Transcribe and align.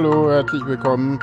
Hallo, 0.00 0.30
herzlich 0.30 0.64
willkommen. 0.64 1.18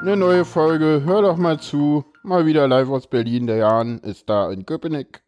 Eine 0.00 0.16
neue 0.16 0.44
Folge. 0.44 1.02
Hör 1.04 1.22
doch 1.22 1.36
mal 1.36 1.60
zu. 1.60 2.04
Mal 2.24 2.46
wieder 2.46 2.66
live 2.66 2.88
aus 2.88 3.06
Berlin. 3.06 3.46
Der 3.46 3.58
Jan 3.58 4.00
ist 4.00 4.28
da 4.28 4.50
in 4.50 4.66
Köpenick. 4.66 5.22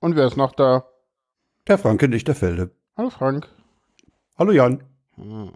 Und 0.00 0.16
wer 0.16 0.26
ist 0.26 0.36
noch 0.36 0.50
da? 0.50 0.88
Der 1.68 1.78
Franke 1.78 2.06
Lichterfelde. 2.06 2.72
Hallo 2.96 3.10
Frank. 3.10 3.46
Hallo 4.36 4.50
Jan. 4.50 4.82
Hm. 5.14 5.52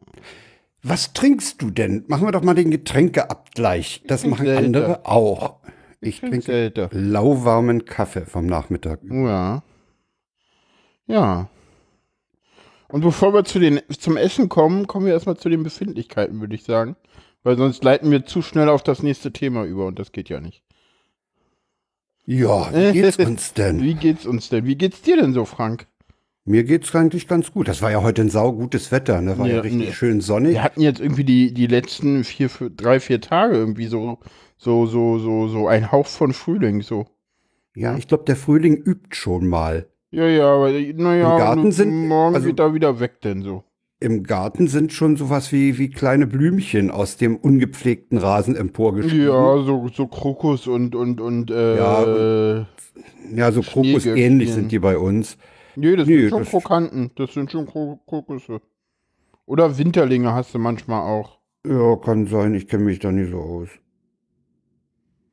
Was 0.85 1.13
trinkst 1.13 1.61
du 1.61 1.71
denn? 1.71 2.05
Machen 2.07 2.29
wir 2.29 2.31
doch 2.31 2.45
mal 2.45 2.55
den 2.55 2.71
Getränkeabgleich. 2.71 4.05
Das 4.07 4.25
machen 4.25 4.47
selten. 4.47 4.67
andere 4.67 5.07
auch. 5.07 5.57
Ich, 6.01 6.23
ich 6.23 6.31
trinke 6.31 6.43
selten. 6.43 6.89
lauwarmen 6.93 7.85
Kaffee 7.85 8.27
vom 8.27 8.47
Nachmittag. 8.47 9.01
Ja. 9.03 9.65
Ja. 11.09 11.49
Und 12.93 13.03
bevor 13.03 13.33
wir 13.33 13.45
zu 13.45 13.59
den, 13.59 13.81
zum 13.97 14.17
Essen 14.17 14.49
kommen, 14.49 14.87
kommen 14.87 15.07
wir 15.07 15.13
erstmal 15.13 15.37
zu 15.37 15.49
den 15.49 15.63
Befindlichkeiten, 15.63 16.41
würde 16.41 16.55
ich 16.55 16.65
sagen. 16.65 16.97
Weil 17.43 17.57
sonst 17.57 17.83
leiten 17.85 18.11
wir 18.11 18.27
zu 18.27 18.43
schnell 18.43 18.69
auf 18.69 18.83
das 18.83 19.03
nächste 19.03 19.33
Thema 19.33 19.65
über 19.65 19.87
und 19.87 19.99
das 19.99 20.13
geht 20.13 20.29
ja 20.29 20.41
nicht. 20.41 20.63
Ja, 22.27 22.71
wie 22.73 22.93
geht's 22.93 23.17
uns 23.17 23.53
denn? 23.55 23.81
wie 23.83 23.95
geht's 23.95 24.27
uns 24.27 24.49
denn? 24.49 24.67
Wie 24.67 24.77
geht's 24.77 25.03
dir 25.03 25.17
denn 25.17 25.33
so, 25.33 25.45
Frank? 25.45 25.87
Mir 26.45 26.65
geht's 26.65 26.95
eigentlich 26.95 27.29
ganz 27.29 27.53
gut. 27.53 27.69
Das 27.69 27.81
war 27.81 27.91
ja 27.91 28.03
heute 28.03 28.23
ein 28.23 28.29
saugutes 28.29 28.91
Wetter, 28.91 29.21
ne? 29.21 29.39
War 29.39 29.47
ja, 29.47 29.57
ja 29.57 29.61
richtig 29.61 29.89
nee. 29.89 29.93
schön 29.93 30.21
sonnig. 30.21 30.55
Wir 30.55 30.63
hatten 30.63 30.81
jetzt 30.81 31.01
irgendwie 31.01 31.25
die, 31.25 31.55
die 31.55 31.67
letzten 31.67 32.25
vier, 32.25 32.51
vier, 32.51 32.71
drei, 32.71 32.99
vier 32.99 33.21
Tage 33.21 33.57
irgendwie 33.57 33.87
so, 33.87 34.19
so, 34.57 34.87
so, 34.87 35.19
so, 35.19 35.49
so 35.49 35.69
ein 35.69 35.93
Hauch 35.93 36.07
von 36.07 36.33
Frühling, 36.33 36.83
so. 36.83 37.07
Ja, 37.75 37.97
ich 37.97 38.09
glaube, 38.09 38.25
der 38.25 38.37
Frühling 38.37 38.77
übt 38.77 39.15
schon 39.15 39.47
mal. 39.47 39.87
Ja, 40.11 40.27
ja, 40.27 40.55
aber 40.55 40.71
naja, 40.71 41.33
Im 41.33 41.39
Garten 41.39 41.73
sind, 41.73 42.09
morgen 42.09 42.35
also, 42.35 42.49
geht 42.49 42.59
er 42.59 42.75
wieder 42.75 42.99
weg 43.01 43.21
denn 43.21 43.43
so. 43.43 43.65
Im 44.01 44.25
Garten 44.25 44.67
sind 44.67 44.93
schon 44.93 45.17
sowas 45.17 45.53
wie, 45.53 45.79
wie 45.79 45.91
kleine 45.91 46.27
Blümchen 46.27 46.91
aus 46.91 47.17
dem 47.17 47.37
ungepflegten 47.37 48.19
Rasen 48.19 48.57
emporgestiegen. 48.57 49.27
Ja, 49.27 49.63
so, 49.63 49.89
so 49.93 50.07
Krokus 50.07 50.67
und, 50.67 50.95
und, 50.95 51.21
und, 51.21 51.51
äh, 51.51 51.77
ja, 51.77 52.67
ja, 53.35 53.53
so 53.53 53.61
Krokus 53.61 54.07
ähnlich 54.07 54.53
sind 54.53 54.73
die 54.73 54.79
bei 54.79 54.99
uns. 54.99 55.37
Nee, 55.77 55.97
das 55.97 56.09
nee, 56.09 56.21
sind 56.21 56.31
schon 56.31 56.41
das 56.41 56.51
Krokanten. 56.51 57.11
Das 57.15 57.35
sind 57.35 57.53
schon 57.53 57.67
Krokusse. 57.67 58.61
Oder 59.47 59.79
Winterlinge 59.79 60.33
hast 60.33 60.55
du 60.55 60.59
manchmal 60.59 61.03
auch. 61.03 61.39
Ja, 61.67 61.97
kann 61.97 62.27
sein. 62.27 62.55
Ich 62.55 62.69
kenne 62.69 62.85
mich 62.85 62.99
da 62.99 63.13
nicht 63.13 63.31
so 63.31 63.39
aus. 63.39 63.69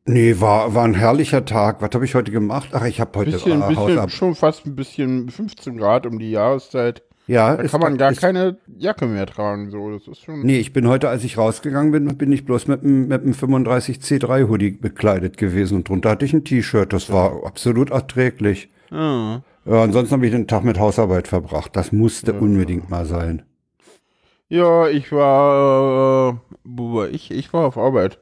Nee, 0.09 0.39
war, 0.39 0.73
war 0.73 0.85
ein 0.85 0.93
herrlicher 0.93 1.43
Tag. 1.43 1.81
Was 1.81 1.89
habe 1.93 2.05
ich 2.05 2.15
heute 2.15 2.31
gemacht? 2.31 2.69
Ach, 2.71 2.85
ich 2.85 3.01
habe 3.01 3.19
heute 3.19 3.31
bisschen, 3.31 3.61
äh, 3.61 3.67
bisschen, 3.67 4.09
schon 4.09 4.35
fast 4.35 4.65
ein 4.65 4.75
bisschen 4.75 5.29
15 5.29 5.77
Grad 5.77 6.05
um 6.05 6.17
die 6.17 6.31
Jahreszeit. 6.31 7.03
Ja, 7.27 7.57
da 7.57 7.63
kann 7.63 7.81
man 7.81 7.97
gar 7.97 8.13
keine 8.13 8.57
Jacke 8.77 9.05
mehr 9.05 9.25
tragen. 9.25 9.69
So, 9.69 9.91
das 9.91 10.07
ist 10.07 10.21
schon. 10.23 10.43
Nee, 10.43 10.59
ich 10.59 10.71
bin 10.71 10.87
heute, 10.87 11.09
als 11.09 11.25
ich 11.25 11.37
rausgegangen 11.37 11.91
bin, 11.91 12.17
bin 12.17 12.31
ich 12.31 12.45
bloß 12.45 12.67
mit 12.67 12.83
einem, 12.83 13.09
mit 13.09 13.21
einem 13.21 13.33
35 13.33 13.97
C3 13.97 14.47
Hoodie 14.47 14.71
bekleidet 14.71 15.37
gewesen 15.37 15.75
und 15.75 15.89
drunter 15.89 16.11
hatte 16.11 16.23
ich 16.23 16.31
ein 16.31 16.45
T-Shirt. 16.45 16.93
Das 16.93 17.11
war 17.11 17.45
absolut 17.45 17.89
erträglich. 17.89 18.69
Ah. 18.91 19.41
Ja, 19.65 19.83
ansonsten 19.83 20.13
habe 20.13 20.25
ich 20.25 20.31
den 20.31 20.47
Tag 20.47 20.63
mit 20.63 20.79
Hausarbeit 20.79 21.27
verbracht. 21.27 21.75
Das 21.75 21.91
musste 21.91 22.31
ja. 22.31 22.39
unbedingt 22.39 22.89
mal 22.89 23.05
sein. 23.05 23.43
Ja, 24.47 24.87
ich 24.87 25.11
war, 25.11 26.39
äh, 26.65 27.07
ich? 27.09 27.31
Ich 27.31 27.51
war 27.51 27.65
auf 27.65 27.77
Arbeit. 27.77 28.19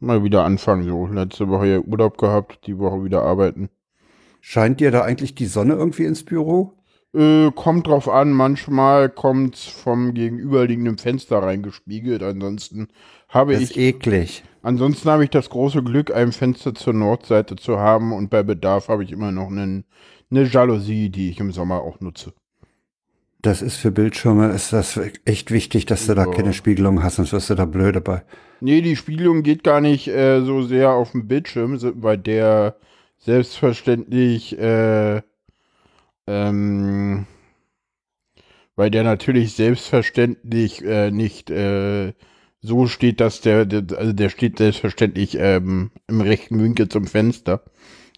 Mal 0.00 0.22
wieder 0.22 0.44
anfangen, 0.44 0.84
so. 0.84 1.06
Letzte 1.06 1.48
Woche 1.48 1.66
ja 1.66 1.78
Urlaub 1.80 2.18
gehabt, 2.18 2.66
die 2.66 2.78
Woche 2.78 3.04
wieder 3.04 3.22
arbeiten. 3.22 3.68
Scheint 4.40 4.80
dir 4.80 4.90
da 4.90 5.02
eigentlich 5.02 5.34
die 5.34 5.46
Sonne 5.46 5.74
irgendwie 5.74 6.04
ins 6.04 6.24
Büro? 6.24 6.74
Äh, 7.14 7.50
kommt 7.52 7.86
drauf 7.86 8.08
an, 8.08 8.32
manchmal 8.32 9.08
kommt's 9.08 9.64
vom 9.64 10.14
gegenüberliegenden 10.14 10.98
Fenster 10.98 11.42
reingespiegelt, 11.42 12.22
ansonsten 12.22 12.88
habe 13.28 13.54
das 13.54 13.62
ich. 13.62 13.70
Ist 13.70 13.76
eklig. 13.76 14.44
Ansonsten 14.62 15.08
habe 15.08 15.24
ich 15.24 15.30
das 15.30 15.48
große 15.48 15.82
Glück, 15.82 16.14
ein 16.14 16.32
Fenster 16.32 16.74
zur 16.74 16.92
Nordseite 16.92 17.56
zu 17.56 17.78
haben 17.78 18.12
und 18.12 18.28
bei 18.28 18.42
Bedarf 18.42 18.88
habe 18.88 19.04
ich 19.04 19.12
immer 19.12 19.32
noch 19.32 19.48
einen 19.48 19.84
eine 20.30 20.44
Jalousie, 20.44 21.10
die 21.10 21.30
ich 21.30 21.40
im 21.40 21.52
Sommer 21.52 21.80
auch 21.80 22.00
nutze. 22.00 22.34
Das 23.40 23.62
ist 23.62 23.76
für 23.76 23.92
Bildschirme, 23.92 24.48
ist 24.48 24.72
das 24.72 24.98
echt 25.24 25.52
wichtig, 25.52 25.86
dass 25.86 26.06
du 26.06 26.12
ja. 26.12 26.24
da 26.24 26.26
keine 26.26 26.52
Spiegelung 26.52 27.02
hast, 27.04 27.16
sonst 27.16 27.32
wirst 27.32 27.50
du 27.50 27.54
da 27.54 27.66
blöd 27.66 27.94
dabei. 27.94 28.24
Nee, 28.60 28.80
die 28.80 28.96
Spiegelung 28.96 29.44
geht 29.44 29.62
gar 29.62 29.80
nicht 29.80 30.08
äh, 30.08 30.40
so 30.42 30.62
sehr 30.62 30.90
auf 30.90 31.12
dem 31.12 31.28
Bildschirm, 31.28 31.78
weil 32.02 32.18
der 32.18 32.76
selbstverständlich, 33.18 34.58
äh, 34.58 35.22
ähm, 36.26 37.26
weil 38.74 38.90
der 38.90 39.04
natürlich 39.04 39.54
selbstverständlich 39.54 40.84
äh, 40.84 41.12
nicht 41.12 41.50
äh, 41.50 42.14
so 42.60 42.88
steht, 42.88 43.20
dass 43.20 43.40
der, 43.40 43.66
der, 43.66 43.96
also 43.96 44.12
der 44.12 44.30
steht 44.30 44.58
selbstverständlich 44.58 45.36
ähm, 45.38 45.92
im 46.08 46.20
rechten 46.20 46.60
Winkel 46.60 46.88
zum 46.88 47.06
Fenster 47.06 47.62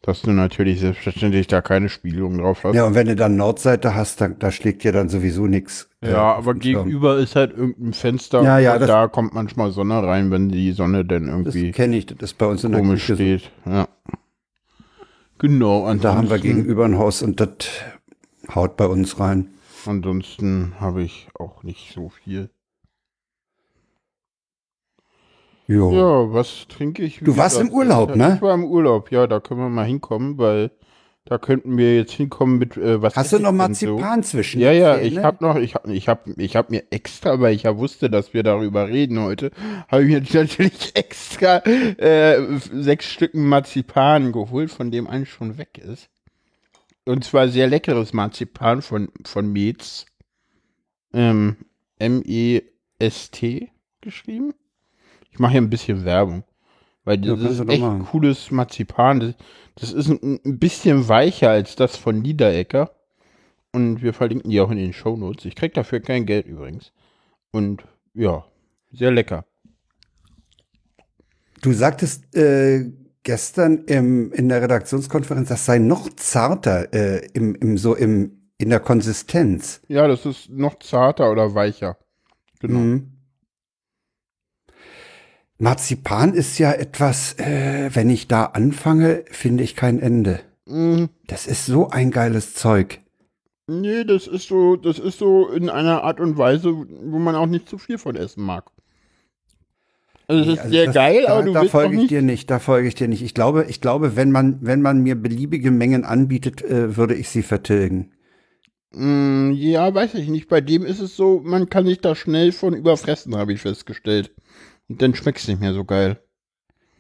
dass 0.03 0.23
du 0.23 0.31
natürlich 0.31 0.81
selbstverständlich 0.81 1.47
da 1.47 1.61
keine 1.61 1.89
Spiegelung 1.89 2.39
drauf 2.39 2.65
hast. 2.65 2.75
Ja, 2.75 2.85
und 2.85 2.95
wenn 2.95 3.07
du 3.07 3.17
dann 3.17 3.37
Nordseite 3.37 3.95
hast, 3.95 4.21
dann, 4.21 4.39
da 4.39 4.51
schlägt 4.51 4.83
dir 4.83 4.93
dann 4.93 5.09
sowieso 5.11 5.47
nichts. 5.47 5.91
Äh, 6.01 6.13
ja, 6.13 6.35
aber 6.35 6.55
gegenüber 6.55 7.19
ist 7.19 7.37
halt 7.37 7.53
irgendein 7.53 7.93
Fenster. 7.93 8.43
Ja, 8.43 8.59
ja, 8.59 8.79
da 8.79 9.09
kommt 9.09 9.35
manchmal 9.35 9.73
Sonne 9.73 10.03
rein, 10.03 10.31
wenn 10.31 10.49
die 10.49 10.73
Sonne 10.73 11.05
dann 11.05 11.29
irgendwie. 11.29 11.69
Das 11.69 11.77
kenne 11.77 11.97
ich, 11.97 12.07
das 12.07 12.17
ist 12.21 12.39
bei 12.39 12.47
uns 12.47 12.65
in 12.65 12.73
der 12.73 12.83
Küche 12.83 13.15
steht. 13.15 13.51
So. 13.65 13.71
Ja. 13.71 13.89
Genau. 15.39 15.91
Und 15.91 16.05
da 16.05 16.15
haben 16.15 16.31
wir 16.31 16.39
gegenüber 16.39 16.85
ein 16.85 16.99
Haus 16.99 17.23
und 17.23 17.41
das 17.41 17.49
haut 18.55 18.77
bei 18.77 18.87
uns 18.87 19.21
rein. 19.21 19.49
Ansonsten 19.87 20.75
habe 20.81 21.03
ich 21.03 21.29
auch 21.39 21.63
nicht 21.63 21.93
so 21.95 22.11
viel. 22.11 22.51
Jo. 25.71 25.93
Ja, 25.93 26.35
was 26.35 26.67
trinke 26.67 27.05
ich? 27.05 27.21
Du 27.21 27.37
warst 27.37 27.61
im 27.61 27.71
Urlaub, 27.71 28.17
ne? 28.17 28.35
Ich 28.35 28.43
war 28.43 28.55
im 28.55 28.65
Urlaub, 28.65 29.13
ja, 29.13 29.29
da 29.29 29.39
können 29.39 29.61
wir 29.61 29.69
mal 29.69 29.87
hinkommen, 29.87 30.37
weil 30.37 30.73
da 31.27 31.39
könnten 31.39 31.79
wir 31.79 31.95
jetzt 31.95 32.11
hinkommen 32.11 32.59
mit 32.59 32.77
äh, 32.77 33.01
was. 33.01 33.15
Hast 33.15 33.33
du 33.35 33.39
noch 33.39 33.53
Marzipan 33.53 34.25
so? 34.25 34.31
zwischen? 34.31 34.61
Ja, 34.61 34.73
ja, 34.73 34.99
ich 34.99 35.19
habe 35.19 35.45
noch, 35.45 35.55
ich 35.55 35.77
habe, 35.77 35.93
ich 35.95 36.09
habe, 36.09 36.35
ich 36.39 36.57
habe 36.57 36.73
mir 36.73 36.83
extra, 36.91 37.41
weil 37.41 37.55
ich 37.55 37.63
ja 37.63 37.77
wusste, 37.77 38.11
dass 38.11 38.35
wir 38.35 38.43
darüber 38.43 38.89
reden 38.89 39.21
heute, 39.21 39.53
habe 39.87 40.03
ich 40.03 40.09
mir 40.09 40.21
natürlich 40.43 40.97
extra 40.97 41.59
äh, 41.59 42.59
sechs 42.73 43.07
Stücken 43.07 43.49
Marzipan 43.49 44.33
geholt, 44.33 44.73
von 44.73 44.91
dem 44.91 45.07
eins 45.07 45.29
schon 45.29 45.57
weg 45.57 45.79
ist. 45.79 46.11
Und 47.05 47.25
zwar 47.25 47.47
sehr 47.47 47.69
leckeres 47.69 48.13
Marzipan 48.13 48.83
von 48.83 49.11
von 49.25 49.53
Metz, 49.53 50.05
ähm, 51.15 51.59
M 52.01 52.25
E 52.27 52.63
S 52.99 53.31
T 53.31 53.71
geschrieben. 54.01 54.53
Ich 55.31 55.39
mache 55.39 55.53
hier 55.53 55.61
ein 55.61 55.71
bisschen 55.71 56.05
Werbung. 56.05 56.45
Weil 57.05 57.19
das 57.19 57.41
ja, 57.41 57.49
ist 57.49 57.69
echt 57.69 57.81
machen. 57.81 58.05
cooles 58.05 58.51
Marzipan. 58.51 59.21
Das, 59.21 59.35
das 59.77 59.93
ist 59.93 60.09
ein, 60.09 60.41
ein, 60.45 60.59
bisschen 60.59 61.09
weicher 61.09 61.51
als 61.51 61.77
das 61.77 61.97
von 61.97 62.21
Niederecker. 62.21 62.91
Und 63.73 64.03
wir 64.03 64.13
verlinken 64.13 64.51
die 64.51 64.61
auch 64.61 64.71
in 64.71 64.77
den 64.77 64.93
Show 64.93 65.17
Notes. 65.17 65.45
Ich 65.45 65.55
krieg 65.55 65.75
dafür 65.75 66.01
kein 66.01 66.27
Geld 66.27 66.47
übrigens. 66.47 66.93
Und 67.53 67.85
ja, 68.15 68.45
sehr 68.93 69.13
lecker. 69.13 69.45
Du 71.63 71.73
sagtest 71.73 72.35
äh, 72.35 72.91
gestern 73.23 73.85
im, 73.85 74.33
in 74.33 74.49
der 74.49 74.63
Redaktionskonferenz, 74.63 75.49
das 75.49 75.67
sei 75.67 75.79
noch 75.79 76.09
zarter 76.17 76.93
äh, 76.93 77.27
im, 77.33 77.55
im, 77.55 77.79
so 77.79 77.95
im, 77.95 78.49
in 78.59 78.71
der 78.71 78.81
Konsistenz. 78.81 79.81
Ja, 79.89 80.09
das 80.09 80.27
ist 80.27 80.51
noch 80.51 80.79
zarter 80.81 81.31
oder 81.31 81.55
weicher. 81.55 81.97
Genau. 82.61 82.79
Mhm. 82.79 83.20
Marzipan 85.61 86.33
ist 86.33 86.59
ja 86.59 86.73
etwas, 86.73 87.35
äh, 87.39 87.91
wenn 87.93 88.09
ich 88.09 88.29
da 88.29 88.47
anfange, 88.47 89.25
finde 89.31 89.63
ich 89.63 89.77
kein 89.77 90.01
Ende. 90.01 90.41
Mhm. 90.67 91.11
Das 91.27 91.47
ist 91.47 91.67
so 91.67 91.91
ein 91.91 92.11
geiles 92.11 92.55
Zeug. 92.55 93.01
Nee, 93.67 94.05
das 94.05 94.27
ist 94.27 94.49
so, 94.49 94.77
das 94.77 94.99
ist 94.99 95.19
so 95.19 95.49
in 95.49 95.69
einer 95.69 96.03
Art 96.03 96.19
und 96.19 96.39
Weise, 96.39 96.73
wo 96.73 97.19
man 97.19 97.37
auch 97.37 97.47
nicht 97.47 97.69
zu 97.69 97.77
viel 97.77 97.99
von 97.99 98.17
essen 98.17 98.43
mag. 98.43 98.71
Also 100.29 100.41
es 100.41 100.47
nee, 100.47 100.53
ist 100.55 100.59
also 100.61 100.71
sehr 100.73 100.87
das, 100.87 100.95
geil, 100.95 101.25
da, 101.27 101.33
aber 101.35 101.43
du 101.43 101.53
da 101.53 101.65
folge 101.65 102.01
ich 102.01 102.09
dir 102.09 102.23
nicht, 102.23 102.51
da 102.51 102.59
folge 102.59 102.89
ich 102.89 102.95
dir 102.95 103.09
nicht. 103.09 103.23
Ich 103.23 103.35
glaube, 103.35 103.67
ich 103.69 103.83
glaube, 103.83 104.17
wenn 104.17 104.33
man, 104.33 104.59
wenn 104.63 104.81
man 104.81 105.03
mir 105.03 105.15
beliebige 105.15 105.71
Mengen 105.71 106.05
anbietet, 106.05 106.63
äh, 106.63 106.97
würde 106.97 107.15
ich 107.15 107.29
sie 107.29 107.43
vertilgen. 107.43 108.13
Mm, 108.93 109.53
ja, 109.53 109.95
weiß 109.95 110.15
ich 110.15 110.29
nicht. 110.29 110.49
Bei 110.49 110.63
dem 110.63 110.87
ist 110.87 111.01
es 111.01 111.17
so, 111.17 111.43
man 111.45 111.69
kann 111.69 111.85
sich 111.85 112.01
da 112.01 112.15
schnell 112.15 112.53
von 112.53 112.75
überfressen, 112.75 113.37
habe 113.37 113.53
ich 113.53 113.61
festgestellt. 113.61 114.33
Und 114.91 115.01
dann 115.01 115.15
schmeckt 115.15 115.39
es 115.39 115.49
nicht 115.49 115.61
mehr 115.61 115.73
so 115.73 115.85
geil. 115.85 116.21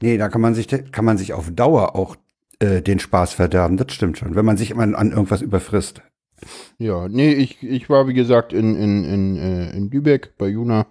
Nee, 0.00 0.16
da 0.16 0.28
kann 0.28 0.40
man 0.40 0.54
sich, 0.54 0.68
kann 0.68 1.04
man 1.04 1.18
sich 1.18 1.34
auf 1.34 1.50
Dauer 1.50 1.96
auch 1.96 2.16
äh, 2.60 2.80
den 2.80 3.00
Spaß 3.00 3.34
verderben, 3.34 3.76
das 3.76 3.92
stimmt 3.92 4.16
schon, 4.16 4.36
wenn 4.36 4.44
man 4.44 4.56
sich 4.56 4.70
immer 4.70 4.82
an 4.82 5.10
irgendwas 5.10 5.42
überfrisst. 5.42 6.02
Ja, 6.78 7.08
nee, 7.08 7.32
ich, 7.32 7.62
ich 7.62 7.90
war 7.90 8.06
wie 8.06 8.14
gesagt 8.14 8.52
in, 8.52 8.76
in, 8.76 9.04
in, 9.04 9.36
äh, 9.36 9.76
in 9.76 9.90
Lübeck 9.90 10.38
bei 10.38 10.48
Juna. 10.48 10.86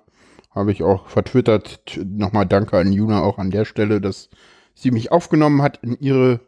Habe 0.52 0.72
ich 0.72 0.84
auch 0.84 1.08
vertwittert. 1.08 2.00
Nochmal 2.06 2.46
danke 2.46 2.78
an 2.78 2.92
Juna 2.92 3.22
auch 3.22 3.38
an 3.38 3.50
der 3.50 3.66
Stelle, 3.66 4.02
dass 4.02 4.30
sie 4.76 4.92
mich 4.92 5.12
aufgenommen 5.12 5.62
hat 5.62 5.80
in 5.82 5.98
ihre 6.00 6.42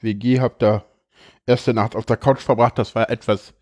WG. 0.00 0.40
Hab 0.40 0.58
da 0.60 0.84
erste 1.46 1.74
Nacht 1.74 1.94
auf 1.94 2.06
der 2.06 2.16
Couch 2.16 2.40
verbracht. 2.40 2.78
Das 2.78 2.94
war 2.94 3.10
etwas 3.10 3.54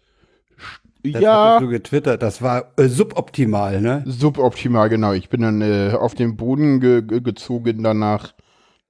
Das 1.02 1.22
ja. 1.22 1.60
du 1.60 1.68
getwittert, 1.68 2.22
das 2.22 2.42
war 2.42 2.72
äh, 2.76 2.88
suboptimal, 2.88 3.80
ne? 3.80 4.02
Suboptimal, 4.06 4.88
genau. 4.88 5.12
Ich 5.12 5.28
bin 5.28 5.42
dann 5.42 5.62
äh, 5.62 5.92
auf 5.92 6.14
den 6.14 6.36
Boden 6.36 6.80
ge 6.80 7.02
ge 7.02 7.20
gezogen 7.20 7.82
danach. 7.82 8.34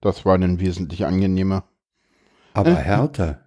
Das 0.00 0.24
war 0.24 0.38
dann 0.38 0.60
wesentlich 0.60 1.04
angenehmer. 1.04 1.64
Aber 2.54 2.74
härter. 2.74 3.40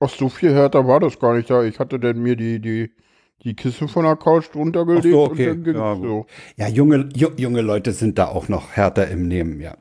Ach, 0.00 0.08
so 0.08 0.28
viel 0.28 0.52
härter 0.52 0.86
war 0.88 1.00
das 1.00 1.18
gar 1.18 1.34
nicht 1.34 1.48
da. 1.50 1.62
Ich 1.62 1.78
hatte 1.78 2.00
dann 2.00 2.20
mir 2.20 2.34
die, 2.34 2.60
die, 2.60 2.90
die 3.44 3.54
Kissen 3.54 3.88
von 3.88 4.04
der 4.04 4.16
Couch 4.16 4.46
drunter 4.52 4.84
gelegt. 4.84 5.04
so, 5.04 5.24
okay. 5.24 5.50
und 5.50 5.64
dann 5.64 5.74
Ja, 5.74 5.94
ja, 5.94 6.00
so. 6.00 6.26
Ja, 6.56 6.68
junge, 6.68 7.08
ju, 7.14 7.28
junge 7.36 7.60
Leute 7.60 7.92
sind 7.92 8.18
da 8.18 8.28
auch 8.28 8.48
noch 8.48 8.72
härter 8.72 9.08
im 9.08 9.28
Nehmen, 9.28 9.60
ja. 9.60 9.76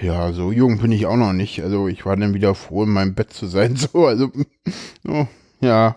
ja, 0.00 0.32
so 0.32 0.52
jung 0.52 0.78
bin 0.78 0.92
ich 0.92 1.06
auch 1.06 1.16
noch 1.16 1.32
nicht. 1.32 1.62
Also 1.62 1.88
ich 1.88 2.06
war 2.06 2.16
dann 2.16 2.34
wieder 2.34 2.54
froh, 2.54 2.84
in 2.84 2.90
meinem 2.90 3.14
Bett 3.14 3.32
zu 3.32 3.46
sein. 3.46 3.76
So, 3.92 4.06
also, 4.06 4.30
so, 5.02 5.28
ja. 5.60 5.96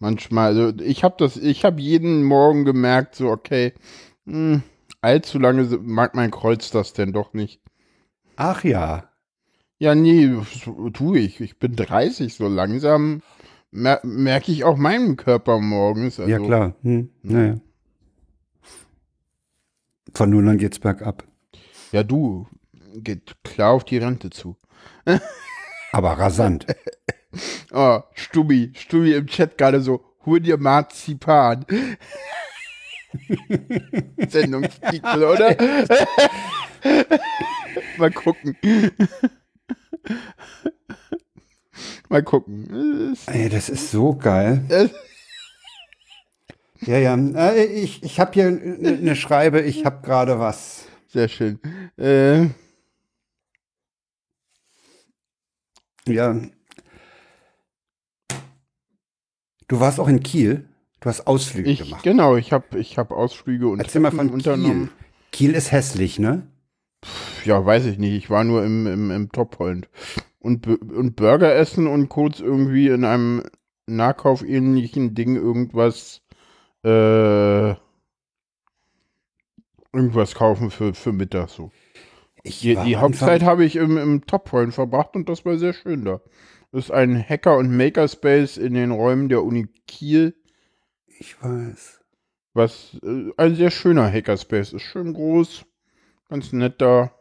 Manchmal, 0.00 0.58
also 0.58 0.82
ich 0.82 1.04
habe 1.04 1.14
das, 1.18 1.36
ich 1.36 1.64
habe 1.64 1.80
jeden 1.80 2.24
Morgen 2.24 2.64
gemerkt, 2.64 3.14
so, 3.14 3.30
okay, 3.30 3.74
mh, 4.24 4.62
allzu 5.02 5.38
lange 5.38 5.64
mag 5.82 6.14
mein 6.14 6.30
Kreuz 6.30 6.70
das 6.70 6.94
denn 6.94 7.12
doch 7.12 7.34
nicht. 7.34 7.60
Ach 8.36 8.64
ja. 8.64 9.10
Ja, 9.78 9.94
nee, 9.94 10.30
so 10.64 10.90
tue 10.90 11.18
ich. 11.18 11.40
Ich 11.40 11.58
bin 11.58 11.76
30, 11.76 12.34
so 12.34 12.48
langsam 12.48 13.22
mer 13.70 14.00
merke 14.02 14.52
ich 14.52 14.64
auch 14.64 14.76
meinen 14.76 15.16
Körper 15.16 15.60
morgens. 15.60 16.18
Also, 16.18 16.30
ja, 16.30 16.38
klar. 16.38 16.74
Hm. 16.82 17.10
Naja. 17.22 17.60
Von 20.14 20.30
nun 20.30 20.48
an 20.48 20.58
geht's 20.58 20.78
bergab. 20.78 21.24
Ja, 21.92 22.02
du, 22.02 22.46
geht 22.94 23.36
klar 23.44 23.72
auf 23.72 23.84
die 23.84 23.98
Rente 23.98 24.30
zu. 24.30 24.56
Aber 25.92 26.12
rasant. 26.12 26.66
Oh, 27.72 28.00
Stubi, 28.14 28.72
Stubi 28.74 29.14
im 29.14 29.26
Chat 29.26 29.56
gerade 29.56 29.80
so, 29.80 30.04
hol 30.26 30.40
dir 30.40 30.58
Marzipan. 30.58 31.64
Sendungstitel, 34.28 35.24
oder? 35.24 35.56
Mal 37.98 38.10
gucken. 38.10 38.56
Mal 42.08 42.22
gucken. 42.22 43.16
Ey, 43.26 43.48
das 43.48 43.68
ist 43.68 43.90
so 43.90 44.14
geil. 44.16 44.90
Ja, 46.80 46.98
ja. 46.98 47.14
Äh, 47.16 47.64
Ich, 47.66 48.02
ich 48.02 48.20
habe 48.20 48.32
hier 48.32 48.46
eine 48.46 48.92
ne 48.98 49.16
Schreibe, 49.16 49.60
ich 49.60 49.84
habe 49.84 50.04
gerade 50.04 50.38
was. 50.38 50.86
Sehr 51.08 51.28
schön. 51.28 51.58
Äh, 51.96 52.48
Ja. 56.06 56.34
Du 59.70 59.78
warst 59.78 60.00
auch 60.00 60.08
in 60.08 60.20
Kiel. 60.20 60.68
Du 60.98 61.08
hast 61.08 61.28
Ausflüge 61.28 61.70
ich, 61.70 61.84
gemacht. 61.84 62.02
genau, 62.02 62.34
ich 62.34 62.52
habe 62.52 62.76
ich 62.80 62.98
hab 62.98 63.12
Ausflüge 63.12 63.68
und 63.68 63.78
Erzähl 63.78 64.00
mal 64.00 64.10
von 64.10 64.26
Kiel. 64.26 64.34
unternommen. 64.34 64.90
Kiel 65.30 65.52
ist 65.52 65.70
hässlich, 65.70 66.18
ne? 66.18 66.48
Ja, 67.44 67.64
weiß 67.64 67.86
ich 67.86 67.96
nicht. 67.96 68.14
Ich 68.14 68.30
war 68.30 68.42
nur 68.42 68.64
im, 68.64 68.88
im, 68.88 69.12
im 69.12 69.30
Toppoint. 69.30 69.88
Und, 70.40 70.66
und 70.66 71.14
Burger 71.14 71.54
essen 71.54 71.86
und 71.86 72.08
kurz 72.08 72.40
irgendwie 72.40 72.88
in 72.88 73.04
einem 73.04 73.44
Nahkaufähnlichen 73.86 75.14
Ding 75.14 75.36
irgendwas 75.36 76.20
äh, 76.84 77.70
irgendwas 79.92 80.34
kaufen 80.34 80.72
für, 80.72 80.94
für 80.94 81.12
Mittag 81.12 81.48
so. 81.48 81.70
Ich 82.42 82.58
Die, 82.58 82.74
die 82.74 82.96
Hauptzeit 82.96 83.44
habe 83.44 83.64
ich 83.64 83.76
im, 83.76 83.96
im 83.98 84.26
Toppoint 84.26 84.74
verbracht 84.74 85.14
und 85.14 85.28
das 85.28 85.44
war 85.44 85.56
sehr 85.58 85.74
schön 85.74 86.04
da. 86.04 86.20
Das 86.72 86.84
ist 86.84 86.90
ein 86.90 87.20
Hacker- 87.20 87.56
und 87.56 87.76
Makerspace 87.76 88.56
in 88.56 88.74
den 88.74 88.90
Räumen 88.92 89.28
der 89.28 89.42
Uni 89.42 89.66
Kiel, 89.86 90.34
Ich 91.18 91.42
weiß. 91.42 92.00
was 92.54 92.96
äh, 93.02 93.30
ein 93.36 93.54
sehr 93.56 93.70
schöner 93.70 94.10
Hackerspace 94.10 94.74
ist. 94.74 94.82
Schön 94.82 95.12
groß, 95.12 95.64
ganz 96.28 96.52
nett 96.52 96.80
da. 96.80 97.12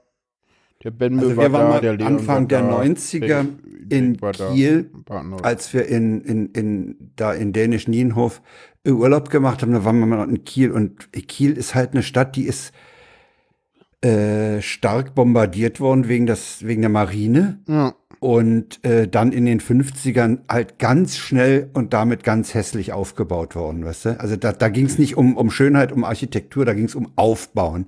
Der 0.83 0.91
Benbe 0.91 1.23
Also 1.23 1.35
war 1.35 1.45
wir 1.45 1.51
waren 1.51 1.71
da, 1.71 1.79
der 1.81 1.97
Leon 1.97 2.13
Anfang 2.13 2.43
war 2.43 2.47
der 2.47 2.61
da, 2.61 2.81
90er 2.81 3.27
der 3.27 3.45
in 3.89 4.21
war 4.21 4.31
Kiel, 4.31 4.89
als 5.41 5.73
wir 5.73 5.87
in, 5.87 6.21
in, 6.21 6.45
in, 6.53 7.11
da 7.17 7.33
in 7.33 7.51
Dänisch 7.51 7.87
Nienhof 7.87 8.41
äh, 8.85 8.91
Urlaub 8.91 9.29
gemacht 9.29 9.61
haben, 9.61 9.73
da 9.73 9.83
waren 9.83 9.99
wir 9.99 10.05
mal 10.05 10.29
in 10.29 10.45
Kiel 10.45 10.71
und 10.71 11.11
Kiel 11.27 11.57
ist 11.57 11.75
halt 11.75 11.91
eine 11.91 12.03
Stadt, 12.03 12.35
die 12.37 12.45
ist 12.45 12.71
äh, 14.01 14.61
stark 14.61 15.15
bombardiert 15.15 15.81
worden 15.81 16.07
wegen, 16.07 16.25
das, 16.27 16.65
wegen 16.65 16.81
der 16.81 16.89
Marine 16.89 17.59
Ja, 17.67 17.93
und 18.19 18.83
äh, 18.83 19.07
dann 19.07 19.31
in 19.31 19.45
den 19.45 19.61
50ern 19.61 20.39
halt 20.49 20.77
ganz 20.77 21.17
schnell 21.17 21.69
und 21.73 21.93
damit 21.93 22.23
ganz 22.23 22.53
hässlich 22.53 22.91
aufgebaut 22.91 23.55
worden, 23.55 23.85
weißt 23.85 24.05
du? 24.05 24.19
Also 24.19 24.35
da, 24.35 24.51
da 24.51 24.69
ging 24.69 24.85
es 24.85 24.97
nicht 24.97 25.17
um, 25.17 25.37
um 25.37 25.49
Schönheit, 25.51 25.91
um 25.91 26.03
Architektur, 26.03 26.65
da 26.65 26.73
ging 26.73 26.85
es 26.85 26.95
um 26.95 27.11
Aufbauen. 27.15 27.87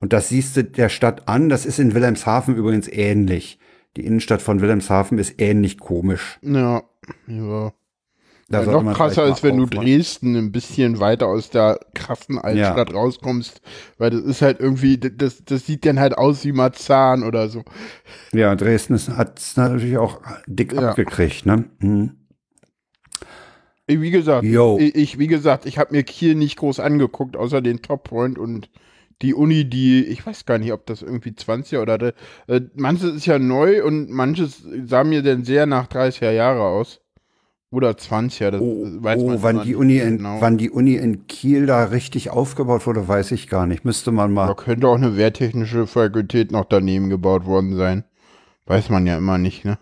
Und 0.00 0.12
das 0.12 0.28
siehst 0.28 0.56
du 0.56 0.64
der 0.64 0.88
Stadt 0.88 1.28
an, 1.28 1.48
das 1.48 1.66
ist 1.66 1.78
in 1.80 1.94
Wilhelmshaven 1.94 2.54
übrigens 2.54 2.88
ähnlich. 2.88 3.58
Die 3.96 4.06
Innenstadt 4.06 4.42
von 4.42 4.60
Wilhelmshaven 4.60 5.18
ist 5.18 5.40
ähnlich 5.40 5.78
komisch. 5.78 6.38
ja, 6.42 6.82
ja. 7.26 7.72
Ja, 8.50 8.62
noch 8.62 8.94
krasser 8.94 9.26
ist, 9.26 9.42
wenn 9.42 9.56
mal 9.56 9.58
du 9.58 9.64
aufmachen. 9.64 9.86
Dresden 9.86 10.36
ein 10.36 10.52
bisschen 10.52 11.00
weiter 11.00 11.26
aus 11.26 11.50
der 11.50 11.80
krassen 11.94 12.38
Altstadt 12.38 12.94
rauskommst, 12.94 13.60
weil 13.98 14.10
das 14.10 14.22
ist 14.22 14.40
halt 14.40 14.58
irgendwie, 14.60 14.96
das, 14.98 15.44
das 15.44 15.66
sieht 15.66 15.84
dann 15.84 16.00
halt 16.00 16.16
aus 16.16 16.44
wie 16.44 16.52
Marzahn 16.52 17.24
oder 17.24 17.48
so. 17.48 17.62
Ja, 18.32 18.54
Dresden 18.56 18.98
hat 19.16 19.38
es 19.38 19.56
natürlich 19.56 19.98
auch 19.98 20.20
dick 20.46 20.72
Ja. 20.72 20.90
abgekriegt, 20.90 21.44
ne? 21.44 21.64
Mhm. 21.80 22.12
Wie 23.86 24.10
gesagt, 24.10 24.44
Jo. 24.44 24.76
ich, 24.78 24.94
ich, 24.94 25.18
wie 25.18 25.28
gesagt, 25.28 25.64
ich 25.64 25.78
habe 25.78 25.94
mir 25.94 26.02
Kiel 26.02 26.34
nicht 26.34 26.56
groß 26.56 26.78
angeguckt, 26.80 27.36
außer 27.36 27.62
den 27.62 27.80
Top 27.80 28.04
Point 28.04 28.38
und 28.38 28.68
die 29.22 29.34
Uni, 29.34 29.64
die, 29.68 30.04
ich 30.04 30.24
weiß 30.24 30.44
gar 30.46 30.58
nicht, 30.58 30.72
ob 30.72 30.86
das 30.86 31.02
irgendwie 31.02 31.30
20er 31.30 31.80
oder, 31.80 32.12
äh, 32.46 32.60
manches 32.76 33.14
ist 33.14 33.26
ja 33.26 33.38
neu 33.38 33.82
und 33.84 34.10
manches 34.10 34.62
sah 34.84 35.04
mir 35.04 35.22
dann 35.22 35.44
sehr 35.44 35.66
nach 35.66 35.86
30er 35.88 36.30
Jahre 36.30 36.62
aus. 36.62 37.00
Oder 37.70 37.90
20er, 37.90 38.50
das 38.50 38.60
Oh, 38.62 38.86
weiß 39.00 39.22
man 39.22 39.36
oh 39.36 39.42
wann 39.42 39.62
die 39.62 39.68
nicht 39.70 39.76
Uni 39.76 39.98
in, 39.98 40.16
genau. 40.16 40.40
wann 40.40 40.56
die 40.56 40.70
Uni 40.70 40.94
in 40.94 41.26
Kiel 41.26 41.66
da 41.66 41.84
richtig 41.84 42.30
aufgebaut 42.30 42.86
wurde, 42.86 43.06
weiß 43.06 43.32
ich 43.32 43.48
gar 43.48 43.66
nicht. 43.66 43.84
Müsste 43.84 44.10
man 44.10 44.32
mal. 44.32 44.46
Da 44.46 44.54
könnte 44.54 44.88
auch 44.88 44.94
eine 44.96 45.16
wehrtechnische 45.18 45.86
Fakultät 45.86 46.50
noch 46.50 46.64
daneben 46.64 47.10
gebaut 47.10 47.44
worden 47.44 47.76
sein. 47.76 48.04
Weiß 48.64 48.88
man 48.88 49.06
ja 49.06 49.18
immer 49.18 49.36
nicht, 49.36 49.64
ne? 49.64 49.78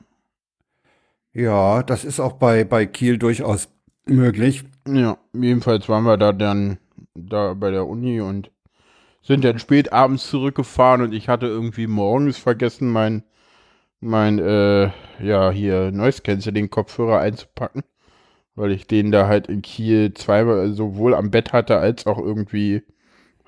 Ja, 1.33 1.83
das 1.83 2.05
ist 2.05 2.19
auch 2.19 2.33
bei, 2.33 2.65
bei 2.65 2.87
Kiel 2.87 3.19
durchaus 3.19 3.69
möglich. 4.07 4.65
Ja, 4.89 5.19
jedenfalls 5.33 5.89
waren 5.89 6.05
wir 6.05 6.17
da 6.17 6.33
dann 6.33 6.79
da 7.15 7.55
bei 7.55 7.71
der 7.71 7.87
Uni 7.87 8.21
und 8.21 8.51
sind 9.23 9.45
dann 9.45 9.59
spät 9.59 9.93
abends 9.93 10.29
zurückgefahren 10.29 11.03
und 11.03 11.13
ich 11.13 11.29
hatte 11.29 11.47
irgendwie 11.47 11.87
morgens 11.87 12.39
vergessen, 12.39 12.91
mein, 12.91 13.23
mein, 14.01 14.39
äh, 14.39 14.91
ja, 15.23 15.51
hier 15.51 15.91
Noise 15.93 16.23
Cancelling 16.23 16.71
Kopfhörer 16.71 17.19
einzupacken, 17.21 17.83
weil 18.55 18.73
ich 18.73 18.87
den 18.87 19.11
da 19.11 19.27
halt 19.27 19.47
in 19.49 19.63
Kiel 19.63 20.13
zweimal 20.15 20.73
sowohl 20.73 21.15
am 21.15 21.31
Bett 21.31 21.53
hatte 21.53 21.79
als 21.79 22.07
auch 22.07 22.19
irgendwie 22.19 22.83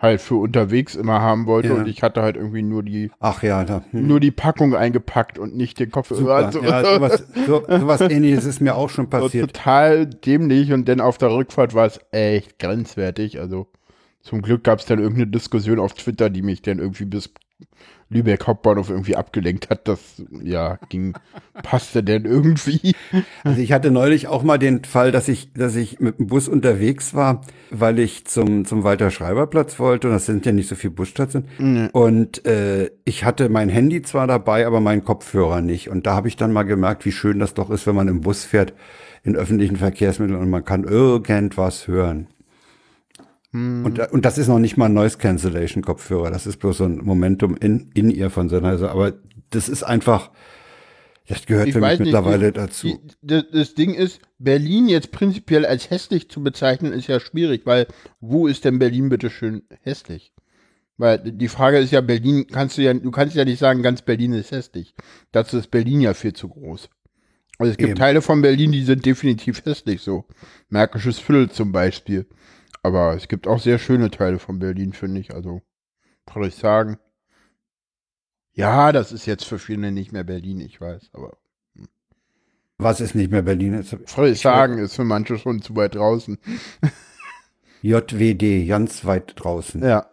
halt 0.01 0.21
für 0.21 0.37
unterwegs 0.37 0.95
immer 0.95 1.21
haben 1.21 1.47
wollte 1.47 1.69
Ja. 1.69 1.75
und 1.75 1.89
ich 1.89 2.03
hatte 2.05 2.23
halt 2.23 2.37
irgendwie 2.37 2.63
nur 2.63 2.85
die, 2.85 3.11
Ach 3.19 3.43
ja, 3.43 3.65
da. 3.65 3.83
hm. 3.91 4.07
nur 4.07 4.21
die 4.21 4.31
Packung 4.31 4.77
eingepackt 4.77 5.41
und 5.41 5.57
nicht 5.57 5.81
den 5.81 5.91
Kopfhörer. 5.91 6.53
Super. 6.53 6.69
Ja, 6.69 6.85
sowas, 6.95 7.25
so, 7.47 7.65
sowas 7.67 8.01
ähnliches 8.03 8.45
ist 8.45 8.61
mir 8.61 8.77
auch 8.77 8.91
schon 8.91 9.07
So 9.07 9.11
passiert. 9.11 9.53
total 9.55 10.07
dämlich 10.07 10.73
und 10.73 10.89
dann 10.89 11.01
auf 11.01 11.19
der 11.19 11.31
Rückfahrt 11.33 11.75
war 11.75 11.87
es 11.87 11.99
echt 12.13 12.61
grenzwertig. 12.61 13.41
Also 13.41 13.67
zum 14.21 14.41
Glück 14.41 14.63
gab 14.63 14.79
es 14.79 14.87
dann 14.87 15.01
irgendeine 15.01 15.31
Diskussion 15.33 15.81
auf 15.81 15.95
Twitter, 15.95 16.31
die 16.31 16.43
mich 16.43 16.63
dann 16.63 16.79
irgendwie 16.79 17.05
bis 17.05 17.33
Lübeck 18.11 18.47
Hauptbahnhof 18.47 18.91
irgendwie 18.91 19.17
abgelenkt 19.17 19.71
hat. 19.71 19.87
Das 19.87 20.23
ja 20.43 20.79
ging, 20.89 21.15
passte 21.63 22.03
denn 22.03 22.25
irgendwie. 22.25 22.95
Also 23.45 23.61
ich 23.61 23.73
hatte 23.73 23.91
neulich 23.91 24.29
auch 24.29 24.43
mal 24.43 24.59
den 24.59 24.85
Fall, 24.85 25.13
dass 25.13 25.29
ich, 25.29 25.53
dass 25.53 25.77
ich 25.77 26.01
mit 26.01 26.19
dem 26.19 26.27
Bus 26.29 26.49
unterwegs 26.49 27.15
war, 27.15 27.43
weil 27.71 27.99
ich 27.99 28.27
zum, 28.27 28.65
zum 28.65 28.83
Walter-Schreiber-Platz 28.85 29.79
wollte 29.79 30.09
und 30.09 30.15
das 30.15 30.27
sind 30.27 30.47
ja 30.47 30.53
nicht 30.53 30.69
so 30.69 30.75
viele 30.75 30.93
Busstationen. 30.93 31.49
Und 31.93 32.47
äh, 32.47 32.91
ich 33.05 33.25
hatte 33.25 33.49
mein 33.49 33.69
Handy 33.69 34.03
zwar 34.03 34.27
dabei, 34.27 34.67
aber 34.67 34.81
meinen 34.81 35.05
Kopfhörer 35.05 35.61
nicht. 35.61 35.91
Und 35.91 36.07
da 36.07 36.15
habe 36.15 36.29
ich 36.29 36.37
dann 36.37 36.53
mal 36.53 36.63
gemerkt, 36.63 37.05
wie 37.05 37.13
schön 37.13 37.39
das 37.39 37.55
doch 37.55 37.71
ist, 37.71 37.87
wenn 37.87 37.95
man 37.97 38.09
im 38.09 38.21
Bus 38.23 38.45
fährt, 38.45 38.73
in 39.23 39.37
öffentlichen 39.37 39.77
Verkehrsmitteln 39.77 40.41
und 40.41 40.49
man 40.49 40.65
kann 40.65 40.85
irgendwas 40.85 41.89
hören. 41.89 42.29
Und, 43.53 43.99
und 44.13 44.25
das 44.25 44.37
ist 44.37 44.49
noch 44.49 44.59
nicht 44.59 44.77
mal 44.77 44.87
ein 44.87 44.93
Noise 44.95 45.17
Cancellation 45.17 45.83
Kopfhörer. 45.83 46.31
Das 46.31 46.47
ist 46.47 46.59
bloß 46.59 46.79
so 46.79 46.85
ein 46.85 46.99
Momentum 46.99 47.57
in, 47.57 47.91
in 47.95 48.11
ihr 48.11 48.29
von 48.31 48.49
Sennheiser. 48.51 48.91
Aber 48.91 49.15
das 49.51 49.71
ist 49.71 49.83
einfach, 49.85 50.31
das 51.27 51.47
gehört 51.47 51.71
für 51.71 51.81
mich 51.81 51.99
mittlerweile 51.99 52.53
die- 52.53 52.59
dazu. 52.59 52.87
Die, 52.89 53.01
das, 53.23 53.45
das 53.51 53.75
Ding 53.75 53.95
ist, 53.95 54.21
Berlin 54.39 54.89
jetzt 54.89 55.13
prinzipiell 55.13 55.65
als 55.65 55.89
hässlich 55.89 56.29
zu 56.29 56.43
bezeichnen, 56.43 56.93
ist 56.93 57.07
ja 57.07 57.21
schwierig, 57.21 57.63
weil 57.65 57.87
wo 58.21 58.47
ist 58.47 58.65
denn 58.67 58.79
Berlin 58.79 59.09
bitte 59.09 59.31
schön 59.31 59.63
hässlich? 59.83 60.33
Weil 60.99 61.19
die 61.19 61.49
Frage 61.49 61.79
ist 61.79 61.93
ja, 61.93 62.01
Berlin 62.01 62.47
kannst 62.49 62.77
du 62.77 62.83
ja, 62.83 62.93
du 62.93 63.11
kannst 63.11 63.35
ja 63.37 63.45
nicht 63.45 63.61
sagen, 63.61 63.83
ganz 63.83 64.03
Berlin 64.03 64.33
ist 64.35 64.51
hässlich. 64.51 64.95
Dazu 65.33 65.57
ist 65.57 65.71
Berlin 65.71 66.01
ja 66.01 66.13
viel 66.13 66.33
zu 66.35 66.49
groß. 66.49 66.91
Also 67.59 67.71
es 67.73 67.77
gibt 67.77 67.91
Eben. 67.91 67.99
Teile 67.99 68.21
von 68.23 68.43
Berlin, 68.43 68.73
die 68.73 68.83
sind 68.85 69.07
definitiv 69.07 69.65
hässlich 69.65 70.01
so. 70.03 70.27
Märkisches 70.69 71.19
Viertel 71.19 71.51
zum 71.51 71.73
Beispiel. 71.73 72.27
Aber 72.83 73.15
es 73.15 73.29
gibt 73.29 73.47
auch 73.47 73.61
sehr 73.61 73.79
schöne 73.79 74.11
Teile 74.11 74.39
von 74.39 74.59
Berlin, 74.59 74.93
finde 74.93 75.21
ich. 75.21 75.35
Also, 75.35 75.63
kann 76.27 76.43
ich 76.45 76.55
sagen. 76.55 76.99
Ja, 78.53 78.93
das 78.93 79.13
ist 79.13 79.27
jetzt 79.27 79.45
für 79.45 79.59
viele 79.59 79.93
nicht 79.93 80.13
mehr 80.13 80.25
Berlin, 80.25 80.61
ich 80.61 80.81
weiß, 80.81 81.11
aber. 81.13 81.37
Hm. 81.77 81.89
Was 82.79 83.01
ist 83.01 83.15
nicht 83.15 83.31
mehr 83.31 83.43
Berlin? 83.43 83.75
Jetzt, 83.75 84.41
sagen, 84.41 84.79
ist 84.79 84.97
für 84.97 85.05
manche 85.05 85.39
schon 85.39 85.63
zu 85.63 85.77
weit 85.77 85.95
draußen. 85.95 86.39
JWD, 87.83 88.67
ganz 88.67 89.05
weit 89.05 89.35
draußen. 89.37 89.83
Ja. 89.83 90.07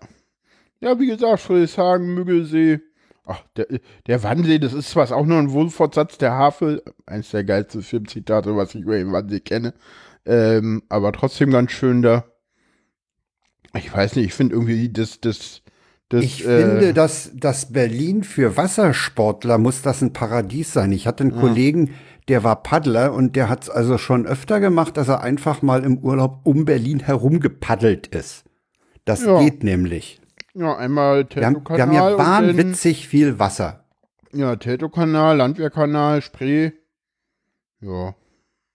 Ja, 0.80 1.00
wie 1.00 1.08
gesagt, 1.08 1.42
Friedrichshagen, 1.42 2.14
Müggelsee. 2.14 2.82
Ach, 3.26 3.42
der, 3.56 3.66
der 4.06 4.22
Wannsee, 4.22 4.60
das 4.60 4.74
ist 4.74 4.92
zwar 4.92 5.12
auch 5.12 5.26
nur 5.26 5.40
ein 5.40 5.52
Wohlfortsatz 5.52 6.20
der 6.20 6.34
Havel, 6.34 6.84
eins 7.08 7.32
der 7.32 7.44
geilsten 7.44 7.82
Filmzitate, 7.82 8.56
was 8.56 8.76
ich 8.76 8.82
über 8.82 8.98
den 8.98 9.12
Wannsee 9.12 9.40
kenne, 9.40 9.74
ähm, 10.26 10.84
aber 10.90 11.12
trotzdem 11.12 11.50
ganz 11.50 11.72
schön 11.72 12.04
da. 12.04 12.26
Ich 13.78 13.94
weiß 13.94 14.16
nicht, 14.16 14.26
ich 14.26 14.34
finde 14.34 14.56
irgendwie 14.56 14.90
das, 14.90 15.20
das, 15.20 15.62
das, 16.10 16.24
ich 16.24 16.46
äh, 16.46 16.62
finde, 16.62 16.94
dass, 16.94 17.32
dass 17.34 17.72
Berlin 17.72 18.24
für 18.24 18.58
Wassersportler 18.58 19.58
muss 19.58 19.82
das 19.82 20.02
ein 20.02 20.14
Paradies 20.14 20.74
sein. 20.74 20.92
Ich 20.92 21.08
hatte 21.08 21.24
einen 21.24 21.34
ja. 21.34 21.40
Kollegen, 21.40 21.92
der 22.28 22.44
war 22.44 22.64
Paddler 22.64 23.14
und 23.14 23.36
der 23.36 23.50
hat 23.50 23.64
es 23.64 23.70
also 23.70 23.98
schon 23.98 24.26
öfter 24.26 24.60
gemacht, 24.60 24.98
dass 24.98 25.08
er 25.08 25.22
einfach 25.22 25.62
mal 25.62 25.84
im 25.84 25.98
Urlaub 26.00 26.42
um 26.44 26.66
Berlin 26.66 27.00
herum 27.02 27.40
gepaddelt 27.40 28.08
ist. 28.08 28.46
Das 29.04 29.24
ja. 29.24 29.40
geht 29.40 29.64
nämlich. 29.64 30.20
Ja, 30.54 30.76
einmal 30.76 31.26
Teltow-Kanal. 31.26 31.78
Wir, 31.78 31.84
haben 31.84 31.94
ja 31.94 32.18
wahnwitzig 32.18 33.08
viel 33.08 33.40
Wasser. 33.40 33.86
Ja, 34.32 34.56
Teltow-Kanal, 34.56 35.38
Landwehrkanal, 35.38 36.22
Spree. 36.22 36.72
Ja. 37.82 38.16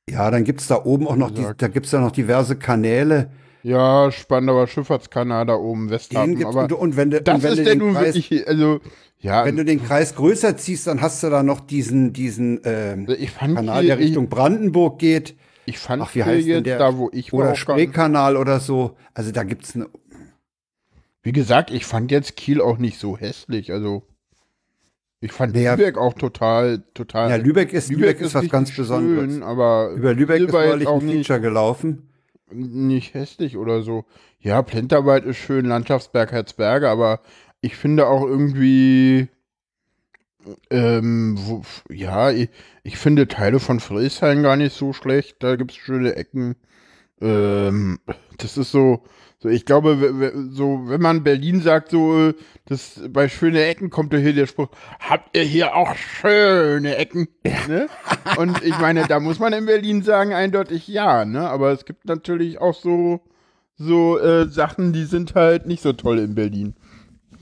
Ja, 0.08 0.30
dann 0.30 0.44
gibt 0.44 0.60
es 0.60 0.66
da 0.66 0.84
oben 0.84 1.06
auch 1.06 1.16
noch, 1.16 1.30
die, 1.30 1.46
da 1.56 1.68
gibt's 1.68 1.90
da 1.90 2.00
noch 2.00 2.12
diverse 2.12 2.56
Kanäle. 2.56 3.30
Ja, 3.62 4.10
Spandauer 4.10 4.66
Schifffahrtskanal 4.66 5.46
da 5.46 5.54
oben, 5.54 5.90
Westhafen. 5.90 6.44
Aber 6.44 6.62
und, 6.62 6.72
und 6.72 6.96
wenn, 6.96 7.10
du, 7.10 7.20
das 7.20 7.42
wenn 7.42 7.52
ist 7.52 7.66
der 7.66 7.76
nun 7.76 7.94
Kreis, 7.94 8.14
wirklich, 8.14 8.48
also, 8.48 8.80
ja. 9.18 9.44
Wenn 9.44 9.56
du 9.56 9.64
den 9.64 9.84
Kreis 9.84 10.14
größer 10.14 10.56
ziehst, 10.56 10.86
dann 10.86 11.02
hast 11.02 11.22
du 11.22 11.28
da 11.28 11.42
noch 11.42 11.60
diesen, 11.60 12.14
diesen 12.14 12.64
äh, 12.64 12.96
Kanal, 13.38 13.84
der 13.84 13.98
Richtung 13.98 14.24
ich, 14.24 14.30
Brandenburg 14.30 14.98
geht. 14.98 15.36
Ich 15.66 15.78
fand 15.78 16.02
Ach, 16.02 16.14
wie 16.14 16.24
heißt 16.24 16.46
jetzt 16.46 16.66
der? 16.66 16.78
da, 16.78 16.96
wo 16.96 17.10
ich. 17.12 17.32
Oder 17.34 17.54
Spreekanal 17.54 18.36
oder 18.36 18.60
so. 18.60 18.96
Also 19.12 19.30
da 19.30 19.44
gibt's 19.44 19.74
eine. 19.76 19.88
Wie 21.22 21.32
gesagt, 21.32 21.70
ich 21.70 21.84
fand 21.84 22.10
jetzt 22.10 22.34
Kiel 22.36 22.62
auch 22.62 22.78
nicht 22.78 22.98
so 22.98 23.18
hässlich. 23.18 23.72
Also 23.72 24.04
ich 25.20 25.32
fand 25.32 25.54
ja, 25.54 25.74
Lübeck 25.74 25.98
auch 25.98 26.14
total, 26.14 26.82
total. 26.94 27.28
Ja, 27.28 27.36
Lübeck 27.36 27.74
ist, 27.74 27.90
Lübeck, 27.90 28.06
Lübeck 28.06 28.20
ist, 28.22 28.34
was 28.34 28.48
ganz 28.48 28.70
schön, 28.70 28.84
Besonderes. 28.84 29.42
aber 29.42 29.90
über 29.90 30.14
Lübeck 30.14 30.40
ist 30.40 30.52
neulich 30.52 30.88
ein 30.88 31.00
Feature 31.02 31.42
gelaufen 31.42 32.09
nicht 32.52 33.14
hässlich 33.14 33.56
oder 33.56 33.82
so. 33.82 34.04
Ja, 34.40 34.62
Plenterwald 34.62 35.24
ist 35.24 35.38
schön, 35.38 35.66
Landschaftsberg 35.66 36.32
Herzberge, 36.32 36.88
aber 36.88 37.20
ich 37.60 37.76
finde 37.76 38.06
auch 38.06 38.24
irgendwie, 38.24 39.28
ähm, 40.70 41.36
wo, 41.38 41.62
ja, 41.90 42.30
ich, 42.30 42.48
ich, 42.82 42.96
finde 42.96 43.28
Teile 43.28 43.60
von 43.60 43.80
Friesheim 43.80 44.42
gar 44.42 44.56
nicht 44.56 44.74
so 44.74 44.92
schlecht. 44.92 45.36
Da 45.42 45.56
gibt 45.56 45.72
es 45.72 45.76
schöne 45.76 46.16
Ecken. 46.16 46.56
Ähm, 47.20 48.00
das 48.38 48.56
ist 48.56 48.72
so, 48.72 49.04
so, 49.42 49.48
ich 49.48 49.64
glaube, 49.64 50.50
so, 50.50 50.82
wenn 50.84 51.00
man 51.00 51.24
Berlin 51.24 51.62
sagt, 51.62 51.92
so, 51.92 52.28
äh, 52.28 52.34
das, 52.66 53.00
bei 53.08 53.26
schöne 53.30 53.64
Ecken 53.64 53.88
kommt 53.88 54.12
ja 54.12 54.18
hier 54.18 54.34
der 54.34 54.46
Spruch, 54.46 54.68
habt 54.98 55.34
ihr 55.34 55.44
hier 55.44 55.74
auch 55.74 55.94
schöne 55.94 56.96
Ecken? 56.96 57.26
Ne? 57.66 57.88
Und 58.36 58.62
ich 58.62 58.78
meine, 58.78 59.06
da 59.06 59.18
muss 59.18 59.38
man 59.38 59.54
in 59.54 59.64
Berlin 59.64 60.02
sagen, 60.02 60.34
eindeutig 60.34 60.86
ja, 60.88 61.24
ne? 61.24 61.48
Aber 61.48 61.70
es 61.72 61.86
gibt 61.86 62.04
natürlich 62.04 62.60
auch 62.60 62.74
so, 62.74 63.20
so 63.76 64.18
äh, 64.18 64.46
Sachen, 64.46 64.92
die 64.92 65.04
sind 65.04 65.34
halt 65.34 65.64
nicht 65.66 65.82
so 65.82 65.94
toll 65.94 66.18
in 66.18 66.34
Berlin. 66.34 66.74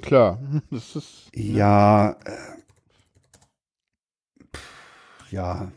Klar, 0.00 0.38
das 0.70 0.94
ist. 0.94 1.30
Ne? 1.34 1.42
Ja, 1.42 2.10
äh, 2.10 2.58
ja. 5.30 5.72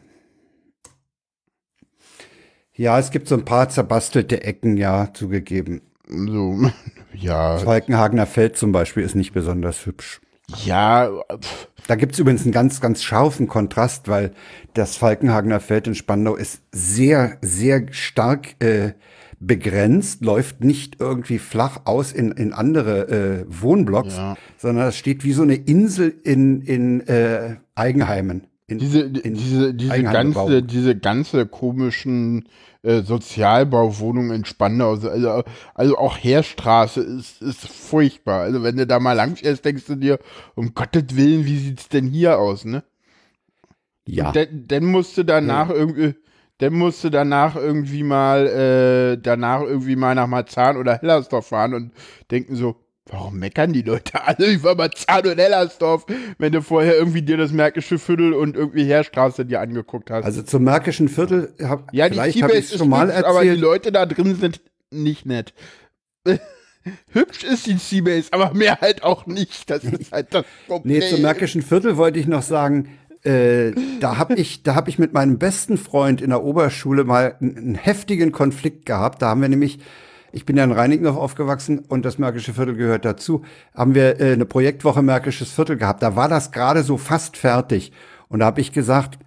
Ja, 2.74 3.00
es 3.00 3.10
gibt 3.10 3.28
so 3.28 3.36
ein 3.36 3.46
paar 3.46 3.70
zerbastelte 3.70 4.44
Ecken, 4.44 4.78
ja, 4.78 5.12
zugegeben. 5.14 5.82
So, 6.12 6.70
ja. 7.14 7.58
Falkenhagener 7.58 8.26
Feld 8.26 8.58
zum 8.58 8.72
Beispiel 8.72 9.04
ist 9.04 9.16
nicht 9.16 9.34
besonders 9.34 9.86
hübsch. 9.86 10.22
Ja. 10.66 11.10
Da 11.88 11.96
gibt 11.96 12.14
es 12.14 12.20
übrigens 12.20 12.44
einen 12.44 12.52
ganz, 12.52 12.82
ganz 12.82 13.02
scharfen 13.04 13.48
Kontrast, 13.48 14.08
weil 14.08 14.34
das 14.74 14.98
Falkenhagener 14.98 15.60
Feld 15.60 15.88
in 15.88 15.96
Spandau 15.96 16.36
ist 16.36 16.62
sehr, 16.72 17.38
sehr 17.42 17.92
stark 17.92 18.62
äh, 18.62 18.94
begrenzt, 19.40 20.24
läuft 20.24 20.64
nicht 20.64 20.98
irgendwie 21.00 21.40
flach 21.40 21.82
aus 21.86 22.12
in, 22.12 22.32
in 22.32 22.54
andere 22.54 23.08
äh, 23.08 23.46
Wohnblocks, 23.48 24.16
ja. 24.16 24.36
sondern 24.58 24.90
es 24.90 24.98
steht 24.98 25.24
wie 25.24 25.34
so 25.34 25.42
eine 25.42 25.56
Insel 25.56 26.14
in, 26.24 26.62
in 26.62 27.02
äh, 27.08 27.56
Eigenheimen. 27.74 28.48
In, 28.72 28.80
diese, 28.80 29.02
in 29.02 29.34
diese, 29.34 29.74
diese 29.74 30.04
ganze, 30.04 30.64
diese 30.64 30.98
ganze 30.98 31.46
komischen 31.46 32.48
äh, 32.84 33.02
Sozialbauwohnungen 33.02 34.32
in 34.32 34.46
Spandau, 34.46 34.92
also, 34.92 35.44
also 35.74 35.98
auch 35.98 36.18
Heerstraße 36.18 37.02
ist, 37.02 37.42
ist 37.42 37.68
furchtbar. 37.68 38.44
Also 38.44 38.64
wenn 38.64 38.78
du 38.78 38.88
da 38.88 39.00
mal 39.00 39.14
langfährst, 39.14 39.66
denkst 39.66 39.86
du 39.88 39.96
dir, 39.96 40.20
um 40.56 40.74
Gottes 40.74 41.18
Willen, 41.18 41.46
wie 41.46 41.58
sieht's 41.58 41.90
denn 41.90 42.08
hier 42.08 42.40
aus, 42.40 42.64
ne? 42.64 42.84
Ja. 44.08 44.32
Dann, 44.32 44.66
dann 44.68 44.86
musst 44.86 45.18
du 45.18 45.24
danach 45.24 45.70
ja. 45.70 45.76
irgendwie, 45.76 46.16
dann 46.60 46.74
musst 46.74 47.04
du 47.04 47.10
danach 47.10 47.58
irgendwie 47.58 48.04
mal, 48.04 48.48
äh, 48.48 49.22
danach 49.22 49.64
irgendwie 49.64 49.98
mal 49.98 50.16
nach 50.16 50.28
Marzahn 50.28 50.78
oder 50.78 50.98
Hellersdorf 50.98 51.48
fahren 51.48 51.74
und 51.74 51.92
denken 52.32 52.56
so, 52.56 52.78
Warum 53.10 53.40
meckern 53.40 53.74
die 53.74 53.82
Leute 53.82 54.24
alle 54.26 54.52
über 54.52 54.76
Marzahn 54.76 55.26
und 55.26 55.38
Hellersdorf, 55.40 56.06
wenn 56.38 56.52
du 56.52 56.62
vorher 56.62 56.96
irgendwie 56.96 57.24
dir 57.24 57.38
das 57.38 57.52
Märkische 57.52 57.98
Viertel 57.98 58.34
und 58.34 58.56
irgendwie 58.56 58.86
Heerstraße 58.86 59.46
dir 59.46 59.60
angeguckt 59.60 60.12
hast? 60.12 60.24
Also 60.24 60.44
zum 60.44 60.64
Märkischen 60.64 61.10
Viertel 61.10 61.54
hab, 61.62 61.92
ja, 61.94 62.08
vielleicht 62.08 62.42
habe 62.42 62.54
ich 62.54 62.70
schon 62.70 62.90
mal 62.90 63.08
hübsch, 63.08 63.16
erzählt. 63.16 63.26
Aber 63.26 63.44
die 63.44 63.50
Leute 63.50 63.92
da 63.92 64.06
drin 64.06 64.36
sind 64.36 64.62
nicht 64.92 65.26
nett. 65.26 65.54
hübsch 67.12 67.44
ist 67.44 67.66
die 67.66 67.78
Seabase, 67.78 68.30
aber 68.32 68.54
mehr 68.54 68.80
halt 68.82 69.04
auch 69.04 69.26
nicht. 69.26 69.70
Das 69.70 69.84
ist 69.84 70.12
halt 70.12 70.28
das 70.34 70.46
Problem. 70.68 71.00
Nee, 71.00 71.10
zum 71.10 71.22
Märkischen 71.22 71.64
Viertel 71.64 71.98
wollte 71.98 72.20
ich 72.20 72.28
noch 72.28 72.44
sagen, 72.44 72.98
äh, 73.24 73.72
da 74.00 74.18
habe 74.18 74.36
ich, 74.38 74.64
da 74.64 74.76
hab 74.76 74.88
ich 74.88 75.00
mit 75.00 75.14
meinem 75.14 75.40
besten 75.40 75.78
Freund 75.78 76.22
in 76.22 76.30
der 76.30 76.44
Oberschule 76.44 77.04
mal 77.04 77.36
einen 77.42 77.76
heftigen 77.76 78.32
Konflikt 78.32 78.86
gehabt. 78.86 79.22
Da 79.22 79.30
haben 79.30 79.42
wir 79.42 79.50
nämlich 79.50 79.80
ich 80.32 80.46
bin 80.46 80.58
ja 80.58 80.64
in 80.64 80.72
Reinickendorf 80.72 81.18
aufgewachsen 81.18 81.80
und 81.80 82.06
das 82.06 82.18
Märkische 82.18 82.54
Viertel 82.54 82.76
gehört 82.76 83.06
dazu, 83.06 83.44
haben 83.76 83.96
wir 83.96 84.20
äh, 84.20 84.34
eine 84.34 84.46
Projektwoche 84.46 85.02
Märkisches 85.02 85.52
Viertel 85.52 85.78
gehabt. 85.78 86.02
Da 86.04 86.16
war 86.16 86.30
das 86.30 86.52
gerade 86.52 86.84
so 86.84 86.98
fast 86.98 87.38
fertig. 87.38 87.92
Und 88.28 88.40
da 88.40 88.46
habe 88.46 88.62
ich 88.62 88.72
gesagt, 88.72 89.20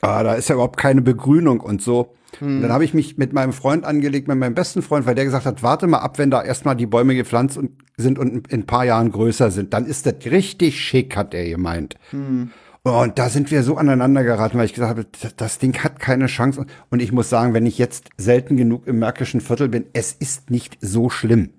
ah, 0.00 0.22
da 0.22 0.34
ist 0.34 0.48
ja 0.48 0.54
überhaupt 0.54 0.78
keine 0.78 1.02
Begrünung 1.02 1.60
und 1.60 1.82
so. 1.82 2.14
Hm. 2.38 2.56
Und 2.56 2.62
dann 2.62 2.72
habe 2.72 2.84
ich 2.84 2.94
mich 2.94 3.18
mit 3.18 3.32
meinem 3.32 3.52
Freund 3.52 3.84
angelegt, 3.84 4.28
mit 4.28 4.38
meinem 4.38 4.54
besten 4.54 4.82
Freund, 4.82 5.06
weil 5.06 5.14
der 5.14 5.24
gesagt 5.24 5.46
hat, 5.46 5.62
warte 5.62 5.86
mal 5.86 5.98
ab, 5.98 6.18
wenn 6.18 6.30
da 6.30 6.42
erstmal 6.42 6.76
die 6.76 6.86
Bäume 6.86 7.14
gepflanzt 7.14 7.58
und 7.58 7.72
sind 7.96 8.18
und 8.18 8.48
in 8.48 8.60
ein 8.60 8.66
paar 8.66 8.84
Jahren 8.84 9.12
größer 9.12 9.50
sind. 9.50 9.74
Dann 9.74 9.86
ist 9.86 10.06
das 10.06 10.14
richtig 10.26 10.80
schick, 10.80 11.16
hat 11.16 11.34
er 11.34 11.48
gemeint. 11.48 11.96
Hm. 12.10 12.50
Und 12.84 13.18
da 13.18 13.28
sind 13.28 13.52
wir 13.52 13.62
so 13.62 13.76
aneinander 13.76 14.24
geraten, 14.24 14.58
weil 14.58 14.64
ich 14.64 14.74
gesagt 14.74 14.98
habe, 14.98 15.06
das 15.36 15.58
Ding 15.58 15.78
hat 15.84 16.00
keine 16.00 16.26
Chance. 16.26 16.66
Und 16.90 17.00
ich 17.00 17.12
muss 17.12 17.30
sagen, 17.30 17.54
wenn 17.54 17.64
ich 17.64 17.78
jetzt 17.78 18.08
selten 18.16 18.56
genug 18.56 18.88
im 18.88 18.98
Märkischen 18.98 19.40
Viertel 19.40 19.68
bin, 19.68 19.86
es 19.92 20.12
ist 20.12 20.50
nicht 20.50 20.78
so 20.80 21.08
schlimm. 21.08 21.50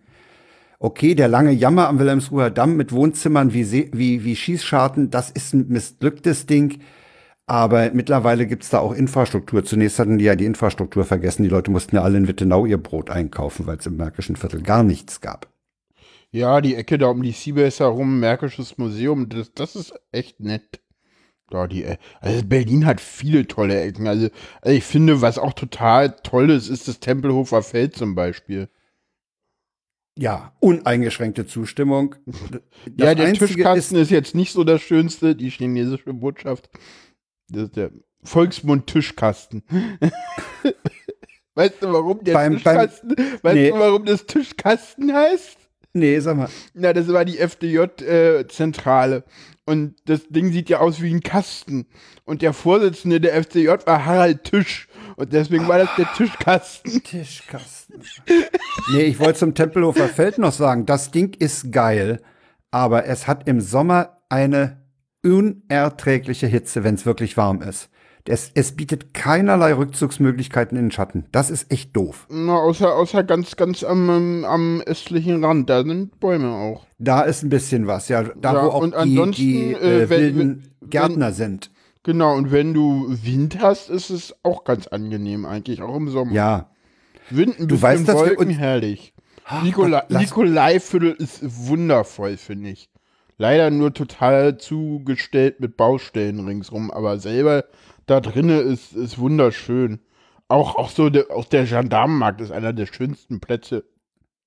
Okay, 0.80 1.16
der 1.16 1.30
lange 1.30 1.52
Jammer 1.52 1.88
am 1.88 1.98
Wilhelmsruher 1.98 2.50
Damm 2.50 2.76
mit 2.76 2.92
Wohnzimmern 2.92 3.54
wie, 3.54 3.90
wie, 3.94 4.26
wie 4.26 4.36
Schießscharten, 4.36 5.12
das 5.12 5.32
ist 5.32 5.54
ein 5.54 5.70
missglücktes 5.70 6.46
Ding. 6.46 6.82
Aber 7.46 7.92
mittlerweile 7.94 8.46
gibt's 8.46 8.70
da 8.70 8.80
auch 8.80 8.94
Infrastruktur. 8.94 9.64
Zunächst 9.64 10.00
hatten 10.00 10.18
die 10.18 10.26
ja 10.26 10.36
die 10.36 10.46
Infrastruktur 10.46 11.06
vergessen. 11.06 11.44
Die 11.44 11.50
Leute 11.50 11.72
mussten 11.72 11.96
ja 11.96 12.02
alle 12.02 12.18
in 12.18 12.28
Wittenau 12.28 12.66
ihr 12.66 12.78
Brot 12.78 13.10
einkaufen, 13.10 13.66
weil 13.66 13.78
es 13.78 13.86
im 13.86 13.96
Märkischen 13.96 14.36
Viertel 14.36 14.62
gar 14.62 14.84
nichts 14.84 15.22
gab. 15.22 15.48
Ja, 16.32 16.60
die 16.60 16.76
Ecke 16.76 16.98
da 16.98 17.08
um 17.08 17.22
die 17.22 17.32
Seabase 17.32 17.84
herum, 17.84 18.20
Märkisches 18.20 18.78
Museum, 18.78 19.30
das, 19.30 19.54
das 19.54 19.78
ist 19.78 19.94
echt 20.12 20.42
nett. 20.42 20.83
Ja, 21.52 21.68
die, 21.68 21.84
äh, 21.84 21.98
also 22.20 22.44
Berlin 22.46 22.86
hat 22.86 23.02
viele 23.02 23.48
tolle 23.48 23.80
Ecken. 23.82 24.08
Also, 24.08 24.30
also, 24.62 24.78
ich 24.78 24.84
finde, 24.84 25.22
was 25.22 25.38
auch 25.38 25.54
total 25.54 26.16
toll 26.24 26.50
ist, 26.50 26.70
ist 26.70 26.88
das 26.88 27.00
Tempelhofer 27.00 27.62
Feld 27.62 27.96
zum 27.96 28.16
Beispiel. 28.16 28.70
Ja, 30.18 30.54
uneingeschränkte 30.60 31.46
Zustimmung. 31.46 32.16
Ja, 32.98 33.16
der 33.16 33.34
Tischkasten 33.34 33.98
ist, 33.98 34.04
ist, 34.04 34.12
jetzt 34.12 34.36
nicht 34.36 34.52
so 34.52 34.64
das 34.64 34.82
Schönste, 34.82 35.36
die 35.36 35.50
chinesische 35.50 36.14
Botschaft. 36.14 36.70
Das 37.50 37.64
ist 37.64 37.78
der 37.78 37.92
Volksmund-Tischkasten. 38.24 39.64
weißt 41.56 41.82
du, 41.82 41.94
warum 41.94 42.24
der 42.24 42.34
beim, 42.34 42.54
Tischkasten, 42.54 43.16
beim, 43.16 43.40
weißt 43.42 43.56
nee. 43.56 43.70
du, 43.70 43.80
warum 43.80 44.06
das 44.06 44.26
Tischkasten 44.26 45.14
heißt? 45.14 45.63
Nee, 45.94 46.20
sag 46.20 46.38
mal. 46.38 46.50
Na, 46.74 46.92
das 46.92 47.08
war 47.08 47.24
die 47.24 47.38
FDJ-Zentrale. 47.38 49.18
Äh, 49.18 49.72
Und 49.72 49.96
das 50.06 50.28
Ding 50.28 50.52
sieht 50.52 50.70
ja 50.70 50.80
aus 50.80 51.02
wie 51.02 51.14
ein 51.14 51.22
Kasten. 51.22 51.86
Und 52.26 52.42
der 52.42 52.54
Vorsitzende 52.54 53.22
der 53.22 53.42
FCJ 53.44 53.68
war 53.86 54.06
Harald 54.06 54.44
Tisch. 54.44 54.88
Und 55.16 55.34
deswegen 55.34 55.68
war 55.68 55.78
das 55.78 55.90
der 55.96 56.12
Tischkasten. 56.14 57.04
Tischkasten. 57.04 58.02
nee, 58.92 59.04
ich 59.04 59.20
wollte 59.20 59.40
zum 59.40 59.54
Tempelhofer 59.54 60.08
Feld 60.08 60.40
noch 60.40 60.52
sagen, 60.52 60.86
das 60.88 61.12
Ding 61.12 61.36
ist 61.38 61.72
geil, 61.72 62.20
aber 62.72 63.06
es 63.06 63.28
hat 63.28 63.48
im 63.48 63.62
Sommer 63.62 64.18
eine 64.30 64.82
unerträgliche 65.24 66.48
Hitze, 66.48 66.84
wenn 66.84 66.96
es 66.96 67.06
wirklich 67.06 67.38
warm 67.38 67.62
ist. 67.62 67.90
Es, 68.26 68.52
es 68.54 68.72
bietet 68.76 69.14
keinerlei 69.14 69.74
Rückzugsmöglichkeiten 69.74 70.78
in 70.78 70.86
den 70.86 70.92
Schatten. 70.92 71.26
Das 71.34 71.50
ist 71.50 71.70
echt 71.72 71.94
doof. 71.96 72.26
Na, 72.30 72.56
außer, 72.56 72.96
außer 72.96 73.24
ganz, 73.26 73.58
ganz 73.58 73.84
am, 73.84 74.46
am 74.46 74.82
östlichen 74.82 75.44
Rand, 75.44 75.70
da 75.70 75.84
sind 75.84 76.20
Bäume 76.22 76.50
auch. 76.54 76.88
Da 77.00 77.22
ist 77.24 77.44
ein 77.44 77.50
bisschen 77.50 77.86
was, 77.86 78.08
ja. 78.08 78.24
Da, 78.24 78.54
Ja, 78.54 78.64
wo 78.66 78.70
auch 78.70 78.82
und 78.82 78.92
die, 78.94 78.98
ansonsten, 78.98 79.42
die 79.42 79.74
äh, 79.74 80.04
äh, 80.04 80.10
wenn- 80.10 80.22
wilden 80.22 80.64
wenn- 80.82 80.90
Gärtner 80.90 81.34
sind. 81.34 81.70
Genau, 82.04 82.36
und 82.36 82.52
wenn 82.52 82.74
du 82.74 83.08
Wind 83.24 83.60
hast, 83.62 83.90
ist 83.90 84.10
es 84.10 84.34
auch 84.44 84.64
ganz 84.64 84.88
angenehm 84.88 85.46
eigentlich, 85.46 85.82
auch 85.82 85.96
im 85.96 86.10
Sommer. 86.10 86.32
Ja. 86.34 86.70
Wind, 87.30 87.60
ein 87.60 87.68
Du 87.68 87.76
bisschen 87.76 87.82
weißt, 87.82 88.08
dass 88.08 88.16
wir 88.16 88.28
Wolken, 88.32 88.48
uns- 88.50 88.58
herrlich. 88.58 89.14
Nikolai, 89.64 90.04
Nikolaiviertel 90.10 91.12
ist 91.12 91.42
wundervoll, 91.68 92.38
finde 92.38 92.70
ich. 92.70 92.90
Leider 93.38 93.70
nur 93.72 93.94
total 93.94 94.58
zugestellt 94.58 95.60
mit 95.60 95.76
Baustellen 95.76 96.46
ringsrum, 96.46 96.92
aber 96.92 97.20
selber 97.20 97.66
da 98.06 98.20
drinnen 98.20 98.60
ist, 98.72 98.94
ist 98.94 99.18
wunderschön. 99.18 100.00
Auch, 100.48 100.76
auch 100.76 100.90
so 100.90 101.10
der, 101.10 101.32
auch 101.32 101.46
der 101.46 101.66
Gendarmenmarkt 101.66 102.42
ist 102.42 102.52
einer 102.52 102.74
der 102.74 102.86
schönsten 102.86 103.40
Plätze, 103.40 103.86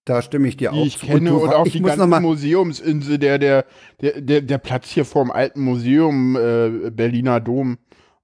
Da 0.05 0.23
stimme 0.23 0.47
ich 0.49 0.57
dir 0.57 0.71
die 0.71 0.79
auch 0.81 0.87
ich 0.87 0.99
zu. 0.99 1.07
kenne. 1.07 1.31
du- 1.31 1.39
Und 1.43 1.53
auch 1.53 1.67
ich 1.67 1.73
die 1.73 1.81
ganze 1.83 2.07
Museumsinsel, 2.07 3.19
der, 3.19 3.39
der, 3.39 3.65
der, 4.01 4.21
der, 4.21 4.41
der 4.43 4.59
Platz 4.59 4.89
hier 4.91 5.05
vorm 5.05 5.31
alten 5.31 5.63
Museum, 5.63 6.37
äh, 6.37 6.91
Berliner 6.91 7.41
Dom, 7.41 7.79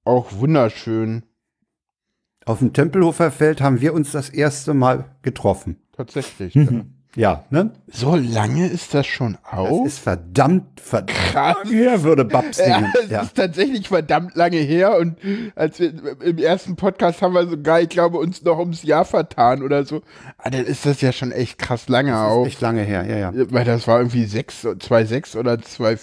auch 0.05 0.33
wunderschön. 0.35 1.25
Auf 2.45 2.59
dem 2.59 2.73
Tempelhofer 2.73 3.31
Feld 3.31 3.61
haben 3.61 3.81
wir 3.81 3.95
uns 3.95 4.13
das 4.13 4.29
erste 4.29 4.75
Mal 4.75 5.17
getroffen. 5.23 5.77
Tatsächlich. 5.93 6.55
ja. 6.55 6.85
Ja, 7.15 7.45
ne? 7.51 7.71
So 7.89 8.17
lange 8.17 8.69
ist 8.69 8.95
das 8.95 9.07
schon 9.07 9.37
Das 9.43 9.53
aus? 9.59 9.87
ist 9.87 9.99
verdammt, 9.99 10.81
verdammt 10.81 11.11
Krass. 11.11 11.57
her, 11.71 12.03
würde 12.03 12.25
Babs 12.25 12.57
Ja, 12.57 12.91
es 13.05 13.11
Ja. 13.11 13.21
ist 13.23 13.37
tatsächlich 13.37 13.89
verdammt 13.89 14.35
lange 14.35 14.57
her 14.57 14.97
und 14.99 15.17
als 15.55 15.79
wir 15.79 15.93
im 16.23 16.39
ersten 16.39 16.75
Podcast 16.75 17.21
haben 17.21 17.35
wir 17.35 17.47
sogar, 17.47 17.83
ich 17.83 17.91
glaube, 17.91 18.17
uns 18.17 18.43
noch 18.43 18.59
ums 18.59 18.83
Jahr 18.83 19.05
vertan 19.05 19.63
oder 19.63 19.85
so. 19.85 20.01
Aber 20.39 20.51
dann 20.53 20.65
ist 20.65 20.87
das 20.87 21.03
ja 21.03 21.13
schon 21.13 21.33
echt 21.33 21.59
krass 21.59 21.87
lange 21.89 22.13
Das 22.13 22.21
auch. 22.21 22.43
ist 22.47 22.53
echt 22.53 22.61
lange 22.63 22.81
her, 22.83 23.05
ja, 23.07 23.19
ja. 23.19 23.33
Weil 23.51 23.65
das 23.67 23.87
war 23.87 23.99
irgendwie 23.99 24.25
6, 24.25 24.65
2,6 24.65 25.37
oder 25.37 25.55
2,4 25.57 25.99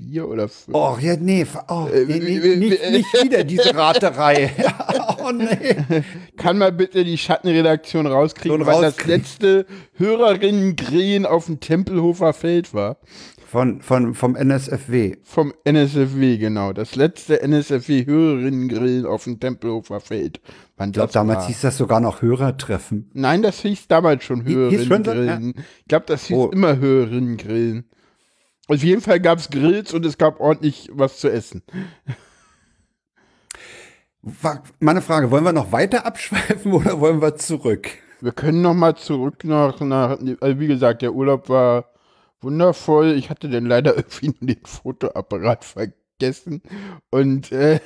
oder 0.00 0.48
5. 0.48 0.68
Oh, 0.72 0.96
ja, 1.00 1.16
nee, 1.16 1.46
oh, 1.68 1.86
Äh, 1.92 2.04
nee, 2.06 2.18
nee, 2.18 2.56
nicht, 2.56 2.90
nicht 2.90 3.24
wieder 3.24 3.44
diese 3.44 3.74
Raterei. 3.74 4.50
oh, 5.24 5.30
nee. 5.32 6.02
Kann 6.36 6.58
mal 6.58 6.72
bitte 6.72 7.04
die 7.04 7.18
Schattenredaktion 7.18 8.06
rauskriegen, 8.06 8.58
Schon 8.58 8.66
weil 8.66 8.82
das 8.82 9.04
letzte 9.06 9.66
Hörerinnen-Grillen 9.96 11.26
auf 11.26 11.46
dem 11.46 11.60
Tempelhofer 11.60 12.32
Feld 12.32 12.74
war. 12.74 12.98
Von, 13.46 13.82
von, 13.82 14.14
vom 14.14 14.34
NSFW. 14.34 15.16
Vom 15.22 15.52
NSFW, 15.64 16.38
genau. 16.38 16.72
Das 16.72 16.96
letzte 16.96 17.42
NSFW-Hörerinnen-Grillen 17.42 19.04
auf 19.04 19.24
dem 19.24 19.40
Tempelhofer 19.40 20.00
Feld. 20.00 20.40
Wann 20.78 20.88
Ich 20.88 20.94
glaube, 20.94 21.12
damals 21.12 21.40
war. 21.40 21.46
hieß 21.48 21.60
das 21.60 21.76
sogar 21.76 22.00
noch 22.00 22.22
Hörertreffen. 22.22 23.10
Nein, 23.12 23.42
das 23.42 23.60
hieß 23.60 23.88
damals 23.88 24.24
schon 24.24 24.38
so? 24.46 24.50
Hörerinnen-Grillen. 24.54 25.54
Ich 25.80 25.88
glaube, 25.88 26.06
das 26.06 26.24
hieß 26.26 26.36
Oh. 26.36 26.50
immer 26.50 26.78
Hörerinnen-Grillen. 26.78 27.84
Auf 28.68 28.82
jeden 28.82 29.00
Fall 29.00 29.20
gab 29.20 29.38
es 29.38 29.50
Grills 29.50 29.92
und 29.92 30.06
es 30.06 30.18
gab 30.18 30.40
ordentlich 30.40 30.88
was 30.92 31.18
zu 31.18 31.30
essen. 31.30 31.62
Meine 34.78 35.02
Frage, 35.02 35.30
wollen 35.30 35.44
wir 35.44 35.52
noch 35.52 35.72
weiter 35.72 36.06
abschweifen 36.06 36.72
oder 36.72 37.00
wollen 37.00 37.20
wir 37.20 37.36
zurück? 37.36 37.88
Wir 38.20 38.32
können 38.32 38.62
noch 38.62 38.74
mal 38.74 38.96
zurück 38.96 39.42
nach, 39.44 39.80
nach 39.80 40.18
also 40.40 40.60
wie 40.60 40.68
gesagt, 40.68 41.02
der 41.02 41.12
Urlaub 41.12 41.48
war 41.48 41.92
wundervoll. 42.40 43.14
Ich 43.16 43.30
hatte 43.30 43.48
dann 43.48 43.66
leider 43.66 43.96
irgendwie 43.96 44.28
nur 44.28 44.54
den 44.54 44.64
Fotoapparat 44.64 45.64
vergessen. 45.64 46.62
Und 47.10 47.50
äh, 47.50 47.80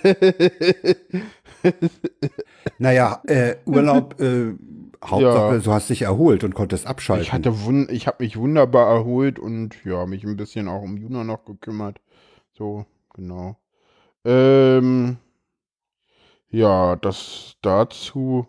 Naja, 2.78 3.22
äh, 3.26 3.56
Urlaub, 3.64 4.20
äh, 4.20 4.54
Hauptsache, 5.04 5.54
Ja. 5.54 5.58
du 5.58 5.72
hast 5.72 5.90
dich 5.90 6.02
erholt 6.02 6.44
und 6.44 6.54
konntest 6.54 6.86
abschalten. 6.86 7.22
ich 7.24 7.32
hatte 7.32 7.64
wun 7.64 7.88
ich 7.90 8.06
habe 8.06 8.22
mich 8.24 8.36
wunderbar 8.36 8.88
erholt 8.94 9.38
und 9.38 9.76
ja, 9.84 10.06
mich 10.06 10.24
ein 10.24 10.36
bisschen 10.36 10.68
auch 10.68 10.82
um 10.82 10.96
Juna 10.96 11.24
noch 11.24 11.44
gekümmert. 11.44 12.00
So, 12.52 12.86
genau. 13.14 13.56
Ähm, 14.24 15.18
ja, 16.48 16.96
das 16.96 17.56
dazu. 17.62 18.46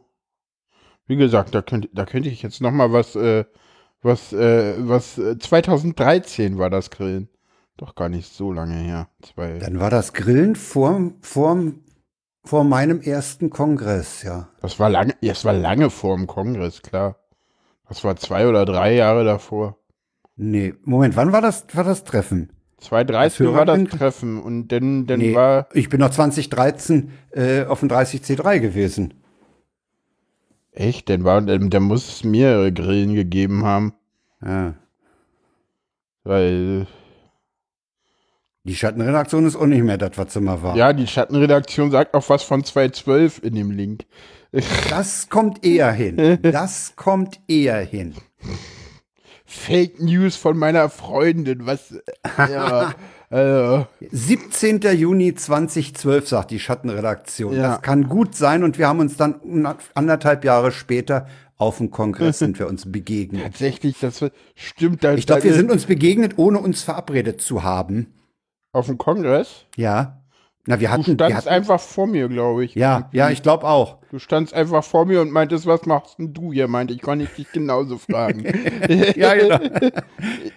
Wie 1.05 1.15
gesagt, 1.15 1.55
da 1.55 1.61
könnte, 1.61 1.89
da 1.93 2.05
könnte 2.05 2.29
ich 2.29 2.41
jetzt 2.41 2.61
noch 2.61 2.71
mal 2.71 2.91
was, 2.91 3.15
äh, 3.15 3.45
was, 4.01 4.33
äh, 4.33 4.75
was, 4.77 5.17
äh, 5.17 5.37
2013 5.37 6.57
war 6.57 6.69
das 6.69 6.89
Grillen. 6.91 7.29
Doch 7.77 7.95
gar 7.95 8.09
nicht 8.09 8.33
so 8.33 8.51
lange 8.51 8.75
her. 8.75 9.07
Zwei, 9.21 9.59
Dann 9.59 9.79
war 9.79 9.89
das 9.89 10.13
Grillen 10.13 10.55
vor, 10.55 11.11
vor, 11.21 11.57
vor 12.47 12.63
meinem 12.63 13.01
ersten 13.01 13.49
Kongress, 13.49 14.23
ja. 14.23 14.47
das 14.61 14.79
war 14.79 14.89
lange, 14.89 15.13
ja, 15.21 15.33
es 15.33 15.45
war 15.45 15.53
lange 15.53 15.89
vor 15.89 16.15
dem 16.17 16.27
Kongress, 16.27 16.81
klar. 16.81 17.17
Das 17.87 18.03
war 18.03 18.15
zwei 18.17 18.47
oder 18.47 18.65
drei 18.65 18.93
Jahre 18.95 19.23
davor. 19.23 19.77
Nee, 20.35 20.73
Moment, 20.83 21.15
wann 21.15 21.31
war 21.31 21.41
das, 21.41 21.65
war 21.73 21.83
das 21.83 22.03
Treffen? 22.03 22.51
2013 22.79 23.53
war 23.53 23.65
das 23.65 23.83
Treffen 23.85 24.39
und 24.41 24.67
dann, 24.71 25.07
dann 25.07 25.19
Nee, 25.19 25.33
war, 25.33 25.67
ich 25.73 25.89
bin 25.89 25.99
noch 25.99 26.11
2013 26.11 27.11
äh, 27.31 27.63
auf 27.65 27.79
dem 27.79 27.89
30C3 27.89 28.59
gewesen. 28.59 29.13
echt, 30.71 31.09
dann 31.09 31.23
war, 31.23 31.41
dann, 31.41 31.69
dann 31.71 31.83
muss 31.83 32.07
es 32.07 32.23
mehrere 32.23 32.71
Grillen 32.71 33.15
gegeben 33.15 33.63
haben, 33.65 33.93
Ja. 34.45 34.75
weil, 36.23 36.87
Die 38.67 38.75
Schattenredaktion 38.75 39.45
ist 39.45 39.55
auch 39.55 39.65
nicht 39.65 39.83
mehr 39.83 39.97
das, 39.97 40.11
was 40.15 40.35
mal 40.35 40.61
war. 40.61 40.75
ja, 40.75 40.91
die 40.91 41.07
Schattenredaktion 41.07 41.89
sagt 41.89 42.13
auch 42.13 42.29
was 42.29 42.43
von 42.43 42.63
2012 42.63 43.41
in 43.43 43.55
dem 43.55 43.71
Link. 43.71 44.03
Das 44.89 45.29
kommt 45.29 45.65
eher 45.65 45.91
hin. 45.91 46.39
Das 46.41 46.93
kommt 46.95 47.39
eher 47.47 47.79
hin. 47.79 48.15
Fake 49.45 50.01
News 50.01 50.37
von 50.37 50.57
meiner 50.57 50.89
Freundin, 50.89 51.65
was, 51.65 51.93
ja, 52.37 52.93
also, 53.29 53.87
17. 54.09 54.79
Juni 54.95 55.35
2012, 55.35 56.27
sagt 56.27 56.51
die 56.51 56.59
Schattenredaktion. 56.59 57.55
Ja. 57.55 57.73
Das 57.73 57.81
kann 57.81 58.07
gut 58.07 58.35
sein 58.35 58.63
und 58.63 58.77
wir 58.77 58.87
haben 58.87 58.99
uns 58.99 59.17
dann 59.17 59.35
anderthalb 59.93 60.45
Jahre 60.45 60.71
später 60.71 61.27
auf 61.57 61.77
dem 61.77 61.91
Kongress 61.91 62.39
sind 62.39 62.59
wir 62.59 62.67
uns 62.67 62.89
begegnet. 62.91 63.43
tatsächlich, 63.43 63.97
das 63.99 64.23
stimmt. 64.55 65.03
Da, 65.03 65.13
Ich 65.13 65.25
glaube, 65.25 65.43
wir 65.43 65.53
sind 65.53 65.71
uns 65.71 65.85
begegnet, 65.85 66.33
ohne 66.37 66.59
uns 66.59 66.83
verabredet 66.83 67.41
zu 67.41 67.63
haben. 67.63 68.13
Auf 68.73 68.85
dem 68.87 68.97
Kongress. 68.97 69.65
Ja. 69.75 70.21
Na, 70.69 70.79
wir 70.81 70.89
Du 70.89 70.93
hatten, 70.93 71.05
wir 71.07 71.13
standst 71.13 71.37
hatten 71.37 71.47
einfach 71.47 71.79
vor 71.79 72.07
mir, 72.07 72.27
glaube 72.27 72.65
ich. 72.65 72.75
ja, 72.75 73.09
ja, 73.13 73.29
ich 73.29 73.41
glaube 73.41 73.65
auch. 73.65 73.99
Du 74.11 74.19
standst 74.19 74.53
einfach 74.53 74.83
vor 74.83 75.05
mir 75.05 75.21
und 75.21 75.31
meintest, 75.31 75.65
was 75.65 75.85
machst 75.85 76.19
denn 76.19 76.33
du 76.33 76.51
hier? 76.51 76.67
Meinte 76.67 76.93
ich, 76.93 77.01
kann 77.01 77.21
ich 77.21 77.29
dich 77.29 77.49
genauso 77.53 77.97
fragen. 77.97 78.43
Ja, 79.15 79.33
genau. 79.35 79.59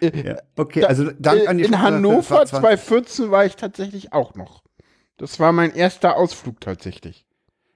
ja. 0.25 0.37
Okay, 0.57 0.85
also 0.85 1.11
Dank 1.19 1.49
an 1.49 1.59
die 1.59 1.65
In. 1.65 1.81
Hannover 1.81 2.43
Es 2.43 2.53
war- 2.53 2.61
2014 2.61 3.31
war 3.31 3.45
ich 3.47 3.55
tatsächlich 3.57 4.13
auch 4.13 4.35
noch. 4.35 4.63
Das 5.17 5.39
war 5.39 5.53
mein 5.53 5.73
erster 5.75 6.17
Ausflug 6.17 6.61
tatsächlich. 6.61 7.25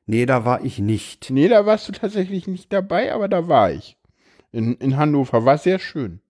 Nee, 0.07 0.27
da 0.27 0.45
war 0.45 0.65
ich 0.65 0.81
nicht. 0.81 1.31
Nee, 1.31 1.47
da 1.49 1.67
warst 1.67 1.89
du 1.89 1.93
tatsächlich 1.93 2.47
nicht 2.49 2.73
dabei, 2.73 3.13
aber 3.13 3.29
da 3.29 3.47
war 3.49 3.71
ich. 3.71 3.97
In, 4.51 4.75
in 4.77 4.97
Hannover. 4.97 5.45
War 5.45 5.57
sehr 5.59 5.79
schön. 5.79 6.21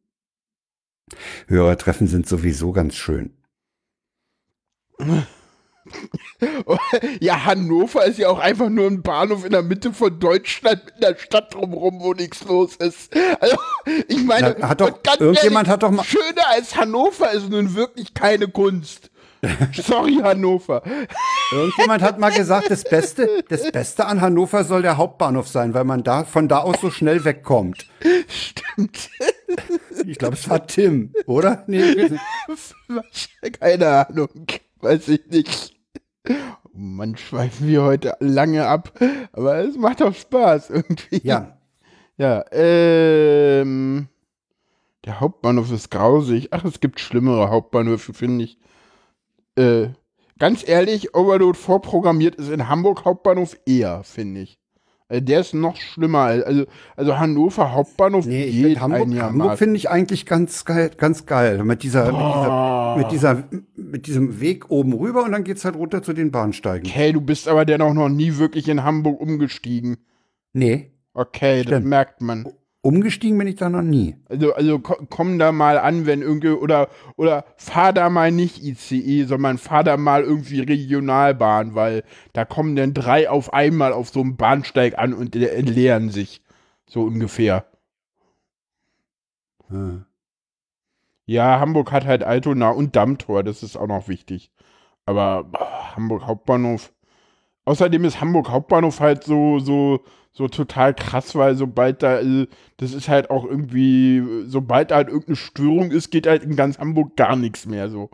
Hörertreffen 1.49 2.07
sind 2.07 2.27
sowieso 2.27 2.73
ganz 2.73 2.95
schön. 2.95 3.37
Ja, 7.21 7.45
Hannover 7.45 8.05
ist 8.07 8.19
ja 8.19 8.29
auch 8.29 8.39
einfach 8.39 8.69
nur 8.71 8.87
ein 8.87 9.03
Bahnhof 9.03 9.45
in 9.45 9.51
der 9.53 9.63
Mitte 9.63 9.93
von 9.93 10.19
Deutschland 10.19 10.83
mit 10.87 11.05
einer 11.05 11.17
Stadt 11.19 11.53
drumherum, 11.55 12.01
wo 12.01 12.15
nichts 12.15 12.43
los 12.45 12.77
ist. 12.77 13.15
Also, 13.41 13.57
ich 14.09 14.25
meine, 14.25 14.57
Na, 14.59 14.69
hat 14.71 14.81
doch- 14.81 14.99
irgendjemand 15.19 15.69
hat 15.69 15.83
doch 15.83 15.91
mal- 15.91 16.05
Schöner 16.05 16.49
als 16.53 16.75
Hannover 16.77 17.31
ist 17.33 17.51
nun 17.51 17.75
wirklich 17.75 18.15
keine 18.15 18.49
Kunst. 18.49 19.11
Sorry, 19.75 20.19
Hannover. 20.23 20.83
Irgendjemand 21.53 22.03
hat 22.03 22.19
mal 22.19 22.31
gesagt, 22.33 22.71
das 22.71 22.83
Beste, 22.85 23.45
das 23.51 23.71
Beste 23.71 24.07
an 24.07 24.23
Hannover 24.23 24.65
soll 24.65 24.81
der 24.81 24.97
Hauptbahnhof 24.97 25.49
sein, 25.49 25.75
weil 25.75 25.85
man 25.85 26.03
da 26.03 26.25
von 26.25 26.49
da 26.49 26.61
aus 26.61 26.77
so 26.81 26.91
schnell 26.91 27.25
wegkommt. 27.27 27.87
Stimmt. 28.27 29.11
Ich 30.07 30.19
glaube, 30.19 30.35
es 30.35 30.49
war 30.49 30.67
Tim, 30.67 31.13
oder? 31.27 31.63
Nee, 31.67 32.11
Keine 33.61 34.07
Ahnung. 34.09 34.29
Weiß 34.85 35.09
ich 35.09 35.27
nicht. 35.31 35.75
Mann, 36.75 37.17
schweifen 37.17 37.69
wir 37.69 37.83
heute 37.83 38.17
lange 38.21 38.67
ab. 38.67 38.93
Aber 39.33 39.57
es 39.59 39.79
macht 39.79 40.03
doch 40.03 40.15
Spaß 40.15 40.69
irgendwie. 40.71 41.23
ja, 41.27 41.59
Ja, 42.19 42.45
ähm. 42.53 44.09
Der 45.07 45.21
Hauptbahnhof 45.21 45.73
ist 45.73 45.91
grausig. 45.91 46.49
Ach, 46.53 46.65
es 46.65 46.81
gibt 46.81 47.01
schlimmere 47.01 47.49
Hauptbahnhöfe, 47.49 48.13
finde 48.13 48.45
ich. 48.45 48.59
Äh, 49.57 49.89
ganz 50.39 50.67
ehrlich, 50.67 51.15
Overload 51.15 51.59
vorprogrammiert 51.59 52.35
ist 52.37 52.51
in 52.51 52.69
Hamburg 52.69 53.07
Hauptbahnhof 53.07 53.57
eher, 53.65 54.03
finde 54.05 54.43
ich. 54.43 54.59
Also 55.09 55.25
der 55.25 55.41
ist 55.41 55.55
noch 55.55 55.77
schlimmer. 55.77 56.21
Also, 56.21 56.65
also 56.97 57.19
Hannover 57.19 57.73
Hauptbahnhof 57.73 58.25
nee, 58.27 58.45
ich 58.45 58.57
geht 58.57 58.81
Hamburg, 58.81 59.15
Hamburg 59.21 59.59
finde 59.59 59.77
ich 59.77 59.91
eigentlich 59.91 60.25
ganz 60.25 60.65
geil, 60.65 60.91
ganz 60.97 61.27
geil. 61.27 61.63
Mit 61.63 61.83
dieser, 61.83 62.13
oh. 62.13 62.99
mit 62.99 63.11
dieser, 63.13 63.35
mit 63.35 63.51
dieser, 63.51 63.63
mit 63.77 64.07
diesem 64.07 64.41
Weg 64.41 64.71
oben 64.71 64.95
rüber 64.95 65.25
und 65.25 65.33
dann 65.33 65.45
geht's 65.45 65.65
halt 65.65 65.77
runter 65.77 66.03
zu 66.03 66.15
den 66.15 66.31
Bahnsteigen. 66.31 66.89
Okay, 66.89 67.13
du 67.13 67.21
bist 67.21 67.49
aber 67.49 67.65
dennoch 67.65 67.93
noch 67.93 68.09
nie 68.09 68.39
wirklich 68.39 68.69
in 68.69 68.83
Hamburg 68.83 69.21
umgestiegen. 69.21 69.99
Nee. 70.53 70.91
Okay, 71.13 71.61
Stimmt. 71.61 71.73
das 71.73 71.85
merkt 71.85 72.21
man. 72.21 72.49
Umgestiegen 72.85 73.39
bin 73.39 73.49
ich 73.49 73.57
da 73.57 73.71
noch 73.71 73.81
nie. 73.81 74.15
Also, 74.29 74.53
also 74.53 74.79
komm 74.79 75.39
da 75.39 75.53
mal 75.53 75.79
an, 75.79 76.05
wenn 76.05 76.21
irgendwie, 76.21 76.51
oder, 76.51 76.91
oder 77.17 77.47
fahr 77.57 77.95
da 77.95 78.11
mal 78.11 78.31
nicht 78.31 78.63
ICE, 78.63 79.25
sondern 79.25 79.57
fahr 79.57 79.85
da 79.85 79.97
mal 79.97 80.23
irgendwie 80.23 80.61
Regionalbahn, 80.61 81.75
weil 81.75 82.05
da 82.35 82.45
kommen 82.45 82.77
dann 82.77 82.93
drei 82.93 83.31
auf 83.31 83.55
einmal 83.55 83.95
auf 83.95 84.11
so 84.11 84.21
einem 84.21 84.37
Bahnsteig 84.37 84.99
an 84.99 85.15
und 85.15 85.35
entleeren 85.35 86.11
sich. 86.11 86.43
So 86.87 87.05
ungefähr. 87.05 87.65
Hm. 89.69 90.05
Ja, 91.25 91.59
Hamburg 91.61 91.91
hat 91.91 92.05
halt 92.05 92.23
Altona 92.23 92.69
und 92.69 92.97
Dammtor, 92.97 93.43
das 93.43 93.63
ist 93.63 93.79
auch 93.79 93.87
noch 93.87 94.09
wichtig. 94.09 94.53
Aber 95.07 95.45
boah, 95.45 95.97
Hamburg 95.97 96.27
Hauptbahnhof. 96.27 96.93
Außerdem 97.65 98.05
ist 98.05 98.21
Hamburg 98.21 98.51
Hauptbahnhof 98.51 99.01
halt 99.01 99.25
so, 99.25 99.59
so, 99.59 100.05
so 100.35 100.49
total 100.49 100.95
krass, 100.95 101.35
weil 101.37 101.55
sobald 101.55 102.03
da, 102.03 102.21
äh, 102.21 102.49
das 102.77 102.93
ist 102.93 103.09
halt 103.09 103.31
auch 103.31 103.45
irgendwie, 103.45 104.23
sobald 104.47 104.91
da 104.91 104.97
halt 104.97 105.09
irgendeine 105.09 105.37
Störung 105.37 105.93
ist, 105.93 106.11
geht 106.11 106.27
halt 106.27 106.43
in 106.43 106.57
ganz 106.57 106.79
Hamburg 106.79 107.17
gar 107.17 107.37
nichts 107.37 107.67
mehr 107.67 107.89
so. 107.89 108.11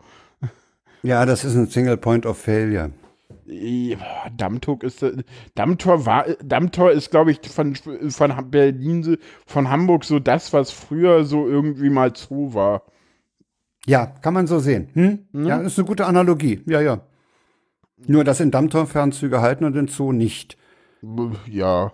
Ja, 1.02 1.24
das 1.24 1.44
ist 1.44 1.54
ein 1.56 1.68
Single 1.68 1.96
Point 1.96 2.26
of 2.26 2.36
Failure. 2.36 2.90
Ja, 3.46 3.96
Dammtor 4.36 4.82
ist 4.82 5.04
Dammtor 5.54 6.04
war 6.04 6.26
Dammtor 6.44 6.92
ist 6.92 7.10
glaube 7.10 7.32
ich 7.32 7.40
von 7.48 7.74
von 7.74 8.50
Berlin 8.50 9.16
von 9.46 9.70
Hamburg 9.70 10.04
so 10.04 10.20
das 10.20 10.52
was 10.52 10.70
früher 10.70 11.24
so 11.24 11.48
irgendwie 11.48 11.90
mal 11.90 12.14
Zoo 12.14 12.54
war. 12.54 12.82
Ja, 13.86 14.06
kann 14.06 14.34
man 14.34 14.46
so 14.46 14.58
sehen. 14.58 14.90
Hm? 14.92 15.26
Mhm. 15.32 15.46
Ja, 15.46 15.60
ist 15.60 15.78
eine 15.78 15.88
gute 15.88 16.06
Analogie. 16.06 16.60
Ja, 16.66 16.80
ja. 16.80 17.00
Nur 18.06 18.22
dass 18.22 18.40
in 18.40 18.50
Dammtor 18.50 18.86
Fernzüge 18.86 19.40
halten 19.40 19.64
und 19.64 19.74
in 19.74 19.88
Zoo 19.88 20.12
nicht. 20.12 20.58
Ja 21.46 21.92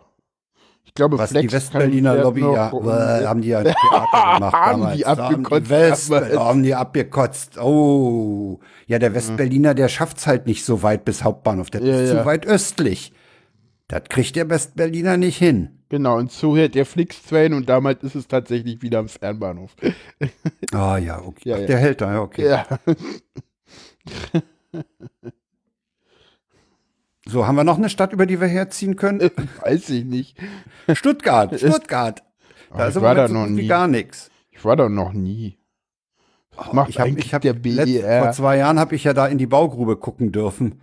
glaube, 0.97 1.19
Was 1.19 1.31
Flex 1.31 1.47
die 1.47 1.53
Westberliner 1.53 2.17
Lobby 2.17 2.41
ja, 2.41 2.71
äh, 2.71 3.27
haben 3.27 3.41
die 3.41 3.49
ja 3.49 3.63
Theater 3.63 4.35
gemacht 4.35 4.53
haben 4.53 4.81
damals. 4.81 4.97
Die 4.97 5.07
abgekotzt, 5.07 5.53
haben, 5.53 5.65
die 5.65 5.71
West, 5.71 6.11
haben 6.11 6.63
die 6.63 6.75
abgekotzt. 6.75 7.59
Oh, 7.59 8.59
ja, 8.87 8.99
der 8.99 9.15
Westberliner, 9.15 9.75
der 9.75 9.89
schafft's 9.89 10.27
halt 10.27 10.47
nicht 10.47 10.65
so 10.65 10.83
weit 10.83 11.05
bis 11.05 11.23
Hauptbahnhof. 11.23 11.71
Der 11.71 11.83
ja, 11.83 12.01
ist 12.01 12.13
ja. 12.13 12.21
zu 12.21 12.27
weit 12.27 12.47
östlich. 12.47 13.13
Das 13.89 14.03
kriegt 14.09 14.35
der 14.35 14.51
Westberliner 14.51 15.17
nicht 15.17 15.39
hin. 15.39 15.71
Genau, 15.89 16.19
und 16.19 16.33
so 16.33 16.57
hört 16.57 16.75
der 16.75 16.85
Flixtrain 16.85 17.55
und 17.55 17.69
damals 17.69 18.03
ist 18.03 18.17
es 18.17 18.27
tatsächlich 18.27 18.83
wieder 18.83 18.99
am 18.99 19.09
Fernbahnhof. 19.09 19.77
Ah 20.73 20.97
ja, 20.97 21.23
okay. 21.23 21.51
Ja, 21.51 21.57
Ach, 21.61 21.67
der 21.67 21.79
hält 21.79 22.01
da, 22.01 22.13
ja, 22.13 22.21
okay. 22.23 22.49
Ja. 22.49 22.67
So, 27.29 27.47
haben 27.47 27.57
wir 27.57 27.65
noch 27.65 27.77
eine 27.77 27.89
Stadt, 27.89 28.13
über 28.13 28.25
die 28.27 28.41
wir 28.41 28.47
herziehen 28.47 28.97
können? 28.97 29.31
Weiß 29.63 29.91
ich 29.91 30.05
nicht. 30.05 30.39
Stuttgart, 30.93 31.55
Stuttgart. 31.59 32.23
Da 32.75 32.87
ist 32.87 32.97
aber 32.97 33.15
da 33.15 33.29
noch 33.29 33.47
nie. 33.47 33.67
gar 33.67 33.89
nichts. 33.89 34.31
Ich 34.51 34.65
war 34.65 34.77
da 34.77 34.89
noch 34.89 35.13
nie. 35.13 35.59
Was 36.57 36.69
oh, 36.71 36.75
macht 36.75 36.91
ich 36.91 36.99
hab, 36.99 37.07
eigentlich 37.07 37.27
ich 37.27 37.35
hab 37.35 37.43
der 37.43 37.53
BER? 37.53 38.23
vor 38.23 38.33
zwei 38.33 38.57
Jahren 38.59 38.79
habe 38.79 38.95
ich 38.95 39.05
ja 39.05 39.13
da 39.13 39.27
in 39.27 39.39
die 39.39 39.47
Baugrube 39.47 39.97
gucken 39.97 40.33
dürfen. 40.33 40.81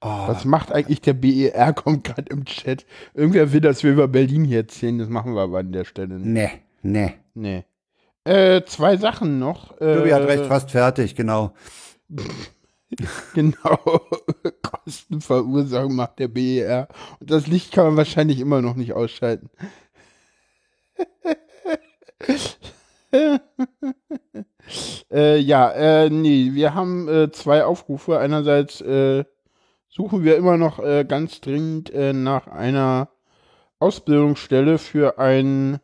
Oh. 0.00 0.28
Was 0.28 0.44
macht 0.44 0.72
eigentlich 0.72 1.00
der 1.00 1.12
BER? 1.12 1.72
Kommt 1.74 2.04
gerade 2.04 2.30
im 2.30 2.44
Chat. 2.44 2.86
Irgendwer 3.14 3.52
will, 3.52 3.60
dass 3.60 3.82
wir 3.82 3.92
über 3.92 4.08
Berlin 4.08 4.44
hier 4.44 4.58
erzählen. 4.58 4.98
Das 4.98 5.08
machen 5.08 5.34
wir 5.34 5.42
aber 5.42 5.58
an 5.58 5.72
der 5.72 5.84
Stelle 5.84 6.18
nicht. 6.18 6.26
Nee, 6.26 6.50
nee. 6.82 7.14
Nee. 7.34 7.64
Äh, 8.24 8.62
zwei 8.64 8.96
Sachen 8.96 9.38
noch. 9.38 9.80
Äh, 9.80 9.96
Tobi 9.96 10.14
hat 10.14 10.22
recht, 10.22 10.46
fast 10.46 10.70
fertig, 10.70 11.14
genau. 11.14 11.52
genau. 13.34 13.78
Kostenverursachung 14.62 15.94
macht 15.94 16.18
der 16.18 16.28
BER. 16.28 16.88
Und 17.20 17.30
das 17.30 17.46
Licht 17.46 17.72
kann 17.72 17.86
man 17.86 17.96
wahrscheinlich 17.96 18.40
immer 18.40 18.62
noch 18.62 18.74
nicht 18.74 18.92
ausschalten. 18.94 19.50
äh, 25.10 25.38
ja, 25.38 25.70
äh, 25.70 26.10
nee, 26.10 26.50
wir 26.52 26.74
haben 26.74 27.08
äh, 27.08 27.30
zwei 27.30 27.64
Aufrufe. 27.64 28.18
Einerseits 28.18 28.80
äh, 28.80 29.24
suchen 29.88 30.24
wir 30.24 30.36
immer 30.36 30.56
noch 30.56 30.78
äh, 30.78 31.04
ganz 31.04 31.40
dringend 31.40 31.90
äh, 31.90 32.12
nach 32.12 32.46
einer 32.46 33.10
Ausbildungsstelle 33.78 34.78
für 34.78 35.18
ein, 35.18 35.78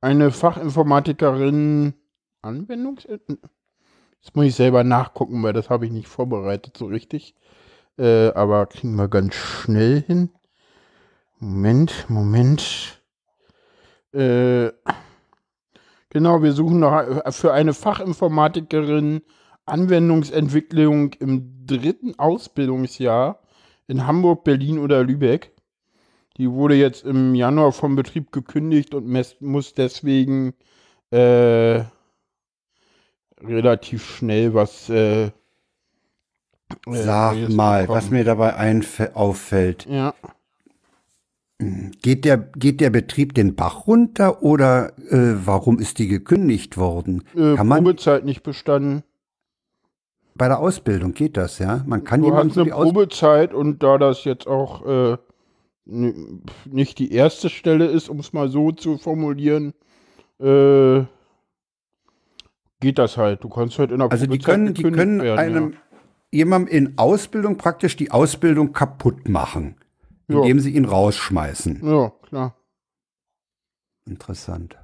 eine 0.00 0.30
Fachinformatikerin 0.32 1.94
Anwendungs 2.42 3.06
Jetzt 4.26 4.34
muss 4.34 4.46
ich 4.46 4.56
selber 4.56 4.82
nachgucken, 4.82 5.40
weil 5.44 5.52
das 5.52 5.70
habe 5.70 5.86
ich 5.86 5.92
nicht 5.92 6.08
vorbereitet 6.08 6.76
so 6.76 6.86
richtig. 6.86 7.36
Äh, 7.96 8.32
aber 8.32 8.66
kriegen 8.66 8.96
wir 8.96 9.06
ganz 9.06 9.36
schnell 9.36 10.02
hin. 10.02 10.30
Moment, 11.38 12.06
Moment. 12.08 13.00
Äh, 14.12 14.72
genau, 16.10 16.42
wir 16.42 16.52
suchen 16.52 16.80
noch 16.80 16.92
äh, 16.98 17.30
für 17.30 17.52
eine 17.52 17.72
Fachinformatikerin 17.72 19.22
Anwendungsentwicklung 19.64 21.12
im 21.20 21.64
dritten 21.64 22.18
Ausbildungsjahr 22.18 23.38
in 23.86 24.08
Hamburg, 24.08 24.42
Berlin 24.42 24.80
oder 24.80 25.04
Lübeck. 25.04 25.52
Die 26.36 26.50
wurde 26.50 26.74
jetzt 26.74 27.04
im 27.04 27.36
Januar 27.36 27.70
vom 27.70 27.94
Betrieb 27.94 28.32
gekündigt 28.32 28.92
und 28.92 29.06
muss 29.40 29.74
deswegen 29.74 30.54
äh, 31.12 31.84
relativ 33.42 34.04
schnell 34.04 34.54
was. 34.54 34.88
Äh, 34.88 35.24
äh 35.24 35.30
Sag 36.90 37.48
mal, 37.48 37.82
bekommen. 37.82 37.98
was 37.98 38.10
mir 38.10 38.24
dabei 38.24 38.82
auffällt. 39.14 39.86
Ja. 39.86 40.14
Geht 41.58 42.26
der, 42.26 42.36
geht 42.36 42.80
der 42.82 42.90
Betrieb 42.90 43.34
den 43.34 43.54
Bach 43.56 43.86
runter 43.86 44.42
oder 44.42 44.92
äh, 45.10 45.34
warum 45.46 45.78
ist 45.78 45.98
die 45.98 46.06
gekündigt 46.06 46.76
worden? 46.76 47.24
Äh, 47.34 47.54
kann 47.54 47.66
man 47.66 47.82
Probezeit 47.82 48.26
nicht 48.26 48.42
bestanden. 48.42 49.02
Bei 50.34 50.48
der 50.48 50.58
Ausbildung 50.58 51.14
geht 51.14 51.38
das, 51.38 51.58
ja? 51.58 51.82
Man 51.86 52.04
kann 52.04 52.20
du 52.20 52.34
hast 52.34 52.58
eine 52.58 52.70
Probezeit 52.70 53.54
und 53.54 53.82
da 53.82 53.96
das 53.96 54.24
jetzt 54.24 54.46
auch 54.46 54.84
äh, 54.86 55.16
nicht 55.86 56.98
die 56.98 57.12
erste 57.12 57.48
Stelle 57.48 57.86
ist, 57.86 58.10
um 58.10 58.18
es 58.18 58.34
mal 58.34 58.50
so 58.50 58.72
zu 58.72 58.98
formulieren, 58.98 59.72
äh, 60.38 61.04
geht 62.80 62.98
das 62.98 63.16
halt. 63.16 63.44
Du 63.44 63.48
kannst 63.48 63.78
halt 63.78 63.90
in 63.90 63.98
der 63.98 64.10
Also 64.10 64.26
die 64.26 64.38
können, 64.38 64.74
die 64.74 64.82
können 64.82 65.22
werden, 65.22 65.38
einem 65.38 65.72
ja. 65.72 65.78
jemandem 66.30 66.74
in 66.74 66.98
Ausbildung 66.98 67.56
praktisch 67.56 67.96
die 67.96 68.10
Ausbildung 68.10 68.72
kaputt 68.72 69.28
machen, 69.28 69.76
indem 70.28 70.58
ja. 70.58 70.62
sie 70.62 70.70
ihn 70.70 70.84
rausschmeißen. 70.84 71.80
Ja, 71.86 72.12
klar. 72.22 72.56
Interessant. 74.04 74.76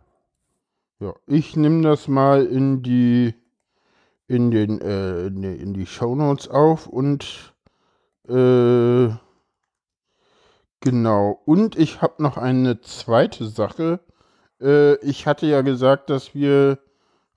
Ja, 1.00 1.14
ich 1.26 1.56
nehme 1.56 1.82
das 1.82 2.08
mal 2.08 2.46
in 2.46 2.82
die 2.82 3.34
in 4.28 4.50
den 4.50 4.80
äh, 4.80 5.26
in 5.26 5.74
die 5.74 5.86
Shownotes 5.86 6.48
auf 6.48 6.86
und 6.86 7.54
äh, 8.28 9.08
genau 10.80 11.42
und 11.44 11.76
ich 11.76 12.02
habe 12.02 12.22
noch 12.22 12.36
eine 12.36 12.80
zweite 12.80 13.46
Sache. 13.46 14.00
Äh, 14.60 14.94
ich 15.04 15.26
hatte 15.26 15.46
ja 15.46 15.62
gesagt, 15.62 16.08
dass 16.08 16.34
wir 16.34 16.78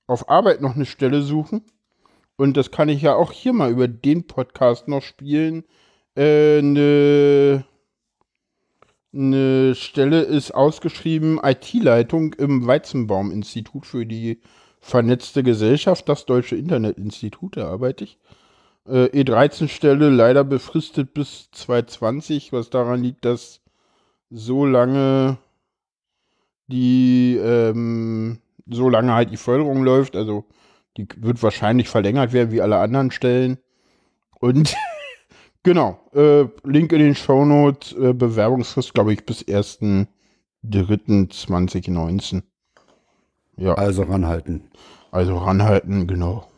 auf 0.08 0.30
Arbeit 0.30 0.62
noch 0.62 0.76
eine 0.76 0.86
Stelle 0.86 1.22
suchen. 1.22 1.64
Und 2.38 2.58
das 2.58 2.72
kann 2.72 2.90
ich 2.90 3.02
ja 3.02 3.16
auch 3.16 3.32
hier 3.32 3.54
mal 3.54 3.72
über 3.72 3.88
den 3.88 4.28
Podcast 4.28 4.88
noch 4.88 5.02
spielen. 5.02 5.64
Äh, 6.16 6.60
eine, 6.60 7.66
eine 9.14 9.76
Stelle 9.76 10.22
ist 10.22 10.54
ausgeschrieben, 10.54 11.40
IT-Leitung 11.42 12.34
im 12.34 12.68
Weizenbaum-Institut 12.68 13.86
für 13.86 14.06
die 14.06 14.42
vernetzte 14.80 15.44
Gesellschaft, 15.44 16.08
das 16.10 16.26
Deutsche 16.26 16.56
Internetinstitut, 16.56 17.58
da 17.58 17.70
arbeite 17.70 18.04
ich. 18.04 18.20
Äh, 18.88 19.06
E13-Stelle 19.06 20.10
leider 20.10 20.44
befristet 20.44 21.14
bis 21.14 21.50
2020, 21.52 22.54
was 22.54 22.70
daran 22.70 23.02
liegt, 23.02 23.26
dass 23.26 23.62
so 24.30 24.66
lange 24.66 25.38
die 26.68 27.38
ähm, 27.42 28.40
solange 28.68 29.14
halt 29.14 29.32
die 29.32 29.38
Förderung 29.38 29.84
läuft. 29.84 30.16
Also 30.16 30.46
die 30.98 31.08
wird 31.18 31.44
wahrscheinlich 31.44 31.90
verlängert 31.90 32.34
werden 32.34 32.52
wie 32.52 32.62
alle 32.62 32.80
anderen 32.80 33.12
Stellen. 33.12 33.60
Und 34.40 34.76
genau, 35.64 36.00
äh, 36.14 36.46
Link 36.64 36.92
in 36.92 37.00
den 37.00 37.16
Shownotes, 37.16 37.94
äh, 37.94 38.14
Bewerbungsfrist, 38.14 38.94
glaube 38.94 39.14
ich, 39.14 39.26
bis 39.26 39.44
1.3.2019. 39.44 42.44
Ja. 43.58 43.76
Also 43.76 44.04
ranhalten. 44.04 44.70
Also 45.12 45.38
ranhalten, 45.38 46.08
genau. 46.08 46.50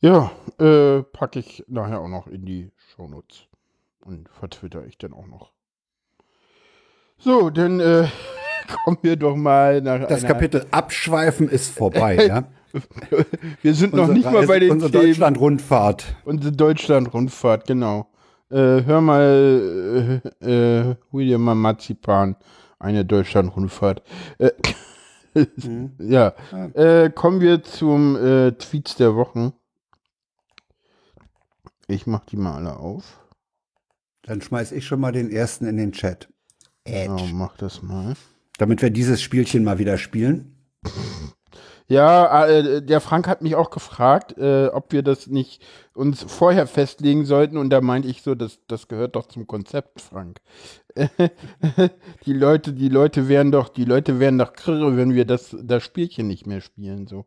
Ja, 0.00 0.32
äh, 0.58 1.02
packe 1.02 1.38
ich 1.38 1.64
nachher 1.68 2.00
auch 2.00 2.08
noch 2.08 2.26
in 2.26 2.44
die 2.44 2.72
Shownotes 2.94 3.46
und 4.04 4.28
vertwitter 4.28 4.84
ich 4.84 4.98
dann 4.98 5.12
auch 5.12 5.26
noch. 5.26 5.52
So, 7.18 7.50
dann 7.50 7.78
äh, 7.78 8.08
kommen 8.84 8.98
wir 9.02 9.16
doch 9.16 9.36
mal 9.36 9.80
nach 9.80 10.06
Das 10.08 10.22
Kapitel 10.24 10.66
Abschweifen 10.70 11.48
ist 11.48 11.70
vorbei, 11.72 12.26
ja? 12.28 12.44
Wir 13.60 13.74
sind 13.74 13.92
noch 13.94 14.08
nicht 14.08 14.24
mal 14.24 14.46
bei 14.46 14.54
Reise- 14.54 14.60
den 14.60 14.70
Unsere 14.72 14.90
Themen. 14.92 15.04
Deutschland-Rundfahrt. 15.04 16.16
Unsere 16.24 16.52
Deutschland-Rundfahrt, 16.52 17.66
genau. 17.66 18.08
Äh, 18.50 18.82
hör 18.84 19.00
mal, 19.00 20.20
äh, 20.42 20.80
äh, 20.90 20.96
William 21.10 21.42
Marzipan, 21.42 22.36
eine 22.78 23.04
Deutschland-Rundfahrt. 23.04 24.02
Äh, 24.38 24.50
ja, 25.98 26.34
äh, 26.74 27.10
kommen 27.10 27.40
wir 27.40 27.62
zum 27.62 28.16
äh, 28.16 28.52
Tweets 28.52 28.96
der 28.96 29.14
Wochen. 29.16 29.52
Ich 31.88 32.06
mach 32.06 32.24
die 32.24 32.36
mal 32.36 32.56
alle 32.56 32.76
auf. 32.76 33.18
Dann 34.22 34.40
schmeiß 34.40 34.72
ich 34.72 34.86
schon 34.86 35.00
mal 35.00 35.12
den 35.12 35.30
ersten 35.30 35.66
in 35.66 35.76
den 35.76 35.92
Chat. 35.92 36.28
Ja, 36.86 37.16
mach 37.32 37.56
das 37.56 37.82
mal. 37.82 38.14
Damit 38.62 38.80
wir 38.80 38.90
dieses 38.90 39.20
Spielchen 39.20 39.64
mal 39.64 39.80
wieder 39.80 39.98
spielen. 39.98 40.54
Ja, 41.88 42.46
äh, 42.46 42.80
der 42.80 43.00
Frank 43.00 43.26
hat 43.26 43.42
mich 43.42 43.56
auch 43.56 43.70
gefragt, 43.70 44.38
äh, 44.38 44.68
ob 44.68 44.92
wir 44.92 45.02
das 45.02 45.26
nicht 45.26 45.66
uns 45.94 46.22
vorher 46.22 46.68
festlegen 46.68 47.24
sollten. 47.24 47.56
Und 47.56 47.70
da 47.70 47.80
meinte 47.80 48.06
ich 48.06 48.22
so, 48.22 48.36
das, 48.36 48.60
das 48.68 48.86
gehört 48.86 49.16
doch 49.16 49.26
zum 49.26 49.48
Konzept, 49.48 50.00
Frank. 50.00 50.40
die 52.24 52.32
Leute, 52.32 52.72
die 52.72 52.88
Leute 52.88 53.26
wären 53.26 53.50
doch, 53.50 53.68
die 53.68 53.84
Leute 53.84 54.20
wären 54.20 54.38
doch 54.38 54.52
kirre, 54.52 54.96
wenn 54.96 55.12
wir 55.12 55.24
das, 55.24 55.56
das 55.60 55.82
Spielchen 55.82 56.28
nicht 56.28 56.46
mehr 56.46 56.60
spielen. 56.60 57.08
So. 57.08 57.26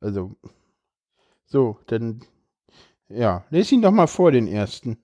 Also. 0.00 0.34
So, 1.44 1.76
dann. 1.88 2.20
Ja, 3.10 3.44
lese 3.50 3.74
ihn 3.74 3.82
doch 3.82 3.92
mal 3.92 4.06
vor, 4.06 4.32
den 4.32 4.48
ersten. 4.48 4.96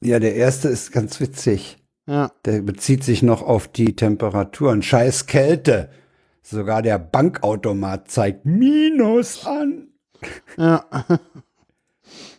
Ja, 0.00 0.18
der 0.18 0.34
erste 0.34 0.68
ist 0.68 0.92
ganz 0.92 1.20
witzig. 1.20 1.81
Ja. 2.06 2.32
Der 2.44 2.62
bezieht 2.62 3.04
sich 3.04 3.22
noch 3.22 3.42
auf 3.42 3.68
die 3.68 3.96
Temperaturen. 3.96 4.82
Scheiß 4.82 5.26
Kälte. 5.26 5.90
Sogar 6.42 6.82
der 6.82 6.98
Bankautomat 6.98 8.10
zeigt 8.10 8.44
Minus 8.44 9.46
an. 9.46 9.88
Ja. 10.56 10.84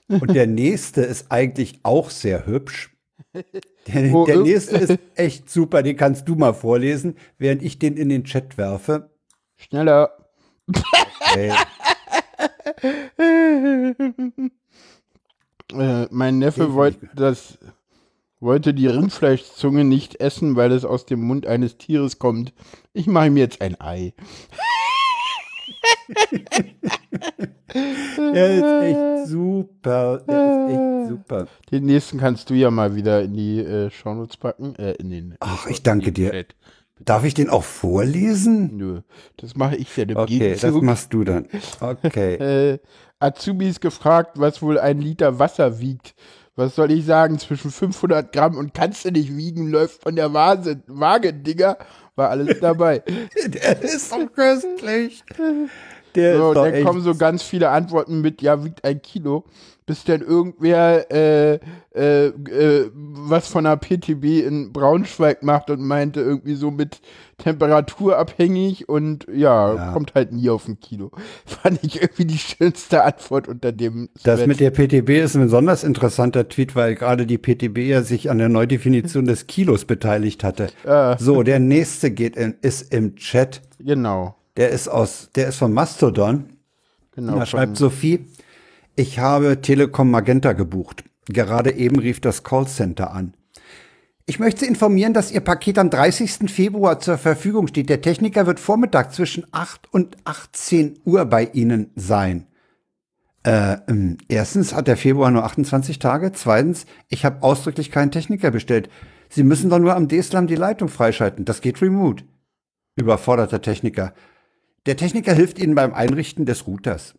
Und 0.09 0.35
der 0.35 0.47
nächste 0.47 1.01
ist 1.01 1.31
eigentlich 1.31 1.79
auch 1.83 2.09
sehr 2.09 2.45
hübsch. 2.45 2.95
Der, 3.33 4.25
der 4.25 4.37
nächste 4.37 4.77
ist 4.77 4.99
echt 5.15 5.49
super, 5.49 5.81
den 5.81 5.97
kannst 5.97 6.27
du 6.27 6.35
mal 6.35 6.53
vorlesen, 6.53 7.15
während 7.37 7.63
ich 7.63 7.79
den 7.79 7.97
in 7.97 8.09
den 8.09 8.25
Chat 8.25 8.57
werfe. 8.57 9.09
Schneller. 9.55 10.11
Ey, 11.35 11.51
Äh, 15.73 16.07
mein 16.11 16.37
Neffe 16.37 16.73
wollte 16.73 17.09
das 17.15 17.57
wollte 18.43 18.73
die 18.73 18.87
Rindfleischzunge 18.87 19.83
nicht 19.83 20.19
essen, 20.19 20.55
weil 20.55 20.71
es 20.71 20.85
aus 20.85 21.05
dem 21.05 21.21
Mund 21.21 21.47
eines 21.47 21.77
Tieres 21.77 22.19
kommt. 22.19 22.53
Ich 22.93 23.07
mache 23.07 23.27
ihm 23.27 23.37
jetzt 23.37 23.61
ein 23.61 23.79
Ei. 23.79 24.13
der 27.73 28.55
ist 28.55 28.63
echt 28.63 29.27
super. 29.29 30.19
Der 30.27 30.51
ist 30.51 30.69
echt 30.73 31.09
super. 31.09 31.47
Den 31.71 31.85
nächsten 31.85 32.17
kannst 32.19 32.49
du 32.49 32.53
ja 32.53 32.69
mal 32.71 32.95
wieder 32.95 33.21
in 33.21 33.33
die 33.33 33.59
äh, 33.59 33.89
Shownotes 33.89 34.37
packen. 34.37 34.75
Äh, 34.75 34.93
in 34.93 35.09
den, 35.09 35.35
Ach, 35.39 35.67
ich 35.67 35.83
danke 35.83 36.11
dir. 36.11 36.31
Chat. 36.31 36.55
Darf 36.99 37.23
ich 37.23 37.33
den 37.33 37.49
auch 37.49 37.63
vorlesen? 37.63 38.77
Nö, 38.77 39.01
das 39.37 39.55
mache 39.55 39.75
ich 39.75 39.95
ja 39.97 40.03
Okay, 40.03 40.51
das 40.51 40.61
Gegenzug. 40.61 40.83
machst 40.83 41.13
du 41.13 41.23
dann. 41.23 41.47
Okay. 41.81 42.35
äh, 42.35 42.79
Azubis 43.19 43.79
gefragt, 43.79 44.33
was 44.39 44.61
wohl 44.61 44.77
ein 44.77 44.99
Liter 44.99 45.39
Wasser 45.39 45.79
wiegt. 45.79 46.13
Was 46.55 46.75
soll 46.75 46.91
ich 46.91 47.05
sagen? 47.05 47.39
Zwischen 47.39 47.71
500 47.71 48.31
Gramm 48.31 48.57
und 48.57 48.73
kannst 48.73 49.05
du 49.05 49.11
nicht 49.11 49.35
wiegen, 49.35 49.69
läuft 49.69 50.03
von 50.03 50.15
der 50.15 50.33
Waage, 50.33 50.81
Waage 50.87 51.33
Digga. 51.33 51.77
War 52.15 52.29
alles 52.29 52.59
dabei. 52.61 53.03
Der 53.47 53.81
ist 53.81 54.09
so 54.09 54.27
köstlich. 54.27 55.23
Der 56.13 56.37
So, 56.37 56.51
ist 56.51 56.55
dann 56.55 56.83
kommen 56.83 57.01
so 57.01 57.15
ganz 57.15 57.41
viele 57.41 57.69
Antworten 57.69 58.21
mit, 58.21 58.41
ja, 58.43 58.63
wiegt 58.63 58.83
ein 58.85 59.01
Kilo, 59.01 59.45
bis 59.85 60.03
dann 60.05 60.21
irgendwer 60.21 61.11
äh, 61.11 61.59
äh, 61.93 62.27
äh, 62.27 62.89
was 62.93 63.47
von 63.47 63.65
der 63.65 63.75
PTB 63.77 64.45
in 64.47 64.71
Braunschweig 64.71 65.43
macht 65.43 65.69
und 65.69 65.81
meinte 65.81 66.21
irgendwie 66.21 66.55
so 66.55 66.71
mit 66.71 67.01
temperaturabhängig 67.37 68.87
und 68.89 69.25
ja, 69.33 69.73
Ja. 69.75 69.91
kommt 69.93 70.13
halt 70.15 70.31
nie 70.31 70.49
auf 70.49 70.67
ein 70.67 70.79
Kilo. 70.79 71.11
Fand 71.45 71.79
ich 71.83 72.01
irgendwie 72.01 72.25
die 72.25 72.37
schönste 72.37 73.03
Antwort 73.03 73.47
unter 73.47 73.71
dem 73.71 74.09
Das 74.23 74.39
Thread. 74.39 74.47
mit 74.47 74.59
der 74.59 74.71
PTB 74.71 75.09
ist 75.23 75.35
ein 75.35 75.43
besonders 75.43 75.83
interessanter 75.83 76.47
Tweet, 76.47 76.75
weil 76.75 76.95
gerade 76.95 77.25
die 77.25 77.37
PTB 77.37 77.79
ja 77.79 78.01
sich 78.03 78.29
an 78.29 78.37
der 78.37 78.49
Neudefinition 78.49 79.25
des 79.25 79.47
Kilos 79.47 79.85
beteiligt 79.85 80.43
hatte. 80.43 80.67
Ah. 80.85 81.17
So, 81.17 81.43
der 81.43 81.59
nächste 81.59 82.11
geht 82.11 82.35
in, 82.35 82.55
ist 82.61 82.93
im 82.93 83.15
Chat. 83.15 83.61
Genau, 83.79 84.35
Der 84.55 84.69
ist 84.69 84.87
aus, 84.87 85.29
der 85.35 85.47
ist 85.49 85.57
von 85.57 85.73
Mastodon. 85.73 86.45
genau. 87.15 87.37
Da 87.39 87.45
schreibt 87.45 87.75
Sophie, 87.77 88.25
ich 88.95 89.19
habe 89.19 89.61
Telekom 89.61 90.11
Magenta 90.11 90.53
gebucht. 90.53 91.03
Gerade 91.27 91.71
eben 91.71 91.99
rief 91.99 92.19
das 92.19 92.43
Callcenter 92.43 93.11
an. 93.11 93.33
Ich 94.25 94.39
möchte 94.39 94.61
Sie 94.61 94.67
informieren, 94.67 95.13
dass 95.13 95.31
Ihr 95.31 95.41
Paket 95.41 95.77
am 95.77 95.89
30. 95.89 96.49
Februar 96.49 96.99
zur 96.99 97.17
Verfügung 97.17 97.67
steht. 97.67 97.89
Der 97.89 98.01
Techniker 98.01 98.45
wird 98.45 98.59
Vormittag 98.59 99.13
zwischen 99.13 99.45
8 99.51 99.91
und 99.91 100.15
18 100.23 100.99
Uhr 101.03 101.25
bei 101.25 101.45
Ihnen 101.45 101.91
sein. 101.95 102.47
Äh, 103.43 103.77
ähm, 103.89 104.17
erstens 104.29 104.73
hat 104.73 104.87
der 104.87 104.95
Februar 104.95 105.29
nur 105.29 105.43
28 105.43 105.99
Tage. 105.99 106.31
Zweitens, 106.31 106.85
ich 107.09 107.25
habe 107.25 107.43
ausdrücklich 107.43 107.91
keinen 107.91 108.11
Techniker 108.11 108.51
bestellt. 108.51 108.89
Sie 109.27 109.43
müssen 109.43 109.69
doch 109.69 109.79
nur 109.79 109.95
am 109.95 110.07
DSLAM 110.07 110.47
die 110.47 110.55
Leitung 110.55 110.87
freischalten. 110.87 111.43
Das 111.43 111.59
geht 111.59 111.81
remote. 111.81 112.23
Überforderter 112.95 113.61
Techniker. 113.61 114.13
Der 114.85 114.95
Techniker 114.95 115.33
hilft 115.33 115.59
Ihnen 115.59 115.75
beim 115.75 115.93
Einrichten 115.93 116.45
des 116.45 116.67
Routers. 116.67 117.15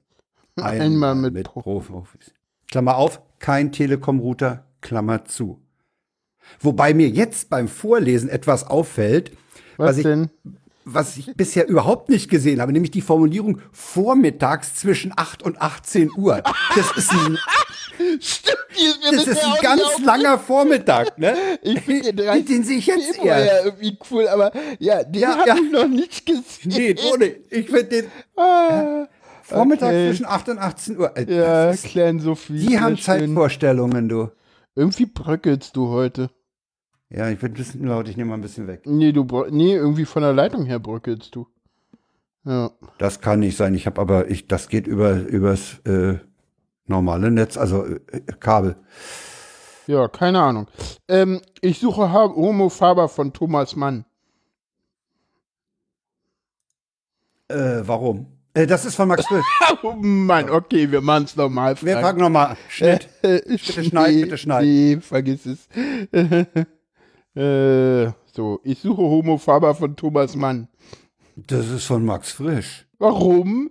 Einmal 0.57 1.15
mit 1.17 1.45
Pro- 1.45 1.61
Profis. 1.81 2.33
Klammer 2.71 2.97
auf, 2.97 3.21
kein 3.39 3.73
Telekom-Router, 3.73 4.65
Klammer 4.81 5.25
zu. 5.25 5.61
Wobei 6.61 6.95
mir 6.95 7.09
jetzt 7.09 7.51
beim 7.51 7.69
Vorlesen 7.69 8.29
etwas 8.29 8.65
auffällt, 8.67 9.33
Was 9.77 9.89
was 9.91 9.97
ich, 9.99 10.03
denn? 10.05 10.31
was 10.85 11.17
ich 11.17 11.35
bisher 11.37 11.67
überhaupt 11.69 12.09
nicht 12.11 12.29
gesehen 12.31 12.61
habe, 12.61 12.73
nämlich 12.73 12.91
die 12.91 13.01
Formulierung 13.01 13.61
vormittags 13.73 14.75
zwischen 14.77 15.13
8 15.17 15.43
und 15.43 15.61
18 15.61 16.11
Uhr. 16.17 16.43
Das 16.77 16.97
ist 16.97 17.11
ein, 17.13 17.39
Stimmt, 18.21 18.59
die 18.79 18.85
ist 18.85 19.01
mir 19.03 19.17
das 19.17 19.27
ist 19.29 19.45
ein 19.45 19.63
ganz 19.63 19.83
langer 20.05 20.39
Vormittag, 20.39 21.17
ne? 21.19 21.35
Ich 21.63 21.81
finde 21.81 22.13
den 22.13 22.27
30. 22.27 22.45
Den 22.47 22.65
sehe 22.65 22.79
ich 22.79 22.87
jetzt 22.87 23.15
Februar 23.17 23.39
erst. 23.39 23.53
ja 23.53 23.65
irgendwie 23.67 23.99
cool, 24.11 24.29
aber 24.29 24.53
ja, 24.79 25.03
den 25.05 25.23
Ja, 25.23 25.39
habe 25.39 25.49
ja. 25.49 25.55
ich 25.57 25.71
noch 25.73 25.89
nicht 25.89 26.27
gesehen. 26.27 26.45
Nee, 26.65 26.97
ohne. 27.13 27.27
Ich 27.51 27.67
finde 27.71 27.85
den 27.85 28.07
Ah, 28.37 29.07
Vormittag 29.45 29.89
okay. 29.89 30.09
zwischen 30.09 30.27
8 30.27 30.49
und 30.49 30.59
18 30.59 30.99
Uhr. 30.99 31.17
Äh, 31.17 31.35
Ja, 31.35 31.71
ist, 31.71 31.85
Clan 31.85 32.19
Sophie. 32.19 32.67
die 32.67 32.81
haben. 32.81 32.97
Zeitvorstellungen, 32.97 34.09
du. 34.09 34.31
Irgendwie 34.75 35.07
bröckelst 35.07 35.77
du 35.77 35.89
heute. 35.89 36.31
Ja, 37.11 37.29
ich 37.29 37.39
bin 37.39 37.53
ein 37.53 37.55
bisschen 37.55 37.87
laut, 37.87 38.09
ich 38.09 38.17
nehme 38.17 38.31
mal 38.31 38.37
ein 38.37 38.41
bisschen 38.41 38.67
weg. 38.67 38.83
Nee, 38.87 39.13
du 39.13 39.25
nee, 39.51 39.75
irgendwie 39.75 40.07
von 40.07 40.23
der 40.23 40.33
Leitung 40.33 40.65
her 40.65 40.79
bröckelst 40.79 41.35
du. 41.35 41.47
Ja. 42.45 42.71
Das 42.99 43.21
kann 43.21 43.41
nicht 43.41 43.57
sein. 43.57 43.75
Ich 43.75 43.87
habe 43.87 44.01
aber, 44.01 44.31
ich, 44.31 44.49
das 44.49 44.69
geht 44.69 44.87
über 44.87 45.13
übers 45.21 45.79
äh, 45.85 46.19
normale 46.87 47.31
Netz, 47.31 47.57
also 47.57 47.85
äh, 47.87 48.01
Kabel. 48.41 48.77
Ja, 49.87 50.09
keine 50.09 50.43
Ahnung. 50.43 50.67
Ähm, 51.09 51.41
ich 51.61 51.79
suche 51.79 52.13
Homo 52.13 52.71
Faber 52.71 53.09
von 53.09 53.33
Thomas 53.33 53.77
Mann. 53.77 54.07
Äh, 57.49 57.83
warum? 57.85 58.34
Äh, 58.55 58.67
das 58.67 58.85
ist 58.85 58.95
von 58.95 59.09
Max 59.09 59.27
Frisch. 59.27 59.45
Oh 59.83 59.93
Mann, 59.93 60.49
okay, 60.49 60.91
wir 60.91 61.01
machen 61.01 61.25
es 61.25 61.37
nochmal. 61.37 61.77
Wir 61.83 62.01
fangen 62.01 62.21
nochmal. 62.21 62.57
Schnitt. 62.69 63.09
bitte 63.21 63.85
schneiden, 63.85 64.23
bitte 64.23 64.39
schneiden. 64.39 64.69
Nee, 64.69 65.01
vergiss 65.01 65.45
es. 65.45 65.69
äh, 67.35 68.13
so, 68.33 68.61
ich 68.63 68.79
suche 68.79 69.03
Homo 69.03 69.37
Faber 69.37 69.75
von 69.75 69.95
Thomas 69.97 70.37
Mann. 70.37 70.69
Das 71.37 71.69
ist 71.69 71.85
von 71.85 72.05
Max 72.05 72.33
Frisch. 72.33 72.87
Warum? 72.99 73.71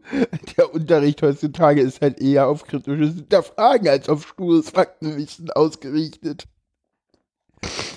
Der 0.57 0.73
Unterricht 0.73 1.21
heutzutage 1.21 1.81
ist 1.81 2.01
halt 2.01 2.19
eher 2.19 2.47
auf 2.47 2.65
kritisches 2.65 3.15
Hinterfragen 3.15 3.87
als 3.87 4.09
auf 4.09 4.27
stures 4.27 4.69
Faktenwissen 4.69 5.49
ausgerichtet. 5.49 6.43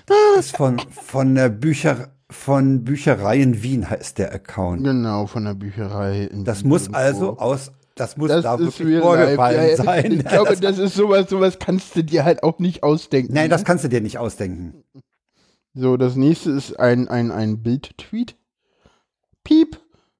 Das 0.06 0.46
ist 0.46 0.56
von, 0.56 0.78
von 0.78 1.34
der 1.34 1.48
Bücher, 1.48 2.15
von 2.30 2.84
Bücherei 2.84 3.38
in 3.40 3.62
Wien 3.62 3.88
heißt 3.88 4.18
der 4.18 4.32
Account. 4.32 4.82
Genau, 4.84 5.26
von 5.26 5.44
der 5.44 5.54
Bücherei. 5.54 6.24
In 6.24 6.44
Das 6.44 6.62
Wien 6.62 6.68
muss 6.70 6.92
also 6.92 7.38
aus, 7.38 7.70
das 7.94 8.16
muss 8.16 8.28
das 8.28 8.42
da 8.42 8.58
wirklich 8.58 8.98
vorgefallen. 9.00 9.68
Ja, 9.70 9.76
sein. 9.76 10.12
Ich 10.12 10.24
glaube, 10.24 10.50
Das- 10.50 10.60
das 10.60 10.78
ist 10.78 10.94
sowas, 10.96 11.28
sowas 11.30 11.58
kannst 11.58 11.94
du 11.96 12.02
dir 12.02 12.24
halt 12.24 12.42
auch 12.42 12.58
nicht 12.58 12.82
ausdenken. 12.82 13.32
nein, 13.32 13.48
das 13.50 13.60
ne? 13.60 13.64
kannst 13.66 13.84
du 13.84 13.88
dir 13.88 14.00
nicht 14.00 14.18
ausdenken. 14.18 14.82
So, 15.74 15.96
das 15.96 16.16
nächste 16.16 16.50
ist 16.52 16.78
ein, 16.80 17.06
ein, 17.08 17.30
ein 17.30 17.62
Bild-Tweet. 17.62 18.34
Piep. 19.44 19.78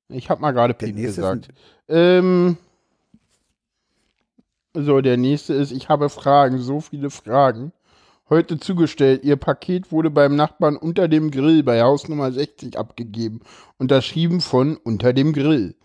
Ich 0.08 0.30
habe 0.30 0.40
mal 0.40 0.52
gerade 0.52 0.74
Piep 0.74 0.94
gesagt. 0.96 1.48
Ähm, 1.88 2.56
So, 4.74 5.00
der 5.00 5.16
nächste 5.16 5.54
ist, 5.54 5.72
ich 5.72 5.88
habe 5.88 6.08
Fragen, 6.10 6.58
so 6.58 6.80
viele 6.80 7.08
Fragen. 7.10 7.72
Heute 8.28 8.58
zugestellt, 8.58 9.22
Ihr 9.22 9.36
Paket 9.36 9.92
wurde 9.92 10.10
beim 10.10 10.34
Nachbarn 10.34 10.76
unter 10.76 11.06
dem 11.06 11.30
Grill 11.30 11.62
bei 11.62 11.82
Haus 11.82 12.08
Nummer 12.08 12.32
60 12.32 12.76
abgegeben. 12.76 13.40
Unterschrieben 13.78 14.40
von 14.40 14.76
unter 14.76 15.12
dem 15.12 15.32
Grill. 15.32 15.76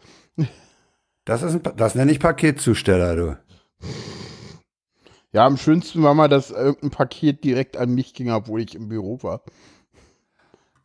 Das, 1.24 1.44
ist 1.44 1.54
ein, 1.54 1.78
das 1.78 1.94
nenne 1.94 2.12
ich 2.12 2.20
Paketzusteller, 2.20 3.16
du. 3.16 3.38
Ja, 5.34 5.46
am 5.46 5.58
schönsten 5.58 6.02
war 6.02 6.16
mal, 6.16 6.28
dass 6.28 6.50
irgendein 6.50 6.90
Paket 6.90 7.44
direkt 7.44 7.78
an 7.78 7.94
mich 7.94 8.16
ging, 8.16 8.32
obwohl 8.32 8.62
ich 8.62 8.74
im 8.74 8.90
Büro 8.90 9.22
war. 9.22 9.44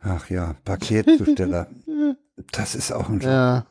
Ach 0.00 0.28
ja, 0.28 0.56
Paketzusteller. 0.64 1.68
das 2.52 2.74
ist 2.74 2.92
auch 2.92 3.08
ein 3.08 3.20
Job. 3.20 3.30
Ja. 3.30 3.66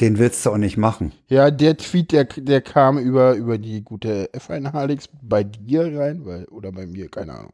Den 0.00 0.18
willst 0.18 0.44
du 0.46 0.50
auch 0.50 0.58
nicht 0.58 0.76
machen. 0.76 1.12
Ja, 1.28 1.50
der 1.50 1.76
Tweet, 1.76 2.12
der, 2.12 2.24
der 2.24 2.60
kam 2.60 2.98
über, 2.98 3.34
über 3.34 3.58
die 3.58 3.82
gute 3.82 4.30
F1 4.32 4.72
Halix 4.72 5.08
bei 5.22 5.42
dir 5.44 5.98
rein, 5.98 6.24
weil, 6.24 6.44
oder 6.46 6.70
bei 6.72 6.86
mir, 6.86 7.08
keine 7.08 7.34
Ahnung. 7.34 7.52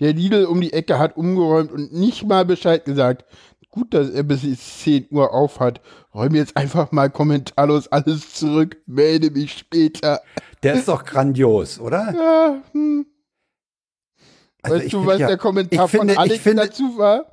Der 0.00 0.12
Lidl 0.12 0.44
um 0.46 0.60
die 0.60 0.72
Ecke 0.72 0.98
hat 0.98 1.16
umgeräumt 1.16 1.70
und 1.72 1.92
nicht 1.92 2.24
mal 2.26 2.44
Bescheid 2.44 2.84
gesagt. 2.84 3.24
Gut, 3.70 3.92
dass 3.94 4.10
er 4.10 4.22
bis 4.22 4.42
10 4.82 5.08
Uhr 5.10 5.32
auf 5.34 5.60
hat. 5.60 5.80
Räume 6.14 6.38
jetzt 6.38 6.56
einfach 6.56 6.92
mal 6.92 7.10
kommentarlos 7.10 7.88
alles 7.88 8.32
zurück, 8.34 8.78
melde 8.86 9.30
mich 9.30 9.52
später. 9.52 10.22
Der 10.62 10.74
ist 10.74 10.88
doch 10.88 11.04
grandios, 11.04 11.78
oder? 11.78 12.12
Ja, 12.14 12.62
hm. 12.72 13.06
Also 14.62 14.78
weißt 14.78 14.92
du, 14.92 15.06
was 15.06 15.18
ja- 15.20 15.26
der 15.28 15.36
Kommentar 15.36 15.88
finde- 15.88 16.14
von 16.14 16.22
Alex 16.22 16.42
finde- 16.42 16.66
dazu 16.66 16.96
war? 16.98 17.26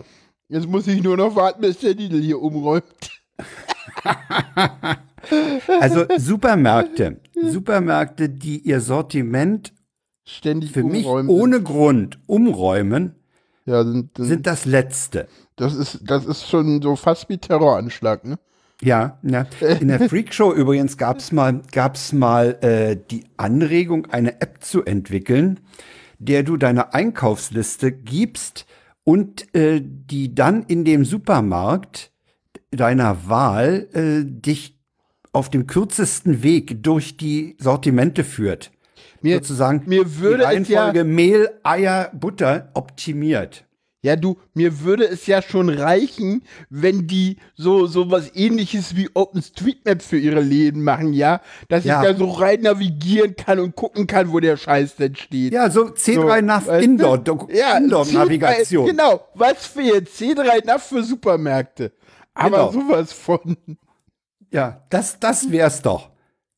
Jetzt 0.49 0.67
muss 0.67 0.85
ich 0.87 1.01
nur 1.01 1.17
noch 1.17 1.35
warten, 1.35 1.61
bis 1.61 1.79
der 1.79 1.93
Lidl 1.95 2.21
hier 2.21 2.41
umräumt. 2.41 2.83
Also 5.79 6.05
Supermärkte, 6.17 7.21
Supermärkte, 7.41 8.29
die 8.29 8.59
ihr 8.59 8.81
Sortiment 8.81 9.73
Ständig 10.25 10.71
für 10.71 10.83
mich 10.83 11.05
ohne 11.05 11.61
Grund 11.61 12.19
umräumen, 12.27 13.15
ja, 13.65 13.83
sind, 13.83 14.15
sind, 14.17 14.27
sind 14.27 14.47
das 14.47 14.65
Letzte. 14.65 15.27
das, 15.55 15.75
ist, 15.75 15.99
das 16.03 16.25
ist 16.25 16.49
schon 16.49 16.81
so 16.81 16.95
fast 16.95 17.29
wie 17.29 17.37
Terroranschlag, 17.37 18.25
ne? 18.25 18.37
Ja, 18.81 19.17
ne. 19.21 19.47
in 19.79 19.87
der 19.87 20.09
Freakshow 20.09 20.53
übrigens 20.53 20.97
gab's 20.97 21.31
mal, 21.31 21.61
gab's 21.71 22.11
mal 22.11 22.57
äh, 22.61 22.97
die 22.97 23.25
Anregung, 23.37 24.07
eine 24.07 24.41
App 24.41 24.63
zu 24.63 24.83
entwickeln, 24.83 25.59
der 26.19 26.43
du 26.43 26.57
deine 26.57 26.93
Einkaufsliste 26.93 27.91
gibst 27.91 28.65
und 29.03 29.53
äh, 29.55 29.81
die 29.83 30.35
dann 30.35 30.63
in 30.63 30.83
dem 30.83 31.05
Supermarkt 31.05 32.12
deiner 32.77 33.27
Wahl 33.29 33.87
äh, 33.93 34.23
dich 34.25 34.77
auf 35.31 35.49
dem 35.49 35.65
kürzesten 35.67 36.43
Weg 36.43 36.83
durch 36.83 37.17
die 37.17 37.55
Sortimente 37.59 38.23
führt. 38.23 38.71
Mir- 39.21 39.35
Sozusagen 39.37 39.83
mir 39.87 40.19
würde 40.19 40.45
die 40.51 40.61
es 40.61 40.67
ja- 40.69 40.81
Reihenfolge 40.85 41.03
Mehl, 41.05 41.49
Eier, 41.63 42.11
Butter 42.13 42.69
optimiert. 42.73 43.65
Ja, 44.05 44.17
du, 44.17 44.37
mir 44.53 44.81
würde 44.81 45.05
es 45.07 45.27
ja 45.27 45.41
schon 45.41 45.69
reichen, 45.69 46.43
wenn 46.69 47.07
die 47.07 47.37
so, 47.55 47.87
so 47.87 48.11
was 48.11 48.35
ähnliches 48.35 48.97
wie 48.97 49.09
OpenStreetMap 49.13 50.01
für 50.01 50.17
ihre 50.17 50.41
Läden 50.41 50.83
machen, 50.83 51.13
ja? 51.13 51.39
Dass 51.69 51.85
Ja. 51.85 52.01
ich 52.03 52.09
da 52.09 52.17
so 52.17 52.29
rein 52.31 52.63
navigieren 52.63 53.37
kann 53.37 53.59
und 53.59 53.77
gucken 53.77 54.05
kann, 54.05 54.33
wo 54.33 54.41
der 54.41 54.57
Scheiß 54.57 54.97
denn 54.97 55.15
steht. 55.15 55.53
Ja, 55.53 55.69
so 55.69 55.85
C3 55.85 56.61
So? 56.65 56.71
Indoor, 56.73 57.23
Ja, 57.49 57.77
Indoor-Navigation. 57.77 58.87
C3 58.87 58.89
Genau, 58.91 59.21
was 59.35 59.65
für 59.67 59.81
jetzt 59.83 60.19
C3 60.21 60.65
NAV 60.65 60.83
für 60.83 61.01
Supermärkte. 61.03 61.93
Aber 62.33 62.69
Genau. 62.69 62.71
sowas 62.71 63.13
von. 63.13 63.57
Ja, 64.51 64.85
das, 64.89 65.19
das 65.19 65.51
wär's 65.51 65.81
doch. 65.81 66.11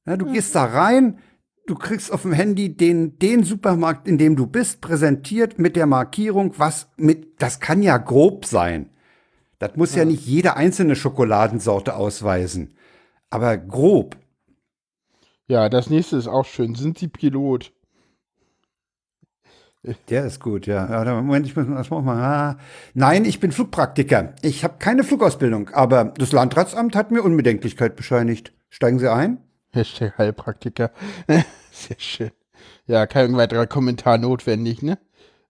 Ja, 0.06 0.18
du 0.18 0.32
gehst 0.32 0.54
da 0.56 0.66
rein, 0.66 1.20
du 1.66 1.76
kriegst 1.76 2.12
auf 2.12 2.22
dem 2.24 2.34
Handy 2.34 2.76
den, 2.76 3.18
den 3.20 3.44
Supermarkt, 3.44 4.08
in 4.08 4.18
dem 4.18 4.36
du 4.36 4.48
bist, 4.48 4.82
präsentiert 4.82 5.58
mit 5.60 5.76
der 5.76 5.86
Markierung, 5.86 6.54
was 6.58 6.90
mit, 6.98 7.42
das 7.42 7.60
kann 7.60 7.82
ja 7.82 7.98
grob 7.98 8.46
sein. 8.46 8.90
Das 9.60 9.76
muss 9.76 9.96
ja, 9.96 10.06
nicht 10.06 10.26
jede 10.26 10.58
einzelne 10.58 10.96
Schokoladensorte 10.96 11.96
ausweisen. 11.96 12.76
Aber 13.30 13.58
grob. 13.58 14.18
Ja, 15.48 15.70
das 15.70 15.90
nächste 15.90 16.18
ist 16.18 16.28
auch 16.28 16.46
schön. 16.46 16.76
Sind 16.76 16.98
Sie 16.98 17.08
Pilot? 17.08 17.72
Der 20.10 20.26
ist 20.26 20.40
gut, 20.40 20.66
ja. 20.66 21.04
Moment, 21.14 21.46
ich 21.46 21.56
muss 21.56 21.68
das 21.68 21.90
mal. 21.90 22.22
Ah, 22.22 22.58
nein, 22.94 23.26
ich 23.26 23.40
bin 23.40 23.52
Flugpraktiker. 23.52 24.34
Ich 24.42 24.64
habe 24.64 24.76
keine 24.80 25.04
Flugausbildung, 25.04 25.70
aber 25.70 26.06
das 26.18 26.32
Landratsamt 26.32 26.96
hat 26.96 27.12
mir 27.12 27.22
Unbedenklichkeit 27.22 27.96
bescheinigt. 27.96 28.52
Steigen 28.70 29.00
Sie 29.00 29.12
ein? 29.12 29.38
Hashtag 29.72 30.18
Heilpraktiker. 30.18 30.92
Sehr 31.72 32.00
schön. 32.00 32.32
Ja, 32.88 33.06
kein 33.06 33.36
weiterer 33.38 33.68
Kommentar 33.68 34.18
notwendig, 34.18 34.82
ne? 34.82 34.98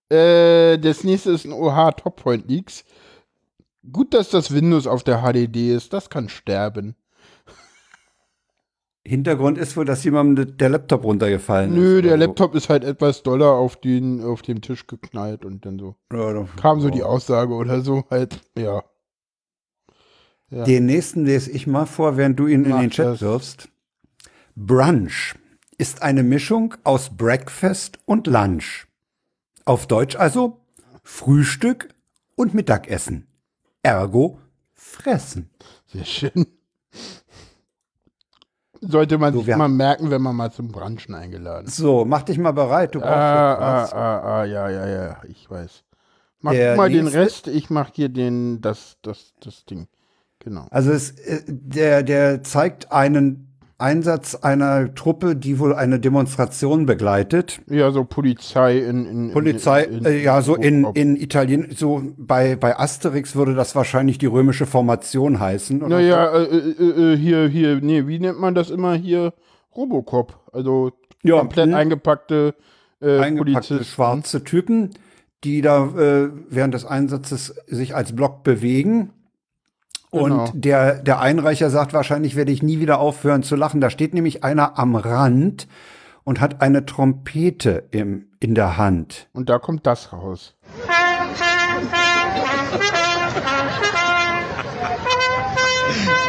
Äh, 0.09 0.77
das 0.79 1.03
nächste 1.03 1.31
ist 1.31 1.45
ein 1.45 1.53
OH 1.53 1.91
Top 1.97 2.17
Point 2.17 2.49
Leaks. 2.49 2.83
Gut, 3.91 4.13
dass 4.13 4.29
das 4.29 4.53
Windows 4.53 4.87
auf 4.87 5.03
der 5.03 5.21
HDD 5.21 5.73
ist. 5.73 5.93
Das 5.93 6.09
kann 6.09 6.29
sterben. 6.29 6.95
Hintergrund 9.07 9.57
ist 9.59 9.77
wohl, 9.77 9.85
dass 9.85 10.03
jemandem 10.03 10.57
der 10.57 10.69
Laptop 10.69 11.03
runtergefallen 11.03 11.71
ist. 11.71 11.77
Nö, 11.77 12.01
der 12.01 12.13
so. 12.13 12.17
Laptop 12.17 12.55
ist 12.55 12.69
halt 12.69 12.83
etwas 12.83 13.21
doller 13.21 13.51
auf 13.51 13.75
den, 13.75 14.23
auf 14.23 14.41
dem 14.41 14.61
Tisch 14.61 14.87
geknallt 14.87 15.45
und 15.45 15.65
dann 15.65 15.77
so. 15.77 15.95
Ja, 16.11 16.33
da- 16.33 16.47
Kam 16.59 16.81
so 16.81 16.89
die 16.89 17.03
Aussage 17.03 17.53
oder 17.53 17.81
so 17.81 18.03
halt, 18.09 18.41
ja. 18.57 18.83
Ja. 20.49 20.63
Den 20.63 20.85
nächsten 20.85 21.25
lese 21.25 21.51
ich 21.51 21.67
mal 21.67 21.85
vor, 21.85 22.17
während 22.17 22.39
du 22.39 22.47
ihn 22.47 22.63
in 22.65 22.71
Mach 22.71 22.81
den 22.81 22.89
Chat 22.91 23.05
das. 23.05 23.21
wirfst. 23.21 23.69
Brunch 24.55 25.35
ist 25.77 26.01
eine 26.01 26.23
Mischung 26.23 26.75
aus 26.83 27.15
Breakfast 27.17 27.99
und 28.05 28.27
Lunch. 28.27 28.87
Auf 29.65 29.87
Deutsch 29.87 30.15
also 30.15 30.61
Frühstück 31.03 31.89
und 32.35 32.53
Mittagessen. 32.53 33.27
Ergo 33.83 34.39
fressen. 34.73 35.49
Sehr 35.87 36.05
schön. 36.05 36.45
Sollte 38.87 39.17
man 39.17 39.33
So, 39.33 39.41
sich 39.41 39.55
mal 39.55 39.67
merken, 39.67 40.11
wenn 40.11 40.21
man 40.21 40.35
mal 40.35 40.51
zum 40.51 40.69
Brunchen 40.69 41.15
eingeladen 41.15 41.67
ist. 41.67 41.77
So, 41.77 42.05
mach 42.05 42.23
dich 42.23 42.37
mal 42.37 42.51
bereit. 42.51 42.95
Du 42.95 42.99
brauchst 42.99 43.13
Ah, 43.13 43.53
ah, 43.55 43.89
ah, 43.91 44.19
ah, 44.41 44.45
ja, 44.45 44.69
ja, 44.69 44.87
ja, 44.87 45.17
ich 45.27 45.49
weiß. 45.49 45.83
Mach 46.41 46.51
Der 46.51 46.75
mal 46.75 46.89
den 46.89 47.07
Rest, 47.07 47.47
ich 47.47 47.69
mach 47.69 47.89
hier 47.93 48.09
den, 48.09 48.61
das, 48.61 48.97
das, 49.01 49.33
das 49.39 49.65
Ding. 49.65 49.87
Genau. 50.39 50.67
Also 50.69 50.91
es, 50.91 51.11
äh, 51.11 51.41
der, 51.47 52.03
der 52.03 52.43
zeigt 52.43 52.91
einen 52.91 53.54
Einsatz 53.77 54.35
einer 54.35 54.95
Truppe, 54.95 55.35
die 55.35 55.59
wohl 55.59 55.73
eine 55.73 55.99
Demonstration 55.99 56.85
begleitet. 56.85 57.59
Ja, 57.67 57.91
so 57.91 58.05
Polizei 58.05 58.77
in, 58.77 59.05
in 59.05 59.31
Polizei, 59.31 59.83
in, 59.83 59.97
in, 59.97 60.05
äh, 60.05 60.23
ja, 60.23 60.41
so 60.41 60.55
in, 60.55 60.85
in 60.93 61.17
Italien, 61.17 61.67
so 61.75 62.01
bei, 62.17 62.55
bei 62.55 62.79
Asterix 62.79 63.35
würde 63.35 63.53
das 63.53 63.75
wahrscheinlich 63.75 64.17
die 64.17 64.27
römische 64.27 64.65
Formation 64.65 65.39
heißen. 65.39 65.83
oder 65.83 65.97
Naja, 65.97 66.33
äh, 66.35 66.43
äh, 66.43 67.13
äh, 67.13 67.17
hier, 67.17 67.47
hier, 67.47 67.81
nee, 67.81 68.07
wie 68.07 68.19
nennt 68.19 68.39
man 68.39 68.55
das 68.55 68.69
immer 68.69 68.95
hier? 68.95 69.33
Robocop. 69.75 70.39
Also 70.53 70.91
Ja, 71.23 71.39
komplett 71.39 71.67
hm. 71.67 71.75
eingepackte 71.75 72.55
äh, 73.01 73.19
eingepackte 73.19 73.53
Polizisten. 73.53 73.83
schwarze 73.83 74.43
Typen, 74.43 74.91
die 75.43 75.61
da 75.61 75.85
äh, 75.85 76.29
während 76.49 76.73
des 76.73 76.85
Einsatzes 76.85 77.55
sich 77.67 77.95
als 77.95 78.15
Block 78.15 78.43
bewegen. 78.43 79.11
Und 80.11 80.29
Genau. 80.29 80.51
der, 80.53 80.95
der 81.03 81.19
Einreicher 81.19 81.69
sagt, 81.69 81.93
wahrscheinlich 81.93 82.35
werde 82.35 82.51
ich 82.51 82.63
nie 82.63 82.79
wieder 82.79 82.99
aufhören 82.99 83.43
zu 83.43 83.55
lachen. 83.55 83.81
Da 83.81 83.89
steht 83.89 84.13
nämlich 84.13 84.43
einer 84.43 84.77
am 84.79 84.95
Rand 84.95 85.67
und 86.23 86.39
hat 86.41 86.61
eine 86.61 86.85
Trompete 86.85 87.83
im, 87.91 88.27
in 88.39 88.55
der 88.55 88.77
Hand. 88.77 89.27
Und 89.33 89.49
da 89.49 89.59
kommt 89.59 89.85
das 89.85 90.13
raus. 90.13 90.55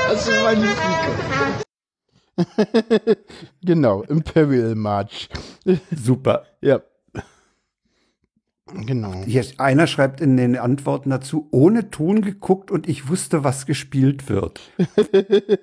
Das 0.08 0.28
ist 0.28 0.42
magnifique. 0.42 0.86
Genau, 3.62 4.02
Imperial 4.02 4.74
March. 4.74 5.28
Super. 5.90 6.44
ja. 6.60 6.80
Genau. 8.74 9.12
Hier, 9.24 9.44
einer 9.58 9.86
schreibt 9.86 10.20
in 10.20 10.36
den 10.36 10.56
Antworten 10.56 11.10
dazu, 11.10 11.48
ohne 11.52 11.90
Ton 11.90 12.20
geguckt 12.22 12.70
und 12.70 12.88
ich 12.88 13.08
wusste, 13.08 13.44
was 13.44 13.64
gespielt 13.66 14.28
wird. 14.28 14.60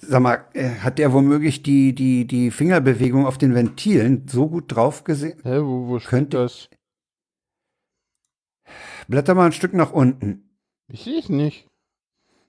Sag 0.00 0.22
mal, 0.22 0.46
äh, 0.54 0.70
hat 0.76 0.98
der 0.98 1.12
womöglich 1.12 1.62
die, 1.62 1.94
die, 1.94 2.26
die 2.26 2.50
Fingerbewegung 2.50 3.26
auf 3.26 3.36
den 3.36 3.54
Ventilen 3.54 4.26
so 4.28 4.48
gut 4.48 4.74
drauf 4.74 5.04
gesehen? 5.04 5.40
Hä, 5.42 5.58
wo, 5.60 5.88
wo 5.88 5.98
steht 5.98 6.08
Könnte- 6.10 6.36
das? 6.38 6.68
Blätter 9.08 9.34
mal 9.34 9.46
ein 9.46 9.52
Stück 9.52 9.74
nach 9.74 9.92
unten. 9.92 10.50
Ich 10.88 11.02
sehe 11.04 11.18
es 11.18 11.28
nicht. 11.28 11.66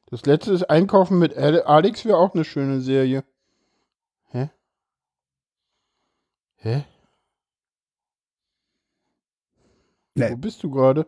Das 0.08 0.26
letzte 0.26 0.54
ist 0.54 0.64
Einkaufen 0.70 1.18
mit 1.20 1.36
Ale- 1.38 1.66
Alex 1.66 2.06
wäre 2.06 2.18
auch 2.18 2.34
eine 2.34 2.44
schöne 2.46 2.82
Serie. 2.82 3.24
Hä? 4.32 4.50
Hä? 6.58 6.84
Nee. 10.20 10.32
Wo 10.32 10.38
bist 10.38 10.64
du 10.64 10.70
gerade? 10.70 11.06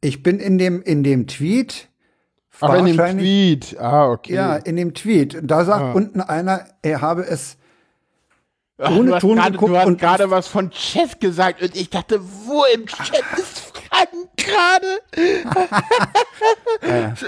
Ich 0.00 0.22
bin 0.22 0.38
in 0.40 0.58
dem, 0.58 0.82
in 0.82 1.02
dem 1.02 1.26
Tweet. 1.26 1.88
Ach, 2.60 2.74
in 2.74 2.86
dem 2.86 2.96
Tweet. 3.18 3.76
Ah, 3.80 4.10
okay. 4.10 4.34
Ja, 4.34 4.56
in 4.56 4.76
dem 4.76 4.94
Tweet. 4.94 5.38
Da 5.42 5.64
sagt 5.64 5.82
Ah. 5.82 5.92
unten 5.92 6.20
einer, 6.20 6.66
er 6.82 7.00
habe 7.00 7.22
es 7.22 7.56
ohne 8.78 9.12
du 9.12 9.18
Ton 9.18 9.36
gerade- 9.36 9.52
geguckt 9.52 9.72
Du 9.72 9.76
hast 9.78 9.86
und- 9.86 10.00
gerade 10.00 10.30
was 10.30 10.46
von 10.48 10.70
Chat 10.70 11.20
gesagt 11.20 11.62
und 11.62 11.74
ich 11.76 11.90
dachte, 11.90 12.20
wo 12.22 12.62
im 12.74 12.86
Chat 12.86 13.22
ist 13.38 13.72
Gerade? 14.46 14.86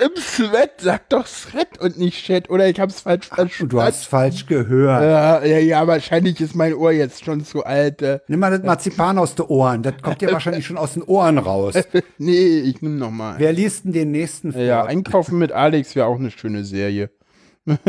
Im 0.04 0.14
Thread, 0.16 0.70
sag 0.78 1.08
doch 1.08 1.26
Thread 1.26 1.78
und 1.80 1.98
nicht 1.98 2.24
Chat, 2.24 2.50
oder 2.50 2.68
ich 2.68 2.78
hab's 2.80 3.00
falsch 3.00 3.28
verstanden. 3.28 3.68
Du 3.70 3.80
hast 3.80 4.06
falsch 4.06 4.46
gehört. 4.46 5.02
ja, 5.02 5.44
ja, 5.44 5.58
ja, 5.58 5.86
wahrscheinlich 5.86 6.40
ist 6.40 6.54
mein 6.54 6.74
Ohr 6.74 6.92
jetzt 6.92 7.24
schon 7.24 7.44
zu 7.44 7.64
alt. 7.64 8.02
äh. 8.02 8.20
Nimm 8.28 8.40
mal 8.40 8.50
das 8.50 8.62
Marzipan 8.62 9.18
aus 9.18 9.34
den 9.34 9.46
Ohren. 9.46 9.82
Das 9.82 9.94
kommt 10.02 10.20
dir 10.20 10.32
wahrscheinlich 10.32 10.66
schon 10.66 10.78
aus 10.78 10.94
den 10.94 11.02
Ohren 11.02 11.38
raus. 11.38 11.74
Nee, 12.18 12.58
ich 12.60 12.82
nehm 12.82 12.98
noch 12.98 13.10
mal. 13.10 13.38
Wer 13.38 13.52
liest 13.52 13.84
denn 13.84 13.92
den 13.92 14.10
nächsten 14.10 14.52
vor? 14.52 14.60
Ja, 14.60 14.84
Einkaufen 14.84 15.38
mit 15.38 15.52
Alex 15.52 15.94
wäre 15.96 16.06
auch 16.06 16.18
eine 16.18 16.30
schöne 16.30 16.64
Serie. 16.64 17.10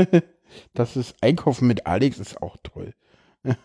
Das 0.74 0.96
ist 0.96 1.14
Einkaufen 1.22 1.68
mit 1.68 1.86
Alex 1.86 2.20
ist 2.20 2.42
auch 2.42 2.56
toll. 2.64 2.94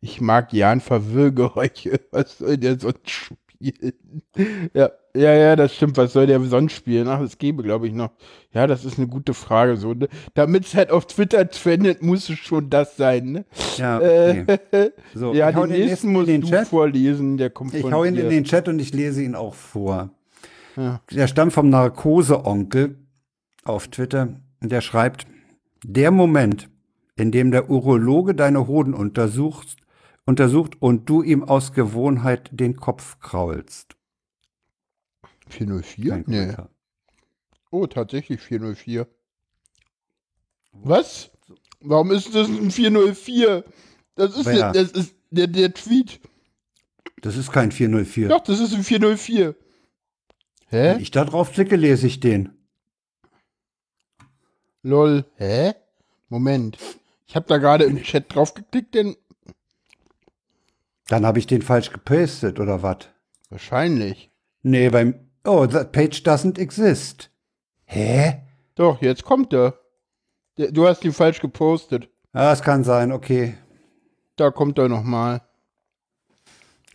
Ich 0.00 0.20
mag 0.22 0.52
Jan 0.54 0.80
Verwirrgeräusche. 0.80 2.00
Was 2.10 2.38
soll 2.38 2.56
der 2.58 2.80
sonst 2.80 3.32
spielen? 3.62 3.92
Ja, 4.74 4.90
ja, 5.14 5.34
ja, 5.34 5.56
das 5.56 5.74
stimmt. 5.74 5.96
Was 5.98 6.12
soll 6.14 6.26
der 6.26 6.40
sonst 6.40 6.72
spielen? 6.72 7.06
Ach, 7.08 7.20
es 7.20 7.36
gäbe, 7.38 7.62
glaube 7.62 7.86
ich, 7.86 7.92
noch. 7.92 8.10
Ja, 8.54 8.66
das 8.66 8.84
ist 8.84 8.98
eine 8.98 9.06
gute 9.08 9.34
Frage. 9.34 9.76
So, 9.76 9.92
ne? 9.92 10.08
Damit 10.34 10.64
es 10.64 10.74
halt 10.74 10.90
auf 10.90 11.06
Twitter 11.06 11.48
trendet, 11.50 12.02
muss 12.02 12.28
es 12.30 12.38
schon 12.38 12.70
das 12.70 12.96
sein. 12.96 13.32
Ne? 13.32 13.44
Ja, 13.76 14.00
Äh, 14.00 14.42
okay. 14.48 14.90
So, 15.14 15.34
ja, 15.34 15.52
den 15.52 15.68
den 15.68 15.86
nächsten 15.86 16.12
musst 16.12 16.28
den 16.28 16.40
du 16.40 16.48
Chat. 16.48 16.68
vorlesen. 16.68 17.36
Der 17.36 17.50
kommt 17.50 17.74
Ich 17.74 17.84
hau 17.84 18.04
ihn 18.04 18.14
dir. 18.14 18.24
in 18.24 18.30
den 18.30 18.44
Chat 18.44 18.68
und 18.68 18.78
ich 18.78 18.94
lese 18.94 19.22
ihn 19.22 19.34
auch 19.34 19.54
vor. 19.54 20.10
Ja. 20.76 21.00
Der 21.10 21.26
stammt 21.26 21.52
vom 21.52 21.68
Narkose-Onkel 21.68 22.96
auf 23.64 23.88
Twitter. 23.88 24.40
Der 24.62 24.80
schreibt, 24.80 25.26
der 25.84 26.10
Moment, 26.10 26.70
in 27.16 27.30
dem 27.32 27.50
der 27.50 27.68
Urologe 27.68 28.34
deine 28.34 28.66
Hoden 28.66 28.94
untersucht, 28.94 29.76
untersucht 30.24 30.80
und 30.80 31.08
du 31.08 31.22
ihm 31.22 31.44
aus 31.44 31.72
Gewohnheit 31.72 32.50
den 32.52 32.76
Kopf 32.76 33.18
kraulst. 33.20 33.96
404? 35.48 36.10
Kein 36.10 36.24
Nee. 36.26 36.54
Oh, 37.70 37.86
tatsächlich 37.86 38.40
404. 38.40 39.06
Was? 40.72 41.30
Warum 41.80 42.10
ist 42.10 42.34
das 42.34 42.48
ein 42.48 42.70
404? 42.70 43.64
Das 44.14 44.36
ist, 44.36 44.46
der, 44.46 44.72
das 44.72 44.92
ist 44.92 45.14
der, 45.30 45.46
der 45.46 45.72
Tweet. 45.72 46.20
Das 47.22 47.36
ist 47.36 47.50
kein 47.50 47.72
404. 47.72 48.28
Doch, 48.28 48.40
das 48.40 48.60
ist 48.60 48.74
ein 48.74 48.84
404. 48.84 49.54
Wenn 50.70 50.96
Hä? 50.96 51.02
ich 51.02 51.10
da 51.10 51.24
drauf 51.24 51.52
klicke, 51.52 51.76
lese 51.76 52.06
ich 52.06 52.20
den. 52.20 52.50
Lol. 54.82 55.24
Hä? 55.36 55.74
Moment. 56.28 56.78
Ich 57.26 57.36
habe 57.36 57.46
da 57.46 57.58
gerade 57.58 57.84
im 57.84 58.02
Chat 58.02 58.34
drauf 58.34 58.54
geklickt, 58.54 58.94
denn 58.94 59.16
Dann 61.12 61.26
habe 61.26 61.38
ich 61.38 61.46
den 61.46 61.60
falsch 61.60 61.90
gepastet, 61.90 62.58
oder 62.58 62.82
was? 62.82 62.96
wahrscheinlich. 63.50 64.30
Nee, 64.62 64.88
beim. 64.88 65.14
Oh, 65.44 65.66
that 65.66 65.92
page 65.92 66.22
doesn't 66.24 66.58
exist. 66.58 67.30
Hä? 67.84 68.40
Doch, 68.76 69.02
jetzt 69.02 69.22
kommt 69.22 69.52
er. 69.52 69.74
Der, 70.56 70.72
du 70.72 70.86
hast 70.88 71.04
ihn 71.04 71.12
falsch 71.12 71.40
gepostet. 71.40 72.08
Ah, 72.32 72.48
das 72.48 72.62
kann 72.62 72.82
sein, 72.82 73.12
okay. 73.12 73.58
Da 74.36 74.50
kommt 74.50 74.78
er 74.78 74.88
nochmal. 74.88 75.42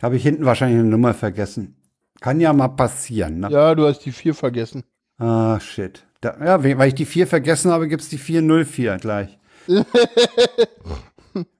Habe 0.02 0.16
ich 0.16 0.24
hinten 0.24 0.44
wahrscheinlich 0.44 0.80
eine 0.80 0.88
Nummer 0.88 1.14
vergessen. 1.14 1.76
Kann 2.20 2.40
ja 2.40 2.52
mal 2.52 2.66
passieren, 2.70 3.38
ne? 3.38 3.50
Ja, 3.52 3.76
du 3.76 3.86
hast 3.86 4.00
die 4.00 4.10
4 4.10 4.34
vergessen. 4.34 4.82
Ah, 5.18 5.60
shit. 5.60 6.04
Da, 6.22 6.36
ja, 6.44 6.64
we- 6.64 6.76
weil 6.76 6.88
ich 6.88 6.94
die 6.96 7.06
4 7.06 7.28
vergessen 7.28 7.70
habe, 7.70 7.86
gibt's 7.86 8.08
die 8.08 8.18
404 8.18 8.96
gleich. 8.96 9.38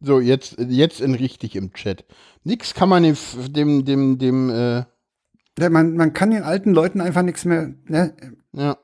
So, 0.00 0.18
jetzt, 0.18 0.56
jetzt 0.58 1.00
in 1.00 1.14
richtig 1.14 1.54
im 1.54 1.72
Chat. 1.72 2.04
Nix 2.48 2.72
kann 2.74 2.88
man 2.88 3.02
dem, 3.02 3.16
dem, 3.52 3.84
dem, 3.84 4.18
dem, 4.18 4.48
äh, 4.50 4.84
Ja, 5.58 5.68
man, 5.70 5.96
man 5.96 6.14
kann 6.14 6.30
den 6.30 6.42
alten 6.42 6.72
Leuten 6.72 7.00
einfach 7.02 7.22
nichts 7.22 7.44
mehr. 7.44 7.74
Ne? 7.86 8.14
ja, 8.52 8.76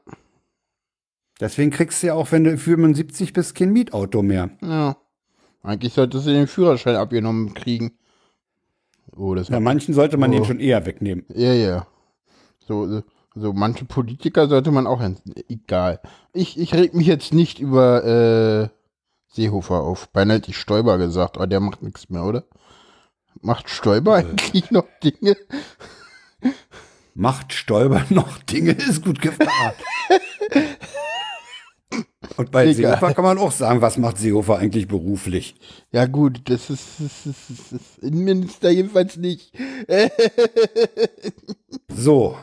Deswegen 1.41 1.71
kriegst 1.71 2.03
du 2.03 2.09
ja 2.09 2.15
auch, 2.15 2.31
wenn 2.31 2.45
du 2.45 2.57
75 2.57 3.33
bist, 3.33 3.55
kein 3.55 3.73
Mietauto 3.73 4.23
mehr. 4.23 4.51
ja. 4.63 4.97
Eigentlich 5.63 5.95
solltest 5.95 6.27
du 6.27 6.31
den 6.31 6.47
Führerschein 6.47 6.95
abgenommen 6.97 7.55
kriegen. 7.55 7.93
Oh, 9.17 9.35
das 9.35 9.49
Ja, 9.49 9.61
manchen 9.61 9.95
sollte 9.95 10.19
man 10.19 10.31
Oh. 10.31 10.35
den 10.35 10.45
schon 10.45 10.61
eher 10.61 10.85
wegnehmen. 10.85 11.25
Ja, 11.35 11.55
ja. 11.55 11.87
So, 12.69 12.87
so, 12.87 13.03
so 13.35 13.53
manche 13.55 13.87
Politiker 13.87 14.47
sollte 14.47 14.71
man 14.71 14.87
auch, 14.87 15.01
egal. 15.49 16.01
Ich, 16.35 16.59
ich 16.61 16.75
reg 16.75 16.93
mich 16.93 17.07
jetzt 17.07 17.33
nicht 17.33 17.61
über 17.61 18.05
äh, 18.05 18.69
Seehofer 19.33 19.81
auf. 19.81 20.11
Beinahe 20.11 20.37
hätte 20.37 20.51
ich 20.51 20.59
Stoiber 20.59 20.99
gesagt, 20.99 21.37
aber 21.37 21.47
der 21.47 21.61
macht 21.61 21.83
nichts 21.83 22.11
mehr, 22.11 22.25
oder? 22.25 22.45
Macht 23.45 23.69
Stoiber 23.69 24.15
eigentlich 24.15 24.71
noch 24.71 24.87
Dinge? 25.03 25.37
Macht 27.15 27.53
Stolper 27.53 28.07
noch 28.09 28.39
Dinge, 28.39 28.73
ist 28.73 29.05
gut 29.05 29.21
gefragt. 29.21 29.83
Und 32.39 32.51
bei 32.51 32.63
Egal. 32.63 32.75
Seehofer 32.75 33.13
kann 33.13 33.25
man 33.25 33.37
auch 33.37 33.53
sagen, 33.53 33.83
was 33.83 33.99
macht 33.99 34.17
Seehofer 34.17 34.57
eigentlich 34.57 34.89
beruflich? 34.89 35.57
Ja 35.93 36.07
gut, 36.07 36.41
das 36.47 36.71
ist, 36.71 36.87
das 36.99 37.27
ist, 37.27 37.51
das 37.51 37.73
ist 37.73 37.99
Innenminister 37.99 38.71
jedenfalls 38.71 39.19
nicht. 39.19 39.53
So, 41.97 42.37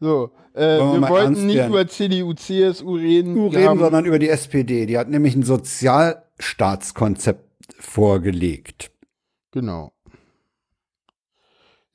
So, 0.00 0.32
äh, 0.54 0.78
wir 0.78 1.00
wir 1.00 1.08
wollten 1.08 1.46
nicht 1.46 1.54
werden? 1.56 1.72
über 1.72 1.86
CDU, 1.86 2.34
CSU 2.34 2.96
reden. 2.96 3.36
Wir 3.36 3.52
reden, 3.60 3.78
sondern 3.78 4.04
über 4.06 4.18
die 4.18 4.28
SPD. 4.28 4.86
Die 4.86 4.98
hat 4.98 5.08
nämlich 5.08 5.36
ein 5.36 5.44
Sozialstaatskonzept 5.44 7.44
vorgelegt 7.78 8.90
Genau. 9.50 9.92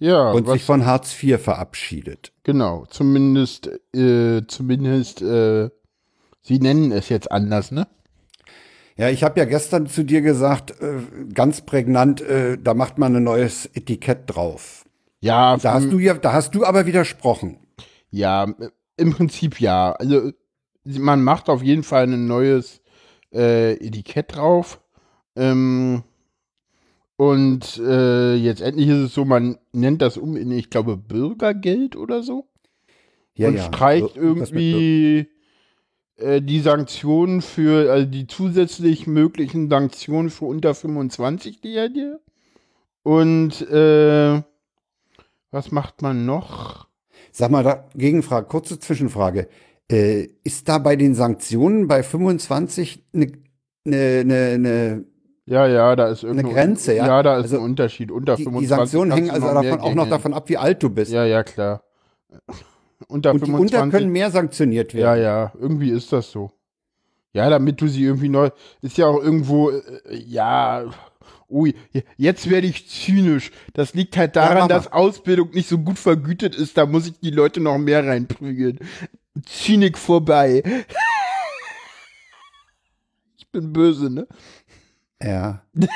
Ja, 0.03 0.31
und 0.31 0.45
was, 0.47 0.55
sich 0.55 0.63
von 0.63 0.85
Hartz 0.85 1.15
IV 1.23 1.41
verabschiedet. 1.41 2.33
genau, 2.43 2.85
zumindest, 2.89 3.69
äh, 3.95 4.41
zumindest, 4.47 5.21
äh, 5.21 5.69
sie 6.41 6.59
nennen 6.59 6.91
es 6.91 7.07
jetzt 7.07 7.31
anders, 7.31 7.71
ne? 7.71 7.87
Ja, 8.97 9.07
ich 9.09 9.23
habe 9.23 9.39
ja 9.39 9.45
gestern 9.45 9.87
zu 9.87 10.03
dir 10.03 10.21
gesagt, 10.21 10.71
äh, 10.81 10.99
ganz 11.33 11.61
prägnant, 11.61 12.19
äh, 12.19 12.57
da 12.61 12.73
macht 12.73 12.97
man 12.97 13.15
ein 13.15 13.23
neues 13.23 13.65
Etikett 13.73 14.23
drauf. 14.27 14.83
Ja, 15.21 15.55
Da 15.55 15.75
hast 15.75 15.89
du 15.89 15.99
ja, 15.99 16.15
da 16.15 16.33
hast 16.33 16.53
du 16.53 16.65
aber 16.65 16.85
widersprochen. 16.85 17.59
ja, 18.11 18.45
im 18.97 19.13
Prinzip 19.13 19.61
ja. 19.61 19.93
Also, 19.93 20.31
man 20.83 21.23
macht 21.23 21.47
auf 21.47 21.63
jeden 21.63 21.83
Fall 21.83 22.03
ein 22.03 22.27
neues 22.27 22.81
äh, 23.33 23.75
Etikett 23.75 24.35
drauf. 24.35 24.81
Ähm, 25.37 26.03
und 27.15 27.77
äh, 27.77 28.35
jetzt 28.35 28.61
endlich 28.61 28.89
ist 28.89 28.97
es 28.97 29.13
so, 29.13 29.25
man 29.25 29.57
nennt 29.71 30.01
das 30.01 30.17
um 30.17 30.35
in, 30.35 30.51
ich 30.51 30.69
glaube, 30.69 30.97
Bürgergeld 30.97 31.95
oder 31.95 32.23
so. 32.23 32.47
Ja, 33.35 33.49
und 33.49 33.55
ja. 33.55 33.63
streicht 33.63 34.15
irgendwie 34.15 35.27
äh, 36.17 36.41
die 36.41 36.59
Sanktionen 36.59 37.41
für, 37.41 37.91
also 37.91 38.05
die 38.05 38.27
zusätzlich 38.27 39.07
möglichen 39.07 39.69
Sanktionen 39.69 40.29
für 40.29 40.45
unter 40.45 40.73
25 40.73 41.61
die 41.61 41.75
er 41.75 41.89
dir. 41.89 42.19
Und 43.03 43.61
äh, 43.69 44.41
was 45.51 45.71
macht 45.71 46.01
man 46.01 46.25
noch? 46.25 46.87
Sag 47.31 47.51
mal, 47.51 47.63
da, 47.63 47.89
Gegenfrage, 47.95 48.47
kurze 48.47 48.79
Zwischenfrage. 48.79 49.49
Äh, 49.91 50.29
ist 50.43 50.69
da 50.69 50.77
bei 50.77 50.95
den 50.95 51.13
Sanktionen 51.13 51.87
bei 51.87 52.01
25 52.01 53.03
eine 53.13 53.31
ne, 53.83 54.23
ne, 54.23 54.57
ne, 54.57 55.05
Ja, 55.45 55.67
ja, 55.67 55.95
da 55.95 56.07
ist 56.07 56.23
irgendeine 56.23 56.53
Grenze, 56.53 56.93
ja? 56.95 57.05
Ja, 57.05 57.23
da 57.23 57.35
ist 57.37 57.43
Also, 57.43 57.57
ein 57.57 57.63
Unterschied. 57.63 58.11
Unter 58.11 58.35
die, 58.37 58.43
25 58.43 58.61
die 58.69 58.75
Sanktionen 58.75 59.11
hängen 59.11 59.29
also 59.29 59.47
davon, 59.47 59.79
auch 59.81 59.93
noch 59.93 60.09
davon 60.09 60.33
ab, 60.33 60.47
wie 60.47 60.57
alt 60.57 60.81
du 60.81 60.89
bist. 60.89 61.11
Ja, 61.11 61.25
ja, 61.25 61.43
klar. 61.43 61.83
Unter 63.07 63.31
Und 63.31 63.41
die 63.41 63.45
25. 63.51 63.59
unter 63.81 63.97
können 63.97 64.11
mehr 64.11 64.31
sanktioniert 64.31 64.93
Ja, 64.93 64.99
werden. 65.15 65.23
ja, 65.23 65.51
irgendwie 65.59 65.89
ist 65.89 66.13
das 66.13 66.31
so. 66.31 66.51
Ja, 67.33 67.49
damit 67.49 67.81
du 67.81 67.87
sie 67.87 68.03
irgendwie 68.03 68.29
neu. 68.29 68.51
Ist 68.81 68.97
ja 68.97 69.07
auch 69.07 69.21
irgendwo, 69.21 69.71
äh, 69.71 69.81
ja. 70.15 70.85
Ui, 71.49 71.75
jetzt 72.15 72.49
werde 72.49 72.67
ich 72.67 72.87
zynisch. 72.89 73.51
Das 73.73 73.93
liegt 73.93 74.15
halt 74.17 74.35
Ja, 74.35 74.43
daran, 74.43 74.57
mal. 74.59 74.67
dass 74.69 74.91
Ausbildung 74.93 75.49
nicht 75.51 75.67
so 75.67 75.77
gut 75.77 75.99
vergütet 75.99 76.55
ist. 76.55 76.77
Da 76.77 76.85
muss 76.85 77.07
ich 77.07 77.19
die 77.19 77.31
Leute 77.31 77.59
noch 77.59 77.77
mehr 77.77 78.05
reinprügeln. 78.05 78.79
Zynik 79.45 79.97
vorbei. 79.97 80.63
Ich 83.37 83.51
bin 83.51 83.71
böse, 83.71 84.09
ne? 84.09 84.27
Ja. 85.23 85.61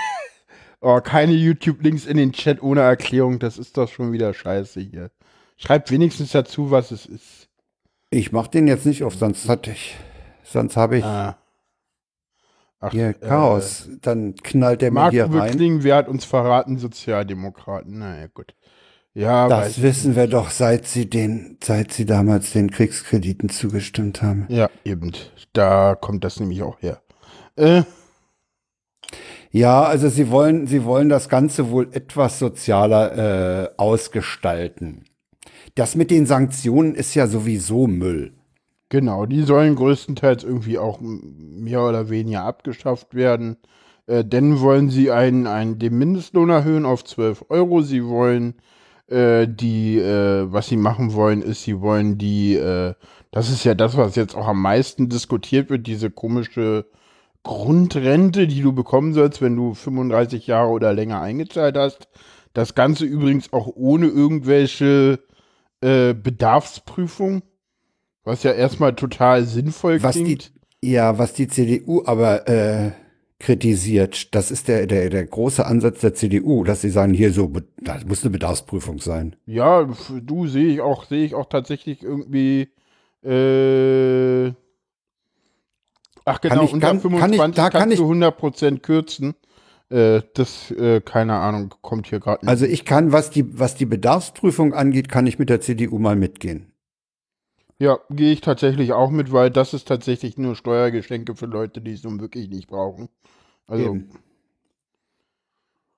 Oh, 0.79 1.01
keine 1.01 1.31
YouTube-Links 1.33 2.05
in 2.05 2.17
den 2.17 2.33
Chat 2.33 2.61
ohne 2.61 2.81
Erklärung. 2.81 3.39
Das 3.39 3.57
ist 3.57 3.77
doch 3.77 3.89
schon 3.89 4.11
wieder 4.11 4.31
scheiße 4.31 4.79
hier. 4.79 5.09
Schreibt 5.57 5.89
wenigstens 5.89 6.31
dazu, 6.33 6.69
was 6.69 6.91
es 6.91 7.07
ist. 7.07 7.49
Ich 8.11 8.31
mach 8.31 8.45
den 8.47 8.67
jetzt 8.67 8.85
nicht 8.85 9.03
auf, 9.03 9.15
sonst 9.15 9.49
hatte 9.49 9.71
ich, 9.71 9.97
sonst 10.43 10.77
habe 10.77 10.99
ich 10.99 11.03
Ah. 11.03 11.35
Ach, 12.79 12.91
hier 12.91 13.07
äh, 13.09 13.13
Chaos. 13.15 13.89
Dann 14.03 14.35
knallt 14.35 14.83
der 14.83 14.91
mir 14.91 14.99
Marc 14.99 15.13
hier 15.13 15.25
rein. 15.25 15.51
Kling, 15.53 15.81
wer 15.81 15.95
hat 15.95 16.07
uns 16.09 16.25
verraten? 16.25 16.77
Sozialdemokraten. 16.77 17.97
Naja, 17.97 18.27
gut. 18.31 18.53
Ja, 19.15 19.47
Das 19.47 19.81
wissen 19.81 20.15
wir 20.15 20.27
doch, 20.27 20.51
seit 20.51 20.85
sie 20.85 21.09
den, 21.09 21.57
seit 21.63 21.91
sie 21.91 22.05
damals 22.05 22.51
den 22.51 22.69
Kriegskrediten 22.69 23.49
zugestimmt 23.49 24.21
haben. 24.21 24.45
ja, 24.49 24.69
eben. 24.85 25.11
Da 25.53 25.95
kommt 25.95 26.23
das 26.23 26.39
nämlich 26.39 26.61
auch 26.61 26.79
her. 26.83 27.01
Äh, 27.55 27.81
Ja, 29.51 29.83
also 29.83 30.09
sie 30.09 30.29
wollen, 30.29 30.67
sie 30.67 30.83
wollen 30.83 31.09
das 31.09 31.29
Ganze 31.29 31.71
wohl 31.71 31.89
etwas 31.91 32.39
sozialer 32.39 33.63
äh, 33.63 33.69
ausgestalten. 33.77 35.05
Das 35.75 35.95
mit 35.95 36.11
den 36.11 36.25
Sanktionen 36.25 36.95
ist 36.95 37.15
ja 37.15 37.27
sowieso 37.27 37.87
Müll. 37.87 38.33
Genau, 38.89 39.25
die 39.25 39.43
sollen 39.43 39.75
größtenteils 39.75 40.43
irgendwie 40.43 40.77
auch 40.77 40.99
mehr 41.01 41.83
oder 41.83 42.09
weniger 42.09 42.43
abgeschafft 42.43 43.13
werden. 43.13 43.57
Äh, 44.07 44.23
denn 44.23 44.59
wollen 44.61 44.89
sie 44.89 45.11
einen, 45.11 45.47
einen, 45.47 45.77
den 45.79 45.97
Mindestlohn 45.97 46.49
erhöhen 46.49 46.85
auf 46.85 47.03
12 47.03 47.45
Euro. 47.49 47.81
Sie 47.81 48.05
wollen 48.05 48.55
äh, 49.07 49.47
die, 49.47 49.97
äh, 49.97 50.51
was 50.51 50.67
sie 50.67 50.77
machen 50.77 51.13
wollen, 51.13 51.41
ist, 51.41 51.63
sie 51.63 51.81
wollen 51.81 52.17
die, 52.17 52.55
äh, 52.55 52.93
das 53.31 53.49
ist 53.49 53.63
ja 53.63 53.73
das, 53.73 53.97
was 53.97 54.15
jetzt 54.15 54.35
auch 54.35 54.47
am 54.47 54.61
meisten 54.61 55.09
diskutiert 55.09 55.69
wird, 55.69 55.87
diese 55.87 56.09
komische 56.09 56.85
Grundrente, 57.47 58.45
die 58.45 58.61
du 58.61 58.73
bekommen 58.73 59.13
sollst, 59.13 59.41
wenn 59.41 59.55
du 59.55 59.73
35 59.73 60.45
Jahre 60.45 60.69
oder 60.69 60.93
länger 60.93 61.21
eingezahlt 61.21 61.77
hast. 61.77 62.07
Das 62.53 62.75
Ganze 62.75 63.05
übrigens 63.05 63.51
auch 63.53 63.67
ohne 63.75 64.07
irgendwelche 64.07 65.19
äh, 65.81 66.13
Bedarfsprüfung, 66.13 67.41
was 68.23 68.43
ja 68.43 68.51
erstmal 68.51 68.95
total 68.95 69.45
sinnvoll 69.45 70.03
was 70.03 70.15
klingt. 70.15 70.51
Die, 70.83 70.91
ja, 70.91 71.17
was 71.17 71.33
die 71.33 71.47
CDU 71.47 72.03
aber 72.05 72.47
äh, 72.47 72.91
kritisiert, 73.39 74.35
das 74.35 74.51
ist 74.51 74.67
der, 74.67 74.87
der, 74.87 75.09
der 75.09 75.25
große 75.25 75.65
Ansatz 75.65 76.01
der 76.01 76.13
CDU, 76.13 76.63
dass 76.63 76.81
sie 76.81 76.89
sagen, 76.89 77.13
hier 77.13 77.31
so, 77.31 77.51
das 77.81 78.05
muss 78.05 78.23
eine 78.23 78.31
Bedarfsprüfung 78.31 78.99
sein. 78.99 79.35
Ja, 79.45 79.87
du 80.21 80.47
sehe 80.47 80.67
ich 80.67 80.81
auch, 80.81 81.05
sehe 81.05 81.25
ich 81.25 81.35
auch 81.35 81.47
tatsächlich 81.47 82.03
irgendwie 82.03 82.69
äh, 83.23 84.51
Ach 86.27 86.41
genau, 86.41 86.55
kann 86.55 86.65
ich, 86.65 86.73
unter 86.73 86.87
kann, 86.87 86.99
25 86.99 87.39
kann 87.39 87.49
ich, 87.49 87.55
da 87.55 87.69
kannst 87.69 87.79
kann 87.79 87.91
ich, 87.91 87.99
du 87.99 88.11
100% 88.11 88.79
kürzen. 88.79 89.35
Äh, 89.89 90.21
das, 90.33 90.71
äh, 90.71 90.99
keine 90.99 91.35
Ahnung, 91.35 91.73
kommt 91.81 92.07
hier 92.07 92.19
gerade 92.19 92.45
nicht. 92.45 92.49
Also 92.49 92.65
ich 92.65 92.83
kann, 92.83 93.13
was 93.13 93.29
die, 93.29 93.57
was 93.57 93.75
die 93.75 93.85
Bedarfsprüfung 93.85 94.73
angeht, 94.73 95.07
kann 95.07 95.25
ich 95.25 95.39
mit 95.39 95.49
der 95.49 95.61
CDU 95.61 95.99
mal 95.99 96.17
mitgehen. 96.17 96.73
Ja, 97.79 97.99
gehe 98.09 98.33
ich 98.33 98.41
tatsächlich 98.41 98.91
auch 98.91 99.09
mit, 99.09 99.31
weil 99.31 99.51
das 99.51 99.73
ist 99.73 99.87
tatsächlich 99.87 100.37
nur 100.37 100.55
Steuergeschenke 100.55 101.35
für 101.35 101.45
Leute, 101.45 101.79
die 101.79 101.93
es 101.93 102.03
nun 102.03 102.19
wirklich 102.19 102.49
nicht 102.49 102.67
brauchen. 102.67 103.07
Also. 103.65 103.85
Eben. 103.85 104.09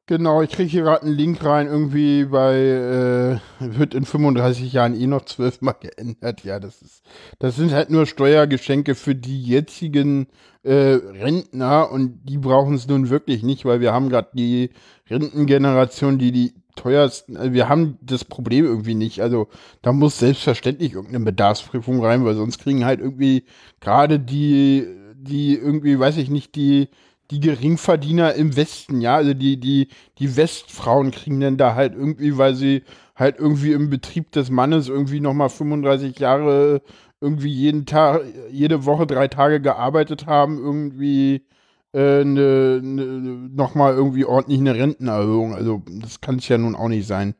Genau, 0.10 0.42
ich 0.42 0.50
kriege 0.50 0.72
hier 0.72 0.82
gerade 0.82 1.04
einen 1.04 1.14
Link 1.16 1.46
rein, 1.46 1.68
irgendwie 1.68 2.26
bei, 2.26 2.56
äh, 2.56 3.38
wird 3.60 3.94
in 3.94 4.06
35 4.06 4.74
Jahren 4.74 5.00
eh 5.00 5.06
noch 5.06 5.26
zwölfmal 5.26 5.76
geändert. 5.80 6.44
Ja, 6.44 6.60
das 6.60 6.82
ist, 6.82 7.04
das 7.38 7.56
sind 7.56 7.72
halt 7.72 7.92
nur 7.92 8.08
Steuergeschenke 8.08 8.96
für 8.96 9.14
die 9.14 9.40
jetzigen 9.40 10.26
äh, 10.64 10.74
Rentner 10.74 11.92
und 11.92 12.22
die 12.24 12.40
brauchen 12.40 12.74
es 12.74 12.88
nun 12.88 13.12
wirklich 13.12 13.44
nicht, 13.44 13.66
weil 13.66 13.82
wir 13.82 13.94
haben 13.94 14.10
gerade 14.10 14.30
die 14.34 14.72
Rentengeneration, 15.12 16.18
die 16.18 16.32
die 16.32 16.54
teuersten, 16.76 17.38
also 17.38 17.54
wir 17.54 17.70
haben 17.70 18.00
das 18.02 18.26
Problem 18.26 18.66
irgendwie 18.66 18.96
nicht. 18.96 19.22
Also 19.22 19.48
da 19.84 19.94
muss 19.94 20.18
selbstverständlich 20.18 20.94
irgendeine 20.94 21.24
Bedarfsprüfung 21.24 22.04
rein, 22.04 22.26
weil 22.26 22.34
sonst 22.34 22.58
kriegen 22.58 22.84
halt 22.84 23.00
irgendwie 23.00 23.44
gerade 23.80 24.20
die, 24.20 24.88
die 25.14 25.54
irgendwie, 25.54 26.00
weiß 26.00 26.18
ich 26.18 26.32
nicht, 26.32 26.56
die 26.56 26.90
die 27.32 27.40
Geringverdiener 27.40 28.34
im 28.34 28.56
Westen, 28.56 29.02
ja, 29.02 29.16
also 29.16 29.34
die, 29.34 29.60
die, 29.60 29.90
die 30.18 30.36
Westfrauen 30.36 31.12
kriegen 31.12 31.40
dann 31.40 31.58
da 31.58 31.76
halt 31.76 31.94
irgendwie, 31.94 32.38
weil 32.38 32.56
sie 32.56 32.84
halt 33.16 33.38
irgendwie 33.38 33.74
im 33.74 33.90
Betrieb 33.90 34.32
des 34.32 34.50
Mannes 34.50 34.90
irgendwie 34.90 35.20
nochmal 35.20 35.50
35 35.50 36.18
Jahre 36.20 36.82
irgendwie 37.22 37.50
jeden 37.50 37.86
Tag, 37.86 38.22
jede 38.50 38.86
Woche 38.86 39.06
drei 39.06 39.28
Tage 39.28 39.62
gearbeitet 39.62 40.26
haben, 40.26 40.58
irgendwie 40.58 41.46
äh, 41.94 42.24
ne, 42.24 42.80
ne, 42.82 43.50
nochmal 43.54 43.94
irgendwie 43.94 44.26
ordentlich 44.26 44.60
eine 44.60 44.76
Rentenerhöhung. 44.76 45.54
Also 45.54 45.82
das 46.02 46.22
kann 46.22 46.38
es 46.38 46.48
ja 46.48 46.58
nun 46.58 46.76
auch 46.76 46.88
nicht 46.88 47.08
sein. 47.08 47.36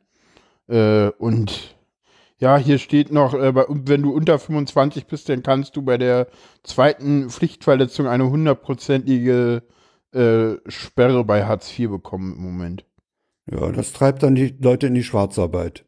Äh, 0.68 1.08
und 1.18 1.76
ja, 2.38 2.56
hier 2.56 2.78
steht 2.78 3.12
noch, 3.12 3.34
äh, 3.34 3.52
wenn 3.54 4.02
du 4.02 4.12
unter 4.12 4.38
25 4.38 5.06
bist, 5.06 5.28
dann 5.28 5.42
kannst 5.42 5.76
du 5.76 5.82
bei 5.82 5.98
der 5.98 6.28
zweiten 6.62 7.30
Pflichtverletzung 7.30 8.06
eine 8.06 8.30
hundertprozentige 8.30 9.56
äh, 9.56 9.79
Sperre 10.12 11.24
bei 11.24 11.44
Hartz 11.44 11.78
IV 11.78 11.90
bekommen 11.90 12.34
im 12.34 12.42
Moment. 12.42 12.84
Ja, 13.50 13.70
das 13.70 13.92
treibt 13.92 14.22
dann 14.22 14.34
die 14.34 14.56
Leute 14.60 14.86
in 14.86 14.94
die 14.94 15.04
Schwarzarbeit. 15.04 15.84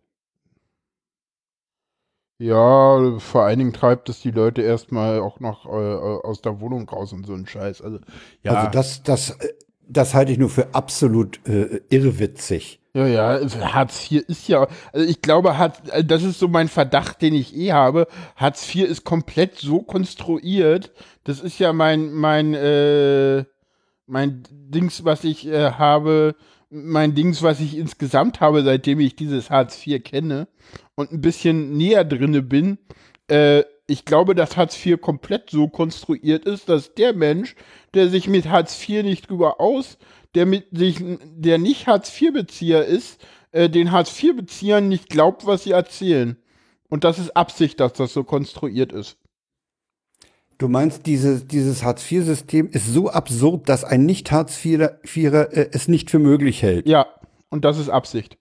Ja, 2.43 3.19
vor 3.19 3.43
allen 3.45 3.61
Dingen 3.61 3.73
treibt 3.73 4.09
es 4.09 4.21
die 4.21 4.33
Leute 4.33 4.63
erstmal 4.63 5.21
auch 5.21 5.39
noch 5.39 5.65
äh, 5.67 5.69
aus 5.69 6.43
der 6.43 6.61
Wohnung 6.61 6.89
raus 6.89 7.13
und 7.13 7.25
so 7.25 7.35
ein 7.35 7.47
Scheiß. 7.47 7.83
Also, 7.83 8.01
ja. 8.43 8.53
Also 8.53 8.71
das, 8.71 9.03
das, 9.05 9.31
äh, 9.31 9.53
das 9.89 10.13
halte 10.15 10.33
ich 10.33 10.39
nur 10.39 10.51
für 10.51 10.75
absolut 10.75 11.39
äh, 11.47 11.81
irrwitzig. 11.89 12.81
Ja, 12.95 13.07
ja, 13.07 13.41
Hartz 13.73 14.11
IV 14.11 14.25
ist 14.27 14.49
ja, 14.49 14.67
also 14.93 15.07
ich 15.07 15.23
glaube, 15.23 15.57
Hartz, 15.57 15.83
äh, 15.91 16.05
das 16.05 16.25
ist 16.25 16.41
so 16.41 16.49
mein 16.49 16.67
Verdacht, 16.67 17.23
den 17.23 17.35
ich 17.35 17.55
eh 17.55 17.73
habe. 17.73 18.09
Hartz 18.35 18.75
IV 18.75 18.89
ist 18.89 19.05
komplett 19.05 19.59
so 19.59 19.81
konstruiert. 19.81 20.93
Das 21.23 21.39
ist 21.39 21.61
ja 21.61 21.73
mein, 21.73 22.13
mein, 22.13 22.55
äh, 22.55 23.45
mein 24.07 24.43
Dings, 24.51 25.05
was 25.05 25.25
ich 25.25 25.47
äh, 25.47 25.73
habe, 25.73 26.35
mein 26.71 27.15
Dings, 27.15 27.43
was 27.43 27.61
ich 27.61 27.77
insgesamt 27.77 28.41
habe, 28.41 28.63
seitdem 28.63 29.01
ich 29.01 29.17
dieses 29.17 29.51
Hartz 29.51 29.87
IV 29.87 30.03
kenne 30.03 30.49
und 30.95 31.13
ein 31.13 31.21
bisschen 31.21 31.77
näher 31.77 32.05
drinne 32.05 32.43
bin, 32.43 32.79
äh, 33.29 33.65
ich 33.87 34.05
glaube, 34.05 34.35
dass 34.35 34.57
Hartz 34.57 34.85
IV 34.85 35.01
komplett 35.01 35.51
so 35.51 35.69
konstruiert 35.69 36.45
ist, 36.47 36.69
dass 36.69 36.95
der 36.95 37.13
Mensch, 37.15 37.57
der 37.95 38.09
sich 38.09 38.29
mit 38.29 38.49
Hartz 38.49 38.89
IV 38.89 39.03
nicht 39.03 39.29
drüber 39.29 39.61
aus, 39.61 39.99
der 40.35 40.47
mit 40.47 40.67
sich, 40.73 40.97
der 41.01 41.59
nicht 41.59 41.87
Hartz 41.87 42.21
IV-Bezieher 42.21 42.85
ist, 42.85 43.25
äh, 43.51 43.69
den 43.69 43.93
Hartz 43.93 44.23
IV-Beziehern 44.23 44.89
nicht 44.89 45.09
glaubt, 45.09 45.47
was 45.47 45.65
sie 45.65 45.73
erzählen. 45.73 46.37
Und 46.89 47.05
das 47.05 47.19
ist 47.19 47.37
Absicht, 47.37 47.81
dass 47.81 47.93
das 47.95 48.13
so 48.13 48.25
konstruiert 48.25 48.93
ist. 48.93 49.19
Du 50.63 50.69
meinst, 50.69 51.07
diese, 51.07 51.45
dieses 51.45 51.83
Hartz-IV-System 51.83 52.69
ist 52.71 52.87
so 52.87 53.11
absurd, 53.11 53.69
dass 53.69 53.83
ein 53.83 54.07
Nicht-Hartz-IVer 54.07 55.53
äh, 55.53 55.71
es 55.73 55.89
nicht 55.89 56.09
für 56.09 56.21
möglich 56.21 56.63
hält. 56.63 56.87
Ja, 56.87 57.09
und 57.51 57.65
das 57.65 57.81
ist 57.81 57.89
Absicht. 57.89 58.39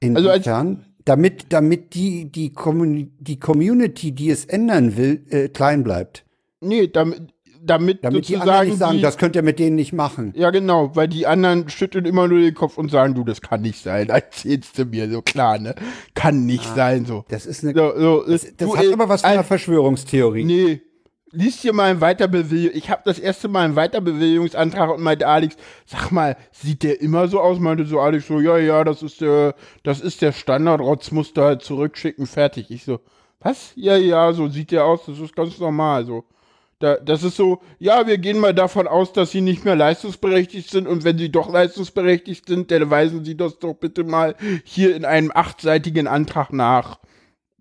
Inwiefern? 0.00 0.76
Also 0.78 0.78
damit, 1.04 1.52
damit 1.52 1.92
die, 1.92 2.32
die, 2.32 2.54
die 2.54 3.38
Community, 3.38 4.12
die 4.12 4.30
es 4.30 4.46
ändern 4.46 4.96
will, 4.96 5.26
äh, 5.28 5.48
klein 5.50 5.84
bleibt. 5.84 6.24
Nee, 6.62 6.88
damit, 6.88 7.33
damit, 7.66 8.04
damit 8.04 8.28
die 8.28 8.36
anderen 8.36 8.68
nicht 8.68 8.78
sagen, 8.78 8.96
die, 8.96 9.02
das 9.02 9.18
könnt 9.18 9.36
ihr 9.36 9.42
mit 9.42 9.58
denen 9.58 9.76
nicht 9.76 9.92
machen. 9.92 10.32
Ja, 10.36 10.50
genau, 10.50 10.94
weil 10.94 11.08
die 11.08 11.26
anderen 11.26 11.68
schütteln 11.68 12.04
immer 12.04 12.28
nur 12.28 12.40
den 12.40 12.54
Kopf 12.54 12.78
und 12.78 12.90
sagen, 12.90 13.14
du, 13.14 13.24
das 13.24 13.40
kann 13.40 13.62
nicht 13.62 13.82
sein. 13.82 14.08
Erzählst 14.10 14.78
du 14.78 14.84
mir 14.84 15.10
so 15.10 15.22
klar, 15.22 15.58
ne? 15.58 15.74
Kann 16.14 16.46
nicht 16.46 16.66
ah, 16.72 16.74
sein, 16.74 17.06
so. 17.06 17.24
Das 17.28 17.46
ist 17.46 17.64
eine. 17.64 17.74
So, 17.74 17.92
so, 17.98 18.24
das, 18.26 18.42
das 18.56 18.68
du, 18.68 18.76
hat 18.76 18.92
aber 18.92 19.08
was 19.08 19.22
von 19.22 19.30
einer 19.30 19.44
Verschwörungstheorie. 19.44 20.44
Nee. 20.44 20.80
Lies 21.36 21.60
dir 21.62 21.72
mal 21.72 21.90
einen 21.90 22.00
Weiterbewilligung. 22.00 22.76
Ich 22.76 22.90
habe 22.90 23.02
das 23.04 23.18
erste 23.18 23.48
Mal 23.48 23.64
einen 23.64 23.74
Weiterbewilligungsantrag 23.74 24.88
und 24.94 25.02
meinte 25.02 25.26
Alex, 25.26 25.56
sag 25.84 26.12
mal, 26.12 26.36
sieht 26.52 26.84
der 26.84 27.00
immer 27.00 27.26
so 27.26 27.40
aus? 27.40 27.58
Meinte 27.58 27.84
so 27.86 27.98
Alex 27.98 28.28
so, 28.28 28.38
ja, 28.38 28.56
ja, 28.56 28.84
das 28.84 29.02
ist 29.02 29.20
der, 29.20 29.56
das 29.82 30.00
ist 30.00 30.22
der 30.22 30.30
Standard, 30.30 30.80
Rotz 30.80 31.10
musst 31.10 31.36
du 31.36 31.42
halt 31.42 31.62
zurückschicken, 31.62 32.28
fertig. 32.28 32.70
Ich 32.70 32.84
so, 32.84 33.00
was? 33.40 33.72
Ja, 33.74 33.96
ja, 33.96 34.32
so 34.32 34.46
sieht 34.46 34.70
der 34.70 34.84
aus, 34.84 35.06
das 35.06 35.18
ist 35.18 35.34
ganz 35.34 35.58
normal, 35.58 36.06
so. 36.06 36.24
Da, 36.84 36.96
das 36.96 37.22
ist 37.22 37.36
so, 37.36 37.62
ja, 37.78 38.06
wir 38.06 38.18
gehen 38.18 38.38
mal 38.38 38.52
davon 38.52 38.86
aus, 38.86 39.14
dass 39.14 39.30
sie 39.30 39.40
nicht 39.40 39.64
mehr 39.64 39.74
leistungsberechtigt 39.74 40.68
sind 40.68 40.86
und 40.86 41.02
wenn 41.02 41.16
sie 41.16 41.32
doch 41.32 41.50
leistungsberechtigt 41.50 42.46
sind, 42.46 42.70
dann 42.70 42.90
weisen 42.90 43.24
sie 43.24 43.38
das 43.38 43.58
doch 43.58 43.72
bitte 43.72 44.04
mal 44.04 44.34
hier 44.64 44.94
in 44.94 45.06
einem 45.06 45.30
achtseitigen 45.34 46.06
Antrag 46.06 46.52
nach. 46.52 46.98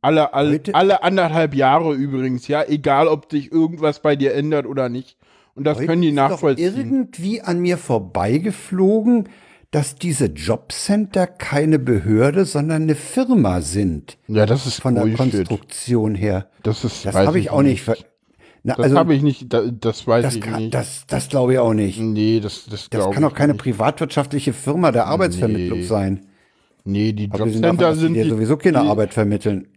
Alle, 0.02 0.34
alle, 0.34 0.60
alle 0.74 1.04
anderthalb 1.04 1.56
Jahre 1.56 1.94
übrigens, 1.94 2.50
ja, 2.50 2.66
egal 2.68 3.08
ob 3.08 3.32
sich 3.32 3.50
irgendwas 3.50 4.02
bei 4.02 4.18
dir 4.18 4.34
ändert 4.34 4.66
oder 4.66 4.90
nicht. 4.90 5.16
Und 5.56 5.64
das 5.64 5.78
können 5.78 6.02
die 6.02 6.12
nachvollziehen. 6.12 6.68
Ist 6.68 6.76
doch 6.76 6.84
irgendwie 6.84 7.42
an 7.42 7.60
mir 7.60 7.78
vorbeigeflogen, 7.78 9.30
dass 9.72 9.96
diese 9.96 10.26
Jobcenter 10.26 11.28
keine 11.28 11.80
Behörde, 11.80 12.44
sondern 12.44 12.82
eine 12.82 12.96
Firma 12.96 13.62
sind. 13.62 14.18
Ja, 14.28 14.46
das 14.46 14.66
ist 14.66 14.82
von 14.82 14.96
der 14.96 15.10
Konstruktion 15.14 16.14
her. 16.14 16.50
Das 16.62 16.84
ist, 16.84 17.06
das 17.06 17.16
habe 17.16 17.40
ich 17.40 17.52
auch 17.52 17.62
nicht. 17.62 17.90
Na, 18.66 18.76
das 18.76 18.86
also, 18.86 18.98
habe 18.98 19.14
ich 19.14 19.22
nicht, 19.22 19.48
das, 19.52 20.08
weiß 20.08 20.24
das 20.24 20.36
ich 20.36 20.42
kann, 20.42 20.64
nicht. 20.64 20.74
Das, 20.74 21.06
das 21.08 21.28
glaube 21.28 21.54
ich 21.54 21.60
auch 21.60 21.74
nicht. 21.74 22.00
Nee, 22.00 22.40
das, 22.40 22.66
das, 22.66 22.90
das 22.90 23.12
kann 23.12 23.24
auch 23.26 23.34
keine 23.34 23.54
nicht. 23.54 23.62
privatwirtschaftliche 23.62 24.54
Firma 24.54 24.94
der 24.94 25.08
Arbeitsvermittlung 25.08 25.80
nee. 25.80 25.86
sein. 25.86 26.26
Nee, 26.86 27.12
die 27.12 27.26
Jobcenter 27.26 27.96
sind. 27.96 28.14
Die, 28.14 28.24
die 28.24 28.30
sowieso 28.30 28.56
keine 28.56 28.82
die, 28.82 28.88
Arbeit 28.88 29.14
vermitteln. 29.14 29.68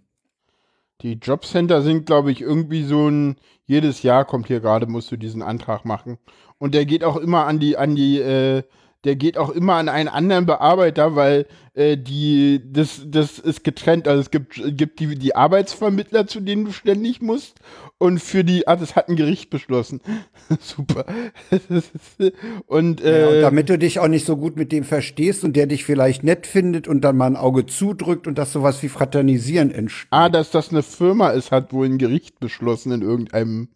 Die 1.02 1.14
Jobcenter 1.14 1.82
sind, 1.82 2.06
glaube 2.06 2.30
ich, 2.30 2.40
irgendwie 2.40 2.84
so 2.84 3.08
ein, 3.08 3.36
jedes 3.64 4.02
Jahr 4.02 4.24
kommt 4.24 4.46
hier 4.46 4.60
gerade, 4.60 4.86
musst 4.86 5.10
du 5.10 5.16
diesen 5.16 5.42
Antrag 5.42 5.84
machen. 5.84 6.18
Und 6.58 6.72
der 6.72 6.86
geht 6.86 7.02
auch 7.02 7.16
immer 7.16 7.46
an 7.46 7.58
die, 7.58 7.76
an 7.76 7.96
die, 7.96 8.18
äh, 8.18 8.62
der 9.04 9.16
geht 9.16 9.36
auch 9.36 9.50
immer 9.50 9.74
an 9.74 9.88
einen 9.88 10.08
anderen 10.08 10.46
Bearbeiter, 10.46 11.14
weil 11.14 11.46
äh, 11.74 11.96
die, 11.96 12.60
das, 12.72 13.02
das 13.04 13.38
ist 13.38 13.62
getrennt. 13.62 14.08
Also 14.08 14.20
es 14.22 14.30
gibt, 14.30 14.60
gibt 14.76 15.00
die, 15.00 15.16
die 15.16 15.36
Arbeitsvermittler, 15.36 16.26
zu 16.26 16.40
denen 16.40 16.64
du 16.64 16.72
ständig 16.72 17.20
musst. 17.20 17.60
Und 17.98 18.20
für 18.20 18.44
die, 18.44 18.68
ah, 18.68 18.76
das 18.76 18.94
hat 18.94 19.08
ein 19.08 19.16
Gericht 19.16 19.48
beschlossen. 19.48 20.00
Super. 20.60 21.06
und, 22.66 23.00
äh, 23.00 23.20
ja, 23.20 23.28
und 23.28 23.40
damit 23.40 23.70
du 23.70 23.78
dich 23.78 24.00
auch 24.00 24.08
nicht 24.08 24.26
so 24.26 24.36
gut 24.36 24.56
mit 24.56 24.70
dem 24.70 24.84
verstehst 24.84 25.44
und 25.44 25.56
der 25.56 25.66
dich 25.66 25.84
vielleicht 25.84 26.22
nett 26.22 26.46
findet 26.46 26.88
und 26.88 27.00
dann 27.00 27.16
mal 27.16 27.26
ein 27.26 27.36
Auge 27.36 27.64
zudrückt 27.64 28.26
und 28.26 28.36
dass 28.36 28.52
sowas 28.52 28.82
wie 28.82 28.90
Fraternisieren 28.90 29.70
entsteht. 29.70 30.08
Ah, 30.10 30.28
dass 30.28 30.50
das 30.50 30.70
eine 30.70 30.82
Firma 30.82 31.30
ist, 31.30 31.52
hat 31.52 31.72
wohl 31.72 31.86
ein 31.86 31.96
Gericht 31.96 32.38
beschlossen 32.38 32.92
in 32.92 33.02
irgendeinem 33.02 33.68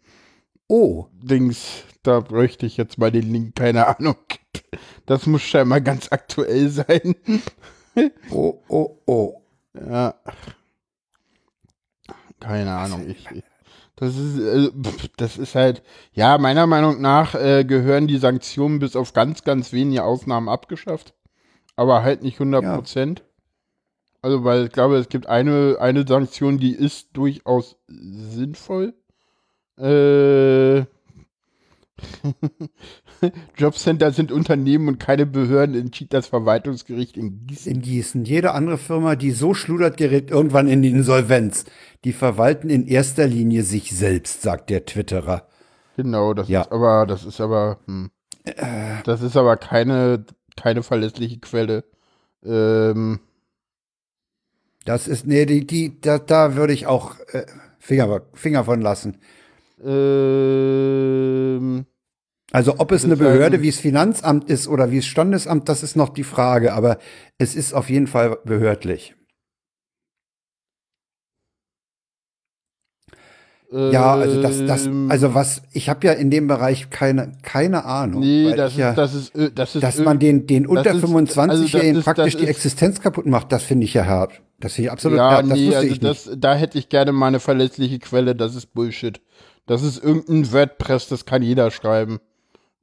Oh. 0.67 1.07
Dings. 1.21 1.83
Da 2.01 2.21
bräuchte 2.21 2.65
ich 2.65 2.77
jetzt 2.77 2.97
mal 2.97 3.11
den 3.11 3.29
Link, 3.31 3.55
keine 3.55 3.87
Ahnung. 3.87 4.15
Das 5.05 5.25
muss 5.25 5.41
scheinbar 5.41 5.81
ganz 5.81 6.07
aktuell 6.11 6.69
sein. 6.69 7.15
oh, 8.29 8.61
oh, 8.69 8.97
oh. 9.05 9.41
Ja. 9.73 10.15
Keine 12.39 12.71
Ahnung. 12.71 13.09
Ich, 13.09 13.27
das 14.01 14.17
ist, 14.17 14.39
äh, 14.39 14.71
das 15.17 15.37
ist 15.37 15.53
halt, 15.53 15.83
ja, 16.11 16.39
meiner 16.39 16.65
Meinung 16.65 17.01
nach 17.01 17.35
äh, 17.35 17.63
gehören 17.63 18.07
die 18.07 18.17
Sanktionen 18.17 18.79
bis 18.79 18.95
auf 18.95 19.13
ganz, 19.13 19.43
ganz 19.43 19.73
wenige 19.73 20.03
Ausnahmen 20.03 20.49
abgeschafft. 20.49 21.13
Aber 21.75 22.01
halt 22.01 22.23
nicht 22.23 22.39
100 22.39 22.65
Prozent. 22.65 23.19
Ja. 23.19 23.25
Also, 24.23 24.43
weil 24.43 24.65
ich 24.65 24.71
glaube, 24.71 24.97
es 24.97 25.07
gibt 25.07 25.27
eine, 25.27 25.77
eine 25.79 26.07
Sanktion, 26.07 26.57
die 26.57 26.71
ist 26.71 27.09
durchaus 27.13 27.77
sinnvoll. 27.87 28.95
Äh, 29.77 30.79
Jobcenter 33.57 34.11
sind 34.11 34.31
Unternehmen 34.31 34.87
und 34.87 34.99
keine 34.99 35.25
Behörden, 35.25 35.75
entschied 35.75 36.13
das 36.13 36.27
Verwaltungsgericht 36.27 37.17
in 37.17 37.45
Gießen. 37.47 37.71
In 37.71 37.81
Gießen. 37.81 38.25
Jede 38.25 38.53
andere 38.53 38.77
Firma, 38.77 39.15
die 39.15 39.31
so 39.31 39.53
schludert, 39.53 39.97
gerät 39.97 40.31
irgendwann 40.31 40.67
in 40.67 40.81
die 40.81 40.89
Insolvenz. 40.89 41.65
Die 42.03 42.13
verwalten 42.13 42.69
in 42.69 42.87
erster 42.87 43.27
Linie 43.27 43.63
sich 43.63 43.95
selbst, 43.95 44.41
sagt 44.41 44.69
der 44.69 44.85
Twitterer. 44.85 45.47
Genau, 45.97 46.33
das 46.33 46.49
ja. 46.49 46.61
ist 46.61 46.71
aber, 46.71 47.05
das 47.05 47.25
ist 47.25 47.41
aber, 47.41 47.79
hm. 47.85 48.11
äh. 48.45 48.55
das 49.03 49.21
ist 49.21 49.37
aber 49.37 49.57
keine, 49.57 50.25
keine 50.55 50.83
verlässliche 50.83 51.39
Quelle. 51.39 51.83
Ähm. 52.43 53.19
Das 54.83 55.07
ist, 55.07 55.27
nee, 55.27 55.45
die, 55.45 55.67
die, 55.67 56.01
da, 56.01 56.17
da 56.17 56.55
würde 56.55 56.73
ich 56.73 56.87
auch 56.87 57.19
äh, 57.33 57.45
Finger, 57.77 58.23
Finger 58.33 58.63
von 58.63 58.81
lassen. 58.81 59.19
Ähm, 59.83 61.85
also 62.51 62.75
ob 62.79 62.91
es 62.91 63.05
eine 63.05 63.15
Behörde 63.15 63.61
wie 63.61 63.71
das 63.71 63.79
Finanzamt 63.79 64.49
ist 64.49 64.67
oder 64.67 64.91
wie 64.91 64.97
das 64.97 65.05
Standesamt, 65.05 65.69
das 65.69 65.83
ist 65.83 65.95
noch 65.95 66.09
die 66.09 66.23
Frage, 66.23 66.73
aber 66.73 66.97
es 67.37 67.55
ist 67.55 67.73
auf 67.73 67.89
jeden 67.89 68.07
Fall 68.07 68.37
behördlich. 68.43 69.15
Ja, 73.73 74.15
also 74.15 74.41
das, 74.41 74.65
das, 74.65 74.85
ähm. 74.85 75.09
also 75.09 75.33
was, 75.33 75.61
ich 75.71 75.87
habe 75.87 76.05
ja 76.05 76.11
in 76.11 76.29
dem 76.29 76.47
Bereich 76.47 76.89
keine, 76.89 77.37
keine 77.41 77.85
Ahnung. 77.85 78.19
Nee, 78.19 78.53
das 78.53 78.73
ist, 78.73 78.77
ja, 78.77 78.93
das 78.93 79.13
ist, 79.13 79.33
äh, 79.33 79.49
das 79.49 79.75
ist, 79.75 79.81
dass 79.81 79.97
man 79.99 80.19
den, 80.19 80.45
den 80.45 80.67
unter 80.67 80.91
25-Jährigen 80.91 81.95
also 81.95 82.01
praktisch 82.03 82.35
die 82.35 82.47
Existenz 82.47 82.99
kaputt 82.99 83.27
macht, 83.27 83.53
das 83.53 83.63
finde 83.63 83.85
ich 83.85 83.93
ja 83.93 84.05
hart. 84.05 84.41
Das 84.59 84.73
finde 84.73 84.87
ich 84.87 84.91
absolut 84.91 85.19
ja, 85.19 85.31
hart. 85.31 85.49
Das 85.49 85.57
nee, 85.57 85.73
also 85.73 85.95
das, 85.95 86.29
da 86.37 86.53
hätte 86.53 86.77
ich 86.77 86.89
gerne 86.89 87.13
mal 87.13 87.27
eine 87.27 87.39
verlässliche 87.39 87.99
Quelle, 87.99 88.35
das 88.35 88.55
ist 88.55 88.73
Bullshit. 88.73 89.21
Das 89.67 89.83
ist 89.83 90.03
irgendein 90.03 90.51
WordPress, 90.51 91.07
das 91.07 91.25
kann 91.25 91.41
jeder 91.41 91.71
schreiben. 91.71 92.19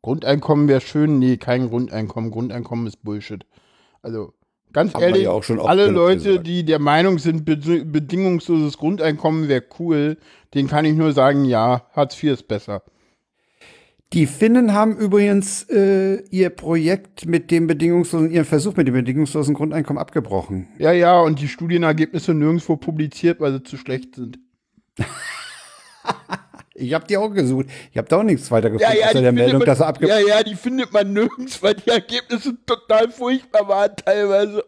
Grundeinkommen 0.02 0.68
wäre 0.68 0.80
schön. 0.80 1.18
Nee, 1.18 1.36
kein 1.36 1.68
Grundeinkommen. 1.68 2.30
Grundeinkommen 2.30 2.86
ist 2.86 3.02
Bullshit. 3.02 3.44
Also, 4.02 4.32
ganz 4.72 4.94
Haben 4.94 5.02
ehrlich, 5.02 5.24
ja 5.24 5.32
alle 5.64 5.88
Leute, 5.88 6.30
gesagt. 6.30 6.46
die 6.46 6.64
der 6.64 6.78
Meinung 6.78 7.18
sind, 7.18 7.44
bedingungsloses 7.44 8.78
Grundeinkommen 8.78 9.48
wäre 9.48 9.64
cool, 9.78 10.16
denen 10.54 10.68
kann 10.68 10.84
ich 10.84 10.94
nur 10.94 11.12
sagen, 11.12 11.44
ja, 11.44 11.86
Hartz 11.92 12.22
IV 12.22 12.32
ist 12.32 12.48
besser. 12.48 12.82
Die 14.14 14.26
Finnen 14.26 14.72
haben 14.72 14.96
übrigens 14.96 15.64
äh, 15.68 16.22
ihr 16.30 16.48
Projekt 16.48 17.26
mit 17.26 17.50
dem 17.50 17.66
bedingungslosen, 17.66 18.30
ihren 18.30 18.46
Versuch 18.46 18.74
mit 18.74 18.86
dem 18.86 18.94
bedingungslosen 18.94 19.54
Grundeinkommen 19.54 20.00
abgebrochen. 20.00 20.68
Ja, 20.78 20.92
ja, 20.92 21.20
und 21.20 21.40
die 21.40 21.48
Studienergebnisse 21.48 22.32
nirgendwo 22.32 22.76
publiziert, 22.76 23.38
weil 23.40 23.52
sie 23.52 23.62
zu 23.64 23.76
schlecht 23.76 24.14
sind. 24.14 24.38
Ich 26.78 26.94
habe 26.94 27.06
die 27.06 27.16
auch 27.16 27.28
gesucht. 27.28 27.66
Ich 27.90 27.98
habe 27.98 28.08
da 28.08 28.18
auch 28.18 28.22
nichts 28.22 28.50
weiter 28.50 28.70
gefunden, 28.70 28.92
ja, 28.92 29.00
ja, 29.00 29.06
außer 29.08 29.22
der 29.22 29.32
Meldung, 29.32 29.58
man, 29.58 29.66
dass 29.66 29.80
er 29.80 29.88
abgebrochen 29.88 30.26
Ja, 30.26 30.36
ja, 30.36 30.42
die 30.42 30.54
findet 30.54 30.92
man 30.92 31.12
nirgends, 31.12 31.62
weil 31.62 31.74
die 31.74 31.90
Ergebnisse 31.90 32.56
total 32.64 33.10
furchtbar 33.10 33.68
waren 33.68 33.96
teilweise. 33.96 34.64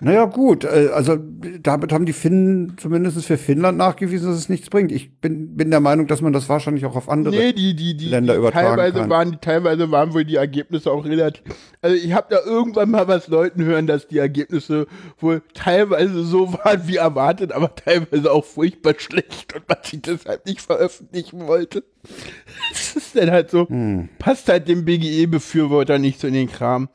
Naja, 0.00 0.24
gut. 0.26 0.64
Äh, 0.64 0.90
also 0.92 1.16
damit 1.60 1.92
haben 1.92 2.06
die 2.06 2.12
Finnen 2.12 2.76
zumindest 2.78 3.24
für 3.24 3.38
Finnland 3.38 3.78
nachgewiesen, 3.78 4.28
dass 4.28 4.38
es 4.38 4.48
nichts 4.48 4.70
bringt. 4.70 4.92
Ich 4.92 5.20
bin, 5.20 5.56
bin 5.56 5.70
der 5.70 5.80
Meinung, 5.80 6.06
dass 6.06 6.20
man 6.20 6.32
das 6.32 6.48
wahrscheinlich 6.48 6.84
auch 6.86 6.96
auf 6.96 7.08
andere 7.08 7.34
nee, 7.34 7.52
die, 7.52 7.74
die, 7.74 7.96
die, 7.96 8.08
Länder 8.08 8.34
übertragen 8.34 8.76
teilweise 8.76 9.00
kann. 9.00 9.10
Waren, 9.10 9.40
teilweise 9.40 9.90
waren 9.90 10.14
wohl 10.14 10.24
die 10.24 10.36
Ergebnisse 10.36 10.90
auch 10.90 11.04
relativ. 11.04 11.42
Also 11.80 11.96
ich 11.96 12.12
habe 12.12 12.28
da 12.30 12.38
irgendwann 12.44 12.90
mal 12.90 13.08
was 13.08 13.28
Leuten 13.28 13.64
hören, 13.64 13.86
dass 13.86 14.08
die 14.08 14.18
Ergebnisse 14.18 14.86
wohl 15.18 15.42
teilweise 15.54 16.24
so 16.24 16.52
waren 16.52 16.86
wie 16.86 16.96
erwartet, 16.96 17.52
aber 17.52 17.74
teilweise 17.74 18.30
auch 18.30 18.44
furchtbar 18.44 18.94
schlecht 18.98 19.54
und 19.54 19.68
man 19.68 19.78
sich 19.82 20.02
deshalb 20.02 20.46
nicht 20.46 20.60
veröffentlichen 20.60 21.46
wollte. 21.46 21.84
Das 22.70 22.96
ist 22.96 23.16
dann 23.16 23.30
halt 23.30 23.50
so, 23.50 23.68
hm. 23.68 24.08
passt 24.18 24.48
halt 24.48 24.68
dem 24.68 24.84
BGE-Befürworter 24.84 25.98
nicht 25.98 26.20
so 26.20 26.26
in 26.26 26.34
den 26.34 26.50
Kram. 26.50 26.88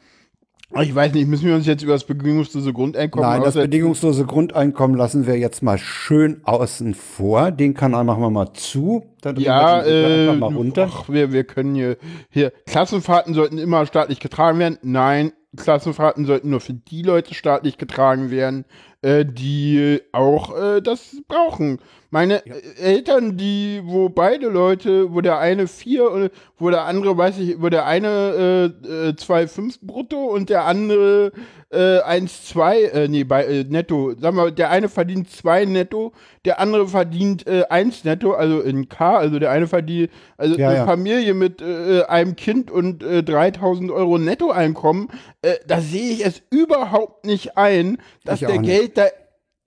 Ich 0.81 0.93
weiß 0.93 1.13
nicht, 1.13 1.27
müssen 1.27 1.47
wir 1.47 1.55
uns 1.55 1.65
jetzt 1.65 1.81
über 1.81 1.93
das 1.93 2.03
bedingungslose 2.03 2.73
Grundeinkommen 2.73 3.27
Nein, 3.27 3.41
das 3.41 3.53
bedingungslose 3.53 4.25
Grundeinkommen 4.25 4.97
lassen 4.97 5.25
wir 5.25 5.37
jetzt 5.37 5.63
mal 5.63 5.77
schön 5.77 6.41
außen 6.43 6.93
vor. 6.93 7.51
Den 7.51 7.73
Kanal 7.73 8.03
machen 8.03 8.21
wir 8.21 8.29
mal 8.29 8.51
zu. 8.53 9.05
Dann 9.21 9.37
ja, 9.37 9.85
wir 9.85 10.33
äh, 10.33 10.35
mal 10.35 10.53
runter. 10.53 10.89
Ach, 10.91 11.07
wir, 11.07 11.31
wir 11.31 11.45
können 11.45 11.73
hier, 11.73 11.97
hier, 12.29 12.51
Klassenfahrten 12.65 13.33
sollten 13.33 13.57
immer 13.57 13.85
staatlich 13.85 14.19
getragen 14.19 14.59
werden. 14.59 14.77
Nein, 14.81 15.31
Klassenfahrten 15.55 16.25
sollten 16.25 16.49
nur 16.49 16.59
für 16.59 16.73
die 16.73 17.01
Leute 17.01 17.33
staatlich 17.33 17.77
getragen 17.77 18.29
werden, 18.29 18.65
äh, 19.01 19.25
die 19.25 20.01
auch 20.11 20.55
äh, 20.57 20.81
das 20.81 21.15
brauchen. 21.29 21.79
Meine 22.09 22.41
ja. 22.45 22.55
Eltern, 22.81 23.37
die, 23.37 23.81
wo 23.83 24.09
beide 24.09 24.47
Leute, 24.47 25.13
wo 25.13 25.21
der 25.21 25.39
eine 25.39 25.67
vier, 25.67 26.31
wo 26.57 26.69
der 26.69 26.85
andere, 26.85 27.17
weiß 27.17 27.39
ich, 27.39 27.61
wo 27.61 27.69
der 27.69 27.85
eine 27.85 28.73
äh, 28.83 29.09
2,5 29.09 29.67
äh, 29.67 29.77
brutto 29.81 30.25
und 30.25 30.49
der 30.49 30.65
andere 30.65 31.33
äh, 31.69 31.99
1,2, 31.99 32.75
äh, 32.75 33.07
nee, 33.09 33.25
bei, 33.25 33.43
äh, 33.43 33.65
netto. 33.65 34.13
Sagen 34.17 34.37
wir, 34.37 34.51
der 34.51 34.69
eine 34.69 34.87
verdient 34.87 35.29
2 35.29 35.65
netto, 35.65 36.13
der 36.45 36.61
andere 36.61 36.87
verdient 36.87 37.45
äh, 37.45 37.65
1 37.69 38.05
netto, 38.05 38.31
also 38.31 38.61
in 38.61 38.87
K, 38.87 39.17
also 39.17 39.37
der 39.37 39.51
eine 39.51 39.67
verdient, 39.67 40.09
also 40.37 40.57
ja, 40.57 40.69
eine 40.69 40.77
ja. 40.77 40.85
Familie 40.85 41.33
mit 41.33 41.61
äh, 41.61 42.03
einem 42.03 42.37
Kind 42.37 42.71
und 42.71 43.03
äh, 43.03 43.21
3000 43.21 43.91
Euro 43.91 44.17
Nettoeinkommen, 44.17 45.09
äh, 45.41 45.55
da 45.67 45.81
sehe 45.81 46.13
ich 46.13 46.25
es 46.25 46.41
überhaupt 46.51 47.25
nicht 47.25 47.57
ein, 47.57 47.97
dass 48.23 48.39
der 48.39 48.59
Geld 48.59 48.97
da 48.97 49.07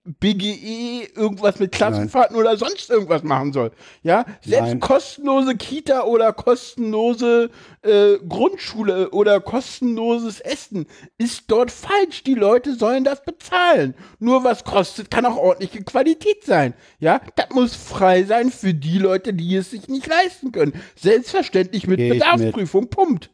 BGE 0.03 1.09
irgendwas 1.15 1.59
mit 1.59 1.71
Klassenfahrten 1.71 2.35
Nein. 2.35 2.45
oder 2.45 2.57
sonst 2.57 2.89
irgendwas 2.89 3.21
machen 3.21 3.53
soll. 3.53 3.71
Ja, 4.01 4.25
selbst 4.41 4.69
Nein. 4.69 4.79
kostenlose 4.79 5.55
Kita 5.55 6.03
oder 6.05 6.33
kostenlose 6.33 7.51
äh, 7.83 8.17
Grundschule 8.27 9.11
oder 9.11 9.39
kostenloses 9.39 10.39
Essen 10.39 10.87
ist 11.19 11.43
dort 11.47 11.69
falsch. 11.69 12.23
Die 12.23 12.33
Leute 12.33 12.73
sollen 12.73 13.03
das 13.03 13.23
bezahlen. 13.23 13.93
Nur 14.17 14.43
was 14.43 14.63
kostet, 14.63 15.11
kann 15.11 15.25
auch 15.25 15.37
ordentliche 15.37 15.83
Qualität 15.83 16.45
sein. 16.45 16.73
Ja, 16.99 17.21
das 17.35 17.49
muss 17.51 17.75
frei 17.75 18.23
sein 18.23 18.51
für 18.51 18.73
die 18.73 18.97
Leute, 18.97 19.35
die 19.35 19.55
es 19.55 19.69
sich 19.69 19.87
nicht 19.87 20.07
leisten 20.07 20.51
können. 20.51 20.73
Selbstverständlich 20.95 21.85
mit 21.85 21.97
Geht 21.97 22.13
Bedarfsprüfung. 22.13 22.81
Mit. 22.81 22.89
Punkt. 22.89 23.29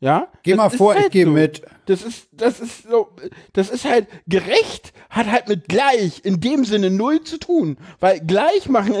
Ja? 0.00 0.28
Geh 0.42 0.54
mal 0.54 0.70
vor, 0.70 0.94
halt 0.94 1.06
ich 1.06 1.12
gehe 1.12 1.26
so. 1.26 1.30
mit. 1.30 1.62
Das 1.84 2.02
ist, 2.02 2.28
das 2.32 2.58
ist 2.58 2.88
so, 2.88 3.10
das 3.52 3.68
ist 3.68 3.84
halt 3.84 4.08
gerecht, 4.26 4.94
hat 5.10 5.26
halt 5.26 5.48
mit 5.48 5.68
gleich 5.68 6.24
in 6.24 6.40
dem 6.40 6.64
Sinne 6.64 6.90
null 6.90 7.22
zu 7.22 7.38
tun. 7.38 7.76
Weil 8.00 8.20
gleich 8.20 8.68
machen, 8.68 8.94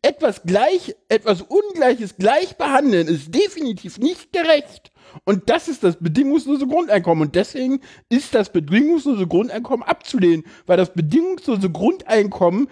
etwas 0.00 0.42
gleich, 0.44 0.96
etwas 1.08 1.42
Ungleiches 1.42 2.16
gleich 2.16 2.56
behandeln 2.56 3.08
ist 3.08 3.34
definitiv 3.34 3.98
nicht 3.98 4.32
gerecht. 4.32 4.90
Und 5.24 5.50
das 5.50 5.68
ist 5.68 5.84
das 5.84 5.96
bedingungslose 5.96 6.66
Grundeinkommen. 6.66 7.28
Und 7.28 7.34
deswegen 7.34 7.80
ist 8.08 8.34
das 8.34 8.50
bedingungslose 8.50 9.26
Grundeinkommen 9.26 9.86
abzulehnen, 9.86 10.44
weil 10.66 10.78
das 10.78 10.94
bedingungslose 10.94 11.70
Grundeinkommen 11.70 12.68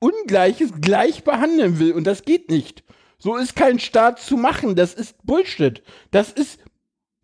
Ungleiches 0.00 0.72
gleich 0.80 1.24
behandeln 1.24 1.78
will. 1.78 1.92
Und 1.92 2.06
das 2.06 2.22
geht 2.22 2.50
nicht. 2.50 2.84
So 3.18 3.36
ist 3.36 3.56
kein 3.56 3.78
Staat 3.78 4.20
zu 4.20 4.36
machen. 4.36 4.76
Das 4.76 4.94
ist 4.94 5.16
Bullshit. 5.24 5.82
Das 6.10 6.30
ist 6.30 6.60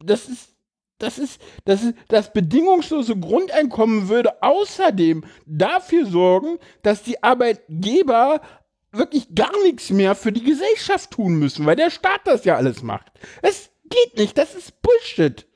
das 0.07 0.29
ist 0.29 0.55
das 0.99 1.19
ist, 1.19 1.41
das 1.65 1.83
ist, 1.83 1.95
das 2.09 2.33
bedingungslose 2.33 3.17
Grundeinkommen 3.17 4.09
würde 4.09 4.43
außerdem 4.43 5.25
dafür 5.45 6.07
sorgen, 6.07 6.59
dass 6.83 7.03
die 7.03 7.23
Arbeitgeber 7.23 8.41
wirklich 8.93 9.35
gar 9.35 9.53
nichts 9.65 9.91
mehr 9.91 10.15
für 10.15 10.31
die 10.31 10.45
Gesellschaft 10.45 11.11
tun 11.11 11.35
müssen, 11.35 11.67
weil 11.67 11.77
der 11.77 11.91
Staat 11.91 12.21
das 12.25 12.45
ja 12.45 12.55
alles 12.57 12.83
macht. 12.83 13.11
Es 13.43 13.71
geht 13.91 14.17
nicht, 14.17 14.39
das 14.39 14.55
ist 14.55 14.81
Bullshit. 14.83 15.47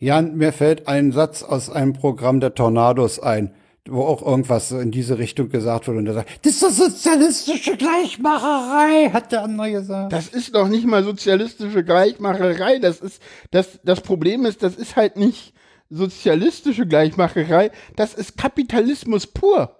Jan, 0.00 0.36
mir 0.36 0.52
fällt 0.52 0.88
ein 0.88 1.12
Satz 1.12 1.42
aus 1.44 1.70
einem 1.70 1.92
Programm 1.92 2.40
der 2.40 2.54
Tornados 2.54 3.20
ein, 3.20 3.54
wo 3.88 4.02
auch 4.04 4.22
irgendwas 4.24 4.70
in 4.70 4.90
diese 4.92 5.18
Richtung 5.18 5.48
gesagt 5.48 5.88
wurde 5.88 5.98
und 5.98 6.06
er 6.06 6.14
sagt, 6.14 6.30
das 6.46 6.52
ist 6.54 6.62
doch 6.62 6.70
sozialistische 6.70 7.76
Gleichmacherei, 7.76 9.10
hat 9.12 9.32
der 9.32 9.42
andere 9.42 9.72
gesagt. 9.72 10.12
Das 10.12 10.28
ist 10.28 10.54
doch 10.54 10.68
nicht 10.68 10.86
mal 10.86 11.02
sozialistische 11.02 11.82
Gleichmacherei. 11.82 12.78
Das 12.78 13.00
ist, 13.00 13.20
das, 13.50 13.80
das 13.82 14.00
Problem 14.00 14.46
ist, 14.46 14.62
das 14.62 14.76
ist 14.76 14.94
halt 14.96 15.16
nicht 15.16 15.52
sozialistische 15.90 16.86
Gleichmacherei. 16.86 17.70
Das 17.96 18.14
ist 18.14 18.36
Kapitalismus 18.38 19.26
pur. 19.26 19.76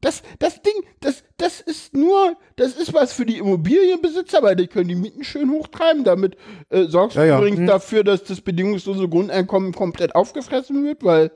Das, 0.00 0.22
das 0.38 0.60
Ding, 0.60 0.74
das, 1.00 1.24
das 1.38 1.62
ist 1.62 1.94
nur, 1.96 2.36
das 2.56 2.76
ist 2.76 2.92
was 2.92 3.14
für 3.14 3.24
die 3.24 3.38
Immobilienbesitzer, 3.38 4.42
weil 4.42 4.54
die 4.54 4.66
können 4.66 4.88
die 4.88 4.94
Mieten 4.96 5.24
schön 5.24 5.50
hochtreiben. 5.50 6.04
Damit 6.04 6.36
äh, 6.68 6.84
sorgst 6.84 7.16
Ja, 7.16 7.22
du 7.22 7.28
ja. 7.30 7.38
übrigens 7.38 7.60
Hm. 7.60 7.66
dafür, 7.68 8.04
dass 8.04 8.22
das 8.22 8.42
bedingungslose 8.42 9.08
Grundeinkommen 9.08 9.72
komplett 9.72 10.14
aufgefressen 10.14 10.84
wird, 10.84 11.02
weil, 11.04 11.30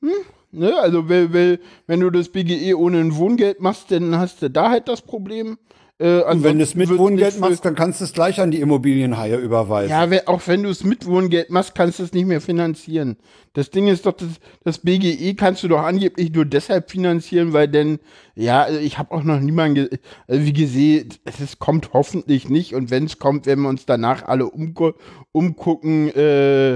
hm, 0.00 0.10
ne, 0.52 0.74
also 0.80 1.08
weil, 1.08 1.32
weil, 1.32 1.60
wenn 1.86 2.00
du 2.00 2.10
das 2.10 2.28
BGE 2.28 2.74
ohne 2.76 2.98
ein 3.00 3.16
Wohngeld 3.16 3.60
machst, 3.60 3.90
dann 3.90 4.16
hast 4.16 4.42
du 4.42 4.50
da 4.50 4.70
halt 4.70 4.88
das 4.88 5.02
Problem. 5.02 5.58
Äh, 6.00 6.20
Und 6.22 6.44
wenn 6.44 6.58
du 6.58 6.62
es 6.62 6.76
mit 6.76 6.96
Wohngeld 6.96 7.40
machst, 7.40 7.64
dann 7.64 7.74
kannst 7.74 8.00
du 8.00 8.04
es 8.04 8.12
gleich 8.12 8.40
an 8.40 8.52
die 8.52 8.60
Immobilienhaie 8.60 9.34
überweisen. 9.36 9.90
ja, 9.90 10.08
auch 10.26 10.40
wenn 10.46 10.62
du 10.62 10.68
es 10.68 10.84
mit 10.84 11.06
Wohngeld 11.06 11.50
machst, 11.50 11.74
kannst 11.74 11.98
du 11.98 12.04
es 12.04 12.12
nicht 12.12 12.26
mehr 12.26 12.40
finanzieren. 12.40 13.16
Das 13.54 13.70
Ding 13.70 13.88
ist 13.88 14.06
doch, 14.06 14.12
das, 14.12 14.28
das 14.62 14.78
BGE 14.78 15.34
kannst 15.34 15.64
du 15.64 15.68
doch 15.68 15.80
angeblich 15.82 16.30
nur 16.32 16.44
deshalb 16.44 16.88
finanzieren, 16.88 17.52
weil 17.52 17.66
denn, 17.66 17.98
ja, 18.36 18.62
also 18.62 18.78
ich 18.78 18.96
habe 18.96 19.10
auch 19.12 19.24
noch 19.24 19.40
niemanden, 19.40 19.74
ge 19.88 19.98
also 20.28 20.44
wie 20.46 20.52
gesehen, 20.52 21.08
es 21.24 21.40
ist- 21.40 21.58
kommt 21.58 21.92
hoffentlich 21.92 22.48
nicht 22.48 22.76
und 22.76 22.92
wenn 22.92 23.06
es 23.06 23.18
kommt, 23.18 23.46
werden 23.46 23.62
wir 23.62 23.68
uns 23.68 23.84
danach 23.84 24.22
alle 24.22 24.46
umgu 24.46 24.92
umgucken, 25.32 26.14
äh, 26.14 26.74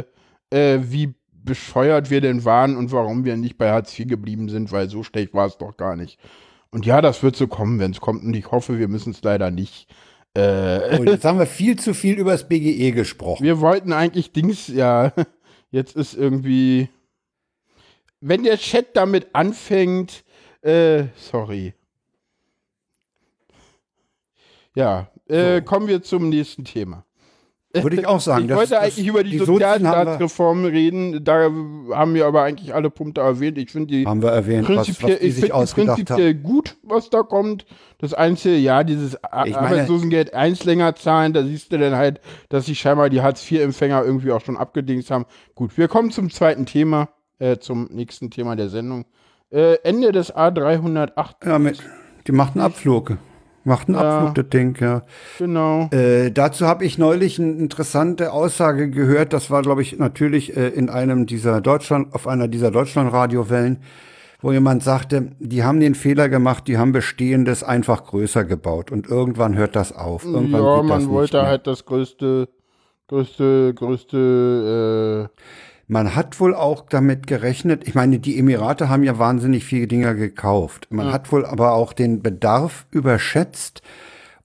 äh, 0.50 0.80
wie 0.82 1.14
bescheuert 1.44 2.10
wir 2.10 2.20
denn 2.20 2.44
waren 2.44 2.76
und 2.76 2.92
warum 2.92 3.24
wir 3.24 3.36
nicht 3.36 3.58
bei 3.58 3.70
Hartz 3.70 3.98
IV 3.98 4.08
geblieben 4.08 4.48
sind, 4.48 4.72
weil 4.72 4.88
so 4.88 5.02
schlecht 5.02 5.34
war 5.34 5.46
es 5.46 5.58
doch 5.58 5.76
gar 5.76 5.96
nicht. 5.96 6.18
Und 6.70 6.86
ja, 6.86 7.00
das 7.00 7.22
wird 7.22 7.36
so 7.36 7.46
kommen, 7.48 7.78
wenn 7.78 7.90
es 7.90 8.00
kommt 8.00 8.24
und 8.24 8.34
ich 8.34 8.50
hoffe, 8.50 8.78
wir 8.78 8.88
müssen 8.88 9.10
es 9.10 9.22
leider 9.22 9.50
nicht. 9.50 9.92
Äh, 10.34 10.98
Und 10.98 11.08
jetzt 11.08 11.24
haben 11.26 11.38
wir 11.38 11.46
viel 11.46 11.78
zu 11.78 11.92
viel 11.94 12.18
über 12.18 12.32
das 12.32 12.48
BGE 12.48 12.92
gesprochen. 12.92 13.44
wir 13.44 13.60
wollten 13.60 13.92
eigentlich 13.92 14.32
Dings, 14.32 14.68
ja, 14.68 15.12
jetzt 15.70 15.96
ist 15.96 16.14
irgendwie. 16.14 16.88
Wenn 18.20 18.44
der 18.44 18.56
Chat 18.56 18.96
damit 18.96 19.34
anfängt, 19.34 20.24
äh, 20.62 21.06
sorry. 21.16 21.74
Ja, 24.74 25.10
äh, 25.28 25.60
kommen 25.60 25.88
wir 25.88 26.02
zum 26.02 26.28
nächsten 26.28 26.64
Thema. 26.64 27.04
Würde 27.74 27.96
ich 27.96 28.06
auch 28.06 28.20
sagen. 28.20 28.42
Ich 28.42 28.48
das- 28.48 28.58
wollte 28.58 28.70
das- 28.72 28.82
eigentlich 28.82 29.06
über 29.06 29.24
die, 29.24 29.30
die 29.30 29.38
haben 29.40 29.46
Sozialstaatsreform 29.46 30.64
reden, 30.66 31.24
da 31.24 31.50
haben 31.92 32.14
wir 32.14 32.26
aber 32.26 32.42
eigentlich 32.42 32.74
alle 32.74 32.90
Punkte 32.90 33.20
erwähnt. 33.22 33.56
Ich 33.58 33.70
finde 33.70 33.94
die 33.94 34.06
haben 34.06 34.20
wir 34.22 34.30
erwähnt, 34.30 34.68
was, 34.68 34.76
was 34.76 34.86
prinzipiell, 34.88 35.18
die 35.20 35.26
ich 35.26 35.34
sich 35.36 35.52
ausgedacht 35.52 35.88
haben. 35.98 36.04
prinzipiell 36.04 36.34
gut, 36.34 36.76
was 36.82 37.08
da 37.10 37.22
kommt. 37.22 37.64
Das 37.98 38.12
Einzige, 38.14 38.56
ja, 38.56 38.84
dieses 38.84 39.14
Ich 39.14 39.56
Arbeitslosengeld 39.56 40.34
eins 40.34 40.64
länger 40.64 40.94
zahlen, 40.96 41.32
da 41.32 41.42
siehst 41.44 41.72
du 41.72 41.78
dann 41.78 41.94
halt, 41.96 42.20
dass 42.48 42.66
sich 42.66 42.78
scheinbar 42.80 43.08
die 43.10 43.22
Hartz-IV-Empfänger 43.22 44.04
irgendwie 44.04 44.32
auch 44.32 44.40
schon 44.40 44.56
abgedingst 44.56 45.10
haben. 45.10 45.24
Gut, 45.54 45.78
wir 45.78 45.88
kommen 45.88 46.10
zum 46.10 46.28
zweiten 46.30 46.66
Thema, 46.66 47.08
äh, 47.38 47.58
zum 47.58 47.88
nächsten 47.92 48.30
Thema 48.30 48.56
der 48.56 48.68
Sendung. 48.68 49.04
Äh, 49.50 49.74
Ende 49.84 50.12
des 50.12 50.34
A308, 50.34 51.46
Ja, 51.46 51.58
mit, 51.58 51.78
die 52.26 52.32
macht 52.32 52.54
einen 52.54 52.64
Abflug. 52.64 53.16
Macht 53.64 53.88
einen 53.88 53.96
Ja. 53.96 54.18
Abflug, 54.18 54.34
das 54.34 54.48
Ding, 54.50 54.76
ja. 54.80 55.02
genau. 55.38 55.88
Äh, 55.92 56.30
dazu 56.32 56.66
habe 56.66 56.84
ich 56.84 56.98
neulich 56.98 57.38
eine 57.38 57.52
interessante 57.52 58.32
Aussage 58.32 58.90
gehört. 58.90 59.32
Das 59.32 59.50
war, 59.50 59.62
glaube 59.62 59.82
ich, 59.82 59.98
natürlich 59.98 60.56
äh, 60.56 60.68
in 60.68 60.88
einem 60.90 61.26
dieser 61.26 61.60
Deutschland, 61.60 62.14
auf 62.14 62.26
einer 62.26 62.48
dieser 62.48 62.70
Deutschlandradiowellen, 62.70 63.78
wo 64.40 64.50
jemand 64.50 64.82
sagte, 64.82 65.30
die 65.38 65.62
haben 65.62 65.78
den 65.78 65.94
Fehler 65.94 66.28
gemacht, 66.28 66.66
die 66.66 66.76
haben 66.76 66.90
Bestehendes 66.90 67.62
einfach 67.62 68.04
größer 68.04 68.44
gebaut 68.44 68.90
und 68.90 69.06
irgendwann 69.06 69.56
hört 69.56 69.76
das 69.76 69.92
auf. 69.96 70.24
Irgendwann 70.24 70.62
Ja, 70.64 70.82
man 70.82 71.08
wollte 71.08 71.42
halt 71.42 71.68
das 71.68 71.84
größte, 71.84 72.48
größte, 73.06 73.72
größte, 73.74 75.30
äh, 75.30 75.42
Man 75.88 76.14
hat 76.14 76.40
wohl 76.40 76.54
auch 76.54 76.86
damit 76.88 77.26
gerechnet, 77.26 77.86
ich 77.86 77.94
meine, 77.94 78.18
die 78.18 78.38
Emirate 78.38 78.88
haben 78.88 79.02
ja 79.02 79.18
wahnsinnig 79.18 79.64
viele 79.64 79.86
Dinger 79.86 80.14
gekauft. 80.14 80.86
Man 80.90 81.12
hat 81.12 81.32
wohl 81.32 81.44
aber 81.44 81.72
auch 81.72 81.92
den 81.92 82.22
Bedarf 82.22 82.86
überschätzt. 82.90 83.82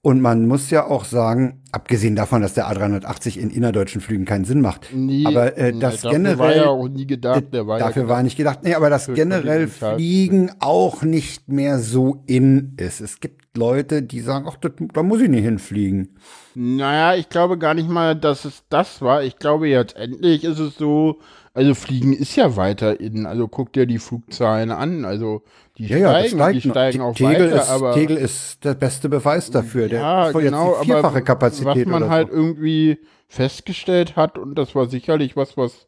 Und 0.08 0.22
man 0.22 0.48
muss 0.48 0.70
ja 0.70 0.86
auch 0.86 1.04
sagen, 1.04 1.60
abgesehen 1.70 2.16
davon, 2.16 2.40
dass 2.40 2.54
der 2.54 2.66
A380 2.66 3.36
in 3.36 3.50
innerdeutschen 3.50 4.00
Flügen 4.00 4.24
keinen 4.24 4.46
Sinn 4.46 4.62
macht, 4.62 4.90
nie, 4.94 5.26
aber 5.26 5.58
äh, 5.58 5.74
das 5.74 6.00
dafür 6.00 6.12
generell, 6.12 6.38
war 6.38 6.56
ja 6.56 6.66
auch 6.68 6.88
nie 6.88 7.06
gedacht, 7.06 7.52
der 7.52 7.66
war 7.66 7.78
dafür 7.78 8.04
ja 8.04 8.08
war 8.08 8.22
nicht 8.22 8.38
gedacht, 8.38 8.60
nee, 8.62 8.72
aber 8.72 8.88
das 8.88 9.12
generell. 9.12 9.68
Fliegen 9.68 10.50
auch 10.60 11.02
nicht 11.02 11.48
mehr 11.48 11.78
so 11.78 12.22
in 12.24 12.72
ist. 12.78 13.02
Es 13.02 13.20
gibt 13.20 13.54
Leute, 13.54 14.02
die 14.02 14.20
sagen, 14.20 14.46
ach, 14.48 14.56
das, 14.56 14.72
da 14.94 15.02
muss 15.02 15.20
ich 15.20 15.28
nicht 15.28 15.44
hinfliegen. 15.44 16.16
Naja, 16.54 17.14
ich 17.14 17.28
glaube 17.28 17.58
gar 17.58 17.74
nicht 17.74 17.90
mal, 17.90 18.16
dass 18.16 18.46
es 18.46 18.62
das 18.70 19.02
war. 19.02 19.22
Ich 19.22 19.36
glaube, 19.38 19.68
jetzt 19.68 19.94
endlich 19.94 20.42
ist 20.42 20.58
es 20.58 20.76
so, 20.76 21.18
also 21.52 21.74
Fliegen 21.74 22.14
ist 22.14 22.34
ja 22.34 22.56
weiter 22.56 22.98
in, 22.98 23.26
also 23.26 23.46
guck 23.46 23.74
dir 23.74 23.84
die 23.84 23.98
Flugzahlen 23.98 24.70
an, 24.70 25.04
also 25.04 25.42
die 25.78 25.86
Ja, 25.86 25.98
ja, 25.98 26.12
das 26.12 26.30
steigen, 26.30 26.36
steigt 26.36 26.64
die 26.64 26.70
steigen 26.70 27.00
auch 27.00 27.14
Tegel 27.14 27.50
weiter, 27.50 27.62
ist, 27.62 27.70
aber 27.70 27.94
Tegel 27.94 28.16
ist 28.16 28.64
der 28.64 28.74
beste 28.74 29.08
Beweis 29.08 29.50
dafür. 29.50 29.88
Der 29.88 30.00
ja, 30.00 30.32
genau, 30.32 30.72
jetzt 30.72 30.82
die 30.82 30.86
vierfache 30.86 31.08
aber 31.08 31.20
Kapazität 31.22 31.86
was 31.86 31.86
man 31.86 32.10
halt 32.10 32.28
so. 32.28 32.34
irgendwie 32.34 32.98
festgestellt 33.28 34.16
hat 34.16 34.38
und 34.38 34.54
das 34.56 34.74
war 34.74 34.86
sicherlich 34.86 35.36
was, 35.36 35.56
was, 35.56 35.86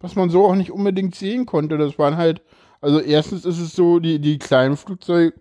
was 0.00 0.16
man 0.16 0.30
so 0.30 0.46
auch 0.46 0.54
nicht 0.54 0.70
unbedingt 0.70 1.14
sehen 1.14 1.46
konnte. 1.46 1.78
Das 1.78 1.98
waren 1.98 2.16
halt, 2.16 2.42
also 2.80 3.00
erstens 3.00 3.44
ist 3.44 3.60
es 3.60 3.74
so, 3.74 3.98
die, 3.98 4.18
die 4.20 4.38
kleinen 4.38 4.76
Flugzeuge 4.76 5.34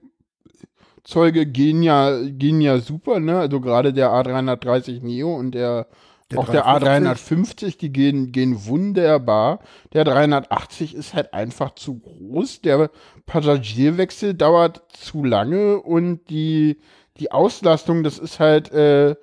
Zeuge 1.06 1.46
gehen 1.46 1.84
ja, 1.84 2.20
gehen 2.24 2.60
ja 2.62 2.80
super, 2.80 3.20
ne? 3.20 3.38
Also 3.38 3.62
gerade 3.62 3.94
der 3.94 4.10
A330 4.10 5.04
Neo 5.04 5.36
und 5.36 5.52
der, 5.52 5.88
Der 6.32 6.40
auch 6.40 6.50
der 6.50 6.64
350. 6.64 7.76
A350, 7.76 7.78
die 7.78 7.92
gehen, 7.92 8.32
gehen 8.32 8.66
wunderbar. 8.66 9.60
Der 9.94 10.04
380 10.04 10.96
ist 10.96 11.14
halt 11.14 11.34
einfach 11.34 11.76
zu 11.76 12.00
groß. 12.00 12.62
Der 12.62 12.90
Passagierwechsel 13.28 14.34
dauert 14.34 14.84
zu 14.92 15.24
lange 15.24 15.80
und 15.80 16.30
die, 16.30 16.80
die 17.18 17.32
Auslastung, 17.32 18.04
das 18.04 18.18
ist 18.18 18.40
halt, 18.40 18.72
äh, 18.72 19.12
äh, 19.12 19.16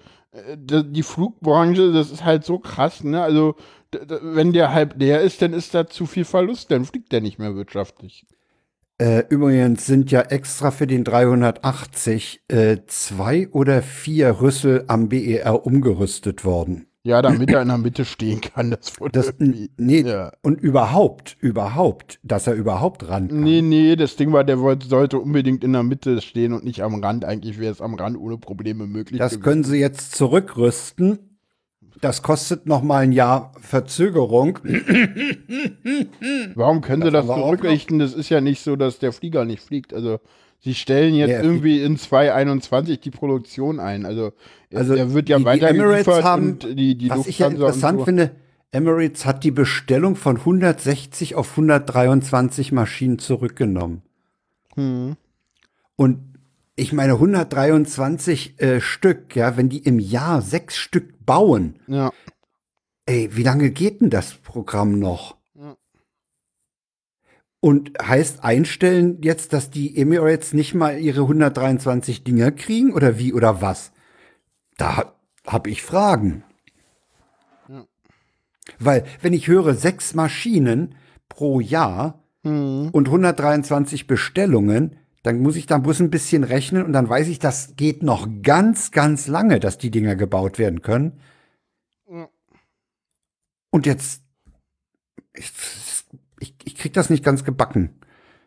die 0.62 1.02
Flugbranche, 1.02 1.92
das 1.92 2.10
ist 2.10 2.24
halt 2.24 2.44
so 2.44 2.58
krass, 2.58 3.02
ne? 3.02 3.22
Also, 3.22 3.56
wenn 4.22 4.52
der 4.52 4.72
halb 4.72 4.98
leer 4.98 5.20
ist, 5.20 5.42
dann 5.42 5.52
ist 5.52 5.74
da 5.74 5.86
zu 5.86 6.06
viel 6.06 6.24
Verlust, 6.24 6.70
dann 6.70 6.84
fliegt 6.84 7.12
der 7.12 7.20
nicht 7.20 7.38
mehr 7.38 7.54
wirtschaftlich. 7.54 8.26
Äh, 8.98 9.24
übrigens 9.28 9.84
sind 9.84 10.10
ja 10.10 10.20
extra 10.22 10.70
für 10.70 10.86
den 10.86 11.04
380 11.04 12.44
äh, 12.48 12.78
zwei 12.86 13.48
oder 13.48 13.82
vier 13.82 14.40
Rüssel 14.40 14.84
am 14.86 15.08
BER 15.08 15.66
umgerüstet 15.66 16.44
worden. 16.44 16.86
Ja, 17.04 17.20
damit 17.20 17.50
er 17.50 17.62
in 17.62 17.68
der 17.68 17.78
Mitte 17.78 18.04
stehen 18.04 18.40
kann, 18.40 18.70
das 18.70 19.00
wurde 19.00 19.10
Das, 19.12 19.34
nee, 19.38 20.00
Ja. 20.02 20.30
und 20.42 20.60
überhaupt, 20.60 21.36
überhaupt, 21.40 22.20
dass 22.22 22.46
er 22.46 22.54
überhaupt 22.54 23.08
ran 23.08 23.26
kann. 23.28 23.40
Nee, 23.42 23.60
nee, 23.60 23.96
das 23.96 24.14
Ding 24.14 24.32
war, 24.32 24.44
der 24.44 24.60
wollte, 24.60 24.86
sollte 24.86 25.18
unbedingt 25.18 25.64
in 25.64 25.72
der 25.72 25.82
Mitte 25.82 26.20
stehen 26.20 26.52
und 26.52 26.62
nicht 26.64 26.82
am 26.84 27.02
Rand. 27.02 27.24
Eigentlich 27.24 27.58
wäre 27.58 27.72
es 27.72 27.80
am 27.80 27.94
Rand 27.94 28.16
ohne 28.16 28.38
Probleme 28.38 28.86
möglich. 28.86 29.18
Das 29.18 29.32
gewesen. 29.32 29.42
können 29.42 29.64
sie 29.64 29.78
jetzt 29.78 30.14
zurückrüsten. 30.14 31.18
Das 32.00 32.22
kostet 32.22 32.66
noch 32.66 32.82
mal 32.82 32.98
ein 32.98 33.12
Jahr 33.12 33.52
Verzögerung. 33.60 34.58
Warum 36.54 36.80
können 36.82 37.02
sie 37.02 37.10
das 37.10 37.26
wir 37.26 37.34
auch 37.34 37.46
zurückrichten? 37.46 37.98
Das 37.98 38.14
ist 38.14 38.28
ja 38.28 38.40
nicht 38.40 38.62
so, 38.62 38.76
dass 38.76 38.98
der 39.00 39.12
Flieger 39.12 39.44
nicht 39.44 39.62
fliegt. 39.62 39.92
Also, 39.92 40.20
sie 40.62 40.74
stellen 40.74 41.14
jetzt 41.14 41.30
Ja, 41.30 41.42
irgendwie 41.42 41.82
in 41.82 41.96
2021 41.96 43.00
die 43.00 43.10
Produktion 43.10 43.80
ein. 43.80 44.06
Also, 44.06 44.32
Also 44.74 44.94
der 44.94 45.12
wird 45.12 45.28
ja 45.28 45.36
die- 45.38 45.42
die 45.42 45.46
weiter 45.46 45.68
Emirates 45.68 46.04
geliefert 46.06 46.24
haben- 46.24 46.58
die, 46.58 46.96
die 46.96 47.10
Was 47.10 47.26
ich 47.26 47.38
ja 47.40 47.48
interessant 47.48 47.98
so. 48.00 48.04
finde, 48.04 48.30
Emirates 48.70 49.26
hat 49.26 49.44
die 49.44 49.50
Bestellung 49.50 50.16
von 50.16 50.38
160 50.44 51.34
auf 51.34 51.56
123 51.56 52.72
Maschinen 52.72 53.18
zurückgenommen. 53.18 54.02
Hm. 54.76 55.16
Und 55.96 56.18
ich 56.74 56.92
meine, 56.94 57.18
123 57.18 58.58
äh, 58.60 58.80
Stück, 58.80 59.36
ja, 59.36 59.56
wenn 59.58 59.68
die 59.68 59.78
im 59.80 59.98
Jahr 59.98 60.40
sechs 60.40 60.78
Stück 60.78 61.26
bauen, 61.26 61.76
Ja. 61.86 62.10
ey, 63.04 63.28
wie 63.32 63.42
lange 63.42 63.70
geht 63.70 64.00
denn 64.00 64.08
das 64.10 64.32
Programm 64.34 64.98
noch? 64.98 65.36
Ja. 67.62 67.68
Und 67.68 67.92
heißt 68.02 68.42
einstellen 68.44 69.18
jetzt, 69.22 69.52
dass 69.52 69.70
die 69.70 69.96
Emirates 69.96 70.52
nicht 70.52 70.74
mal 70.74 70.98
ihre 70.98 71.22
123 71.22 72.24
Dinger 72.24 72.50
kriegen 72.50 72.92
oder 72.92 73.18
wie 73.18 73.32
oder 73.32 73.62
was? 73.62 73.92
Da 74.76 75.14
habe 75.46 75.70
ich 75.70 75.82
Fragen. 75.82 76.44
Weil, 78.78 79.04
wenn 79.20 79.32
ich 79.32 79.48
höre 79.48 79.74
sechs 79.74 80.14
Maschinen 80.14 80.94
pro 81.28 81.60
Jahr 81.60 82.22
Hm. 82.44 82.90
und 82.90 83.06
123 83.06 84.06
Bestellungen, 84.06 84.96
dann 85.22 85.40
muss 85.40 85.56
ich 85.56 85.66
da 85.66 85.78
bloß 85.78 86.00
ein 86.00 86.10
bisschen 86.10 86.42
rechnen 86.42 86.84
und 86.84 86.92
dann 86.92 87.08
weiß 87.08 87.28
ich, 87.28 87.38
das 87.38 87.76
geht 87.76 88.02
noch 88.02 88.28
ganz, 88.42 88.90
ganz 88.90 89.28
lange, 89.28 89.60
dass 89.60 89.78
die 89.78 89.92
Dinger 89.92 90.16
gebaut 90.16 90.58
werden 90.58 90.82
können. 90.82 91.20
Ja. 92.10 92.28
Und 93.70 93.86
jetzt, 93.86 94.22
ich, 96.42 96.54
ich, 96.64 96.74
krieg 96.76 96.92
das 96.92 97.08
nicht 97.10 97.24
ganz 97.24 97.44
gebacken. 97.44 97.90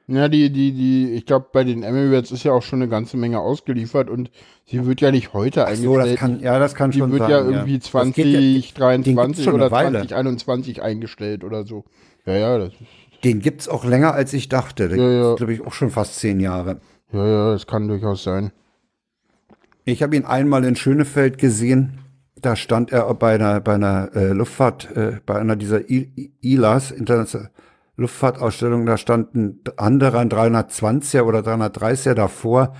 Ja, 0.07 0.27
die, 0.29 0.51
die, 0.51 0.71
die, 0.73 1.11
ich 1.13 1.25
glaube, 1.25 1.47
bei 1.51 1.63
den 1.63 1.81
Emirates 1.81 2.31
ist 2.31 2.43
ja 2.43 2.51
auch 2.51 2.61
schon 2.61 2.79
eine 2.81 2.89
ganze 2.89 3.17
Menge 3.17 3.39
ausgeliefert 3.39 4.07
und 4.09 4.29
sie 4.65 4.85
wird 4.85 5.01
ja 5.01 5.09
nicht 5.09 5.33
heute 5.33 5.65
Ach 5.65 5.73
so, 5.73 5.95
das 5.95 6.03
eingestellt. 6.05 6.19
kann, 6.19 6.39
ja, 6.41 6.59
das 6.59 6.75
kann 6.75 6.91
die 6.91 6.99
schon 6.99 7.11
wird 7.11 7.21
sein. 7.23 7.31
ja 7.31 7.37
irgendwie 7.39 7.79
Das 7.79 7.91
geht 8.13 8.25
ja- 8.27 8.73
2023 8.75 9.43
schon 9.43 9.53
oder 9.55 9.63
eine 9.65 9.71
Weile. 9.71 9.91
2021 9.99 10.83
eingestellt 10.83 11.43
oder 11.43 11.65
so. 11.65 11.85
Ja, 12.27 12.33
ja, 12.37 12.57
das 12.59 12.73
ist, 12.73 13.23
Den 13.23 13.39
gibt's 13.39 13.67
auch 13.67 13.83
länger, 13.83 14.13
als 14.13 14.31
ich 14.33 14.47
dachte. 14.47 14.89
Den 14.89 14.99
Ja, 14.99 15.09
ja. 15.09 15.33
glaube 15.35 15.53
ich, 15.53 15.61
auch 15.65 15.73
schon 15.73 15.89
fast 15.89 16.19
zehn 16.19 16.39
Jahre. 16.39 16.81
ja, 17.11 17.25
ja, 17.27 17.51
das 17.53 17.65
kann 17.65 17.87
durchaus 17.87 18.23
sein. 18.23 18.51
Ich 19.85 20.03
habe 20.03 20.15
ihn 20.15 20.25
einmal 20.25 20.63
in 20.65 20.75
Schönefeld 20.75 21.37
gesehen. 21.39 21.99
Da 22.39 22.55
stand 22.55 22.91
er 22.91 23.11
bei 23.15 23.35
einer, 23.35 23.59
bei 23.61 23.73
einer 23.75 24.09
äh, 24.15 24.33
Luftfahrt, 24.33 24.95
äh, 24.95 25.19
bei 25.25 25.35
einer 25.39 25.55
dieser 25.55 25.89
I- 25.89 26.31
ILAs, 26.41 26.91
Internationale 26.91 27.49
Luftfahrtausstellung, 27.97 28.85
da 28.85 28.97
stand 28.97 29.35
ein 29.35 29.59
anderer, 29.77 30.19
ein 30.19 30.29
320er 30.29 31.23
oder 31.23 31.39
330er 31.39 32.13
davor. 32.13 32.75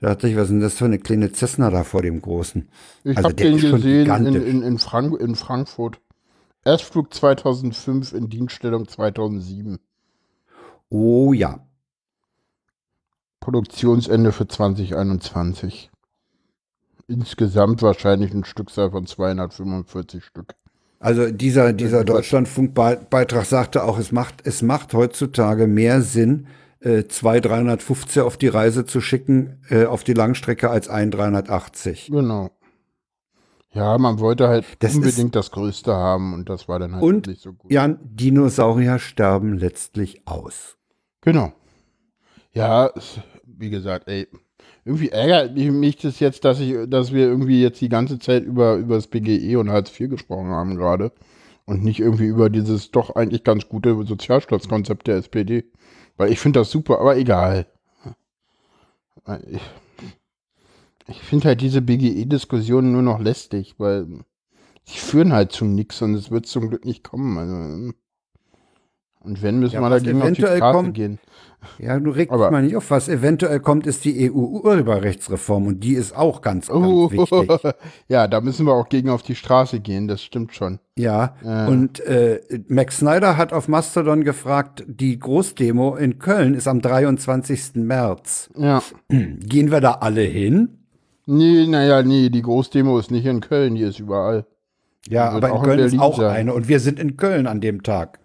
Da 0.00 0.10
dachte 0.10 0.28
ich, 0.28 0.36
was 0.36 0.44
ist 0.44 0.50
denn 0.50 0.60
das 0.60 0.74
für 0.74 0.84
eine 0.86 0.98
kleine 0.98 1.32
Cessna 1.32 1.70
da 1.70 1.84
vor 1.84 2.02
dem 2.02 2.20
Großen? 2.20 2.68
Ich 3.04 3.16
Also 3.16 3.28
habe 3.28 3.34
den 3.34 3.58
gesehen 3.58 4.26
in, 4.26 4.34
in, 4.34 4.62
in, 4.62 4.78
Frank 4.78 5.18
in 5.20 5.34
Frankfurt. 5.34 6.00
Erstflug 6.64 7.12
2005 7.12 8.12
in 8.12 8.28
Dienststellung 8.28 8.88
2007. 8.88 9.78
Oh 10.88 11.32
ja. 11.32 11.66
Produktionsende 13.40 14.32
für 14.32 14.48
2021. 14.48 15.90
Insgesamt 17.06 17.82
wahrscheinlich 17.82 18.32
ein 18.32 18.44
Stückzahl 18.44 18.90
von 18.90 19.06
245 19.06 20.24
Stück. 20.24 20.54
Also 21.04 21.30
dieser, 21.30 21.74
dieser 21.74 22.02
Deutschlandfunkbeitrag 22.02 23.44
sagte 23.44 23.84
auch, 23.84 23.98
es 23.98 24.10
macht, 24.10 24.36
es 24.46 24.62
macht 24.62 24.94
heutzutage 24.94 25.66
mehr 25.66 26.00
Sinn, 26.00 26.46
äh, 26.80 27.04
zwei 27.04 27.40
350 27.40 28.22
auf 28.22 28.38
die 28.38 28.48
Reise 28.48 28.86
zu 28.86 29.02
schicken, 29.02 29.60
äh, 29.68 29.84
auf 29.84 30.02
die 30.02 30.14
Langstrecke 30.14 30.70
als 30.70 30.88
ein 30.88 31.10
380. 31.10 32.06
Genau. 32.10 32.52
Ja, 33.74 33.98
man 33.98 34.18
wollte 34.18 34.48
halt 34.48 34.64
Das 34.78 34.94
unbedingt 34.94 35.36
das 35.36 35.50
Größte 35.50 35.92
haben 35.92 36.32
und 36.32 36.48
das 36.48 36.68
war 36.68 36.78
dann 36.78 36.94
halt 36.94 37.02
Und, 37.02 37.26
nicht 37.26 37.42
so 37.42 37.52
gut. 37.52 37.70
Jan, 37.70 37.98
Dinosaurier 38.02 38.98
sterben 38.98 39.58
letztlich 39.58 40.26
aus. 40.26 40.78
Genau. 41.20 41.52
Ja, 42.54 42.90
wie 43.44 43.68
gesagt, 43.68 44.08
ey, 44.08 44.26
irgendwie 44.84 45.08
ärgert 45.10 45.56
mich- 45.56 45.96
das 45.96 46.20
jetzt, 46.20 46.44
dass 46.44 46.60
ich, 46.60 46.74
dass 46.88 47.12
wir 47.12 47.26
irgendwie 47.26 47.62
jetzt 47.62 47.80
die 47.80 47.88
ganze 47.88 48.18
Zeit 48.18 48.44
über, 48.44 48.76
über 48.76 48.96
das 48.96 49.06
BGE 49.06 49.56
und 49.56 49.70
Hartz 49.70 49.90
IV 49.90 50.08
gesprochen 50.10 50.48
haben 50.50 50.76
gerade 50.76 51.12
und 51.66 51.82
nicht 51.84 52.00
irgendwie 52.00 52.26
über 52.26 52.50
dieses 52.50 52.90
doch 52.90 53.14
eigentlich 53.16 53.44
ganz 53.44 53.68
gute 53.68 53.94
Sozialstaatskonzept 54.04 55.06
der 55.06 55.16
SPD. 55.16 55.64
Weil 56.16 56.32
ich 56.32 56.38
finde 56.40 56.60
das 56.60 56.70
super, 56.70 57.00
aber 57.00 57.16
egal. 57.16 57.66
Ich, 59.50 59.60
ich 61.08 61.18
finde 61.22 61.48
halt 61.48 61.60
diese 61.60 61.82
BGE-Diskussionen 61.82 62.92
nur 62.92 63.02
noch 63.02 63.20
lästig, 63.20 63.74
weil 63.78 64.06
sie 64.84 64.98
führen 64.98 65.32
halt 65.32 65.52
zu 65.52 65.64
nichts 65.64 66.02
und 66.02 66.14
es 66.14 66.30
wird 66.30 66.46
zum 66.46 66.68
Glück 66.70 66.84
nicht 66.84 67.04
kommen. 67.04 67.38
Also, 67.38 67.92
und 69.24 69.42
wenn, 69.42 69.58
müssen 69.58 69.74
Ja, 69.74 69.80
wir 69.80 69.90
dagegen 69.90 70.22
auf 70.22 70.32
die 70.32 70.42
Straße 70.42 70.60
kommt, 70.60 70.94
gehen. 70.94 71.18
Ja, 71.78 71.98
du 71.98 72.10
regst 72.10 72.30
mal 72.36 72.62
nicht 72.62 72.76
auf. 72.76 72.90
Was 72.90 73.08
eventuell 73.08 73.58
kommt, 73.58 73.86
ist 73.86 74.04
die 74.04 74.30
EU-Urheberrechtsreform 74.30 75.66
und 75.66 75.80
die 75.80 75.94
ist 75.94 76.14
auch 76.14 76.42
ganz, 76.42 76.68
ganz 76.68 76.86
Oh, 76.86 77.10
wichtig. 77.10 77.72
ja, 78.08 78.28
da 78.28 78.40
müssen 78.42 78.66
wir 78.66 78.74
auch 78.74 78.88
gegen 78.88 79.08
auf 79.08 79.22
die 79.22 79.34
Straße 79.34 79.80
gehen, 79.80 80.06
das 80.08 80.22
stimmt 80.22 80.54
schon. 80.54 80.78
Ja, 80.96 81.36
Ja. 81.42 81.66
und 81.66 82.00
äh, 82.00 82.40
Max 82.68 82.98
Snyder 82.98 83.36
hat 83.36 83.52
auf 83.52 83.68
Mastodon 83.68 84.24
gefragt, 84.24 84.84
die 84.86 85.18
Großdemo 85.18 85.96
in 85.96 86.18
Köln 86.18 86.54
ist 86.54 86.68
am 86.68 86.80
23. 86.82 87.76
März. 87.76 88.50
Ja. 88.56 88.82
Gehen 89.08 89.70
wir 89.70 89.80
da 89.80 89.92
alle 90.00 90.20
hin? 90.22 90.78
Nee, 91.26 91.66
naja, 91.66 92.02
nee, 92.02 92.28
die 92.28 92.42
Großdemo 92.42 92.98
ist 92.98 93.10
nicht 93.10 93.24
in 93.24 93.40
Köln, 93.40 93.74
die 93.76 93.82
ist 93.82 93.98
überall. 93.98 94.44
Ja, 95.08 95.30
aber 95.30 95.48
in 95.48 95.54
auch 95.54 95.62
in 95.62 95.68
Köln 95.70 95.78
ist 95.80 95.98
auch 95.98 96.18
sein. 96.18 96.30
eine 96.36 96.52
und 96.54 96.68
wir 96.68 96.80
sind 96.80 96.98
in 97.00 97.16
Köln 97.16 97.46
an 97.46 97.60
dem 97.62 97.82
Tag. 97.82 98.18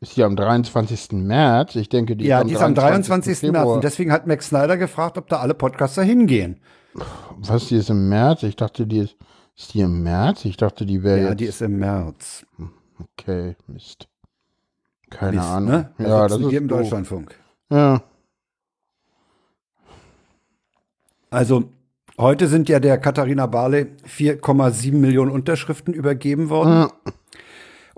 Ist 0.00 0.16
die 0.16 0.24
am 0.24 0.34
23. 0.34 1.12
März? 1.12 1.76
Ich 1.76 1.88
denke, 1.90 2.16
die 2.16 2.24
ja, 2.24 2.38
ist 2.38 2.42
am 2.42 2.48
die 2.48 2.54
ist 2.54 2.62
am 2.62 2.74
23. 2.74 3.26
März 3.26 3.40
Februar. 3.58 3.74
und 3.74 3.84
deswegen 3.84 4.12
hat 4.12 4.26
Max 4.26 4.48
Snyder 4.48 4.76
gefragt, 4.78 5.18
ob 5.18 5.28
da 5.28 5.40
alle 5.40 5.52
Podcaster 5.54 6.02
hingehen. 6.02 6.58
Was, 7.36 7.68
die 7.68 7.76
ist 7.76 7.90
im 7.90 8.08
März? 8.08 8.42
Ich 8.42 8.56
dachte, 8.56 8.86
die 8.86 8.98
ist. 9.00 9.16
Ist 9.56 9.74
die 9.74 9.80
im 9.80 10.02
März? 10.02 10.46
Ich 10.46 10.56
dachte, 10.56 10.86
die 10.86 11.02
wäre 11.02 11.18
Ja, 11.20 11.28
jetzt. 11.30 11.40
die 11.40 11.44
ist 11.44 11.60
im 11.60 11.78
März. 11.78 12.46
okay, 12.98 13.56
Mist. 13.66 14.08
Keine 15.10 15.36
Mist, 15.36 15.48
Ahnung. 15.48 15.70
ne? 15.70 15.92
Da 15.98 16.04
Ja, 16.04 16.28
das 16.28 16.40
ist 16.40 16.50
wir 16.50 16.58
im 16.58 16.68
doof. 16.68 16.78
Deutschlandfunk. 16.80 17.34
Ja. 17.70 18.02
Also 21.28 21.64
heute 22.18 22.46
sind 22.48 22.68
ja 22.70 22.80
der 22.80 22.96
Katharina 22.98 23.46
Barley 23.46 23.88
4,7 24.08 24.92
Millionen 24.94 25.30
Unterschriften 25.30 25.92
übergeben 25.92 26.48
worden. 26.48 26.70
Ja. 26.72 27.12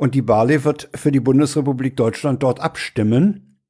Und 0.02 0.16
die 0.16 0.22
Barley 0.22 0.64
wird 0.64 0.88
für 0.96 1.12
die 1.12 1.20
Bundesrepublik 1.20 1.96
Deutschland 1.96 2.42
dort 2.42 2.58
abstimmen. 2.58 3.60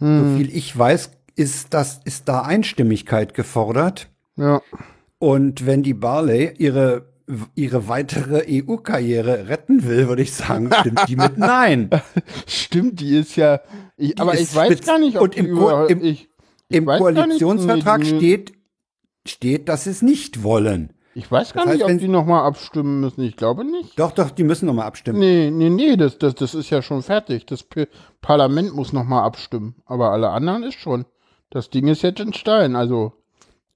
So 0.00 0.06
viel 0.38 0.48
ich 0.56 0.76
weiß, 0.76 1.10
ist, 1.34 1.74
das, 1.74 2.00
ist 2.06 2.28
da 2.30 2.40
Einstimmigkeit 2.40 3.34
gefordert. 3.34 4.08
ja. 4.36 4.62
Und 5.18 5.66
wenn 5.66 5.82
die 5.82 5.92
Barley 5.92 6.54
ihre, 6.56 7.12
ihre 7.54 7.88
weitere 7.88 8.44
EU-Karriere 8.48 9.48
retten 9.48 9.84
will, 9.84 10.08
würde 10.08 10.22
ich 10.22 10.32
sagen, 10.32 10.70
stimmt 10.80 11.08
die 11.08 11.16
mit 11.16 11.36
Nein. 11.36 11.90
Stimmt, 12.46 13.00
die 13.00 13.16
ist 13.18 13.36
ja. 13.36 13.60
Ich, 13.98 14.18
aber 14.18 14.32
ist 14.32 14.50
ich 14.52 14.56
weiß 14.56 14.80
gar 14.80 14.98
nicht, 14.98 15.16
ob 15.18 15.24
und 15.24 15.34
die 15.34 15.40
im 15.40 15.56
Ko- 15.56 15.68
über, 15.68 15.90
im- 15.90 16.02
ich, 16.02 16.28
ich 16.70 16.76
Im 16.78 16.84
nicht, 16.86 16.98
Koalitionsvertrag 16.98 18.00
die- 18.00 18.06
steht, 18.16 18.52
steht, 19.26 19.68
dass 19.68 19.84
sie 19.84 19.90
es 19.90 20.00
nicht 20.00 20.42
wollen. 20.42 20.94
Ich 21.16 21.30
weiß 21.30 21.54
gar 21.54 21.64
Das 21.64 21.72
heißt, 21.72 21.82
nicht, 21.86 21.94
ob 21.94 21.98
die 21.98 22.08
nochmal 22.08 22.44
abstimmen 22.44 23.00
müssen. 23.00 23.22
Ich 23.22 23.36
glaube 23.36 23.64
nicht. 23.64 23.98
Doch, 23.98 24.12
doch, 24.12 24.30
die 24.30 24.44
müssen 24.44 24.66
nochmal 24.66 24.86
abstimmen. 24.86 25.18
Nee, 25.18 25.50
nee, 25.50 25.70
nee, 25.70 25.96
das, 25.96 26.18
das, 26.18 26.34
das 26.34 26.54
ist 26.54 26.68
ja 26.68 26.82
schon 26.82 27.02
fertig. 27.02 27.46
Das 27.46 27.62
P 27.62 27.88
Parlament 28.20 28.74
muss 28.74 28.92
nochmal 28.92 29.24
abstimmen. 29.24 29.76
Aber 29.86 30.10
alle 30.10 30.28
anderen 30.28 30.62
ist 30.62 30.78
schon. 30.78 31.06
Das 31.48 31.70
Ding 31.70 31.88
ist 31.88 32.02
jetzt 32.02 32.20
in 32.20 32.34
Stein. 32.34 32.76
Also, 32.76 33.14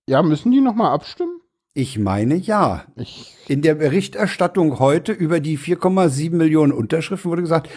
ja, 0.06 0.22
müssen 0.22 0.52
die 0.52 0.60
nochmal 0.60 0.92
abstimmen? 0.92 1.40
Ich 1.72 1.98
meine 1.98 2.34
ja. 2.34 2.84
Ich, 2.96 3.34
In 3.48 3.62
der 3.62 3.76
Berichterstattung 3.76 4.78
heute 4.78 5.12
über 5.12 5.40
die 5.40 5.56
4,7 5.56 6.34
Millionen 6.34 6.72
Unterschriften 6.72 7.30
wurde 7.30 7.40
gesagt, 7.40 7.70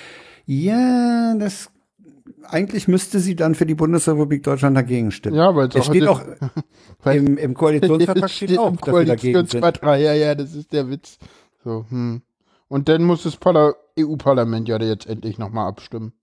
ja, 0.46 1.36
das 1.36 1.72
eigentlich 2.46 2.88
müsste 2.88 3.20
sie 3.20 3.36
dann 3.36 3.56
für 3.56 3.66
die 3.66 3.76
Bundesrepublik 3.76 4.44
Deutschland 4.44 4.78
dagegen 4.78 5.12
stimmen. 5.12 5.36
ja, 5.36 5.56
weil 5.56 5.70
es 5.74 5.86
steht 5.86 6.08
auch 6.08 6.22
im, 7.06 7.38
im 7.38 7.54
Koalitionsvertrag 7.54 8.30
steht 8.30 8.58
auch, 8.58 8.70
im 8.70 8.78
dass 8.78 8.88
wir 8.88 9.06
dagegen 9.06 9.16
sind. 9.16 9.34
Koalitionsvertrag. 9.34 10.00
Ja, 10.00 10.14
ja, 10.14 10.36
das 10.36 10.54
ist 10.54 10.74
der 10.74 10.90
Witz. 10.90 11.18
So, 11.64 11.86
hm. 11.90 12.22
Und 12.68 12.90
dann 12.90 13.04
muss 13.04 13.24
das 13.24 13.40
Parla- 13.40 13.76
EU-Parlament 14.00 14.68
ja 14.68 14.80
jetzt 14.80 15.08
endlich 15.08 15.38
nochmal 15.38 15.68
abstimmen. 15.68 16.14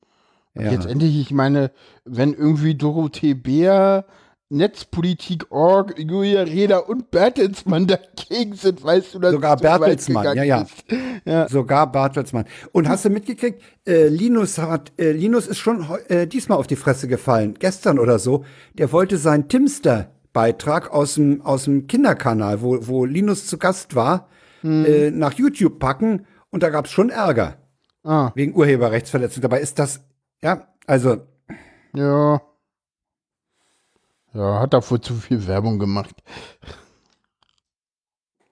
Ja. 0.54 0.72
Jetzt 0.72 0.86
endlich, 0.86 1.18
ich 1.20 1.30
meine, 1.30 1.70
wenn 2.04 2.34
irgendwie 2.34 2.74
Dorothee 2.74 3.34
Bär, 3.34 4.04
Netzpolitik.org, 4.50 5.98
Julia 5.98 6.42
Reda 6.42 6.78
und 6.78 7.10
Bertelsmann 7.10 7.86
dagegen 7.86 8.54
sind, 8.54 8.82
weißt 8.82 9.14
du, 9.14 9.18
dass 9.20 9.32
Sogar 9.32 9.56
so 9.56 9.62
Bertelsmann, 9.62 10.36
ja, 10.36 10.42
ja. 10.42 10.66
ja. 11.24 11.48
Sogar 11.48 11.90
Bartelsmann. 11.90 12.44
Und 12.72 12.88
hast 12.88 13.04
du 13.04 13.10
mitgekriegt, 13.10 13.62
äh, 13.86 14.08
Linus 14.08 14.58
hat, 14.58 14.92
äh, 14.98 15.12
Linus 15.12 15.46
ist 15.46 15.58
schon 15.58 15.86
äh, 16.08 16.26
diesmal 16.26 16.58
auf 16.58 16.66
die 16.66 16.76
Fresse 16.76 17.08
gefallen, 17.08 17.54
gestern 17.58 17.98
oder 17.98 18.18
so. 18.18 18.44
Der 18.74 18.92
wollte 18.92 19.18
seinen 19.18 19.48
Timster-Beitrag 19.48 20.90
aus 20.90 21.14
dem, 21.14 21.42
aus 21.42 21.64
dem 21.64 21.86
Kinderkanal, 21.86 22.60
wo, 22.60 22.78
wo 22.86 23.04
Linus 23.04 23.46
zu 23.46 23.56
Gast 23.56 23.94
war, 23.94 24.28
Hm. 24.62 24.84
äh, 24.84 25.10
nach 25.10 25.32
YouTube 25.32 25.78
packen 25.78 26.26
und 26.50 26.62
da 26.62 26.68
gab 26.68 26.84
es 26.84 26.90
schon 26.90 27.08
Ärger 27.10 27.56
Ah, 28.02 28.30
wegen 28.34 28.54
Urheberrechtsverletzung. 28.54 29.42
Dabei 29.42 29.60
ist 29.60 29.78
das, 29.78 30.00
ja, 30.42 30.68
also, 30.86 31.18
ja. 31.94 32.40
Ja, 34.34 34.60
hat 34.60 34.72
dafür 34.74 35.00
zu 35.02 35.14
viel 35.14 35.46
Werbung 35.46 35.78
gemacht. 35.78 36.14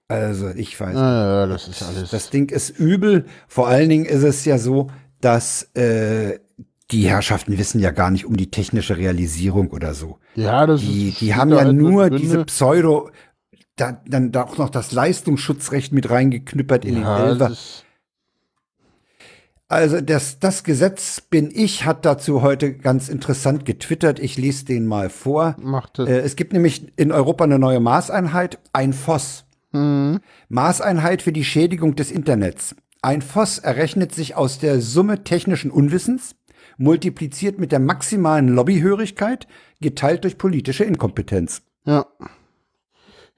also 0.07 0.49
ich 0.49 0.79
weiß. 0.79 0.95
Ah, 0.95 1.41
ja, 1.41 1.47
das 1.47 1.67
ist 1.67 1.83
alles. 1.83 2.09
Das 2.11 2.29
Ding 2.29 2.49
ist 2.49 2.71
übel. 2.79 3.25
Vor 3.47 3.67
allen 3.67 3.89
Dingen 3.89 4.05
ist 4.05 4.23
es 4.23 4.43
ja 4.45 4.57
so, 4.57 4.89
dass 5.21 5.63
äh, 5.75 6.39
die 6.91 7.07
Herrschaften 7.07 7.57
wissen 7.57 7.79
ja 7.79 7.91
gar 7.91 8.09
nicht 8.09 8.25
um 8.25 8.35
die 8.35 8.49
technische 8.49 8.97
Realisierung 8.97 9.69
oder 9.69 9.93
so. 9.93 10.17
ja, 10.35 10.65
das 10.65 10.81
Die, 10.81 11.09
ist. 11.09 11.21
die 11.21 11.35
haben 11.35 11.51
ja 11.51 11.57
halt 11.59 11.75
nur 11.75 12.09
diese 12.09 12.43
Pseudo, 12.45 13.11
da, 13.75 14.01
dann 14.07 14.31
da 14.31 14.43
auch 14.43 14.57
noch 14.57 14.69
das 14.71 14.91
Leistungsschutzrecht 14.91 15.93
mit 15.93 16.09
reingeknüppert 16.09 16.85
in 16.85 17.01
ja, 17.01 17.17
den 17.19 17.27
Elfer. 17.27 17.49
das 17.49 17.51
ist, 17.51 17.85
Also 19.69 20.01
das, 20.01 20.39
das 20.39 20.63
Gesetz 20.63 21.21
bin 21.21 21.51
ich, 21.53 21.85
hat 21.85 22.03
dazu 22.03 22.41
heute 22.41 22.73
ganz 22.73 23.07
interessant 23.07 23.65
getwittert. 23.65 24.19
Ich 24.19 24.35
lese 24.35 24.65
den 24.65 24.87
mal 24.87 25.09
vor. 25.09 25.55
macht 25.61 25.99
das. 25.99 26.09
Äh, 26.09 26.19
es 26.19 26.35
gibt 26.35 26.53
nämlich 26.53 26.91
in 26.97 27.11
Europa 27.11 27.43
eine 27.43 27.59
neue 27.59 27.79
Maßeinheit, 27.79 28.57
ein 28.73 28.93
FOS. 28.93 29.45
Mhm. 29.71 30.21
Maßeinheit 30.49 31.21
für 31.21 31.31
die 31.31 31.45
Schädigung 31.45 31.95
des 31.95 32.09
Internets. 32.11 32.75
Ein 33.03 33.21
Voss 33.21 33.59
errechnet 33.59 34.13
sich 34.13 34.35
aus 34.35 34.57
der 34.57 34.81
Summe 34.81 35.23
technischen 35.23 35.69
Unwissens, 35.69 36.35
multipliziert 36.77 37.59
mit 37.59 37.71
der 37.71 37.79
maximalen 37.79 38.49
Lobbyhörigkeit, 38.49 39.47
geteilt 39.79 40.23
durch 40.23 40.39
politische 40.39 40.83
Inkompetenz. 40.83 41.61
Ja. 41.85 42.07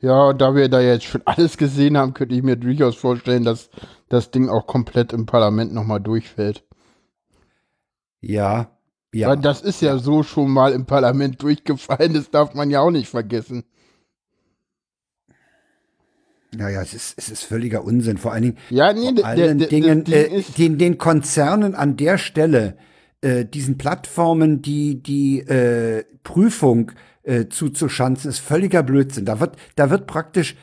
Ja, 0.02 0.34
da 0.34 0.56
wir 0.56 0.68
da 0.68 0.82
jetzt 0.82 1.06
schon 1.06 1.22
alles 1.26 1.58
gesehen 1.58 1.98
haben, 1.98 2.14
könnte 2.14 2.36
ich 2.36 2.44
mir 2.44 2.58
durchaus 2.58 2.96
vorstellen, 2.96 3.44
dass 3.44 3.70
das 4.10 4.32
Ding 4.32 4.50
auch 4.50 4.68
komplett 4.68 5.14
im 5.14 5.26
Parlament 5.26 5.74
nochmal 5.74 6.02
durchfällt. 6.02 6.64
Ja, 8.20 8.72
ja. 9.14 9.30
Weil 9.30 9.38
das 9.38 9.62
ist 9.62 9.82
ja 9.82 9.98
so 9.98 10.24
schon 10.24 10.50
mal 10.52 10.72
im 10.72 10.86
Parlament 10.86 11.42
durchgefallen, 11.42 12.14
das 12.14 12.32
darf 12.32 12.54
man 12.54 12.70
ja 12.70 12.82
auch 12.82 12.92
nicht 12.92 13.10
vergessen. 13.10 13.64
Naja, 16.54 16.82
es 16.82 16.94
ist, 16.94 17.18
es 17.18 17.30
ist 17.30 17.44
völliger 17.44 17.84
Unsinn. 17.84 18.18
Vor 18.18 18.34
allen 18.34 18.44
Dingen, 18.44 18.58
ja, 18.70 18.92
nee, 18.92 19.14
vor 19.16 19.26
allen 19.26 19.60
der, 19.60 19.68
Dingen 19.70 20.04
der, 20.04 20.32
äh, 20.32 20.42
den, 20.58 20.78
den 20.78 20.98
Konzernen 20.98 21.76
an 21.76 21.96
der 21.96 22.18
Stelle, 22.18 22.78
äh, 23.22 23.46
diesen 23.46 23.78
Plattformen, 23.78 24.62
die 24.62 25.02
die 25.02 25.40
äh, 25.40 26.04
Prüfung 26.24 26.92
äh, 27.24 27.48
zuzuschanzen, 27.48 28.30
ist 28.30 28.40
völliger 28.40 28.84
Blödsinn. 28.84 29.26
Da 29.26 29.40
wird, 29.40 29.56
da 29.76 29.90
wird 29.90 30.08
praktisch, 30.08 30.56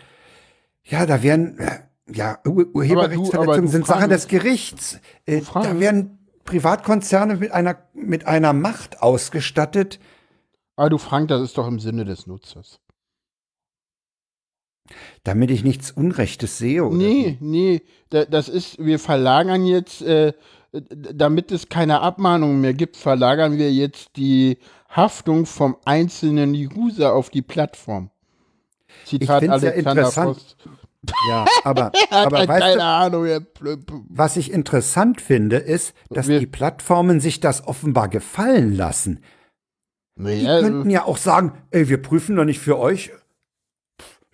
ja, 0.84 1.06
da 1.06 1.22
werden, 1.22 1.58
äh, 1.58 1.78
ja, 2.10 2.38
Ur 2.46 2.66
Urheberrechtsverletzungen 2.74 3.68
sind 3.68 3.86
Sache 3.86 4.08
des 4.08 4.28
Gerichts. 4.28 4.98
Äh, 5.26 5.42
da 5.54 5.78
werden 5.78 6.18
Privatkonzerne 6.44 7.36
mit 7.36 7.52
einer, 7.52 7.76
mit 7.92 8.26
einer 8.26 8.52
Macht 8.52 9.02
ausgestattet. 9.02 10.00
Aber 10.76 10.90
du 10.90 10.98
Frank, 10.98 11.28
das 11.28 11.42
ist 11.42 11.58
doch 11.58 11.66
im 11.66 11.78
Sinne 11.78 12.04
des 12.04 12.26
Nutzers. 12.26 12.80
Damit 15.22 15.50
ich 15.50 15.64
nichts 15.64 15.90
Unrechtes 15.90 16.56
sehe, 16.56 16.84
oder? 16.84 16.96
Nee, 16.96 17.36
nee, 17.40 17.82
das 18.08 18.48
ist, 18.48 18.78
wir 18.78 18.98
verlagern 18.98 19.66
jetzt, 19.66 20.00
äh, 20.00 20.32
damit 20.72 21.52
es 21.52 21.68
keine 21.68 22.00
Abmahnungen 22.00 22.60
mehr 22.60 22.74
gibt, 22.74 22.96
verlagern 22.96 23.58
wir 23.58 23.72
jetzt 23.72 24.16
die 24.16 24.58
Haftung 24.88 25.46
vom 25.46 25.76
einzelnen 25.84 26.52
User 26.54 27.14
auf 27.14 27.30
die 27.30 27.42
Plattform. 27.42 28.10
Zitat 29.04 29.42
ich 29.42 29.50
Alexander 29.50 30.02
ja 30.02 30.24
Post. 30.24 30.56
Ja, 31.28 31.44
aber, 31.64 31.92
aber 32.10 32.48
weißt 32.48 32.48
keine 32.48 32.76
du, 32.76 32.82
Ahnung. 32.82 33.46
was 34.08 34.36
ich 34.36 34.52
interessant 34.52 35.20
finde, 35.20 35.56
ist, 35.56 35.94
dass 36.10 36.28
wir, 36.28 36.40
die 36.40 36.46
Plattformen 36.46 37.20
sich 37.20 37.40
das 37.40 37.66
offenbar 37.66 38.08
gefallen 38.08 38.74
lassen. 38.74 39.20
Naja, 40.16 40.58
die 40.58 40.64
könnten 40.64 40.90
ja 40.90 41.04
auch 41.04 41.16
sagen, 41.16 41.52
ey, 41.70 41.88
wir 41.88 42.02
prüfen 42.02 42.34
doch 42.36 42.44
nicht 42.44 42.58
für 42.58 42.78
euch. 42.78 43.12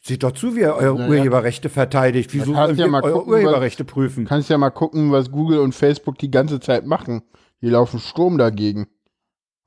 Seht 0.01 0.23
doch 0.23 0.33
zu, 0.33 0.55
wie 0.55 0.61
ihr 0.61 0.75
eure 0.75 0.99
naja. 0.99 1.09
Urheberrechte 1.09 1.69
verteidigt. 1.69 2.33
Wieso 2.33 2.53
ja 2.53 2.77
wir 2.77 2.93
eure 2.93 3.13
gucken, 3.13 3.33
Urheberrechte 3.33 3.87
was, 3.87 3.93
prüfen? 3.93 4.27
Kannst 4.27 4.51
ja 4.51 4.59
mal 4.59 4.71
gucken, 4.71 5.13
was 5.13 5.31
Google 5.31 5.61
und 5.61 5.75
Facebook 5.75 6.19
die 6.19 6.31
ganze 6.31 6.61
Zeit 6.61 6.87
machen. 6.87 7.23
Die 7.63 7.71
laufen 7.71 8.01
Strom 8.01 8.37
dagegen. 8.37 8.87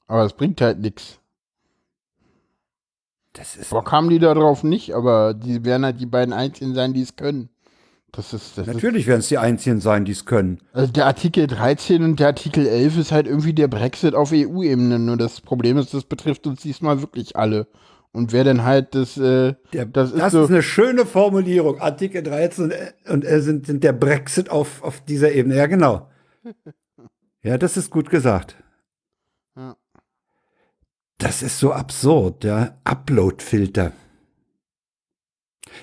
Aber 0.07 0.23
es 0.23 0.33
bringt 0.33 0.61
halt 0.61 0.79
nichts. 0.79 1.19
Das 3.33 3.55
ist. 3.55 3.69
Boah, 3.69 3.83
kamen 3.83 4.09
die 4.09 4.19
da 4.19 4.33
drauf 4.33 4.63
nicht, 4.63 4.93
aber 4.95 5.33
die 5.33 5.63
werden 5.63 5.85
halt 5.85 5.99
die 5.99 6.05
beiden 6.05 6.33
Einzigen 6.33 6.73
sein, 6.73 6.93
die 6.93 7.01
es 7.01 7.15
können. 7.15 7.49
Das 8.11 8.33
ist, 8.33 8.57
das 8.57 8.65
Natürlich 8.65 9.05
werden 9.05 9.19
es 9.19 9.27
die 9.27 9.37
Einzigen 9.37 9.79
sein, 9.79 10.05
die 10.05 10.13
es 10.13 10.25
können. 10.25 10.59
Also 10.73 10.91
der 10.91 11.05
Artikel 11.05 11.45
13 11.45 12.01
und 12.03 12.19
der 12.19 12.27
Artikel 12.27 12.65
11 12.65 12.97
ist 12.97 13.11
halt 13.11 13.27
irgendwie 13.27 13.53
der 13.53 13.67
Brexit 13.67 14.15
auf 14.15 14.31
EU-Ebene. 14.33 14.97
Nur 14.97 15.17
das 15.17 15.41
Problem 15.41 15.77
ist, 15.77 15.93
das 15.93 16.05
betrifft 16.05 16.47
uns 16.47 16.61
diesmal 16.61 17.01
wirklich 17.01 17.35
alle. 17.35 17.67
Und 18.13 18.31
wer 18.31 18.43
denn 18.43 18.63
halt 18.63 18.95
das, 18.95 19.17
äh, 19.17 19.53
der, 19.73 19.85
das, 19.85 20.11
ist, 20.11 20.19
das 20.19 20.31
so 20.31 20.43
ist 20.43 20.49
eine 20.49 20.63
schöne 20.63 21.05
Formulierung. 21.05 21.79
Artikel 21.79 22.23
13 22.23 22.73
und 23.09 23.25
äh, 23.25 23.41
sind, 23.41 23.67
sind 23.67 23.83
der 23.83 23.93
Brexit 23.93 24.49
auf, 24.49 24.81
auf 24.81 25.01
dieser 25.01 25.33
Ebene. 25.33 25.55
Ja, 25.55 25.67
genau. 25.67 26.09
ja, 27.43 27.57
das 27.59 27.77
ist 27.77 27.91
gut 27.91 28.09
gesagt. 28.09 28.55
Das 31.17 31.41
ist 31.41 31.59
so 31.59 31.73
absurd, 31.73 32.43
ja. 32.43 32.77
Upload-Filter. 32.83 33.91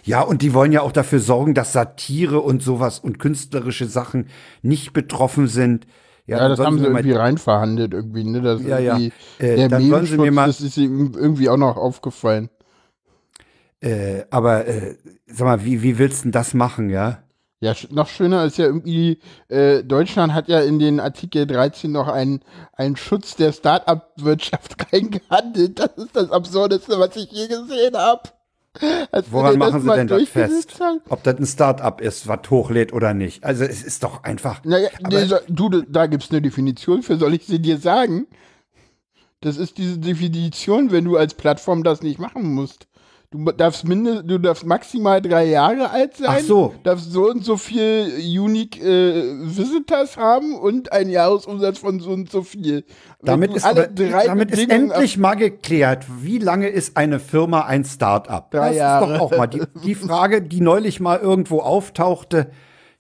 Ja, 0.03 0.23
und 0.23 0.43
die 0.43 0.55
wollen 0.55 0.73
ja 0.73 0.83
auch 0.83 0.93
dafür 0.93 1.21
sorgen, 1.21 1.55
dass 1.55 1.73
Satire 1.73 2.41
und 2.41 2.63
sowas 2.63 2.99
und 2.99 3.19
künstlerische 3.19 3.87
Sachen 3.87 4.29
nicht 4.63 4.93
betroffen 4.93 5.47
sind. 5.47 5.87
Ja, 6.27 6.39
ja 6.39 6.49
das 6.49 6.59
haben 6.59 6.79
sie 6.79 6.85
irgendwie 6.85 7.13
reinverhandelt 7.13 7.93
irgendwie, 7.93 8.25
ne? 8.25 8.41
Das 8.41 8.63
ja, 8.63 8.79
ja. 8.79 8.99
Äh, 8.99 9.11
der 9.57 9.69
dann 9.69 10.07
sie 10.07 10.19
mir 10.19 10.31
mal, 10.31 10.47
das 10.47 10.61
ist 10.61 10.79
irgendwie 10.79 11.49
auch 11.49 11.57
noch 11.57 11.77
aufgefallen. 11.77 12.49
Äh, 13.81 14.25
aber 14.31 14.67
äh, 14.67 14.97
sag 15.27 15.47
mal, 15.47 15.65
wie, 15.65 15.83
wie 15.83 15.99
willst 15.99 16.21
du 16.21 16.23
denn 16.25 16.33
das 16.33 16.55
machen, 16.55 16.89
ja? 16.89 17.24
Ja, 17.65 17.75
noch 17.89 18.09
schöner 18.09 18.45
ist 18.45 18.59
ja 18.59 18.67
irgendwie, 18.67 19.19
äh, 19.49 19.83
Deutschland 19.83 20.35
hat 20.35 20.49
ja 20.49 20.61
in 20.61 20.79
den 20.79 21.01
Artikel 21.01 21.47
13 21.47 21.91
noch 21.91 22.09
einen, 22.09 22.41
einen 22.75 22.95
Schutz 22.95 23.37
der 23.37 23.53
Start-up-Wirtschaft 23.53 24.77
reingehandelt. 24.93 25.79
Das 25.79 25.93
ist 25.97 26.15
das 26.15 26.31
Absurdeste, 26.31 26.99
was 26.99 27.17
ich 27.17 27.33
je 27.33 27.49
gesehen 27.49 27.97
habe. 27.97 28.21
Woran 29.31 29.57
machen 29.57 29.81
Sie 29.81 29.89
denn 29.89 30.09
das 30.09 30.29
fest? 30.29 30.79
Haben? 30.79 31.01
Ob 31.09 31.23
das 31.23 31.39
ein 31.39 31.47
Start-up 31.47 32.03
ist, 32.03 32.29
was 32.29 32.51
hochlädt 32.51 32.93
oder 32.93 33.15
nicht? 33.15 33.45
Also 33.45 33.65
es 33.65 33.83
ist 33.83 34.03
doch 34.03 34.25
einfach. 34.25 34.63
Naja, 34.65 34.91
du, 35.49 35.71
da 35.89 36.05
gibt 36.05 36.25
es 36.25 36.31
eine 36.31 36.43
Definition 36.43 37.03
für, 37.03 37.17
soll 37.17 37.33
ich 37.33 37.47
sie 37.47 37.61
dir 37.61 37.79
sagen? 37.79 38.27
Das 39.41 39.57
ist 39.57 39.79
diese 39.79 39.99
Definition, 39.99 40.91
wenn 40.91 41.07
du 41.07 41.17
als 41.17 41.33
Plattform 41.33 41.83
das 41.83 42.03
nicht 42.03 42.19
machen 42.19 42.53
musst. 42.53 42.89
Du 43.35 43.51
darfst 43.51 43.85
mindest, 43.85 44.31
du 44.31 44.39
darfst 44.39 44.65
maximal 44.65 45.21
drei 45.21 45.47
Jahre 45.47 45.91
alt 45.91 46.17
sein. 46.17 46.37
Ach 46.39 46.39
so. 46.39 46.75
Darfst 46.85 47.11
so 47.11 47.29
und 47.29 47.45
so 47.45 47.57
viel 47.57 48.13
Unique 48.17 48.81
äh, 48.81 49.25
Visitors 49.41 50.17
haben 50.17 50.55
und 50.55 50.93
einen 50.93 51.11
Jahresumsatz 51.11 51.79
von 51.81 51.99
so 51.99 52.11
und 52.11 52.31
so 52.31 52.43
viel. 52.43 52.85
Damit 53.23 53.53
ist, 53.53 53.67
aber, 53.67 53.89
damit 53.89 54.53
ist 54.53 54.71
endlich 54.71 55.19
mal 55.19 55.35
geklärt, 55.35 56.07
wie 56.21 56.39
lange 56.39 56.69
ist 56.69 56.97
eine 56.97 57.19
Firma 57.19 57.63
ein 57.63 57.85
Start-up? 57.85 58.53
Drei 58.53 58.69
das 58.69 58.77
Jahre. 58.77 59.13
ist 59.13 59.19
doch 59.19 59.21
auch 59.33 59.37
mal 59.37 59.49
die, 59.49 59.63
die 59.83 59.97
Frage, 59.97 60.41
die 60.41 60.61
neulich 60.61 61.01
mal 61.01 61.19
irgendwo 61.19 61.59
auftauchte 61.59 62.53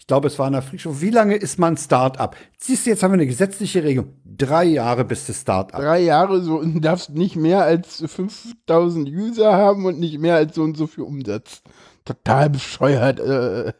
ich 0.04 0.08
glaube, 0.08 0.26
es 0.26 0.38
war 0.38 0.48
in 0.48 0.52
der 0.52 0.60
Freakshow, 0.60 1.00
wie 1.00 1.08
lange 1.08 1.34
ist 1.34 1.58
man 1.58 1.78
Start-up? 1.78 2.36
Siehst 2.58 2.84
du, 2.84 2.90
jetzt 2.90 3.02
haben 3.02 3.12
wir 3.12 3.14
eine 3.14 3.26
gesetzliche 3.26 3.82
Regelung. 3.82 4.12
Drei 4.22 4.64
Jahre 4.64 5.02
bis 5.02 5.26
das 5.26 5.40
Start-up. 5.40 5.80
Drei 5.80 6.00
Jahre, 6.00 6.42
so, 6.42 6.56
und 6.58 6.82
darfst 6.84 7.08
nicht 7.08 7.36
mehr 7.36 7.62
als 7.62 8.04
5000 8.06 9.08
User 9.08 9.54
haben 9.54 9.86
und 9.86 9.98
nicht 9.98 10.18
mehr 10.18 10.34
als 10.34 10.56
so 10.56 10.62
und 10.62 10.76
so 10.76 10.86
viel 10.86 11.04
Umsatz. 11.04 11.62
Total 12.04 12.50
bescheuert, 12.50 13.18
äh, 13.18 13.72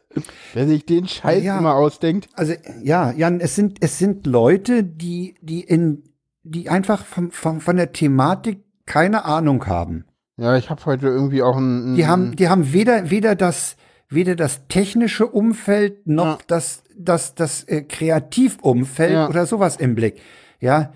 wer 0.55 0.67
sich 0.67 0.83
den 0.87 1.07
Scheiß 1.07 1.43
ja, 1.43 1.59
immer 1.59 1.75
ausdenkt. 1.75 2.27
Also, 2.33 2.53
ja, 2.81 3.11
Jan, 3.11 3.39
es 3.39 3.53
sind, 3.53 3.77
es 3.81 3.99
sind 3.99 4.25
Leute, 4.25 4.83
die, 4.83 5.35
die 5.43 5.61
in, 5.61 6.05
die 6.41 6.69
einfach 6.69 7.05
vom, 7.05 7.29
vom, 7.29 7.61
von 7.61 7.75
der 7.75 7.93
Thematik 7.93 8.63
keine 8.87 9.25
Ahnung 9.25 9.67
haben. 9.67 10.05
Ja, 10.37 10.57
ich 10.57 10.71
habe 10.71 10.83
heute 10.85 11.05
irgendwie 11.05 11.43
auch 11.43 11.57
ein, 11.57 11.91
ein. 11.91 11.95
Die 11.95 12.07
haben, 12.07 12.35
die 12.35 12.49
haben 12.49 12.73
weder, 12.73 13.11
weder 13.11 13.35
das, 13.35 13.75
weder 14.09 14.35
das 14.35 14.67
technische 14.67 15.27
Umfeld 15.27 16.07
noch 16.07 16.39
ja. 16.39 16.45
das, 16.47 16.83
das, 16.97 17.35
das 17.35 17.63
äh, 17.63 17.81
Kreativumfeld 17.81 19.13
ja. 19.13 19.29
oder 19.29 19.45
sowas 19.45 19.77
im 19.77 19.95
Blick. 19.95 20.21
Ja, 20.59 20.93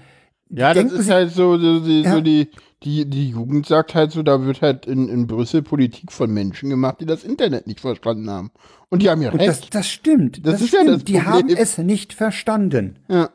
ja 0.49 0.74
das 0.74 0.91
ist 0.91 1.10
halt 1.10 1.32
so, 1.32 1.57
so, 1.57 1.80
die, 1.80 2.01
ja. 2.01 2.12
so 2.12 2.22
die, 2.22 2.49
die, 2.84 3.10
die 3.10 3.30
Jugend 3.30 3.66
sagt 3.66 3.95
halt 3.95 4.12
so, 4.12 4.24
da 4.24 4.45
wird 4.45 4.62
halt 4.62 4.86
in, 4.86 5.10
in 5.10 5.28
Brüssel 5.28 5.62
Politik 5.62 6.12
von 6.12 6.32
Menschen 6.32 6.70
gemacht, 6.70 6.97
die 7.01 7.05
das 7.05 7.24
Internet 7.24 7.68
nicht 7.68 7.82
verstanden 7.82 8.30
haben. 8.30 8.51
Und 8.89 9.01
die 9.01 9.10
haben 9.10 9.22
ja 9.22 9.30
recht. 9.30 9.47
Das, 9.47 9.70
das 9.70 9.88
stimmt. 9.88 10.45
Das, 10.45 10.53
das 10.53 10.62
ist 10.62 10.68
stimmt. 10.70 10.86
ja 10.86 10.93
das 10.93 11.03
Die 11.03 11.22
haben 11.22 11.49
es 11.49 11.78
nicht 11.78 12.14
verstanden. 12.14 12.99
Ja. 13.07 13.30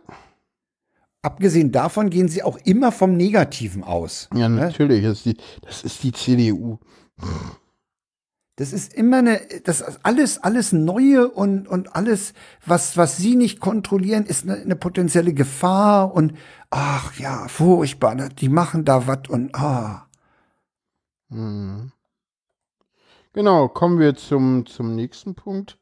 Abgesehen 1.22 1.72
davon 1.72 2.10
gehen 2.10 2.28
sie 2.28 2.42
auch 2.42 2.58
immer 2.64 2.92
vom 2.92 3.16
Negativen 3.16 3.82
aus. 3.82 4.28
Ja, 4.34 4.48
ne? 4.48 4.60
natürlich. 4.60 5.04
Das 5.04 5.18
ist 5.18 5.26
die, 5.26 5.36
das 5.62 5.82
ist 5.82 6.02
die 6.02 6.12
CDU. 6.12 6.78
Das 8.56 8.72
ist 8.72 8.94
immer 8.94 9.18
eine, 9.18 9.40
das 9.64 9.80
ist 9.80 10.00
alles, 10.04 10.42
alles 10.42 10.72
Neue 10.72 11.28
und, 11.28 11.66
und 11.66 11.96
alles, 11.96 12.34
was, 12.64 12.96
was 12.96 13.16
sie 13.16 13.34
nicht 13.34 13.58
kontrollieren, 13.58 14.26
ist 14.26 14.44
eine, 14.44 14.60
eine 14.60 14.76
potenzielle 14.76 15.34
Gefahr 15.34 16.14
und, 16.14 16.34
ach 16.70 17.14
ja, 17.18 17.48
furchtbar, 17.48 18.14
ne, 18.14 18.28
die 18.28 18.48
machen 18.48 18.84
da 18.84 19.08
was 19.08 19.28
und, 19.28 19.54
ah. 19.56 20.06
Hm. 21.30 21.90
Genau, 23.32 23.66
kommen 23.66 23.98
wir 23.98 24.14
zum, 24.14 24.64
zum 24.66 24.94
nächsten 24.94 25.34
Punkt. 25.34 25.78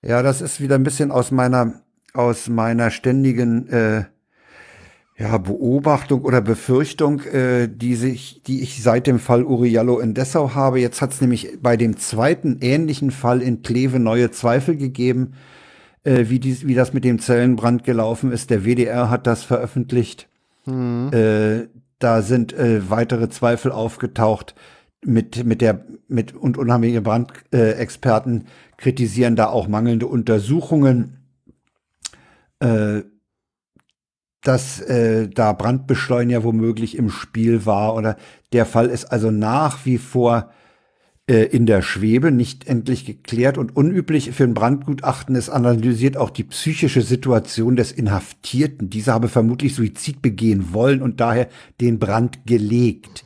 Ja, 0.00 0.22
das 0.22 0.40
ist 0.40 0.62
wieder 0.62 0.76
ein 0.76 0.82
bisschen 0.82 1.10
aus 1.10 1.30
meiner, 1.30 1.82
aus 2.14 2.48
meiner 2.48 2.90
ständigen, 2.90 3.68
äh, 3.68 4.04
ja, 5.16 5.38
Beobachtung 5.38 6.22
oder 6.22 6.40
Befürchtung, 6.40 7.20
äh, 7.20 7.68
die, 7.68 7.94
sich, 7.94 8.42
die 8.42 8.62
ich 8.62 8.82
seit 8.82 9.06
dem 9.06 9.20
Fall 9.20 9.44
Uriallo 9.44 10.00
in 10.00 10.14
Dessau 10.14 10.54
habe. 10.54 10.80
Jetzt 10.80 11.00
hat 11.00 11.12
es 11.12 11.20
nämlich 11.20 11.58
bei 11.62 11.76
dem 11.76 11.96
zweiten 11.96 12.58
ähnlichen 12.60 13.12
Fall 13.12 13.40
in 13.40 13.62
Kleve 13.62 14.00
neue 14.00 14.32
Zweifel 14.32 14.76
gegeben, 14.76 15.34
äh, 16.02 16.24
wie, 16.28 16.40
dies, 16.40 16.66
wie 16.66 16.74
das 16.74 16.92
mit 16.92 17.04
dem 17.04 17.20
Zellenbrand 17.20 17.84
gelaufen 17.84 18.32
ist. 18.32 18.50
Der 18.50 18.64
WDR 18.64 19.08
hat 19.08 19.28
das 19.28 19.44
veröffentlicht. 19.44 20.28
Mhm. 20.66 21.10
Äh, 21.12 21.68
da 22.00 22.22
sind 22.22 22.52
äh, 22.52 22.90
weitere 22.90 23.28
Zweifel 23.28 23.70
aufgetaucht 23.70 24.56
mit, 25.04 25.44
mit 25.44 25.60
der, 25.60 25.84
mit, 26.08 26.34
und 26.34 26.58
unheimliche 26.58 27.02
Brandexperten 27.02 28.46
kritisieren 28.78 29.36
da 29.36 29.46
auch 29.46 29.68
mangelnde 29.68 30.06
Untersuchungen 30.06 31.18
äh, 32.58 33.02
dass 34.44 34.80
äh, 34.80 35.28
da 35.28 35.52
Brandbeschleuniger 35.52 36.44
womöglich 36.44 36.96
im 36.96 37.10
Spiel 37.10 37.66
war 37.66 37.96
oder 37.96 38.16
der 38.52 38.66
Fall 38.66 38.86
ist 38.86 39.06
also 39.06 39.30
nach 39.30 39.84
wie 39.84 39.98
vor 39.98 40.50
äh, 41.26 41.44
in 41.44 41.64
der 41.64 41.80
Schwebe, 41.80 42.30
nicht 42.30 42.68
endlich 42.68 43.06
geklärt 43.06 43.56
und 43.56 43.74
unüblich 43.74 44.32
für 44.32 44.44
ein 44.44 44.52
Brandgutachten 44.52 45.34
ist 45.34 45.48
analysiert 45.48 46.18
auch 46.18 46.28
die 46.28 46.44
psychische 46.44 47.00
Situation 47.00 47.76
des 47.76 47.92
Inhaftierten. 47.92 48.90
Dieser 48.90 49.14
habe 49.14 49.28
vermutlich 49.28 49.74
Suizid 49.74 50.20
begehen 50.20 50.74
wollen 50.74 51.00
und 51.00 51.20
daher 51.20 51.48
den 51.80 51.98
Brand 51.98 52.46
gelegt. 52.46 53.24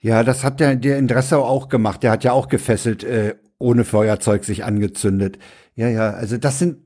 Ja, 0.00 0.24
das 0.24 0.42
hat 0.42 0.58
der, 0.58 0.74
der 0.74 0.98
in 0.98 1.06
Dressau 1.06 1.44
auch 1.44 1.68
gemacht. 1.68 2.02
Der 2.02 2.10
hat 2.10 2.24
ja 2.24 2.32
auch 2.32 2.48
gefesselt, 2.48 3.04
äh, 3.04 3.36
ohne 3.58 3.84
Feuerzeug 3.84 4.44
sich 4.44 4.64
angezündet. 4.64 5.38
Ja, 5.76 5.88
ja, 5.88 6.10
also 6.10 6.36
das 6.36 6.58
sind 6.58 6.78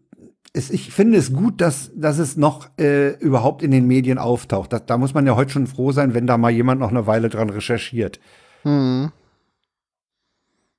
es, 0.53 0.71
ich 0.71 0.93
finde 0.93 1.19
es 1.19 1.33
gut, 1.33 1.61
dass, 1.61 1.91
dass 1.95 2.19
es 2.19 2.37
noch 2.37 2.69
äh, 2.79 3.11
überhaupt 3.19 3.63
in 3.63 3.71
den 3.71 3.87
Medien 3.87 4.19
auftaucht. 4.19 4.73
Da, 4.73 4.79
da 4.79 4.99
muss 4.99 5.15
man 5.15 5.27
ja 5.27 5.37
heute 5.37 5.51
schon 5.51 5.67
froh 5.67 5.93
sein, 5.93 6.15
wenn 6.15 6.27
da 6.27 6.39
mal 6.39 6.51
jemand 6.51 6.81
noch 6.81 6.91
eine 6.91 7.07
Weile 7.07 7.29
dran 7.29 7.51
recherchiert. 7.51 8.21
Hm. 8.63 9.13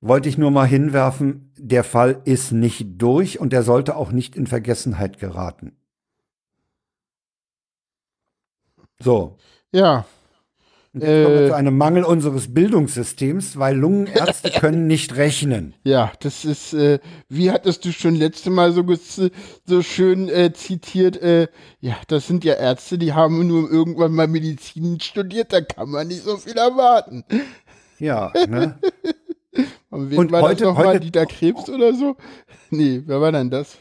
Wollte 0.02 0.30
ich 0.30 0.38
nur 0.38 0.52
mal 0.52 0.68
hinwerfen, 0.68 1.52
der 1.58 1.84
Fall 1.84 2.22
ist 2.24 2.52
nicht 2.52 3.02
durch 3.02 3.40
und 3.40 3.52
der 3.52 3.64
sollte 3.64 3.96
auch 3.96 4.12
nicht 4.12 4.36
in 4.36 4.48
Vergessenheit 4.48 5.20
geraten. 5.20 5.74
So. 9.00 9.38
Ja, 9.72 10.06
und 10.94 11.02
jetzt 11.02 11.24
kommen 11.24 11.40
wir 11.40 11.48
zu 11.48 11.56
einem 11.56 11.78
Mangel 11.78 12.04
unseres 12.04 12.54
Bildungssystems, 12.54 13.60
weil 13.60 13.78
Lungenärzte 13.78 14.50
können 14.60 14.88
nicht 14.88 15.16
rechnen. 15.18 15.76
Ja, 15.84 16.12
das 16.20 16.46
ist, 16.46 16.74
äh, 16.74 17.00
wie 17.28 17.52
hattest 17.52 17.86
du 17.86 17.92
schon 17.92 18.16
letzte 18.16 18.50
Mal 18.50 18.72
so, 18.72 18.84
so 19.66 19.82
schön 19.84 20.30
äh, 20.30 20.52
zitiert, 20.54 21.22
äh, 21.22 21.48
ja, 21.80 21.96
das 22.08 22.28
sind 22.28 22.44
ja 22.44 22.56
Ärzte, 22.56 22.98
die 22.98 23.14
haben 23.14 23.48
nur 23.48 23.70
irgendwann 23.70 24.14
mal 24.14 24.28
Medizin 24.28 25.00
studiert, 25.00 25.54
da 25.54 25.62
kann 25.62 25.90
man 25.90 26.08
nicht 26.08 26.24
so 26.24 26.38
viel 26.38 26.58
erwarten. 26.58 27.24
Ja, 28.00 28.32
ne? 28.48 28.80
Und, 29.90 30.16
Und 30.16 30.32
war 30.32 30.42
heute, 30.42 30.64
das 30.64 30.74
noch 30.74 30.78
heute, 30.78 30.88
mal 30.88 31.00
Dieter 31.00 31.26
Krebs 31.26 31.70
oder 31.70 31.94
so? 31.94 32.16
Nee, 32.70 33.02
wer 33.06 33.20
war 33.22 33.32
denn 33.32 33.50
das? 33.50 33.78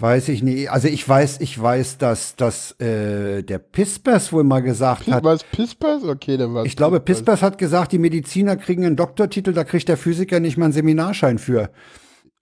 Weiß 0.00 0.30
ich 0.30 0.42
nicht. 0.42 0.70
Also 0.70 0.88
ich 0.88 1.06
weiß, 1.06 1.40
ich 1.40 1.60
weiß, 1.60 1.98
dass, 1.98 2.34
dass 2.34 2.72
äh, 2.80 3.42
der 3.42 3.58
Pispers 3.58 4.32
wohl 4.32 4.44
mal 4.44 4.60
gesagt 4.60 5.04
P 5.04 5.12
hat. 5.12 5.24
Was 5.24 5.44
Pispers? 5.44 6.04
Okay, 6.04 6.38
dann 6.38 6.54
war 6.54 6.64
Ich 6.64 6.74
glaube, 6.74 7.00
Pispers 7.00 7.42
hat 7.42 7.58
gesagt, 7.58 7.92
die 7.92 7.98
Mediziner 7.98 8.56
kriegen 8.56 8.86
einen 8.86 8.96
Doktortitel, 8.96 9.52
da 9.52 9.64
kriegt 9.64 9.88
der 9.88 9.98
Physiker 9.98 10.40
nicht 10.40 10.56
mal 10.56 10.66
einen 10.66 10.72
Seminarschein 10.72 11.38
für. 11.38 11.70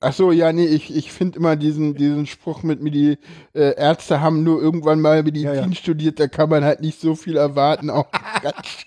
Ach 0.00 0.12
so, 0.12 0.30
ja, 0.30 0.52
nee, 0.52 0.66
ich, 0.66 0.94
ich 0.94 1.10
finde 1.10 1.40
immer 1.40 1.56
diesen, 1.56 1.96
diesen 1.96 2.26
Spruch 2.26 2.62
mit 2.62 2.80
mir, 2.80 2.92
die 2.92 3.18
äh, 3.52 3.74
Ärzte 3.76 4.20
haben 4.20 4.44
nur 4.44 4.62
irgendwann 4.62 5.00
mal 5.00 5.24
Medizin 5.24 5.48
ja, 5.48 5.66
ja. 5.66 5.72
studiert, 5.72 6.20
da 6.20 6.28
kann 6.28 6.48
man 6.48 6.62
halt 6.62 6.80
nicht 6.80 7.00
so 7.00 7.16
viel 7.16 7.36
erwarten. 7.36 7.90
Auch 7.90 8.06
ganz 8.40 8.84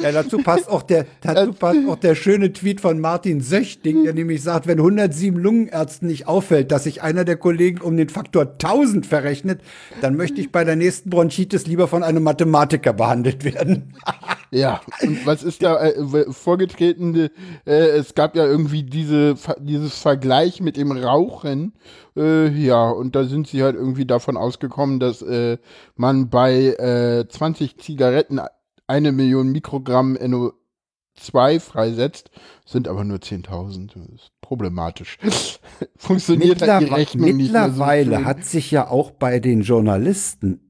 ja, 0.00 0.12
dazu 0.12 0.38
passt 0.38 0.68
auch 0.68 0.82
der, 0.82 1.06
dazu 1.20 1.52
passt 1.52 1.80
auch 1.88 1.96
der 1.96 2.14
schöne 2.14 2.52
Tweet 2.52 2.80
von 2.80 3.00
Martin 3.00 3.40
Söchting, 3.40 4.04
der 4.04 4.14
nämlich 4.14 4.42
sagt, 4.42 4.66
wenn 4.66 4.78
107 4.78 5.38
Lungenärzten 5.38 6.08
nicht 6.08 6.26
auffällt, 6.26 6.72
dass 6.72 6.84
sich 6.84 7.02
einer 7.02 7.24
der 7.24 7.36
Kollegen 7.36 7.80
um 7.80 7.96
den 7.96 8.08
Faktor 8.08 8.42
1000 8.42 9.06
verrechnet, 9.06 9.60
dann 10.00 10.16
möchte 10.16 10.40
ich 10.40 10.52
bei 10.52 10.64
der 10.64 10.76
nächsten 10.76 11.10
Bronchitis 11.10 11.66
lieber 11.66 11.88
von 11.88 12.02
einem 12.02 12.22
Mathematiker 12.22 12.92
behandelt 12.92 13.44
werden. 13.44 13.94
ja, 14.50 14.80
und 15.02 15.26
was 15.26 15.42
ist 15.42 15.62
da 15.62 15.82
äh, 15.84 16.32
vorgetreten? 16.32 17.30
Äh, 17.66 17.72
es 17.72 18.14
gab 18.14 18.36
ja 18.36 18.44
irgendwie 18.44 18.82
diese, 18.82 19.34
dieses 19.60 19.98
Vergleich 19.98 20.60
mit 20.60 20.76
dem 20.76 20.92
Rauchen. 20.92 21.72
Äh, 22.16 22.48
ja, 22.48 22.88
und 22.88 23.14
da 23.14 23.24
sind 23.24 23.46
sie 23.46 23.62
halt 23.62 23.76
irgendwie 23.76 24.06
davon 24.06 24.36
ausgekommen, 24.36 25.00
dass 25.00 25.22
äh, 25.22 25.58
man 25.96 26.30
bei 26.30 27.24
20 27.28 27.74
äh, 27.74 27.76
Zigaretten 27.78 28.40
eine 28.86 29.12
Million 29.12 29.52
Mikrogramm 29.52 30.16
NO2 30.16 31.60
freisetzt, 31.60 32.30
sind 32.64 32.88
aber 32.88 33.04
nur 33.04 33.18
10.000. 33.18 33.92
Das 33.94 34.08
ist 34.08 34.30
problematisch. 34.40 35.18
Funktioniert 35.96 36.60
Mittler 36.60 36.74
halt 36.74 36.88
die 36.88 36.94
Rechnung 36.94 37.36
Mittlerweile 37.36 38.10
nicht 38.10 38.18
so 38.20 38.24
hat 38.24 38.44
sich 38.44 38.70
ja 38.70 38.88
auch 38.88 39.10
bei 39.10 39.40
den 39.40 39.62
Journalisten 39.62 40.65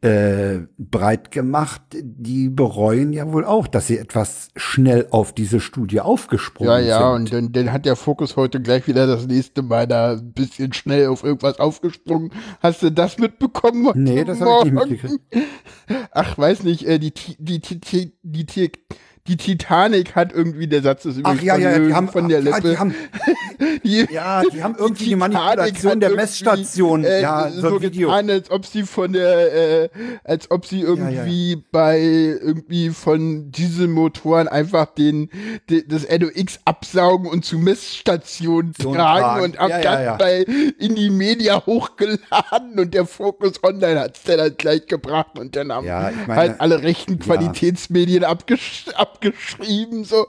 äh, 0.00 0.60
breit 0.78 1.30
gemacht, 1.32 1.82
die 1.92 2.48
bereuen 2.48 3.12
ja 3.12 3.32
wohl 3.32 3.44
auch, 3.44 3.66
dass 3.66 3.88
sie 3.88 3.98
etwas 3.98 4.50
schnell 4.54 5.08
auf 5.10 5.32
diese 5.32 5.58
Studie 5.60 6.00
aufgesprungen 6.00 6.76
sind. 6.78 6.88
Ja, 6.88 7.00
ja, 7.00 7.10
und 7.10 7.32
dann, 7.32 7.52
dann 7.52 7.72
hat 7.72 7.84
der 7.84 7.96
Fokus 7.96 8.36
heute 8.36 8.60
gleich 8.60 8.86
wieder 8.86 9.06
das 9.06 9.26
nächste 9.26 9.62
Mal 9.62 9.88
da 9.88 10.12
ein 10.12 10.32
bisschen 10.32 10.72
schnell 10.72 11.08
auf 11.08 11.24
irgendwas 11.24 11.58
aufgesprungen. 11.58 12.30
Hast 12.60 12.82
du 12.82 12.90
das 12.90 13.18
mitbekommen? 13.18 13.90
Nee, 13.96 14.24
das 14.24 14.40
habe 14.40 14.68
ich 14.68 14.72
nicht 14.72 14.88
mitgekriegt. 14.88 15.20
Ach, 16.12 16.38
weiß 16.38 16.62
nicht, 16.62 16.86
äh, 16.86 16.98
die, 16.98 17.12
die, 17.38 17.60
die, 17.60 18.12
die, 18.22 18.72
die, 19.28 19.36
Titanic 19.36 20.16
hat 20.16 20.32
irgendwie, 20.32 20.66
der 20.66 20.82
Satz 20.82 21.04
ist 21.04 21.18
übrigens 21.18 21.40
Ach, 21.40 21.44
ja, 21.44 21.56
ja, 21.56 21.78
die 21.78 21.94
haben, 21.94 22.08
von 22.08 22.28
der 22.28 22.40
Lippe. 22.40 22.56
Ja, 22.56 22.60
die 22.60 22.78
haben, 22.78 22.94
die, 23.84 24.06
ja, 24.10 24.42
die 24.42 24.62
haben 24.62 24.74
irgendwie 24.78 25.04
die, 25.04 25.10
die 25.10 25.16
Manipulation 25.16 26.00
der 26.00 26.10
Messstation. 26.10 27.04
Äh, 27.04 27.22
ja, 27.22 27.50
so, 27.50 27.70
so 27.70 27.82
Video. 27.82 28.08
getan, 28.08 28.30
als 28.30 28.50
ob 28.50 28.66
sie 28.66 28.84
von 28.84 29.12
der, 29.12 29.84
äh, 29.84 29.88
als 30.24 30.50
ob 30.50 30.66
sie 30.66 30.80
irgendwie 30.80 31.50
ja, 31.50 31.56
ja. 31.56 31.62
bei 31.70 32.00
irgendwie 32.00 32.90
von 32.90 33.50
Dieselmotoren 33.52 34.48
einfach 34.48 34.86
den, 34.86 35.30
de, 35.68 35.86
das 35.86 36.06
NOx 36.08 36.60
absaugen 36.64 37.28
und 37.28 37.44
zu 37.44 37.58
Messstationen 37.58 38.72
so 38.80 38.94
tragen 38.94 39.44
und 39.44 39.58
ab 39.58 39.70
ja, 39.70 40.16
bei 40.16 40.44
in 40.78 40.94
die 40.94 41.10
Media 41.10 41.64
hochgeladen 41.64 42.78
und 42.78 42.94
der 42.94 43.06
Focus 43.06 43.62
Online 43.62 44.00
hat 44.00 44.16
es 44.16 44.22
dann 44.22 44.40
halt 44.40 44.58
gleich 44.58 44.86
gebracht 44.86 45.38
und 45.38 45.56
dann 45.56 45.72
haben 45.72 45.86
ich 45.86 46.26
meine, 46.26 46.40
halt 46.40 46.60
alle 46.60 46.82
rechten 46.82 47.18
Qualitätsmedien 47.18 48.24
abgesch 48.24 48.86
abgeschrieben. 49.18 50.04
So. 50.04 50.26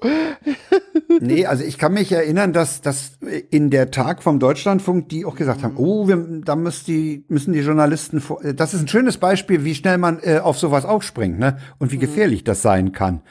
nee, 1.20 1.46
also 1.46 1.64
ich 1.64 1.78
kann 1.78 1.94
mich 1.94 2.12
erinnern, 2.12 2.54
dass, 2.54 2.82
dass 2.82 3.18
in 3.50 3.70
der 3.70 3.92
Tag 3.92 4.24
vom 4.24 4.40
Deutschlandfunk 4.40 5.10
die 5.10 5.26
auch 5.26 5.36
gesagt 5.36 5.64
haben, 5.64 5.78
oh, 5.78 6.08
wir, 6.08 6.18
da 6.44 6.56
müssen 6.56 6.86
die, 6.86 7.26
müssen 7.28 7.54
die 7.54 7.60
Journalisten, 7.60 8.22
vor, 8.22 8.42
das 8.54 8.74
ist 8.74 8.82
ein 8.82 8.88
schönes 8.88 9.18
Beispiel, 9.18 9.64
wie 9.64 9.76
schnell 9.76 9.98
man 9.98 10.20
äh, 10.22 10.40
auf 10.40 10.58
sowas 10.58 10.86
aufspringt 10.86 11.40
ne? 11.40 11.58
und 11.78 11.92
wie 11.92 11.98
mhm. 11.98 12.02
gefährlich 12.02 12.44
das 12.44 12.62
sein 12.62 12.92
kann. 12.92 13.22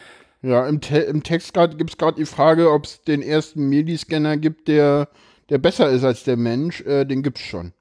Ja, 0.40 0.68
im, 0.68 0.80
Te 0.80 0.98
im 0.98 1.24
Text 1.24 1.52
gibt 1.54 1.90
es 1.90 1.98
gerade 1.98 2.16
die 2.16 2.26
Frage, 2.26 2.70
ob 2.70 2.84
es 2.84 3.02
den 3.02 3.22
ersten 3.22 3.68
Mediscanner 3.68 4.36
gibt, 4.36 4.68
der, 4.68 5.08
der 5.50 5.58
besser 5.58 5.90
ist 5.90 6.04
als 6.04 6.22
der 6.22 6.36
Mensch. 6.36 6.80
Äh, 6.82 7.04
den 7.04 7.24
es 7.24 7.40
schon. 7.40 7.72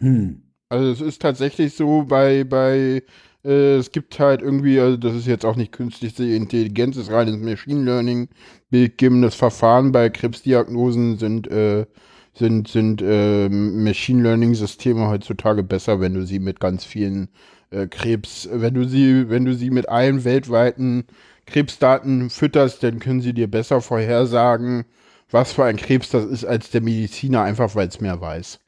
Hm. 0.00 0.42
Also 0.68 0.90
es 0.90 1.00
ist 1.00 1.22
tatsächlich 1.22 1.76
so 1.76 2.02
bei, 2.02 2.42
bei 2.42 3.04
äh, 3.44 3.76
es 3.76 3.92
gibt 3.92 4.18
halt 4.18 4.42
irgendwie, 4.42 4.80
also 4.80 4.96
das 4.96 5.14
ist 5.14 5.26
jetzt 5.26 5.44
auch 5.44 5.56
nicht 5.56 5.72
künstliche 5.72 6.24
Intelligenz, 6.24 6.96
es 6.96 7.04
ist 7.08 7.12
reines 7.12 7.36
Machine 7.38 7.84
Learning, 7.84 8.28
bildgebendes 8.70 9.34
Verfahren 9.34 9.92
bei 9.92 10.08
Krebsdiagnosen 10.10 11.18
sind, 11.18 11.48
äh, 11.50 11.86
sind, 12.34 12.68
sind 12.68 13.02
äh, 13.02 13.48
Machine 13.48 14.22
Learning 14.22 14.54
Systeme 14.54 15.08
heutzutage 15.08 15.62
besser, 15.62 16.00
wenn 16.00 16.14
du 16.14 16.24
sie 16.26 16.38
mit 16.40 16.60
ganz 16.60 16.84
vielen 16.84 17.28
äh, 17.70 17.86
Krebs, 17.86 18.48
wenn 18.52 18.74
du 18.74 18.88
sie, 18.88 19.28
wenn 19.30 19.44
du 19.44 19.54
sie 19.54 19.70
mit 19.70 19.88
allen 19.88 20.24
weltweiten 20.24 21.04
Krebsdaten 21.46 22.30
fütterst, 22.30 22.82
dann 22.82 23.00
können 23.00 23.20
sie 23.20 23.34
dir 23.34 23.50
besser 23.50 23.80
vorhersagen, 23.80 24.84
was 25.30 25.52
für 25.52 25.64
ein 25.64 25.76
Krebs 25.76 26.10
das 26.10 26.24
ist, 26.24 26.44
als 26.44 26.70
der 26.70 26.80
Mediziner, 26.80 27.42
einfach 27.42 27.74
weil 27.74 27.88
es 27.88 28.00
mehr 28.00 28.20
weiß. 28.20 28.60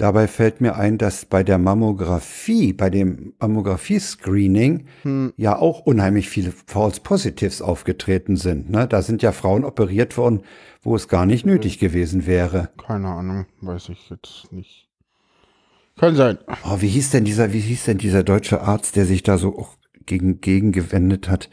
Dabei 0.00 0.28
fällt 0.28 0.62
mir 0.62 0.76
ein, 0.76 0.96
dass 0.96 1.26
bei 1.26 1.42
der 1.42 1.58
Mammographie, 1.58 2.72
bei 2.72 2.88
dem 2.88 3.34
Mammographie-Screening 3.38 4.86
hm. 5.02 5.34
ja 5.36 5.58
auch 5.58 5.80
unheimlich 5.80 6.30
viele 6.30 6.54
False 6.66 7.02
Positives 7.02 7.60
aufgetreten 7.60 8.38
sind. 8.38 8.70
Ne? 8.70 8.88
Da 8.88 9.02
sind 9.02 9.20
ja 9.20 9.32
Frauen 9.32 9.62
operiert 9.62 10.16
worden, 10.16 10.40
wo 10.80 10.96
es 10.96 11.08
gar 11.08 11.26
nicht 11.26 11.44
nötig 11.44 11.78
gewesen 11.78 12.24
wäre. 12.24 12.70
Keine 12.78 13.08
Ahnung, 13.08 13.44
weiß 13.60 13.90
ich 13.90 14.08
jetzt 14.08 14.50
nicht. 14.52 14.88
Kann 15.98 16.16
sein. 16.16 16.38
Oh, 16.64 16.80
wie 16.80 16.88
hieß 16.88 17.10
denn 17.10 17.26
dieser, 17.26 17.52
wie 17.52 17.60
hieß 17.60 17.84
denn 17.84 17.98
dieser 17.98 18.22
deutsche 18.22 18.62
Arzt, 18.62 18.96
der 18.96 19.04
sich 19.04 19.22
da 19.22 19.36
so 19.36 19.58
auch 19.58 19.76
gegen, 20.06 20.40
gegen 20.40 20.72
gewendet 20.72 21.28
hat? 21.28 21.50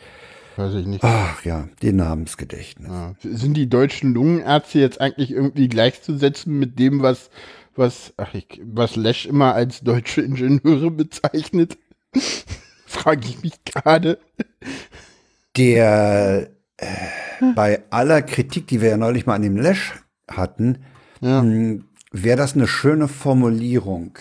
Weiß 0.56 0.74
ich 0.74 0.88
nicht. 0.88 1.04
Ach 1.04 1.44
ja, 1.44 1.68
den 1.84 1.98
Namensgedächtnis. 1.98 2.90
Ja. 2.90 3.14
Sind 3.20 3.58
die 3.58 3.68
deutschen 3.68 4.14
Lungenärzte 4.14 4.80
jetzt 4.80 5.02
eigentlich 5.02 5.32
irgendwie 5.32 5.68
gleichzusetzen 5.68 6.58
mit 6.58 6.80
dem, 6.80 7.02
was 7.02 7.30
was, 7.78 8.14
ach, 8.18 8.34
ich, 8.34 8.62
was 8.64 8.96
Lesch 8.96 9.26
immer 9.26 9.54
als 9.54 9.82
deutsche 9.82 10.22
Ingenieure 10.22 10.92
bezeichnet? 10.92 11.78
Frage 12.86 13.28
ich 13.28 13.44
mich 13.44 13.64
gerade. 13.66 14.20
Der 15.56 16.50
äh, 16.78 16.86
bei 17.56 17.84
aller 17.90 18.22
Kritik, 18.22 18.68
die 18.68 18.82
wir 18.82 18.90
ja 18.90 18.98
neulich 18.98 19.26
mal 19.26 19.36
an 19.36 19.42
dem 19.42 19.58
Lesch 19.58 19.96
hatten, 20.30 20.80
ja. 21.22 21.42
Hm, 21.42 21.86
wäre 22.12 22.38
das 22.38 22.56
eine 22.56 22.68
schöne 22.68 23.08
Formulierung. 23.08 24.18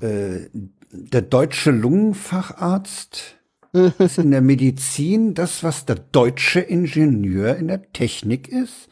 Äh, 0.00 0.48
der 0.90 1.22
deutsche 1.22 1.70
Lungenfacharzt 1.70 3.36
ist 3.98 4.18
in 4.18 4.30
der 4.30 4.40
Medizin 4.40 5.34
das, 5.34 5.62
was 5.62 5.86
der 5.86 5.96
deutsche 5.96 6.60
Ingenieur 6.60 7.56
in 7.56 7.68
der 7.68 7.92
Technik 7.92 8.48
ist. 8.48 8.88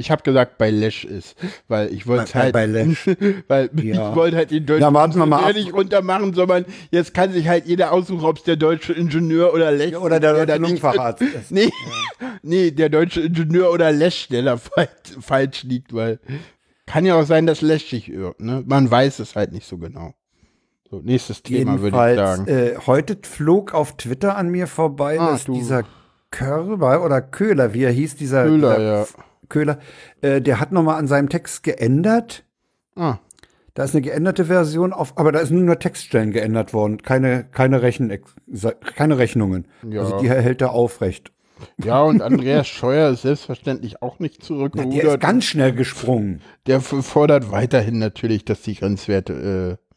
Ich 0.00 0.10
habe 0.10 0.22
gesagt, 0.22 0.58
bei 0.58 0.70
Lesch 0.70 1.04
ist, 1.04 1.36
weil 1.68 1.92
ich 1.92 2.06
wollte 2.06 2.34
halt, 2.34 2.52
bei 2.52 2.66
Lesch. 2.66 3.06
weil 3.48 3.70
Ja. 3.82 4.10
ich 4.10 4.16
wollte 4.16 4.36
halt 4.36 4.50
den 4.50 4.66
deutschen 4.66 4.82
Ja, 4.94 5.04
Ingenieur 5.04 5.52
nicht 5.52 5.72
runtermachen, 5.72 6.34
sondern 6.34 6.64
jetzt 6.90 7.14
kann 7.14 7.32
sich 7.32 7.46
halt 7.48 7.66
jeder 7.66 7.92
aussuchen, 7.92 8.24
ob 8.24 8.38
es 8.38 8.42
der 8.44 8.56
deutsche 8.56 8.92
Ingenieur 8.92 9.52
oder 9.54 9.70
Lesch 9.70 9.92
Ja, 9.92 9.98
oder 9.98 10.18
der 10.18 10.32
da 10.32 10.46
deutsche 10.46 10.58
Lungenfacharzt 10.62 11.22
ist. 11.40 11.50
Nee, 11.50 11.70
nee, 12.42 12.70
der 12.70 12.88
deutsche 12.88 13.20
Ingenieur 13.20 13.70
oder 13.72 13.92
Lesch, 13.92 14.28
der 14.28 14.42
da 14.42 14.56
falsch, 14.56 15.62
liegt, 15.64 15.94
weil 15.94 16.18
kann 16.86 17.04
ja 17.04 17.14
auch 17.20 17.26
sein, 17.26 17.46
dass 17.46 17.60
Lesch 17.60 17.88
sich 17.90 18.10
irrt, 18.10 18.40
ne? 18.40 18.64
Man 18.66 18.90
weiß 18.90 19.20
es 19.20 19.36
halt 19.36 19.52
nicht 19.52 19.66
so 19.68 19.78
genau. 19.78 20.14
So, 20.90 21.00
nächstes 21.04 21.42
Thema 21.44 21.80
würde 21.80 21.96
ich 21.96 22.02
Jedenfalls, 22.16 22.16
sagen. 22.16 22.48
äh, 22.48 22.74
heute 22.86 23.16
flog 23.22 23.74
auf 23.74 23.96
Twitter 23.96 24.36
an 24.36 24.48
mir 24.48 24.66
vorbei, 24.66 25.20
Ah, 25.20 25.30
dass 25.32 25.44
du. 25.44 25.52
dieser 25.54 25.84
Körber 26.32 27.04
oder 27.04 27.20
Köhler, 27.22 27.74
wie 27.74 27.84
er 27.84 27.92
hieß, 27.92 28.16
dieser, 28.16 28.44
Köhler, 28.44 28.76
dieser 28.76 28.94
ja. 29.00 29.06
Köhler, 29.50 29.78
äh, 30.22 30.40
der 30.40 30.58
hat 30.60 30.72
nochmal 30.72 30.96
an 30.98 31.06
seinem 31.06 31.28
Text 31.28 31.62
geändert. 31.62 32.44
Ah, 32.96 33.18
Da 33.74 33.84
ist 33.84 33.94
eine 33.94 34.02
geänderte 34.02 34.46
Version 34.46 34.92
auf, 34.94 35.16
aber 35.18 35.30
da 35.32 35.38
ist 35.40 35.50
nur, 35.50 35.78
Textstellen 35.78 36.32
geändert 36.32 36.72
worden, 36.72 37.02
keine, 37.02 37.44
keine, 37.44 37.82
Rechen, 37.82 38.16
keine 38.96 39.18
Rechnungen. 39.18 39.66
Ja. 39.88 40.00
Also 40.00 40.18
die 40.20 40.28
hält 40.30 40.60
er 40.62 40.72
aufrecht. 40.72 41.32
ja, 41.82 42.00
und 42.02 42.22
Andreas 42.22 42.66
Scheuer 42.78 43.10
ist 43.10 43.22
selbstverständlich 43.22 44.00
auch 44.02 44.18
nicht 44.18 44.36
Der 44.36 44.40
ist 44.40 44.46
zurückgerudert. 44.46 45.20
ganz 45.20 45.44
schnell 45.44 45.72
gesprungen. 45.72 46.40
Der 46.66 46.80
fordert 46.80 47.52
weiterhin 47.52 47.98
natürlich, 47.98 48.44
dass 48.44 48.62
die 48.62 48.74
Grenzwerte 48.74 49.78
äh, 49.78 49.89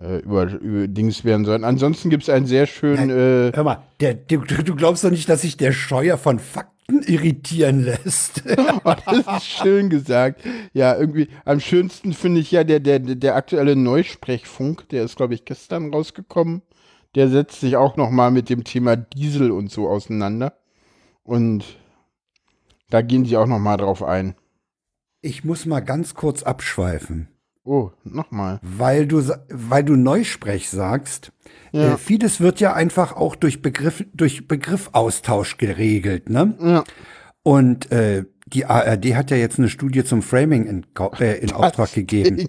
äh, 0.00 0.18
über, 0.18 0.50
über 0.52 0.88
Dings 0.88 1.24
werden 1.24 1.44
sollen. 1.44 1.64
Ansonsten 1.64 2.10
gibt 2.10 2.24
es 2.24 2.28
einen 2.28 2.46
sehr 2.46 2.66
schönen, 2.66 3.10
äh, 3.10 3.52
Hör 3.54 3.64
mal, 3.64 3.82
der, 4.00 4.14
du, 4.14 4.38
du 4.38 4.74
glaubst 4.74 5.04
doch 5.04 5.10
nicht, 5.10 5.28
dass 5.28 5.42
sich 5.42 5.56
der 5.56 5.72
Scheuer 5.72 6.18
von 6.18 6.38
Fakten 6.38 7.02
irritieren 7.02 7.84
lässt. 7.84 8.42
oh, 8.84 8.92
das 9.06 9.26
ist 9.36 9.46
schön 9.46 9.90
gesagt. 9.90 10.42
Ja, 10.72 10.96
irgendwie 10.96 11.28
am 11.44 11.60
schönsten 11.60 12.12
finde 12.12 12.40
ich 12.40 12.50
ja 12.50 12.64
der, 12.64 12.80
der, 12.80 12.98
der 12.98 13.36
aktuelle 13.36 13.76
Neusprechfunk, 13.76 14.88
der 14.88 15.04
ist, 15.04 15.16
glaube 15.16 15.34
ich, 15.34 15.44
gestern 15.44 15.92
rausgekommen. 15.92 16.62
Der 17.14 17.28
setzt 17.28 17.60
sich 17.60 17.76
auch 17.76 17.96
noch 17.96 18.10
mal 18.10 18.30
mit 18.30 18.50
dem 18.50 18.64
Thema 18.64 18.96
Diesel 18.96 19.52
und 19.52 19.70
so 19.70 19.88
auseinander. 19.88 20.54
Und 21.22 21.64
da 22.90 23.02
gehen 23.02 23.24
sie 23.24 23.36
auch 23.36 23.46
noch 23.46 23.60
mal 23.60 23.76
drauf 23.76 24.02
ein. 24.02 24.34
Ich 25.20 25.44
muss 25.44 25.64
mal 25.64 25.80
ganz 25.80 26.14
kurz 26.14 26.42
abschweifen. 26.42 27.28
Oh, 27.64 27.90
nochmal. 28.04 28.60
Weil 28.62 29.06
du, 29.06 29.22
weil 29.48 29.84
du 29.84 29.96
Neusprech 29.96 30.68
sagst, 30.68 31.32
Ja. 31.72 31.94
äh, 31.94 31.96
vieles 31.96 32.40
wird 32.40 32.60
ja 32.60 32.74
einfach 32.74 33.16
auch 33.16 33.36
durch 33.36 33.62
Begriff, 33.62 34.04
durch 34.12 34.46
Begriffaustausch 34.48 35.56
geregelt, 35.56 36.28
ne? 36.28 36.54
Ja. 36.60 36.84
Und 37.42 37.90
äh, 37.90 38.24
die 38.46 38.66
ARD 38.66 39.14
hat 39.14 39.30
ja 39.30 39.38
jetzt 39.38 39.58
eine 39.58 39.68
Studie 39.70 40.04
zum 40.04 40.20
Framing 40.22 40.66
in, 40.66 40.86
äh, 41.18 41.38
in 41.38 41.52
Auftrag 41.54 41.92
gegeben. 41.94 42.46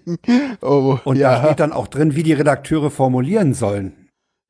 Oh, 0.62 0.98
Und 1.06 1.20
da 1.20 1.38
ja. 1.38 1.46
steht 1.46 1.60
dann 1.62 1.72
auch 1.72 1.88
drin, 1.88 2.16
wie 2.16 2.24
die 2.24 2.34
Redakteure 2.34 2.92
formulieren 2.92 3.54
sollen. 3.54 3.94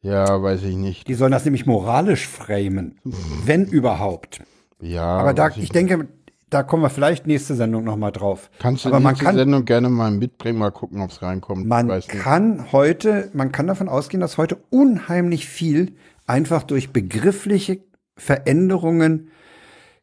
Ja, 0.01 0.41
weiß 0.41 0.63
ich 0.63 0.75
nicht. 0.75 1.07
Die 1.07 1.13
sollen 1.15 1.31
das 1.31 1.45
nämlich 1.45 1.65
moralisch 1.65 2.27
framen, 2.27 2.99
wenn 3.45 3.65
überhaupt. 3.65 4.41
Ja. 4.81 5.03
Aber 5.17 5.33
da, 5.33 5.45
weiß 5.45 5.57
ich 5.57 5.69
denke, 5.69 6.07
da 6.56 6.64
kommen 6.64 6.84
wir 6.84 6.90
vielleicht 6.90 7.27
nächste 7.27 7.53
Sendung 7.53 7.84
nochmal 7.84 8.14
drauf. 8.14 8.49
Kannst 8.60 8.86
du 8.86 8.90
Aber 8.90 9.02
man 9.02 9.11
nächste 9.11 9.26
kann, 9.26 9.36
Sendung 9.36 9.65
gerne 9.65 9.90
mal 9.90 10.10
mitbringen, 10.10 10.57
mal 10.57 10.72
gucken, 10.72 11.02
ob 11.02 11.11
es 11.11 11.22
reinkommt. 11.22 11.68
Man 11.68 11.90
Weiß 11.90 12.07
nicht. 12.07 12.18
kann 12.18 12.72
heute, 12.72 13.30
man 13.34 13.52
kann 13.52 13.68
davon 13.68 13.90
ausgehen, 13.90 14.22
dass 14.22 14.38
heute 14.38 14.57
unheimlich 14.69 15.48
viel 15.48 15.98
einfach 16.26 16.64
durch 16.64 16.91
begriffliche 16.94 17.82
Veränderungen 18.15 19.32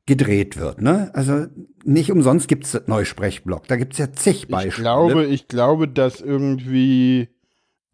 gedreht 0.04 0.58
wird. 0.58 0.82
Ne? 0.82 1.10
Also 1.14 1.46
nicht 1.84 2.12
umsonst 2.12 2.48
gibt 2.48 2.66
es 2.66 2.82
Neusprechblock. 2.86 3.66
Da 3.68 3.76
gibt 3.76 3.94
es 3.94 3.98
ja 3.98 4.12
zig 4.12 4.42
Ich 4.42 4.48
Beispiele. 4.48 4.82
glaube, 4.82 5.24
ich 5.24 5.48
glaube, 5.48 5.88
dass 5.88 6.20
irgendwie 6.20 7.30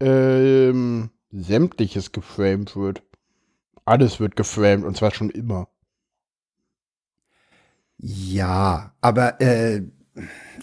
ähm, 0.01 1.11
sämtliches 1.31 2.11
geframed 2.11 2.75
wird. 2.75 3.03
Alles 3.85 4.19
wird 4.19 4.35
geframed 4.35 4.83
und 4.85 4.97
zwar 4.97 5.11
schon 5.11 5.29
immer. 5.29 5.69
Ja, 8.01 8.93
aber 9.01 9.41
äh, 9.41 9.81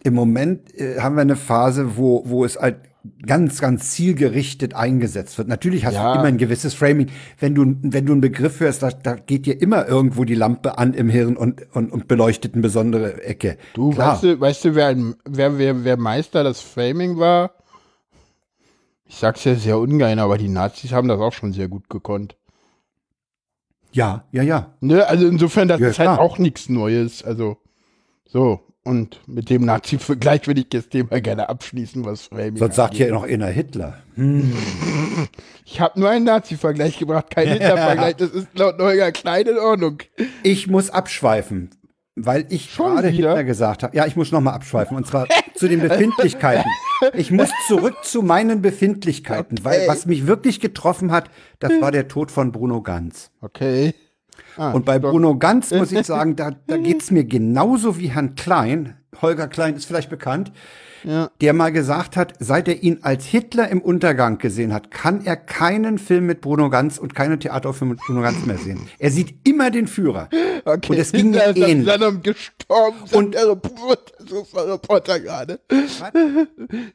im 0.04 0.14
Moment 0.14 0.74
äh, 0.78 1.00
haben 1.00 1.16
wir 1.16 1.22
eine 1.22 1.36
Phase, 1.36 1.96
wo, 1.96 2.22
wo 2.26 2.44
es 2.44 2.56
halt 2.58 2.76
ganz, 3.24 3.60
ganz 3.60 3.90
zielgerichtet 3.92 4.74
eingesetzt 4.74 5.38
wird. 5.38 5.46
Natürlich 5.46 5.84
hast 5.84 5.94
Ja. 5.94 6.12
du 6.14 6.18
immer 6.18 6.28
ein 6.28 6.38
gewisses 6.38 6.74
Framing. 6.74 7.08
Wenn 7.38 7.54
du, 7.54 7.76
wenn 7.82 8.06
du 8.06 8.12
einen 8.12 8.20
Begriff 8.20 8.58
hörst, 8.60 8.82
da, 8.82 8.90
da 8.90 9.14
geht 9.14 9.46
dir 9.46 9.60
immer 9.60 9.86
irgendwo 9.86 10.24
die 10.24 10.34
Lampe 10.34 10.78
an 10.78 10.94
im 10.94 11.08
Hirn 11.08 11.36
und, 11.36 11.62
und, 11.74 11.92
und 11.92 12.08
beleuchtet 12.08 12.54
eine 12.54 12.62
besondere 12.62 13.22
Ecke. 13.22 13.58
Du, 13.74 13.90
Klar. 13.90 14.14
weißt 14.14 14.22
du, 14.24 14.40
weißt 14.40 14.64
du, 14.64 14.74
wer, 14.74 14.96
wer, 15.28 15.58
wer, 15.58 15.84
wer 15.84 15.96
Meister 15.96 16.42
des 16.42 16.60
Framing 16.60 17.18
war? 17.18 17.52
Ich 19.08 19.16
sag's 19.16 19.44
ja 19.44 19.54
sehr 19.54 19.78
ungern, 19.78 20.18
aber 20.18 20.36
die 20.36 20.48
Nazis 20.48 20.90
haben 20.92 21.06
das 21.06 21.20
auch 21.20 21.32
schon 21.32 21.52
sehr 21.52 21.68
gut 21.68 21.88
gekonnt. 21.88 22.36
Ja, 23.96 24.24
ja, 24.30 24.42
ja. 24.42 24.74
Ne? 24.80 25.06
Also 25.08 25.26
insofern, 25.26 25.68
das 25.68 25.80
Ja, 25.80 25.88
ist 25.88 25.98
halt 25.98 26.08
klar. 26.08 26.20
auch 26.20 26.38
nichts 26.38 26.68
Neues. 26.68 27.24
Also, 27.24 27.56
so. 28.26 28.60
Und 28.84 29.20
mit 29.26 29.50
dem 29.50 29.64
Nazi-Vergleich 29.64 30.46
würde 30.46 30.60
ich 30.60 30.68
das 30.68 30.88
Thema 30.88 31.20
gerne 31.20 31.48
abschließen, 31.48 32.04
was 32.04 32.26
Framing 32.28 32.56
Sonst 32.56 32.76
sagt 32.76 32.94
ja 32.94 33.08
noch 33.10 33.24
einer 33.24 33.48
Hitler. 33.48 33.98
Ich 35.68 35.80
habe 35.80 35.98
nur 35.98 36.08
einen 36.08 36.24
Nazi-Vergleich 36.24 36.98
gebracht, 36.98 37.28
keinen 37.30 37.52
Hitler-Vergleich. 37.54 38.14
Das 38.16 38.30
ist 38.30 38.46
laut 38.54 38.78
Neuer 38.78 39.10
klein 39.10 39.46
in 39.46 39.58
Ordnung. 39.58 39.98
Ich 40.44 40.68
muss 40.68 40.90
abschweifen, 40.90 41.70
weil 42.16 42.46
ich 42.48 42.70
Schon 42.72 42.94
gerade 42.94 43.12
wieder? 43.12 43.28
Hitler 43.30 43.44
gesagt 43.44 43.82
habe. 43.82 43.96
Ja, 43.96 44.06
ich 44.06 44.16
muss 44.16 44.32
nochmal 44.32 44.54
abschweifen 44.54 44.96
und 44.96 45.06
zwar 45.06 45.26
zu 45.54 45.68
den 45.68 45.80
Befindlichkeiten. 45.80 46.70
Ich 47.14 47.30
muss 47.30 47.50
zurück 47.68 47.96
zu 48.02 48.22
meinen 48.22 48.62
Befindlichkeiten, 48.62 49.58
weil 49.64 49.80
Okay. 49.80 49.88
was 49.88 50.06
mich 50.06 50.26
wirklich 50.26 50.60
getroffen 50.60 51.12
hat, 51.12 51.30
das 51.58 51.72
war 51.80 51.92
der 51.92 52.08
Tod 52.08 52.30
von 52.30 52.52
Bruno 52.52 52.80
Ganz. 52.82 53.30
Okay. 53.42 53.94
Ah, 54.56 54.72
Und 54.72 54.84
bei 54.86 54.98
Bruno 54.98 55.36
Ganz 55.36 55.70
muss 55.70 55.92
ich 55.92 56.06
sagen, 56.06 56.36
da, 56.36 56.52
da 56.66 56.76
geht's 56.78 57.10
mir 57.10 57.24
genauso 57.24 57.98
wie 57.98 58.08
Herrn 58.08 58.34
Klein. 58.34 58.96
Holger 59.20 59.48
Klein 59.48 59.74
ist 59.76 59.84
vielleicht 59.86 60.10
bekannt, 60.10 60.52
Ja. 61.04 61.30
der 61.40 61.52
mal 61.52 61.70
gesagt 61.72 62.16
hat, 62.16 62.34
seit 62.38 62.68
er 62.68 62.82
ihn 62.82 62.98
als 63.02 63.24
Hitler 63.24 63.68
im 63.68 63.80
Untergang 63.80 64.38
gesehen 64.38 64.72
hat, 64.72 64.90
kann 64.90 65.24
er 65.24 65.36
keinen 65.36 65.98
Film 65.98 66.26
mit 66.26 66.40
Bruno 66.40 66.70
Ganz 66.70 66.98
und 66.98 67.14
keine 67.14 67.38
Theateraufführung 67.38 67.90
mit 67.90 68.00
Bruno 68.00 68.22
Ganz 68.22 68.44
mehr 68.46 68.58
sehen. 68.58 68.88
Er 68.98 69.10
sieht 69.10 69.46
immer 69.46 69.70
den 69.70 69.86
Führer. 69.86 70.28
Okay. 70.64 70.92
Und 70.92 70.98
es 70.98 71.12
ging 71.12 71.32
ist 71.34 71.56
ähnlich. 71.56 71.86
Saddam 71.86 72.22
gestorben. 72.22 72.96
Und- 73.12 73.34
der 73.34 73.48
Reporter, 73.50 74.12
ist 74.18 74.54
der 74.54 74.72
Reporter 74.72 75.20
gerade. 75.20 75.60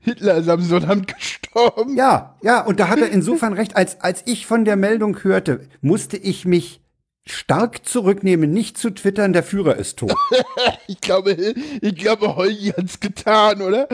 Hitler 0.02 0.38
ist 0.38 0.50
am 0.50 0.62
Saddam 0.62 1.04
gestorben. 1.06 1.96
Ja, 1.96 2.36
ja, 2.42 2.62
und 2.62 2.80
da 2.80 2.90
hat 2.90 3.00
er 3.00 3.10
insofern 3.10 3.54
recht, 3.54 3.76
als, 3.76 4.02
als 4.02 4.24
ich 4.26 4.46
von 4.46 4.66
der 4.66 4.76
Meldung 4.76 5.24
hörte, 5.24 5.62
musste 5.82 6.18
ich 6.18 6.46
mich 6.46 6.81
stark 7.28 7.86
zurücknehmen, 7.86 8.52
nicht 8.52 8.78
zu 8.78 8.90
twittern, 8.92 9.34
der 9.34 9.44
Führer 9.44 9.76
ist 9.76 10.00
tot. 10.00 10.14
Ich 10.88 11.00
glaube, 11.00 11.32
ich 11.82 11.96
glaube, 11.96 12.36
Holgi 12.36 12.74
hat's 12.76 13.00
getan, 13.00 13.62
oder? 13.62 13.88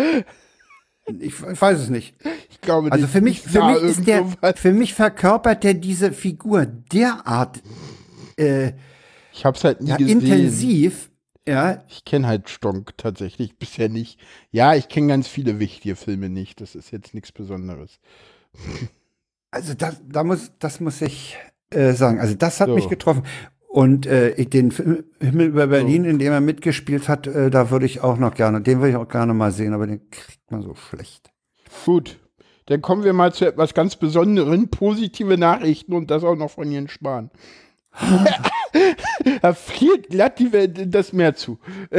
Ich, 1.06 1.26
ich 1.26 1.62
weiß 1.62 1.80
es 1.80 1.90
nicht. 1.90 2.16
Ich 2.50 2.60
glaube, 2.62 2.92
Also 2.92 3.04
nicht. 3.04 3.12
für 3.12 3.22
mich, 3.22 3.46
Ich 3.46 3.52
für 3.52 3.64
mich 3.64 3.82
ist 3.84 4.08
der, 4.08 4.26
für 4.56 4.74
mich 4.74 4.94
verkörpert 4.94 5.64
der 5.64 5.74
diese 5.76 6.12
Figur 6.12 6.66
derart 6.66 7.62
äh, 8.38 8.74
Ich 9.34 9.46
hab's 9.46 9.64
halt 9.64 9.82
nie 9.82 9.90
ja, 9.90 9.98
gesehen. 9.98 10.22
intensiv, 10.22 11.10
ja, 11.48 11.84
Ich 11.88 12.04
kenne 12.04 12.28
halt 12.28 12.50
Stonk 12.50 12.98
tatsächlich 12.98 13.58
bisher 13.58 13.88
nicht. 13.90 14.20
Ja, 14.52 14.74
ich 14.76 14.90
kenne 14.90 15.08
ganz 15.08 15.28
viele 15.28 15.60
wichtige 15.60 15.96
Filme 15.96 16.30
nicht. 16.30 16.60
Das 16.62 16.76
ist 16.76 16.92
jetzt 16.92 17.14
nichts 17.14 17.32
Besonderes. 17.32 18.00
also 19.52 19.74
das, 19.76 20.02
da 20.06 20.24
muss, 20.24 20.52
das 20.60 20.80
muss 20.80 21.02
ich 21.02 21.38
äh, 21.72 21.94
sagen. 21.94 22.20
Also 22.20 22.36
das 22.36 22.60
hat 22.62 22.70
So. 22.70 22.76
mich 22.76 22.90
getroffen. 22.90 23.24
Und 23.70 24.06
äh, 24.06 24.32
ich- 24.32 24.50
den 24.50 24.72
Film 24.72 25.04
Himmel 25.20 25.48
über 25.48 25.68
Berlin, 25.68 26.06
in 26.06 26.20
dem 26.20 26.32
er 26.32 26.42
mitgespielt 26.42 27.08
hat, 27.10 27.28
äh, 27.28 27.50
da 27.52 27.70
würde 27.70 27.86
ich 27.86 28.02
auch 28.02 28.18
noch 28.18 28.34
gerne, 28.34 28.62
den 28.62 28.80
würde 28.80 28.92
ich 28.92 28.96
auch 28.96 29.08
gerne 29.10 29.34
mal 29.34 29.52
sehen, 29.52 29.74
aber 29.74 29.86
den 29.88 30.10
kriegt 30.10 30.50
man 30.50 30.62
so 30.62 30.74
schlecht. 30.76 31.30
Gut. 31.86 32.18
Dann 32.68 32.82
kommen 32.82 33.04
wir 33.04 33.14
mal 33.14 33.34
zu 33.34 33.46
etwas 33.46 33.74
ganz 33.74 33.96
Besonderem. 33.96 34.70
Positive 34.70 35.38
Nachrichten 35.38 35.94
und 35.94 36.12
das 36.12 36.24
auch 36.24 36.36
noch 36.36 36.52
von 36.52 36.70
Jens 36.72 36.92
Spahn. 36.92 37.30
da 39.42 39.54
friert 39.54 40.10
glatt 40.10 40.40
die 40.40 40.52
Welt 40.52 40.94
das 40.94 41.14
Meer 41.14 41.36
zu. 41.36 41.58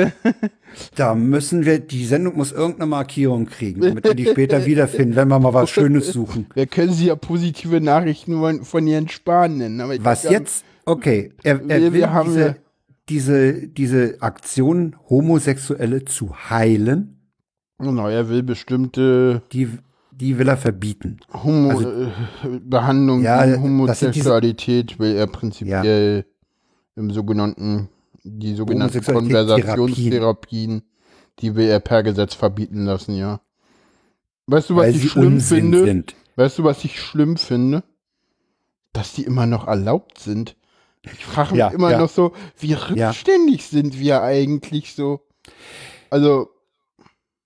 Da 0.95 1.15
müssen 1.15 1.65
wir, 1.65 1.79
die 1.79 2.05
Sendung 2.05 2.37
muss 2.37 2.53
irgendeine 2.53 2.87
Markierung 2.87 3.47
kriegen, 3.47 3.81
damit 3.81 4.05
wir 4.05 4.15
die 4.15 4.27
später 4.27 4.66
wiederfinden, 4.66 5.16
wenn 5.16 5.29
wir 5.29 5.39
mal 5.39 5.55
was 5.55 5.70
Schönes 5.70 6.09
suchen. 6.12 6.47
Wir 6.55 6.66
können 6.66 6.93
sie 6.93 7.07
ja 7.07 7.16
positive 7.16 7.81
Nachrichten 7.81 8.39
von, 8.39 8.65
von 8.65 8.87
Jens 8.87 9.12
Spahn 9.12 9.57
nennen. 9.57 9.83
Was 10.05 10.23
glaub, 10.23 10.33
jetzt? 10.35 10.65
Okay, 10.85 11.33
er, 11.43 11.62
er 11.62 11.69
Wir- 11.69 11.81
will 11.81 11.93
wir 11.95 12.12
haben 12.12 12.29
diese, 12.29 12.57
diese, 13.09 13.66
diese 13.69 14.16
Aktion, 14.20 14.95
Homosexuelle 15.09 16.05
zu 16.05 16.35
heilen, 16.51 17.15
Genau, 17.81 18.09
er 18.09 18.29
will 18.29 18.43
bestimmte 18.43 19.41
die, 19.53 19.69
die 20.20 20.36
will 20.39 20.49
er 20.49 20.57
verbieten. 20.57 21.19
Homo 21.32 21.70
Also- 21.70 21.90
äh, 21.90 22.11
Behandlung 22.61 23.23
Ja, 23.23 23.45
Homosexualität 23.57 24.99
will 24.99 25.16
er 25.16 25.27
prinzipiell 25.27 26.24
im 26.97 27.11
sogenannten, 27.12 27.89
die 28.24 28.55
sogenannten 28.55 29.03
Konversationstherapien 29.03 30.82
die 31.40 31.55
wir 31.55 31.78
per 31.78 32.03
Gesetz 32.03 32.35
verbieten 32.35 32.85
lassen, 32.85 33.15
ja. 33.15 33.40
Weißt 34.49 34.70
du, 34.70 34.74
was 34.77 34.86
weil 34.86 34.97
ich 34.97 35.11
schlimm 35.11 35.35
Unsinn 35.35 35.59
finde? 35.61 35.85
sind. 35.85 36.16
Weißt 36.35 36.59
du, 36.59 36.65
was 36.65 36.85
ich 36.85 37.01
schlimm 37.01 37.36
finde? 37.36 37.85
Dass 38.93 39.12
die 39.12 39.23
immer 39.23 39.47
noch 39.47 39.69
erlaubt 39.69 40.19
sind. 40.19 40.57
Ich 41.05 41.24
frage 41.24 41.51
mich 41.53 41.59
Ja, 41.61 41.69
immer 41.69 41.93
ja. 41.93 41.99
noch 41.99 42.09
so, 42.09 42.32
wie 42.59 42.73
rückständig 42.73 43.66
sind 43.66 44.01
wir 44.01 44.23
eigentlich 44.23 44.95
so? 44.95 45.20
Also, 46.11 46.49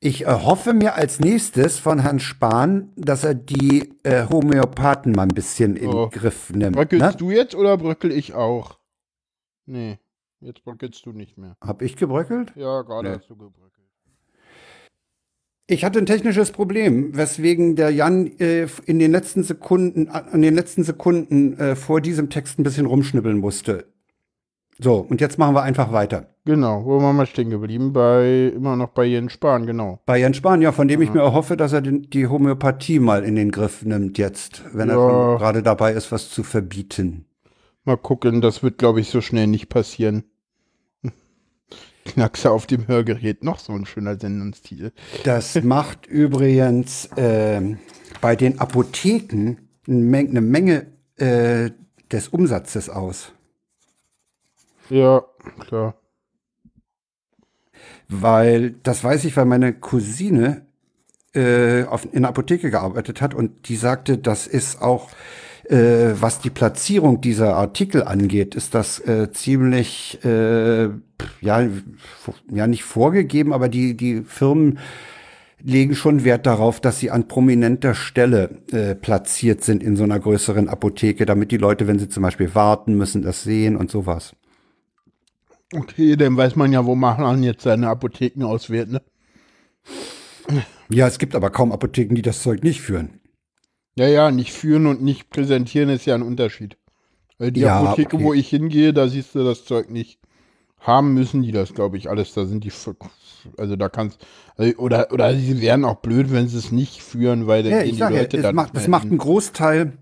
Ich 0.05 0.25
erhoffe 0.27 0.75
mir 0.75 0.97
als 0.97 1.21
nächstes 1.21 1.79
von 1.79 2.01
Herrn 2.01 2.19
Spahn, 2.19 2.91
dass 2.97 3.23
er 3.23 3.35
die 3.35 3.89
äh, 4.03 4.27
Homöopathen 4.29 5.13
mal 5.13 5.23
ein 5.23 5.29
bisschen 5.29 5.77
in 5.77 5.91
Oh. 5.91 6.07
den 6.07 6.11
Griff 6.19 6.51
nimmt. 6.51 6.75
bröckelst 6.75 7.07
Ne? 7.07 7.15
du 7.17 7.31
jetzt 7.31 7.55
oder 7.55 7.77
bröckel 7.79 8.11
ich 8.11 8.35
auch? 8.35 8.81
Nee, 9.65 10.01
jetzt 10.41 10.65
bröckelst 10.65 11.07
du 11.07 11.13
nicht 11.13 11.39
mehr. 11.39 11.57
Hab 11.61 11.83
ich 11.83 11.95
gebröckelt? 11.95 12.53
Ja, 12.57 12.83
gerade 12.83 13.11
Nee. 13.11 13.17
hast 13.19 13.31
du 13.31 13.37
gebröckelt. 13.37 13.71
Ich 15.69 15.85
hatte 15.85 16.01
ein 16.01 16.07
technisches 16.07 16.51
Problem, 16.51 17.17
weswegen 17.17 17.77
der 17.77 17.91
Jan 17.91 18.27
äh, 18.41 18.67
in 18.87 18.99
den 18.99 19.13
letzten 19.13 19.45
Sekunden, 19.45 20.09
an 20.09 20.43
den 20.43 20.57
letzten 20.57 20.83
Sekunden 20.83 21.57
äh, 21.61 21.77
vor 21.77 22.01
diesem 22.01 22.29
Text 22.29 22.59
ein 22.59 22.65
bisschen 22.65 22.87
rumschnibbeln 22.87 23.39
musste. 23.39 23.87
So, 24.81 24.97
und 24.97 25.21
jetzt 25.21 25.39
machen 25.39 25.55
wir 25.55 25.63
einfach 25.63 25.93
weiter. 25.93 26.32
Genau, 26.45 26.85
wo 26.85 27.01
waren 27.01 27.15
wir 27.17 27.27
stehen 27.27 27.51
geblieben? 27.51 27.93
Bei, 27.93 28.53
immer 28.55 28.75
noch 28.75 28.89
bei 28.89 29.05
Jens 29.05 29.33
Spahn, 29.33 29.65
genau. 29.65 30.01
Bei 30.07 30.19
Jens 30.19 30.39
Spahn, 30.39 30.61
ja, 30.61 30.73
von 30.73 30.89
dem 30.89 31.01
ich 31.01 31.13
mir 31.13 31.21
erhoffe, 31.21 31.57
dass 31.57 31.73
er 31.73 31.83
den, 31.83 32.11
die 32.11 32.27
Homöopathie 32.27 32.99
mal 32.99 33.23
in 33.23 33.37
den 33.37 33.53
Griff 33.53 33.85
nimmt 33.85 34.19
jetzt, 34.19 34.65
wenn 34.73 34.89
er 34.89 34.97
Ja. 34.97 35.09
schon 35.09 35.39
gerade 35.39 35.63
dabei 35.63 35.93
ist, 35.93 36.11
was 36.11 36.31
zu 36.31 36.43
verbieten. 36.43 37.27
Mal 37.85 37.97
gucken, 37.97 38.41
das 38.41 38.63
wird, 38.65 38.79
glaube 38.79 39.01
ich, 39.01 39.09
so 39.11 39.21
schnell 39.21 39.47
nicht 39.47 39.69
passieren. 39.69 40.25
Knackse 42.05 42.51
auf 42.51 42.67
dem 42.67 42.89
Hörgerät, 42.89 43.45
noch 43.45 43.61
so 43.61 43.73
ein 43.73 43.87
schöner 43.87 44.19
Sendungstitel. 44.19 44.91
Das 45.23 45.55
macht 45.63 46.07
übrigens 46.07 47.09
ähm, 47.17 47.79
bei 48.21 48.35
den 48.35 48.59
Apotheken 48.59 49.59
eine 49.87 49.97
Menge, 49.97 50.31
eine 50.31 50.41
Menge 50.41 50.87
äh, 51.19 51.71
des 52.11 52.29
Umsatzes 52.29 52.91
aus. 52.91 53.33
Ja, 54.91 55.23
klar. 55.61 55.95
Weil, 58.09 58.75
das 58.83 59.03
weiß 59.03 59.25
ich, 59.25 59.37
weil 59.37 59.47
meine 59.47 59.73
Cousine 59.73 60.63
äh, 61.35 61.85
auf, 61.85 62.07
in 62.13 62.23
der 62.23 62.31
Apotheke 62.31 62.71
gearbeitet 62.71 63.21
hat 63.21 63.35
und 63.35 63.69
die 63.69 63.77
sagte, 63.77 64.19
das 64.19 64.47
ist 64.47 64.83
auch, 64.83 65.11
äh, 65.69 66.15
was 66.21 66.41
die 66.41 66.51
Platzierung 66.51 67.21
dieser 67.21 67.57
Artikel 67.57 68.03
angeht, 68.03 68.55
ist 68.55 68.75
das 68.75 68.99
äh, 69.01 69.31
ziemlich, 69.33 70.19
äh, 70.25 70.85
ja, 71.41 71.69
ja, 72.51 72.67
nicht 72.67 72.85
vorgegeben, 72.85 73.53
aber 73.53 73.69
die, 73.69 73.97
die 73.97 74.23
Firmen 74.23 74.79
legen 75.65 75.95
schon 75.95 76.25
Wert 76.25 76.47
darauf, 76.47 76.81
dass 76.81 76.99
sie 76.99 77.11
an 77.11 77.29
prominenter 77.29 77.95
Stelle 77.95 78.63
äh, 78.73 78.95
platziert 78.95 79.63
sind 79.63 79.83
in 79.83 79.97
so 79.97 80.05
einer 80.05 80.19
größeren 80.19 80.69
Apotheke, 80.69 81.25
damit 81.25 81.53
die 81.53 81.57
Leute, 81.57 81.87
wenn 81.87 81.99
sie 81.99 82.09
zum 82.09 82.25
Beispiel 82.25 82.55
warten 82.55 82.95
müssen, 82.95 83.23
das 83.23 83.45
sehen 83.45 83.77
und 83.77 83.91
sowas. 83.91 84.35
Okay, 85.75 86.17
dann 86.17 86.37
weiß 86.37 86.57
man 86.57 86.73
ja, 86.73 86.85
wo 86.87 86.95
man 86.95 87.43
jetzt 87.43 87.63
seine 87.63 87.89
Apotheken 87.89 88.45
auswählt, 88.45 88.91
ne? 88.91 89.03
Ja, 90.91 91.07
es 91.09 91.19
gibt 91.19 91.35
aber 91.35 91.51
kaum 91.51 91.73
Apotheken, 91.73 92.15
die 92.15 92.23
das 92.23 92.43
Zeug 92.43 92.63
nicht 92.63 92.81
führen. 92.83 93.21
Ja, 93.97 94.07
ja, 94.09 94.31
nicht 94.31 94.53
führen 94.53 94.87
und 94.87 95.03
nicht 95.03 95.29
präsentieren 95.31 95.89
ist 95.91 96.07
ja 96.07 96.15
ein 96.15 96.23
Unterschied. 96.23 96.79
Weil 97.39 97.53
die 97.53 97.63
Ja, 97.63 97.79
Apotheke, 97.83 98.17
okay. 98.17 98.25
wo 98.25 98.35
ich 98.35 98.49
hingehe, 98.49 98.93
da 98.95 99.09
siehst 99.09 99.35
du 99.35 99.45
das 99.45 99.65
Zeug 99.65 99.91
nicht. 99.91 100.21
Haben 100.81 101.15
müssen 101.15 101.43
die 101.43 101.53
das, 101.53 101.75
glaube 101.75 101.99
ich, 101.99 102.11
alles. 102.11 102.35
Da 102.35 102.47
sind 102.47 102.65
die, 102.65 102.73
also 103.59 103.77
da 103.77 103.89
kannst, 103.89 104.27
also, 104.57 104.77
oder, 104.79 105.13
oder 105.13 105.35
sie 105.37 105.61
wären 105.63 105.85
auch 105.85 105.97
blöd, 106.03 106.33
wenn 106.33 106.49
sie 106.49 106.59
es 106.59 106.73
nicht 106.73 107.03
führen, 107.03 107.47
weil 107.47 107.63
dann 107.63 107.73
Ja, 107.73 107.79
gehen 107.79 107.97
ich 107.97 107.97
die 107.97 108.03
ja, 108.03 108.09
Leute 108.09 108.39
es 108.39 108.43
da 108.43 108.53
macht, 108.53 108.77
das 108.77 108.85
mehr 108.85 108.89
macht 108.89 109.11
einen 109.11 109.19
Großteil, 109.19 109.99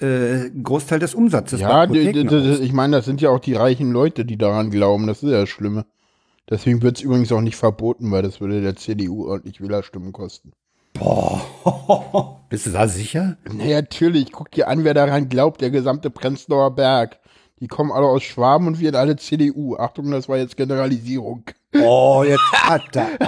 äh, 0.00 0.46
einen 0.46 0.62
Großteil 0.62 0.98
des 0.98 1.14
Umsatzes. 1.14 1.60
Ja, 1.60 1.84
ich 1.84 2.72
meine, 2.72 2.96
das 2.96 3.04
sind 3.04 3.20
ja 3.20 3.30
auch 3.30 3.40
die 3.40 3.54
reichen 3.54 3.92
Leute, 3.92 4.24
die 4.24 4.38
daran 4.38 4.70
glauben. 4.70 5.06
Das 5.06 5.22
ist 5.22 5.30
ja 5.30 5.40
das 5.40 5.48
Schlimme. 5.48 5.86
Deswegen 6.48 6.82
wird 6.82 6.98
es 6.98 7.02
übrigens 7.02 7.30
auch 7.32 7.40
nicht 7.40 7.56
verboten, 7.56 8.10
weil 8.10 8.22
das 8.22 8.40
würde 8.40 8.60
der 8.60 8.76
CDU 8.76 9.28
ordentlich 9.28 9.60
Wählerstimmen 9.60 10.12
kosten. 10.12 10.52
Boah, 10.94 12.40
bist 12.48 12.66
du 12.66 12.70
da 12.70 12.88
sicher? 12.88 13.36
Naja, 13.50 13.80
natürlich. 13.80 14.32
Guck 14.32 14.50
dir 14.50 14.68
an, 14.68 14.84
wer 14.84 14.94
daran 14.94 15.28
glaubt. 15.28 15.60
Der 15.60 15.70
gesamte 15.70 16.10
Prenzlauer 16.10 16.74
Berg. 16.74 17.18
Die 17.60 17.68
kommen 17.68 17.92
alle 17.92 18.06
aus 18.06 18.22
Schwaben 18.22 18.66
und 18.66 18.80
wir 18.80 18.94
alle 18.94 19.16
CDU. 19.16 19.76
Achtung, 19.76 20.10
das 20.10 20.28
war 20.28 20.38
jetzt 20.38 20.56
Generalisierung. 20.56 21.44
Oh, 21.80 22.24
jetzt 22.26 22.52
hat 22.52 22.96
er. 22.96 23.08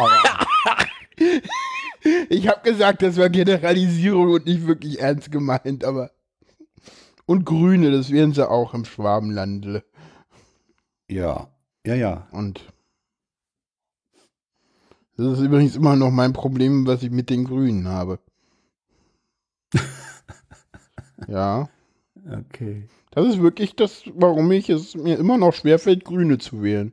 Ich 2.29 2.49
habe 2.49 2.69
gesagt, 2.69 3.03
das 3.03 3.17
war 3.17 3.29
Generalisierung 3.29 4.33
und 4.33 4.47
nicht 4.47 4.67
wirklich 4.67 5.01
ernst 5.01 5.31
gemeint, 5.31 5.85
aber. 5.85 6.11
Und 7.27 7.45
Grüne, 7.45 7.91
das 7.91 8.11
wären 8.11 8.33
sie 8.33 8.49
auch 8.49 8.75
im 8.75 8.85
Schwabenlande. 8.85 9.85
Ja, 11.09 11.49
ja, 11.87 11.95
ja. 11.95 12.29
Und. 12.33 12.73
Das 15.17 15.39
ist 15.39 15.45
übrigens 15.45 15.77
immer 15.77 15.95
noch 15.95 16.11
mein 16.11 16.33
Problem, 16.33 16.87
was 16.87 17.03
ich 17.03 17.11
mit 17.11 17.31
den 17.31 17.45
Grünen 17.45 17.87
habe. 17.87 18.19
ja. 21.29 21.69
Okay. 22.27 22.89
Das 23.11 23.27
ist 23.27 23.43
wirklich 23.43 23.77
das, 23.77 24.05
warum 24.15 24.51
ich 24.53 24.71
es 24.71 24.95
mir 24.95 25.19
immer 25.19 25.37
noch 25.37 25.53
schwerfällt, 25.53 26.05
Grüne 26.05 26.39
zu 26.39 26.63
wählen. 26.63 26.93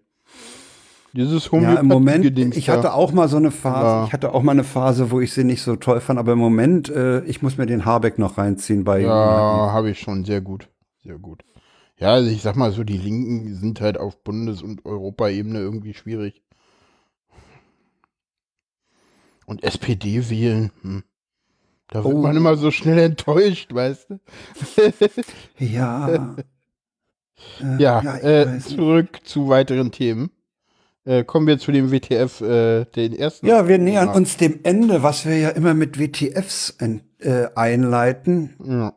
Dieses 1.14 1.50
Ja, 1.52 1.76
im 1.80 1.88
Moment, 1.88 2.26
ich 2.56 2.70
hatte 2.70 2.94
auch 2.94 3.12
mal 3.12 3.28
so 3.28 3.38
eine 3.38 3.52
Phase, 3.52 3.86
Ja. 3.86 4.06
ich 4.06 4.14
hatte 4.14 4.34
auch 4.34 4.44
mal 4.44 4.52
eine 4.52 4.64
Phase, 4.64 5.10
wo 5.12 5.20
ich 5.20 5.34
sie 5.34 5.44
nicht 5.44 5.62
so 5.64 5.76
toll 5.76 6.02
fand, 6.02 6.20
aber 6.20 6.34
im 6.34 6.40
Moment, 6.40 6.90
äh, 6.90 7.24
ich 7.26 7.42
muss 7.42 7.58
mir 7.58 7.66
den 7.66 7.84
Habeck 7.86 8.20
noch 8.20 8.38
reinziehen 8.38 8.84
bei 8.84 9.02
Ja, 9.02 9.10
habe 9.72 9.90
ich 9.90 10.00
schon. 10.00 10.24
Sehr 10.26 10.42
gut. 10.42 10.70
Sehr 11.04 11.18
gut. 11.18 11.44
Ja, 11.98 12.10
also 12.14 12.30
ich 12.30 12.42
sag 12.42 12.56
mal 12.56 12.72
so, 12.72 12.84
die 12.84 12.98
Linken 12.98 13.56
sind 13.56 13.82
halt 13.82 13.98
auf 13.98 14.24
Bundes- 14.24 14.62
und 14.62 14.86
Europaebene 14.86 15.60
irgendwie 15.60 15.94
schwierig. 15.94 16.44
Und 19.46 19.64
SPD 19.64 20.30
wählen, 20.30 20.72
hm. 20.82 21.04
Da 21.92 22.04
wird 22.04 22.14
Oh. 22.14 22.22
man 22.22 22.38
immer 22.38 22.56
so 22.56 22.70
schnell 22.70 23.00
enttäuscht, 23.00 23.74
weißt 23.74 24.12
du? 24.12 24.20
Ja. 25.58 26.36
Äh, 27.62 27.82
Ja, 27.82 28.02
ich 28.02 28.24
äh, 28.24 28.46
weiß 28.48 28.54
nicht. 28.54 28.68
zurück 28.68 29.20
zu 29.24 29.48
weiteren 29.48 29.92
Themen. 29.94 30.30
Äh, 31.10 31.24
kommen 31.24 31.48
wir 31.48 31.58
zu 31.58 31.72
dem 31.72 31.92
WTF, 31.92 32.40
äh, 32.42 32.86
den 32.86 33.18
ersten. 33.18 33.48
Ja, 33.48 33.68
wir 33.68 33.80
nähern 33.80 34.10
uns 34.10 34.38
dem 34.38 34.60
Ende, 34.62 35.02
was 35.02 35.26
wir 35.26 35.40
ja 35.40 35.50
immer 35.50 35.74
mit 35.74 35.98
WTFs 36.00 36.76
ein, 36.78 37.02
äh, 37.18 37.48
einleiten. 37.56 38.54
Ja. 38.64 38.94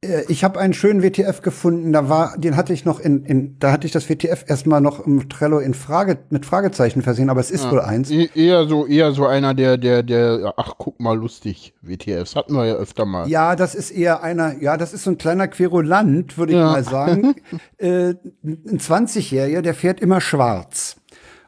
Äh, 0.00 0.22
ich 0.28 0.44
habe 0.44 0.60
einen 0.60 0.74
schönen 0.74 1.02
WTF 1.02 1.42
gefunden, 1.42 1.92
da 1.92 2.08
war, 2.08 2.36
den 2.38 2.56
hatte 2.56 2.72
ich 2.72 2.84
noch 2.84 3.00
in, 3.00 3.24
in 3.24 3.58
da 3.58 3.72
hatte 3.72 3.86
ich 3.86 3.92
das 3.92 4.08
WTF 4.08 4.44
erstmal 4.46 4.80
noch 4.80 5.04
im 5.04 5.28
Trello 5.28 5.58
in 5.58 5.74
Frage, 5.74 6.18
mit 6.30 6.46
Fragezeichen 6.46 7.02
versehen, 7.02 7.30
aber 7.30 7.40
es 7.40 7.50
ist 7.50 7.68
wohl 7.70 7.80
eins. 7.80 8.10
E 8.10 8.28
eher 8.34 8.66
so, 8.68 8.86
eher 8.86 9.12
so 9.12 9.26
einer 9.26 9.54
der, 9.54 9.76
der, 9.76 10.02
der, 10.02 10.54
ach, 10.56 10.74
guck 10.78 11.00
mal, 11.00 11.16
lustig, 11.16 11.74
WTFs. 11.82 12.36
Hatten 12.36 12.54
wir 12.54 12.66
ja 12.66 12.74
öfter 12.74 13.04
mal. 13.06 13.28
Ja, 13.28 13.56
das 13.56 13.74
ist 13.74 13.90
eher 13.90 14.22
einer, 14.22 14.60
ja, 14.62 14.76
das 14.76 14.92
ist 14.92 15.02
so 15.04 15.10
ein 15.10 15.18
kleiner 15.18 15.48
Querulant, 15.48 16.38
würde 16.38 16.52
ich 16.52 16.58
Ja. 16.58 16.66
mal 16.70 16.84
sagen. 16.84 17.34
äh, 17.78 18.14
ein 18.44 18.78
20-Jähriger, 18.78 19.62
der 19.62 19.74
fährt 19.74 20.00
immer 20.00 20.20
schwarz. 20.20 20.96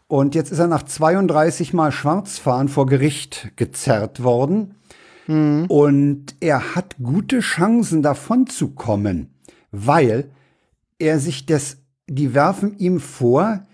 Und 0.08 0.34
jetzt 0.34 0.50
ist 0.50 0.58
er 0.58 0.66
nach 0.66 0.82
32 0.82 1.72
Mal 1.72 1.92
Schwarzfahren 1.92 2.68
vor 2.68 2.86
Gericht 2.86 3.52
gezerrt 3.54 4.24
worden. 4.24 4.74
Und 5.68 6.34
er 6.40 6.74
hat 6.74 6.96
gute 7.02 7.40
Chancen 7.40 8.02
davon 8.02 8.46
zu 8.46 8.74
kommen, 8.74 9.30
weil 9.70 10.30
er 10.98 11.18
sich 11.20 11.46
das, 11.46 11.78
die 12.08 12.34
werfen 12.34 12.78
ihm 12.78 13.00
vor, 13.00 13.66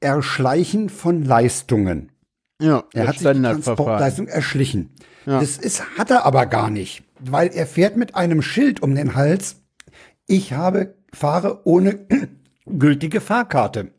Erschleichen 0.00 0.90
von 0.90 1.24
Leistungen. 1.24 2.12
Ja, 2.60 2.84
Er 2.92 3.08
hat 3.08 3.18
sich 3.18 3.28
die. 3.32 3.40
Transportleistung 3.42 4.28
erschlichen. 4.28 4.90
Das 5.24 5.58
ist, 5.58 5.98
hat 5.98 6.10
er 6.10 6.24
aber 6.24 6.46
gar 6.46 6.70
nicht, 6.70 7.02
weil 7.20 7.48
er 7.48 7.66
fährt 7.66 7.96
mit 7.96 8.14
einem 8.14 8.42
Schild 8.42 8.82
um 8.82 8.94
den 8.94 9.14
Hals. 9.14 9.56
Ich 10.26 10.52
habe, 10.52 10.94
fahre 11.12 11.66
ohne 11.66 12.06
gültige 12.66 13.20
Fahrkarte. 13.20 13.92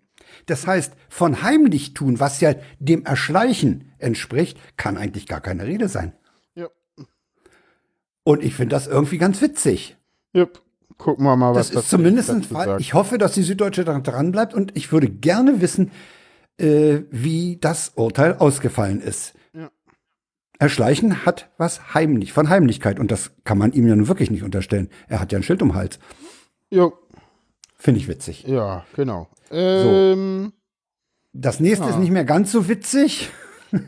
Das 0.45 0.67
heißt, 0.67 0.93
von 1.09 1.41
heimlich 1.43 1.93
tun, 1.93 2.19
was 2.19 2.39
ja 2.39 2.53
dem 2.79 3.03
Erschleichen 3.05 3.91
entspricht, 3.97 4.57
kann 4.77 4.97
eigentlich 4.97 5.27
gar 5.27 5.41
keine 5.41 5.65
Rede 5.65 5.87
sein. 5.89 6.13
Und 8.29 8.43
ich 8.43 8.53
finde 8.53 8.75
das 8.75 8.85
irgendwie 8.85 9.17
ganz 9.17 9.41
witzig. 9.41 9.97
Yep. 10.35 10.61
Gucken 10.99 11.25
wir 11.25 11.35
mal, 11.35 11.55
was 11.55 11.71
Das 11.71 11.85
ist 11.85 11.89
zumindest. 11.89 12.31
Ich 12.77 12.93
hoffe, 12.93 13.17
dass 13.17 13.33
die 13.33 13.41
Süddeutsche 13.41 13.83
daran 13.83 14.03
dran 14.03 14.31
bleibt 14.31 14.53
und 14.53 14.77
ich 14.77 14.91
würde 14.91 15.09
gerne 15.09 15.61
wissen, 15.61 15.89
äh, 16.59 16.99
wie 17.09 17.57
das 17.59 17.93
Urteil 17.95 18.35
ausgefallen 18.37 19.01
ist. 19.01 19.33
Ja. 19.53 19.71
Erschleichen 20.59 21.25
hat 21.25 21.49
was 21.57 21.95
heimlich, 21.95 22.31
von 22.31 22.49
Heimlichkeit 22.49 22.99
und 22.99 23.09
das 23.09 23.31
kann 23.45 23.57
man 23.57 23.71
ihm 23.71 23.87
ja 23.87 23.95
nun 23.95 24.07
wirklich 24.07 24.29
nicht 24.29 24.43
unterstellen. 24.43 24.89
Er 25.07 25.21
hat 25.21 25.31
ja 25.31 25.39
ein 25.39 25.43
Schild 25.43 25.63
um 25.63 25.69
den 25.69 25.75
Hals. 25.75 25.97
Jo, 26.69 26.93
Finde 27.77 27.99
ich 27.99 28.07
witzig. 28.07 28.43
ja, 28.43 28.85
genau. 28.95 29.27
Ähm, 29.49 30.53
Das 31.33 31.59
nächste 31.59 31.85
ja. 31.85 31.89
ist 31.89 31.97
nicht 31.97 32.11
mehr 32.11 32.25
ganz 32.25 32.51
so 32.51 32.67
witzig. 32.67 33.31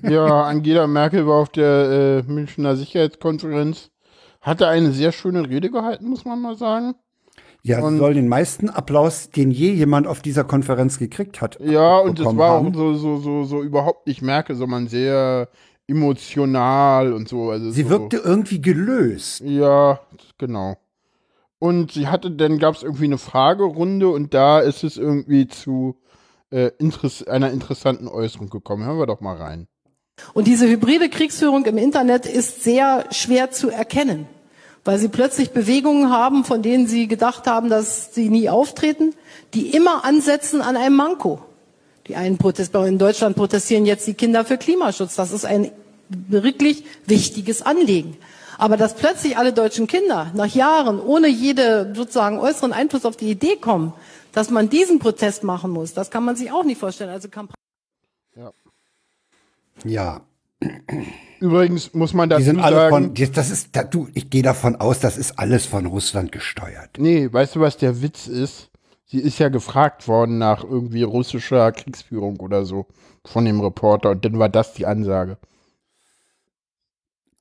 Ja, 0.01 0.45
Angela 0.45 0.87
Merkel 0.87 1.27
war 1.27 1.41
auf 1.41 1.49
der 1.49 2.23
äh, 2.27 2.31
Münchner 2.31 2.75
Sicherheitskonferenz, 2.75 3.91
hatte 4.41 4.67
eine 4.67 4.91
sehr 4.91 5.11
schöne 5.11 5.47
Rede 5.47 5.69
gehalten, 5.69 6.09
muss 6.09 6.25
man 6.25 6.41
mal 6.41 6.57
sagen. 6.57 6.95
Ja, 7.63 7.79
und, 7.81 7.99
soll 7.99 8.15
den 8.15 8.27
meisten 8.27 8.69
Applaus, 8.69 9.29
den 9.29 9.51
je 9.51 9.71
jemand 9.71 10.07
auf 10.07 10.21
dieser 10.21 10.43
Konferenz 10.43 10.97
gekriegt 10.97 11.41
hat. 11.41 11.59
Ja, 11.59 11.99
und 11.99 12.19
das 12.19 12.35
war 12.35 12.57
haben. 12.57 12.69
auch 12.69 12.73
so, 12.73 12.93
so, 12.95 13.17
so, 13.17 13.43
so 13.43 13.61
überhaupt 13.61 14.07
nicht 14.07 14.23
merke, 14.23 14.55
sondern 14.55 14.87
sehr 14.87 15.47
emotional 15.87 17.13
und 17.13 17.29
so. 17.29 17.51
Also 17.51 17.69
sie 17.69 17.83
so, 17.83 17.89
wirkte 17.89 18.17
irgendwie 18.17 18.61
gelöst. 18.61 19.41
Ja, 19.41 19.99
genau. 20.39 20.77
Und 21.59 21.91
sie 21.91 22.07
hatte, 22.07 22.31
dann 22.31 22.57
gab 22.57 22.75
es 22.75 22.81
irgendwie 22.81 23.05
eine 23.05 23.19
Fragerunde 23.19 24.09
und 24.09 24.33
da 24.33 24.59
ist 24.59 24.83
es 24.83 24.97
irgendwie 24.97 25.47
zu 25.47 25.99
äh, 26.49 26.71
interess 26.79 27.21
einer 27.23 27.51
interessanten 27.51 28.07
Äußerung 28.07 28.49
gekommen. 28.49 28.83
Hören 28.85 28.97
wir 28.97 29.05
doch 29.05 29.21
mal 29.21 29.37
rein. 29.37 29.67
Und 30.33 30.47
diese 30.47 30.67
hybride 30.67 31.09
Kriegsführung 31.09 31.65
im 31.65 31.77
Internet 31.77 32.25
ist 32.25 32.63
sehr 32.63 33.05
schwer 33.11 33.51
zu 33.51 33.69
erkennen 33.69 34.27
weil 34.83 34.97
sie 34.97 35.09
plötzlich 35.09 35.51
Bewegungen 35.51 36.09
haben, 36.09 36.43
von 36.43 36.61
denen 36.61 36.87
sie 36.87 37.07
gedacht 37.07 37.47
haben, 37.47 37.69
dass 37.69 38.13
sie 38.13 38.29
nie 38.29 38.49
auftreten, 38.49 39.13
die 39.53 39.75
immer 39.75 40.03
ansetzen 40.05 40.61
an 40.61 40.75
einem 40.75 40.95
Manko. 40.95 41.41
Die 42.07 42.15
einen 42.15 42.37
Protest, 42.37 42.73
in 42.73 42.97
Deutschland 42.97 43.35
protestieren 43.35 43.85
jetzt 43.85 44.07
die 44.07 44.15
Kinder 44.15 44.43
für 44.43 44.57
Klimaschutz. 44.57 45.15
Das 45.15 45.31
ist 45.31 45.45
ein 45.45 45.71
wirklich 46.09 46.83
wichtiges 47.05 47.61
Anliegen. 47.61 48.17
Aber 48.57 48.75
dass 48.75 48.95
plötzlich 48.95 49.37
alle 49.37 49.53
deutschen 49.53 49.87
Kinder 49.87 50.31
nach 50.33 50.47
Jahren 50.47 50.99
ohne 50.99 51.27
jede 51.27 51.93
sozusagen 51.95 52.39
äußeren 52.39 52.73
Einfluss 52.73 53.05
auf 53.05 53.17
die 53.17 53.29
Idee 53.29 53.55
kommen, 53.55 53.93
dass 54.33 54.49
man 54.49 54.69
diesen 54.69 54.99
Protest 54.99 55.43
machen 55.43 55.71
muss, 55.71 55.93
das 55.93 56.09
kann 56.09 56.23
man 56.23 56.35
sich 56.35 56.51
auch 56.51 56.63
nicht 56.63 56.79
vorstellen. 56.79 57.09
Also 57.09 57.29
Kampagne. 57.29 57.55
Ja. 58.35 58.51
Ja. 59.83 60.21
Übrigens 61.39 61.93
muss 61.93 62.13
man 62.13 62.29
dazu 62.29 62.41
die 62.41 62.45
sind 62.45 62.59
alle 62.59 62.75
sagen, 62.75 63.15
von, 63.15 63.33
das 63.33 63.49
ist, 63.49 63.69
du, 63.89 64.07
ich 64.13 64.29
gehe 64.29 64.43
davon 64.43 64.75
aus, 64.75 64.99
das 64.99 65.17
ist 65.17 65.39
alles 65.39 65.65
von 65.65 65.87
Russland 65.87 66.31
gesteuert. 66.31 66.97
Nee, 66.99 67.31
weißt 67.31 67.55
du, 67.55 67.61
was 67.61 67.77
der 67.77 68.01
Witz 68.01 68.27
ist? 68.27 68.69
Sie 69.05 69.19
ist 69.19 69.39
ja 69.39 69.49
gefragt 69.49 70.07
worden 70.07 70.37
nach 70.37 70.63
irgendwie 70.63 71.03
russischer 71.03 71.71
Kriegsführung 71.71 72.39
oder 72.39 72.63
so 72.63 72.85
von 73.25 73.43
dem 73.45 73.59
Reporter 73.59 74.11
und 74.11 74.23
dann 74.23 74.39
war 74.39 74.49
das 74.49 74.73
die 74.73 74.85
Ansage. 74.85 75.37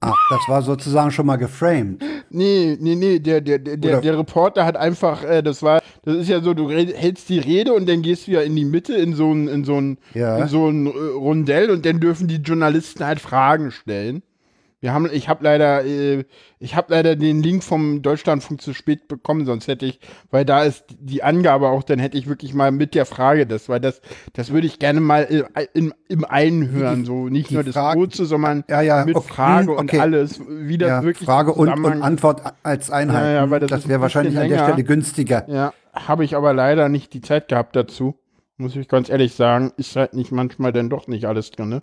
Ach, 0.02 0.16
das 0.31 0.40
war 0.48 0.62
sozusagen 0.62 1.10
schon 1.10 1.27
mal 1.27 1.36
geframed. 1.36 2.02
Nee, 2.31 2.78
nee, 2.81 2.94
nee, 2.94 3.18
der, 3.18 3.43
der, 3.43 3.59
der, 3.59 3.77
der, 3.77 4.01
der 4.01 4.18
Reporter 4.18 4.64
hat 4.64 4.74
einfach, 4.77 5.22
äh, 5.24 5.43
das 5.43 5.62
war, 5.62 5.82
das 6.05 6.16
ist 6.16 6.28
ja 6.28 6.40
so, 6.40 6.55
du 6.55 6.70
hältst 6.70 7.28
die 7.28 7.39
Rede 7.39 7.74
und 7.74 7.86
dann 7.86 8.01
gehst 8.01 8.27
du 8.27 8.32
ja 8.32 8.40
in 8.40 8.56
die 8.56 8.64
Mitte 8.64 8.94
in 8.94 9.14
so 9.14 9.31
ein, 9.31 9.47
in 9.47 9.64
so 9.64 9.78
ein, 9.78 9.98
ja. 10.14 10.39
in 10.39 10.48
so 10.48 10.68
ein 10.68 10.86
äh, 10.86 10.90
Rundell 10.90 11.70
und 11.70 11.85
dann 11.85 12.01
dürfen 12.01 12.28
die 12.28 12.36
Journalisten 12.36 13.05
halt 13.05 13.20
Fragen 13.20 13.72
stellen. 13.72 14.22
Wir 14.82 14.94
haben, 14.94 15.11
ich 15.12 15.28
habe 15.28 15.44
leider, 15.44 15.85
äh, 15.85 16.24
ich 16.59 16.74
habe 16.74 16.94
leider 16.94 17.15
den 17.15 17.43
Link 17.43 17.62
vom 17.62 18.01
Deutschlandfunk 18.01 18.62
zu 18.62 18.73
spät 18.73 19.09
bekommen, 19.09 19.44
sonst 19.44 19.69
hätte 19.69 19.85
ich, 19.85 20.01
weil 20.31 20.47
da 20.47 20.65
ist 20.65 20.86
die 20.98 21.23
Angabe 21.23 21.69
auch, 21.69 21.82
dann 21.82 21.98
hätte 21.98 22.16
ich 22.16 22.27
wirklich 22.27 22.55
mal 22.55 22.73
mit 22.73 22.94
der 22.94 23.05
Frage 23.05 23.47
das, 23.47 23.69
weil 23.69 23.81
das, 23.81 24.01
das 24.32 24.52
würde 24.52 24.66
ich 24.66 24.78
gerne 24.78 25.01
mal 25.01 25.24
äh, 25.24 25.66
im, 25.74 25.93
im 26.09 26.24
Einen 26.24 26.70
hören, 26.70 27.05
so 27.05 27.28
nicht 27.28 27.51
nur 27.51 27.62
das 27.62 27.74
Kurze, 27.74 28.24
sondern 28.24 28.65
ja, 28.70 28.81
ja, 28.81 29.05
mit 29.05 29.16
okay, 29.16 29.28
Frage 29.28 29.73
okay. 29.73 29.97
und 29.97 30.02
alles, 30.02 30.40
wie 30.48 30.78
das 30.78 30.89
ja, 30.89 31.02
wirklich 31.02 31.27
Frage 31.27 31.52
und, 31.52 31.69
und, 31.69 32.02
Antwort 32.02 32.40
als 32.62 32.90
Einheit. 32.90 33.23
Ja, 33.23 33.32
ja, 33.32 33.51
weil 33.51 33.61
das, 33.61 33.69
das 33.69 33.89
wäre 33.89 34.01
wahrscheinlich 34.01 34.39
an 34.39 34.48
der 34.48 34.65
Stelle 34.65 34.85
günstiger. 34.85 35.44
Ja, 35.47 35.74
habe 35.93 36.24
ich 36.24 36.36
aber 36.36 36.55
leider 36.55 36.89
nicht 36.89 37.12
die 37.12 37.20
Zeit 37.20 37.48
gehabt 37.48 37.77
dazu, 37.77 38.15
muss 38.57 38.77
ich 38.77 38.89
ganz 38.89 39.11
ehrlich 39.11 39.35
sagen, 39.35 39.73
ist 39.77 39.97
halt 39.97 40.15
nicht 40.15 40.32
manchmal 40.32 40.73
denn 40.73 40.89
doch 40.89 41.07
nicht 41.07 41.27
alles 41.27 41.51
drin. 41.51 41.69
Ne? 41.69 41.82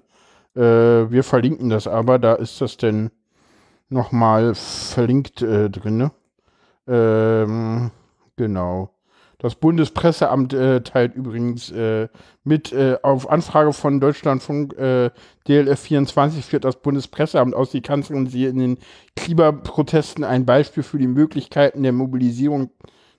Äh, 0.58 1.12
wir 1.12 1.24
verlinken 1.24 1.70
das 1.70 1.88
aber, 1.88 2.18
da 2.18 2.34
ist 2.34 2.62
das 2.62 2.78
denn 2.78 3.12
nochmal 3.90 4.56
verlinkt 4.56 5.42
äh, 5.42 5.70
drin. 5.70 6.10
Ähm, 6.88 7.92
genau. 8.36 8.90
Das 9.40 9.54
Bundespresseamt 9.54 10.54
äh, 10.54 10.82
teilt 10.82 11.14
übrigens 11.14 11.70
äh, 11.70 12.08
mit, 12.44 12.74
äh, 12.74 12.98
auf 13.04 13.30
Anfrage 13.30 13.72
von 13.72 14.00
Deutschlandfunk 14.00 14.74
äh, 14.80 15.12
DLF 15.48 15.80
24 15.80 16.44
führt 16.44 16.66
das 16.66 16.78
Bundespresseamt 16.78 17.54
aus, 17.54 17.70
die 17.70 17.82
Kanzlerin 17.82 18.26
sie 18.26 18.46
in 18.46 18.58
den 18.58 18.78
Klimaprotesten 19.16 20.24
ein 20.24 20.48
Beispiel 20.48 20.82
für 20.82 20.98
die 20.98 21.08
Möglichkeiten 21.08 21.84
der 21.84 21.92
Mobilisierung 21.92 22.72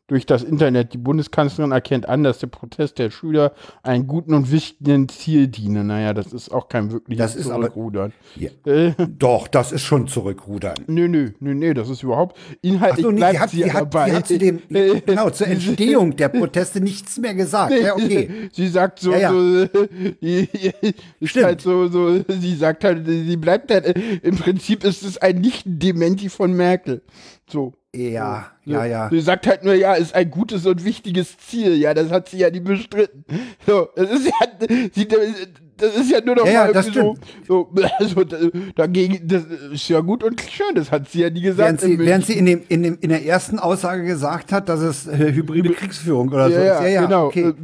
durch 0.09 0.26
das 0.26 0.43
Internet. 0.43 0.94
Die 0.94 0.98
Bundeskanzlerin 0.98 1.70
erkennt 1.70 2.09
an, 2.09 2.24
dass 2.24 2.39
der 2.39 2.48
Protest 2.48 2.98
der 2.98 3.10
Schüler 3.10 3.52
einen 3.82 4.06
guten 4.06 4.35
und 4.35 4.51
wichtigen 4.51 5.09
Ziel 5.09 5.47
diene. 5.47 5.85
Naja, 5.85 6.14
das 6.14 6.32
ist 6.32 6.51
auch 6.51 6.68
kein 6.68 6.90
wirkliches 6.90 7.35
das 7.35 7.36
ist 7.36 7.47
Zurückrudern. 7.47 8.12
Aber, 8.35 8.43
ja. 8.43 8.51
äh, 8.72 8.94
Doch, 9.18 9.47
das 9.48 9.70
ist 9.70 9.82
schon 9.82 10.09
Zurückrudern. 10.09 10.74
Nö, 10.86 11.09
nö, 11.09 11.30
nö, 11.40 11.55
nö, 11.55 11.74
das 11.74 11.90
ist 11.90 12.02
überhaupt 12.02 12.36
inhaltlich 12.62 13.05
so, 13.05 13.10
nee, 13.10 13.18
bleibt 13.18 13.39
hat, 13.39 13.51
sie, 13.51 13.70
hat, 13.70 13.82
dabei. 13.82 14.10
Sie 14.10 14.16
hat 14.16 14.26
zu 14.26 14.39
dem, 14.39 14.62
genau, 14.68 15.30
zur 15.30 15.47
Entstehung 15.47 16.16
der 16.16 16.30
Proteste 16.30 16.80
nichts 16.80 17.18
mehr 17.18 17.35
gesagt. 17.35 17.72
Nee, 17.72 17.82
ja, 17.82 17.94
okay. 17.94 18.30
Sie 18.52 18.68
sagt 18.68 19.01
so, 19.01 19.12
ja, 19.12 19.30
so 19.30 19.68
ist 21.20 21.36
halt 21.36 21.60
so, 21.60 21.89
so, 21.89 22.24
sie 22.28 22.55
sagt 22.55 22.85
halt, 22.85 23.06
sie 23.06 23.36
bleibt 23.36 23.70
halt, 23.70 23.97
im 24.22 24.36
Prinzip 24.36 24.85
ist 24.85 25.02
es 25.02 25.18
ein 25.18 25.40
Nicht-Dementi 25.40 26.28
von 26.28 26.52
Merkel. 26.55 27.02
So. 27.49 27.73
Ja, 27.97 28.53
so, 28.65 28.73
ja, 28.73 28.85
ja. 28.85 29.09
Sie 29.11 29.20
sagt 29.20 29.47
halt 29.47 29.65
nur, 29.65 29.73
ja, 29.73 29.95
ist 29.95 30.15
ein 30.15 30.31
gutes 30.31 30.66
und 30.66 30.85
wichtiges 30.85 31.39
Ziel. 31.39 31.75
Ja, 31.77 31.95
das 31.95 32.11
hat 32.11 32.29
sie 32.29 32.39
ja 32.39 32.51
nie 32.51 32.61
bestritten. 32.61 33.25
So, 33.66 33.89
das 33.97 34.11
ist 34.11 34.27
ja, 34.27 34.69
sie, 34.93 35.09
das 35.79 35.97
ist 35.97 36.11
ja 36.11 36.20
nur 36.20 36.37
noch 36.37 36.47
ja, 36.47 36.66
mal 36.66 36.75
ja, 36.75 36.83
so, 36.83 37.16
so, 37.47 37.73
also 37.99 38.25
dagegen, 38.75 39.27
das 39.27 39.45
ist 39.73 39.89
ja 39.89 40.01
gut 40.01 40.23
und 40.23 40.41
schön, 40.41 40.75
das 40.75 40.93
hat 40.93 41.09
sie 41.09 41.23
ja 41.23 41.31
nie 41.31 41.41
gesagt. 41.41 41.81
Während 41.81 41.81
sie, 41.81 41.99
während 41.99 42.27
sie 42.27 42.35
in, 42.35 42.47
dem, 42.47 42.62
in, 42.69 42.83
dem, 42.83 42.99
in 43.01 43.09
der 43.09 43.25
ersten 43.25 43.59
Aussage 43.59 44.05
gesagt 44.05 44.53
hat, 44.53 44.69
dass 44.69 44.81
es 44.81 45.07
äh, 45.07 45.33
hybride 45.33 45.70
Kriegsführung 45.70 46.29
oder 46.29 46.49
ja, 46.49 46.57
so 46.57 46.61
ist. 46.61 46.66
Ja, 46.66 46.87
ja, 46.87 47.03
genau. 47.05 47.27
Okay. 47.27 47.55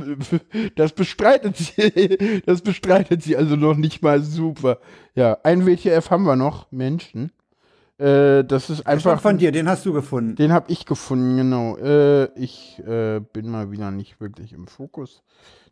Das 0.76 0.92
bestreitet 0.92 1.56
sie, 1.56 2.18
das 2.46 2.62
bestreitet 2.62 3.22
sie 3.22 3.36
also 3.36 3.56
noch 3.56 3.76
nicht 3.76 4.02
mal 4.02 4.22
super. 4.22 4.78
Ja, 5.14 5.38
ein 5.42 5.66
WTF 5.66 6.10
haben 6.10 6.24
wir 6.24 6.36
noch, 6.36 6.70
Menschen. 6.72 7.30
Äh, 7.98 8.44
das 8.44 8.70
ist 8.70 8.86
einfach. 8.86 9.20
von 9.20 9.38
dir, 9.38 9.52
den 9.52 9.68
hast 9.68 9.86
du 9.86 9.92
gefunden. 9.92 10.34
Den 10.34 10.52
habe 10.52 10.70
ich 10.70 10.84
gefunden, 10.84 11.36
genau. 11.36 11.76
Äh, 11.76 12.24
ich 12.38 12.82
äh, 12.86 13.20
bin 13.20 13.48
mal 13.48 13.70
wieder 13.70 13.90
nicht 13.90 14.20
wirklich 14.20 14.52
im 14.52 14.66
Fokus. 14.66 15.22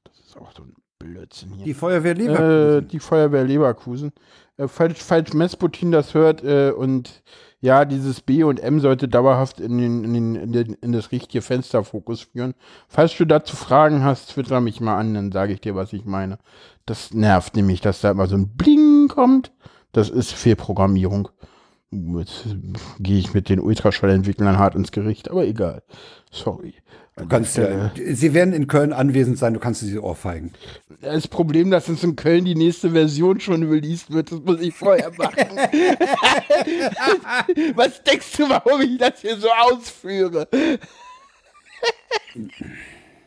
Das 0.04 0.18
ist 0.20 0.36
auch 0.36 0.52
so 0.56 0.62
ein 0.62 0.74
Blödsinn 0.98 1.52
hier. 1.54 1.64
Die 1.64 1.74
Feuerwehr 1.74 2.14
Leverkusen. 2.14 2.78
Äh, 2.78 2.82
die 2.82 3.00
Feuerwehr 3.00 3.44
Leverkusen. 3.44 4.12
Äh, 4.56 4.68
falls, 4.68 5.02
falls 5.02 5.34
Messputin 5.34 5.90
das 5.90 6.14
hört 6.14 6.42
und 6.42 7.22
ja, 7.60 7.84
dieses 7.84 8.20
B 8.20 8.42
und 8.42 8.58
M 8.58 8.80
sollte 8.80 9.06
dauerhaft 9.06 9.60
in, 9.60 9.78
den, 9.78 10.02
in, 10.02 10.14
den, 10.14 10.34
in, 10.34 10.52
den, 10.52 10.74
in 10.74 10.90
das 10.90 11.12
richtige 11.12 11.42
Fensterfokus 11.42 12.22
führen. 12.22 12.54
Falls 12.88 13.16
du 13.16 13.24
dazu 13.24 13.54
Fragen 13.54 14.02
hast, 14.02 14.30
twitter 14.30 14.60
mich 14.60 14.80
mal 14.80 14.98
an, 14.98 15.14
dann 15.14 15.30
sage 15.30 15.52
ich 15.52 15.60
dir, 15.60 15.76
was 15.76 15.92
ich 15.92 16.04
meine. 16.04 16.38
Das 16.86 17.14
nervt 17.14 17.54
nämlich, 17.54 17.80
dass 17.80 18.00
da 18.00 18.10
immer 18.10 18.26
so 18.26 18.34
ein 18.34 18.48
Bling 18.56 19.06
kommt. 19.06 19.52
Das 19.92 20.10
ist 20.10 20.32
Fehlprogrammierung. 20.32 21.28
Jetzt 21.93 22.47
gehe 23.01 23.19
ich 23.19 23.35
mit 23.35 23.51
den 23.51 23.60
Ultraschallentwicklern 23.60 24.59
hart 24.59 24.74
ins 24.74 24.93
Gericht, 24.93 25.31
aber 25.31 25.44
egal. 25.44 25.82
Sorry. 26.31 26.74
Du 27.16 27.28
kannst 27.28 27.59
ja, 27.59 27.93
sie 27.94 28.32
werden 28.32 28.55
in 28.55 28.66
Köln 28.66 28.94
anwesend 28.94 29.36
sein, 29.36 29.52
du 29.52 29.60
kannst 29.60 29.82
sie 29.82 29.98
ohrfeigen. 29.98 30.55
Das 31.02 31.28
Problem, 31.28 31.70
dass 31.70 31.90
uns 31.90 32.02
in 32.02 32.16
Köln 32.16 32.47
die 32.47 32.55
nächste 32.55 32.93
Version 32.93 33.39
schon 33.39 33.64
released 33.64 34.10
wird, 34.10 34.32
das 34.32 34.40
muss 34.40 34.62
ich 34.62 34.74
vorher 34.74 35.12
machen. 35.19 35.36
Was 37.74 38.02
denkst 38.02 38.39
du, 38.39 38.48
warum 38.48 38.81
ich 38.81 38.97
das 38.97 39.20
hier 39.20 39.36
so 39.36 39.51
ausführe? 39.51 40.48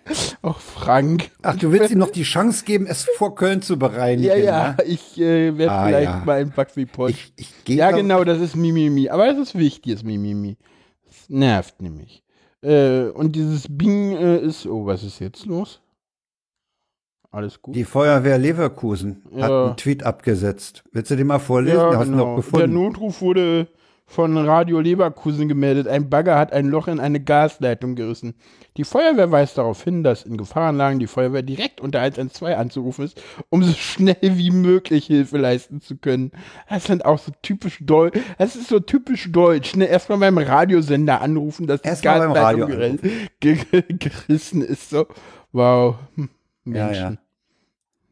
Auch 0.42 0.60
Frank. 0.60 1.32
Ach, 1.42 1.56
du 1.56 1.72
willst 1.72 1.92
ihm 1.92 1.98
noch 1.98 2.12
die 2.12 2.24
Chance 2.24 2.66
geben, 2.66 2.86
es 2.86 3.08
vor 3.18 3.36
Köln 3.36 3.62
zu 3.62 3.78
bereinigen. 3.78 4.28
Ja, 4.28 4.36
ja, 4.36 4.76
ne? 4.78 4.84
ich 4.86 5.20
äh, 5.20 5.58
werde 5.58 5.72
ah, 5.72 5.86
vielleicht 5.86 6.12
ja. 6.12 6.24
mal 6.26 6.42
ein 6.42 6.52
Bug 6.52 6.68
Report. 6.78 7.10
Ich, 7.10 7.34
ich 7.36 7.76
ja, 7.76 7.92
genau, 7.92 8.24
das 8.24 8.40
ist 8.40 8.56
Mimimi. 8.56 9.10
Aber 9.10 9.28
es 9.28 9.38
ist 9.38 9.56
wichtig, 9.56 9.94
das 9.94 10.04
Mimimi. 10.04 10.58
Das 11.06 11.30
nervt 11.30 11.82
nämlich. 11.82 12.24
Äh, 12.62 13.10
und 13.10 13.36
dieses 13.36 13.66
Bing 13.70 14.16
äh, 14.16 14.38
ist. 14.38 14.66
Oh, 14.66 14.86
was 14.86 15.04
ist 15.04 15.20
jetzt 15.20 15.46
los? 15.46 15.82
Alles 17.32 17.62
gut. 17.62 17.76
Die 17.76 17.84
Feuerwehr 17.84 18.38
Leverkusen 18.38 19.24
ja. 19.32 19.44
hat 19.44 19.52
einen 19.52 19.78
Tweet 19.78 20.04
abgesetzt. 20.04 20.84
Willst 20.92 21.12
du 21.12 21.16
den 21.16 21.28
mal 21.28 21.40
vorlesen? 21.40 21.78
Ja, 21.78 22.04
genau. 22.04 22.42
Der 22.54 22.68
Notruf 22.68 23.22
wurde 23.22 23.68
von 24.08 24.38
Radio 24.38 24.80
Leverkusen 24.80 25.48
gemeldet. 25.50 25.88
Ein 25.88 26.10
Bagger 26.10 26.38
hat 26.38 26.54
ein 26.54 26.68
Loch 26.68 26.88
in 26.88 27.00
eine 27.00 27.20
Gasleitung 27.20 27.96
gerissen. 27.96 28.36
Die 28.78 28.84
Feuerwehr 28.84 29.32
weist 29.32 29.58
darauf 29.58 29.84
hin, 29.84 30.04
dass 30.04 30.24
in 30.24 30.38
Gefahrenlagen 30.38 31.00
die 31.00 31.08
Feuerwehr 31.08 31.42
direkt 31.42 31.82
unter 31.82 32.02
112 32.02 32.58
anzurufen 32.58 33.06
ist, 33.06 33.22
um 33.50 33.64
so 33.64 33.74
schnell 33.74 34.18
wie 34.22 34.52
möglich 34.52 35.08
Hilfe 35.08 35.38
leisten 35.38 35.82
zu 35.82 35.98
können. 35.98 36.32
Das 36.70 36.84
sind 36.86 37.04
auch 37.04 37.18
so 37.20 37.32
typisch 37.42 37.80
deutsch. 37.82 38.20
Das 38.38 38.56
ist 38.56 38.68
so 38.68 38.80
typisch 38.80 39.32
deutsch. 39.32 39.76
Ne? 39.76 39.86
Erstmal 39.86 40.20
beim 40.20 40.38
Radiosender 40.38 41.22
anrufen, 41.22 41.68
dass 41.68 41.82
die 41.82 41.90
Gasleitung 41.90 43.00
gerissen 43.40 44.62
ist. 44.62 44.90
So, 44.90 45.08
wow. 45.52 45.96
Hm, 46.16 46.30
Menschen. 46.64 46.94
Ja, 46.94 47.10
ja. 47.12 47.18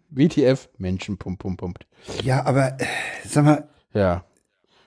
WTF, 0.09 0.69
Menschen, 0.77 1.17
pump, 1.17 1.39
pump, 1.39 1.59
pump. 1.59 1.79
Ja, 2.23 2.45
aber 2.45 2.79
äh, 2.79 2.85
sag 3.25 3.45
mal, 3.45 3.67
Ja. 3.93 4.23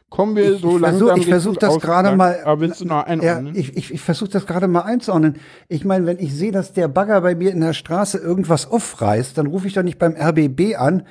Kommen 0.08 0.36
wir 0.36 0.54
ich, 0.54 0.60
so 0.60 0.76
ich 0.76 0.82
langsam. 0.82 1.08
versuche 1.08 1.24
versuch 1.24 1.50
Richtung 1.52 1.70
das 1.70 1.82
gerade 1.82 2.16
mal. 2.16 2.40
Aber 2.44 2.60
willst 2.60 2.80
du 2.80 2.84
noch 2.84 2.96
ja, 2.96 3.02
einordnen? 3.02 3.56
ich 3.56 3.76
ich, 3.76 3.92
ich 3.92 4.00
versuche 4.00 4.30
das 4.30 4.46
gerade 4.46 4.68
mal 4.68 4.82
einzuordnen. 4.82 5.36
Ich 5.68 5.84
meine, 5.84 6.06
wenn 6.06 6.18
ich 6.18 6.32
sehe, 6.32 6.52
dass 6.52 6.72
der 6.72 6.86
Bagger 6.88 7.20
bei 7.20 7.34
mir 7.34 7.50
in 7.50 7.60
der 7.60 7.72
Straße 7.72 8.18
irgendwas 8.18 8.70
aufreißt, 8.70 9.36
dann 9.36 9.46
rufe 9.46 9.66
ich 9.66 9.74
doch 9.74 9.82
nicht 9.82 9.98
beim 9.98 10.14
RBB 10.14 10.76
an, 10.78 11.02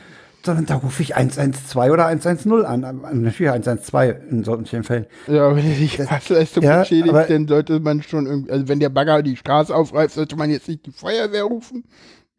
sondern 0.46 0.66
da 0.66 0.76
rufe 0.76 1.04
ich 1.04 1.16
112 1.16 1.92
oder 1.92 2.06
110 2.06 2.66
an. 2.66 2.86
Aber 2.86 3.14
Natürlich 3.14 3.52
112 3.52 4.32
in 4.32 4.44
solchen 4.46 4.84
Fällen. 4.84 5.08
Ja, 5.28 5.54
wenn 5.54 5.70
er 5.70 5.76
die 5.76 5.90
Straßenleistung 5.90 6.64
ja, 6.64 6.80
beschädigt, 6.80 7.14
dann 7.14 7.48
sollte 7.50 7.80
man 7.82 8.02
schon 8.02 8.28
irgendwie, 8.28 8.52
also 8.52 8.68
wenn 8.70 8.80
der 8.80 8.90
Bagger 8.90 9.22
die 9.24 9.36
Straße 9.36 9.76
aufreißt, 9.76 10.16
sollte 10.16 10.38
man 10.38 10.50
jetzt 10.50 10.70
nicht 10.70 10.86
die 10.86 10.92
Feuerwehr 10.92 11.44
rufen. 11.44 11.84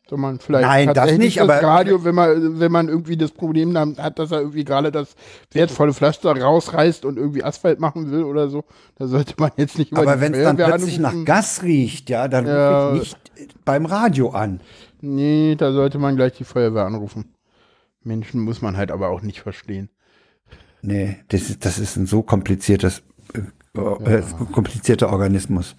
Soll 0.09 0.19
man 0.19 0.39
vielleicht 0.39 0.65
Nein, 0.69 0.95
das 0.95 1.19
nicht, 1.19 1.39
das 1.39 1.49
aber- 1.49 1.63
Radio, 1.67 2.05
wenn 2.05 2.15
man, 2.15 2.61
wenn 2.61 2.71
man 2.71 2.89
irgendwie 2.89 3.17
das 3.17 3.33
Problem 3.33 3.77
hat, 3.77 4.19
dass 4.21 4.31
er 4.31 4.39
irgendwie 4.41 4.65
gerade 4.65 4.93
das 4.93 5.17
wertvolle 5.51 5.93
Pflaster 5.93 6.31
rausreißt 6.41 7.05
und 7.05 7.17
irgendwie 7.19 7.43
Asphalt 7.43 7.81
machen 7.81 8.13
will 8.13 8.23
oder 8.23 8.49
so, 8.49 8.65
da 8.97 9.09
sollte 9.09 9.35
man 9.39 9.51
jetzt 9.57 9.79
nicht 9.79 9.91
über 9.91 10.03
Aber 10.03 10.21
wenn 10.21 10.33
es 10.33 10.45
dann 10.45 10.57
plötzlich 10.57 11.01
nach 11.01 11.09
anrufen. 11.11 11.25
Gas 11.25 11.63
riecht, 11.65 12.09
ja, 12.09 12.29
dann 12.29 12.47
Ja. 12.47 12.91
rufe 12.91 13.03
ich 13.03 13.17
nicht 13.37 13.65
beim 13.65 13.85
Radio 13.85 14.31
an. 14.31 14.61
Nee, 15.01 15.57
da 15.57 15.73
sollte 15.73 15.99
man 15.99 16.15
gleich 16.15 16.35
die 16.35 16.45
Feuerwehr 16.45 16.85
anrufen. 16.85 17.33
Menschen 18.05 18.41
muss 18.41 18.63
man 18.63 18.77
halt 18.77 18.93
aber 18.93 19.09
auch 19.09 19.23
nicht 19.23 19.41
verstehen. 19.41 19.91
Nee, 20.83 21.17
das 21.29 21.51
ist, 21.51 21.65
das 21.65 21.81
ist 21.81 21.97
ein 21.97 22.07
so 22.07 22.23
kompliziertes, 22.23 23.03
äh, 23.35 23.81
äh, 23.81 24.23
komplizierter 24.53 25.11
Organismus. 25.11 25.75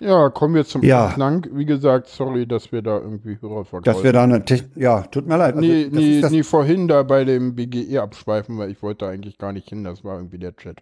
Ja, 0.00 0.30
kommen 0.30 0.54
wir 0.54 0.64
zum 0.64 0.82
Ja. 0.82 1.08
Ausgang. 1.08 1.46
Wie 1.52 1.64
gesagt, 1.66 2.08
sorry, 2.08 2.46
dass 2.46 2.72
wir 2.72 2.82
da 2.82 2.98
irgendwie 2.98 3.38
Hörer 3.40 3.64
verkaufen. 3.64 3.84
Dass 3.84 4.02
wir 4.02 4.12
da 4.12 4.24
eine 4.24 4.44
Techn 4.44 4.70
ja, 4.76 5.02
tut 5.02 5.26
mir 5.26 5.36
leid. 5.36 5.54
Also, 5.56 5.66
Nee, 5.66 5.84
das 5.90 5.92
nee, 6.32 6.38
nee, 6.38 6.42
vorhin 6.42 6.88
da 6.88 7.02
bei 7.02 7.24
dem 7.24 7.54
BGE 7.54 7.98
abschweifen, 8.00 8.56
weil 8.58 8.70
ich 8.70 8.82
wollte 8.82 9.06
eigentlich 9.06 9.38
gar 9.38 9.52
nicht 9.52 9.68
hin, 9.68 9.84
das 9.84 10.02
war 10.04 10.16
irgendwie 10.16 10.38
der 10.38 10.56
Chat. 10.56 10.78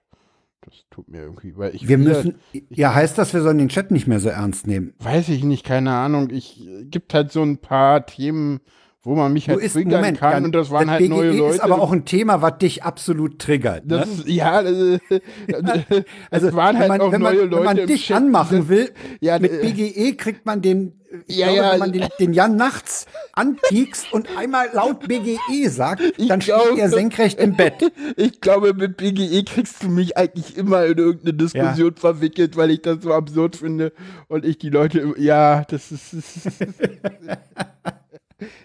Das 0.63 0.75
tut 0.91 1.09
mir 1.09 1.23
irgendwie, 1.23 1.57
weil 1.57 1.75
ich 1.75 1.89
wir 1.89 1.99
will- 1.99 2.07
müssen, 2.09 2.35
ja, 2.69 2.95
heißt 2.95 3.17
das, 3.17 3.33
wir 3.33 3.41
sollen 3.43 3.59
den 3.59 3.69
Chat 3.69 3.91
nicht 3.91 4.07
mehr 4.07 4.21
so 4.21 4.29
ernst 4.29 4.67
nehmen? 4.67 4.93
weiß 4.99 5.29
ich 5.31 5.43
nicht, 5.45 5.65
keine 5.65 5.93
Ahnung. 5.93 6.31
Ich 6.31 6.69
gibt 6.85 7.15
halt 7.15 7.33
so 7.33 7.43
ein 7.43 7.59
paar 7.59 8.05
Themen, 8.07 8.61
wo 9.09 9.15
man 9.15 9.33
mich 9.33 9.49
halt 9.49 9.61
ist, 9.61 9.73
triggern 9.73 9.93
Moment, 10.03 10.19
kann 10.21 10.45
und 10.45 10.55
das 10.55 10.71
waren 10.71 10.83
das 10.87 10.91
halt 10.93 11.01
BGE 11.01 11.09
neue 11.09 11.33
Leute. 11.33 11.55
ist 11.55 11.61
aber 11.61 11.81
auch 11.81 11.93
ein 11.93 12.05
Thema, 12.05 12.43
was 12.43 12.59
dich 12.59 12.83
absolut 12.83 13.39
triggert. 13.39 13.85
das 13.87 14.07
ne? 14.07 14.13
ist, 14.13 14.29
ja, 14.29 14.63
das, 14.63 14.75
also, 16.31 16.49
es 16.49 16.55
waren 16.55 16.75
wenn 16.75 16.81
halt 16.81 16.89
man, 16.91 17.01
auch 17.01 17.13
wenn 17.13 17.23
man, 17.23 17.35
neue 17.35 17.45
wenn 17.45 17.51
Leute 17.51 17.65
man 17.65 17.87
dich 17.87 18.07
Chat, 18.07 18.17
anmachen 18.19 18.69
will, 18.69 18.91
Ja, 19.21 19.39
mit 19.39 19.51
äh, 19.51 19.61
BGE 19.63 20.15
kriegt 20.17 20.45
man 20.45 20.61
den, 20.61 20.93
ich 21.27 21.39
Ja, 21.39 21.47
glaube, 21.47 21.59
ja, 21.59 21.73
wenn 21.73 21.79
man 21.79 21.93
den, 21.93 22.05
den 22.21 22.33
Jan 22.35 22.57
nachts 22.57 23.07
anpiekst 23.33 24.13
und 24.13 24.29
einmal 24.37 24.69
laut 24.75 25.09
BGE 25.09 25.71
sagt, 25.71 26.03
dann 26.29 26.43
steht 26.43 26.55
glaube- 26.55 26.79
er 26.79 26.91
senkrecht 26.91 27.41
im 27.41 27.57
Bett. 27.57 27.77
Ich 28.17 28.43
glaube, 28.43 28.75
mit 28.75 28.99
BGE 28.99 29.43
kriegst 29.45 29.83
du 29.83 29.89
mich 29.89 30.19
eigentlich 30.19 30.57
immer 30.57 30.85
in 30.85 30.99
irgendeine 30.99 31.33
Diskussion 31.35 31.95
verwickelt, 31.97 32.57
weil 32.59 32.71
ich 32.71 32.83
das 32.83 32.99
so 33.03 33.15
absurd 33.15 33.57
finde 33.57 33.93
und 34.29 34.45
ich 34.45 34.59
die 34.59 34.69
Leute, 34.71 35.15
ja, 35.17 35.65
das 35.65 35.89
das 35.89 36.13
ist 36.13 36.49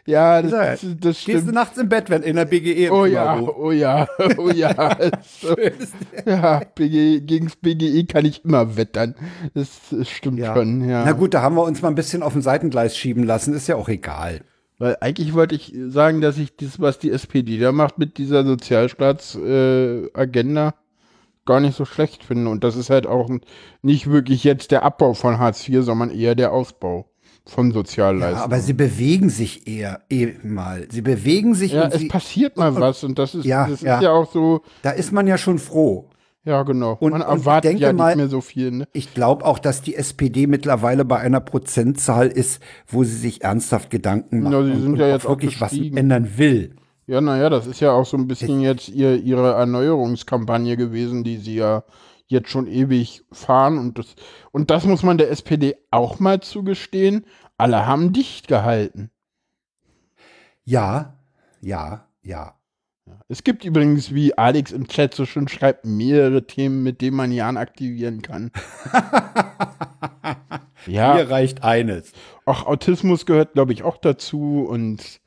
ja, 0.05 0.41
das, 0.41 0.51
das, 0.51 0.81
das 0.81 1.01
Gehst 1.01 1.27
du 1.27 1.31
stimmt. 1.41 1.53
nachts 1.53 1.77
im 1.77 1.89
Bett, 1.89 2.09
wenn 2.09 2.23
in 2.23 2.35
der 2.35 2.45
BGE 2.45 2.89
Oh 2.91 3.05
Zimmer 3.05 3.07
ja, 3.07 3.39
oh 3.41 3.71
ja, 3.71 4.07
oh 4.37 4.49
ja. 4.49 4.97
So, 5.41 5.55
ja, 6.25 6.61
BGE, 6.75 7.21
gegens 7.21 7.55
BGE 7.55 8.05
kann 8.05 8.25
ich 8.25 8.43
immer 8.45 8.77
wettern. 8.77 9.15
Das, 9.53 9.69
das 9.91 10.09
stimmt 10.09 10.39
Ja. 10.39 10.55
schon, 10.55 10.87
ja. 10.87 11.03
Na 11.05 11.11
gut, 11.13 11.33
da 11.33 11.41
haben 11.41 11.55
wir 11.55 11.63
uns 11.63 11.81
mal 11.81 11.89
ein 11.89 11.95
bisschen 11.95 12.23
auf 12.23 12.35
ein 12.35 12.41
Seitengleis 12.41 12.97
schieben 12.97 13.23
lassen, 13.23 13.53
ist 13.53 13.67
ja 13.67 13.75
auch 13.75 13.89
egal. 13.89 14.41
Weil 14.79 14.97
eigentlich 15.01 15.33
wollte 15.33 15.55
ich 15.55 15.73
sagen, 15.87 16.21
dass 16.21 16.37
ich 16.37 16.55
das, 16.55 16.79
was 16.79 16.99
die 16.99 17.11
SPD 17.11 17.57
da 17.59 17.71
macht 17.71 17.97
mit 17.97 18.17
dieser 18.17 18.43
Sozialstaatsagenda, 18.43 20.67
äh, 20.69 20.73
gar 21.45 21.59
nicht 21.59 21.75
so 21.77 21.85
schlecht 21.85 22.23
finde. 22.23 22.49
Und 22.49 22.63
das 22.63 22.75
ist 22.75 22.89
halt 22.89 23.07
auch 23.07 23.29
nicht 23.81 24.09
wirklich 24.09 24.43
jetzt 24.43 24.71
der 24.71 24.83
Abbau 24.83 25.13
von 25.13 25.39
Hartz 25.39 25.67
IV, 25.67 25.83
sondern 25.83 26.09
eher 26.09 26.35
der 26.35 26.53
Ausbau 26.53 27.05
von 27.45 27.67
Ja, 27.67 27.73
Sozialleistungen. 27.73 28.43
aber 28.43 28.59
sie 28.59 28.73
bewegen 28.73 29.29
sich 29.29 29.67
eher 29.67 30.01
eh 30.09 30.33
mal. 30.43 30.87
Sie 30.89 31.01
bewegen 31.01 31.55
sich 31.55 31.73
Ja, 31.73 31.85
und 31.85 31.93
es 31.93 31.99
sie, 31.99 32.07
passiert 32.07 32.57
mal 32.57 32.75
was 32.75 33.03
und 33.03 33.19
das 33.19 33.35
ist, 33.35 33.45
Ja, 33.45 33.67
das 33.67 33.81
ja. 33.81 33.97
ist 33.97 34.03
ja 34.03 34.11
auch 34.11 34.31
so, 34.31 34.61
da 34.81 34.91
ist 34.91 35.11
man 35.11 35.27
ja 35.27 35.37
schon 35.37 35.59
froh. 35.59 36.09
ja 36.45 36.63
genau. 36.63 36.97
Und- 36.99 37.11
Man 37.11 37.21
und 37.21 37.27
ich 37.27 37.39
erwartet 37.41 37.71
denke 37.71 37.83
ja 37.83 37.93
mal- 37.93 38.07
nicht 38.09 38.17
mehr 38.17 38.27
so 38.29 38.41
viel. 38.41 38.71
Ne? 38.71 38.87
Ich 38.93 39.13
glaube 39.13 39.43
auch, 39.45 39.59
dass 39.59 39.81
die 39.81 39.95
SPD 39.95 40.47
mittlerweile 40.47 41.03
bei 41.05 41.19
einer 41.19 41.39
Prozentzahl 41.41 42.27
ist, 42.27 42.61
wo 42.87 43.03
sie 43.03 43.15
sich 43.17 43.43
ernsthaft 43.43 43.89
Gedanken 43.89 44.41
macht 44.43 44.53
Ja, 44.53 44.63
sie 44.63 44.71
und, 44.71 44.81
sind 44.81 44.91
und 44.93 44.99
ja 44.99 45.05
auch 45.05 45.09
jetzt 45.11 45.27
wirklich 45.27 45.59
was 45.61 45.73
ändern 45.77 46.37
will. 46.37 46.75
Ja, 47.07 47.19
naja, 47.19 47.49
das 47.49 47.67
ist 47.67 47.81
ja 47.81 47.91
auch 47.91 48.05
so 48.05 48.15
ein 48.15 48.27
bisschen 48.27 48.61
jetzt 48.61 48.87
ihr, 48.87 49.21
ihre 49.21 49.51
Erneuerungskampagne 49.55 50.77
gewesen, 50.77 51.23
die 51.25 51.35
sie 51.37 51.55
ja 51.55 51.83
jetzt 52.33 52.49
schon 52.49 52.67
ewig 52.67 53.23
fahren. 53.31 53.77
Und 53.77 53.97
das, 53.97 54.15
und 54.51 54.69
das 54.69 54.85
muss 54.85 55.03
man 55.03 55.17
der 55.17 55.31
SPD 55.31 55.75
auch 55.91 56.19
mal 56.19 56.41
zugestehen. 56.41 57.25
Alle 57.57 57.85
haben 57.85 58.11
dicht 58.11 58.47
gehalten. 58.47 59.09
Ja, 60.65 61.17
ja, 61.61 62.07
ja. 62.21 62.55
Es 63.27 63.43
gibt 63.43 63.65
übrigens, 63.65 64.13
wie 64.13 64.37
Alex 64.37 64.71
im 64.71 64.87
Chat 64.87 65.13
so 65.13 65.25
schön 65.25 65.47
schreibt, 65.47 65.85
mehrere 65.85 66.45
Themen, 66.45 66.83
mit 66.83 67.01
denen 67.01 67.17
man 67.17 67.31
Jan 67.31 67.57
aktivieren 67.57 68.21
kann. 68.21 68.51
ja, 70.87 71.15
Mir 71.15 71.29
reicht 71.29 71.63
eines. 71.63 72.13
auch 72.45 72.65
Autismus 72.65 73.25
gehört, 73.25 73.53
glaube 73.53 73.73
ich, 73.73 73.83
auch 73.83 73.97
dazu. 73.97 74.65
Und 74.67 75.19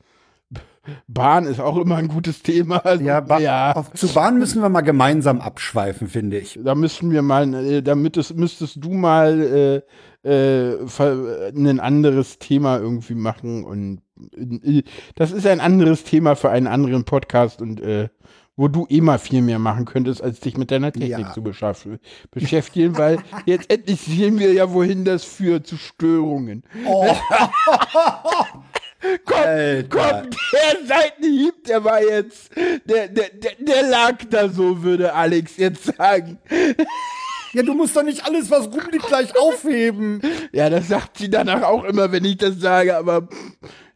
Bahn 1.07 1.45
ist 1.45 1.59
auch 1.59 1.77
immer 1.77 1.97
ein 1.97 2.07
gutes 2.07 2.43
Thema. 2.43 2.77
Also, 2.85 3.03
Ja, 3.03 3.19
ba 3.21 3.39
ja. 3.39 3.73
Auf, 3.73 3.91
zu 3.93 4.07
Bahn 4.07 4.37
müssen 4.39 4.61
wir 4.61 4.69
mal 4.69 4.81
gemeinsam 4.81 5.41
abschweifen, 5.41 6.07
finde 6.07 6.37
ich. 6.39 6.59
Da 6.63 6.75
müssten 6.75 7.11
wir 7.11 7.21
mal, 7.21 7.53
äh, 7.53 7.81
damit 7.81 8.17
es, 8.17 8.33
müsstest 8.33 8.77
du 8.83 8.93
mal 8.93 9.83
äh, 10.23 10.29
äh, 10.29 10.77
ein 11.55 11.79
anderes 11.79 12.39
Thema 12.39 12.77
irgendwie 12.79 13.15
machen 13.15 13.63
und 13.63 14.01
äh, 14.35 14.83
das 15.15 15.31
ist 15.31 15.45
ein 15.47 15.59
anderes 15.61 16.03
Thema 16.03 16.35
für 16.35 16.49
einen 16.49 16.67
anderen 16.67 17.05
Podcast 17.05 17.61
und 17.61 17.79
äh, 17.81 18.09
wo 18.59 18.67
du 18.67 18.87
eh 18.89 19.01
mal 19.01 19.19
viel 19.19 19.43
mehr 19.43 19.59
machen 19.59 19.85
könntest, 19.85 20.19
als 20.23 20.39
dich 20.39 20.57
mit 20.57 20.71
deiner 20.71 20.91
Technik 20.91 21.27
Ja. 21.27 21.31
zu 21.31 21.43
beschäftigen, 21.43 22.97
weil 22.97 23.19
jetzt 23.45 23.71
endlich 23.71 24.01
sehen 24.01 24.39
wir 24.39 24.51
ja, 24.51 24.73
wohin 24.73 25.05
das 25.05 25.23
führt, 25.23 25.67
zu 25.67 25.77
Störungen. 25.77 26.63
komm, 29.25 29.37
Alter. 29.37 29.87
komm, 29.89 30.29
der 30.53 30.85
Seitenhieb, 30.87 31.63
der 31.65 31.83
war 31.83 32.01
jetzt, 32.01 32.49
der, 32.85 33.07
der, 33.07 33.29
der, 33.29 33.51
der 33.59 33.83
lag 33.83 34.17
da 34.29 34.49
so, 34.49 34.83
würde 34.83 35.13
Alex 35.13 35.57
jetzt 35.57 35.95
sagen. 35.97 36.39
Ja, 37.53 37.63
du 37.63 37.73
musst 37.73 37.95
doch 37.95 38.03
nicht 38.03 38.25
alles, 38.25 38.51
was 38.51 38.65
rumliegt, 38.67 39.07
gleich 39.07 39.35
aufheben. 39.37 40.21
Ja, 40.51 40.69
das 40.69 40.89
sagt 40.89 41.17
sie 41.17 41.29
danach 41.29 41.63
auch 41.63 41.85
immer, 41.85 42.11
wenn 42.11 42.25
ich 42.25 42.37
das 42.37 42.59
sage, 42.59 42.95
aber 42.97 43.29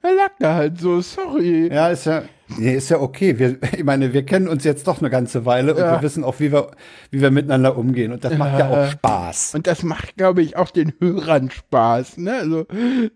er 0.04 0.16
lag 0.16 0.32
da 0.40 0.56
halt 0.56 0.80
so, 0.80 1.00
sorry. 1.02 1.68
Ja, 1.74 1.90
ist 1.90 2.06
ja, 2.06 2.24
nee, 2.58 2.76
ist 2.76 2.90
ja 2.90 3.00
okay. 3.00 3.38
Wir, 3.40 3.58
ich 3.78 3.84
meine, 3.84 4.14
wir 4.14 4.26
kennen 4.26 4.48
uns 4.48 4.64
jetzt 4.64 4.88
doch 4.88 5.00
eine 5.00 5.10
ganze 5.10 5.46
Weile 5.46 5.74
und 5.74 5.80
Ja. 5.80 5.94
wir 5.94 6.02
wissen 6.02 6.24
auch, 6.24 6.40
wie 6.40 6.52
wir, 6.52 6.72
wie 7.12 7.22
wir 7.22 7.32
miteinander 7.32 7.78
umgehen. 7.78 8.12
Und 8.12 8.24
das 8.24 8.38
macht 8.38 8.58
ja 8.60 8.70
auch 8.70 8.90
Spaß. 8.92 9.56
Und 9.56 9.68
das 9.68 9.84
macht, 9.84 10.18
glaube 10.18 10.42
ich, 10.42 10.58
auch 10.58 10.72
den 10.72 10.94
Hörern 11.00 11.52
Spaß, 11.52 12.18
ne? 12.18 12.34
Also, 12.34 12.66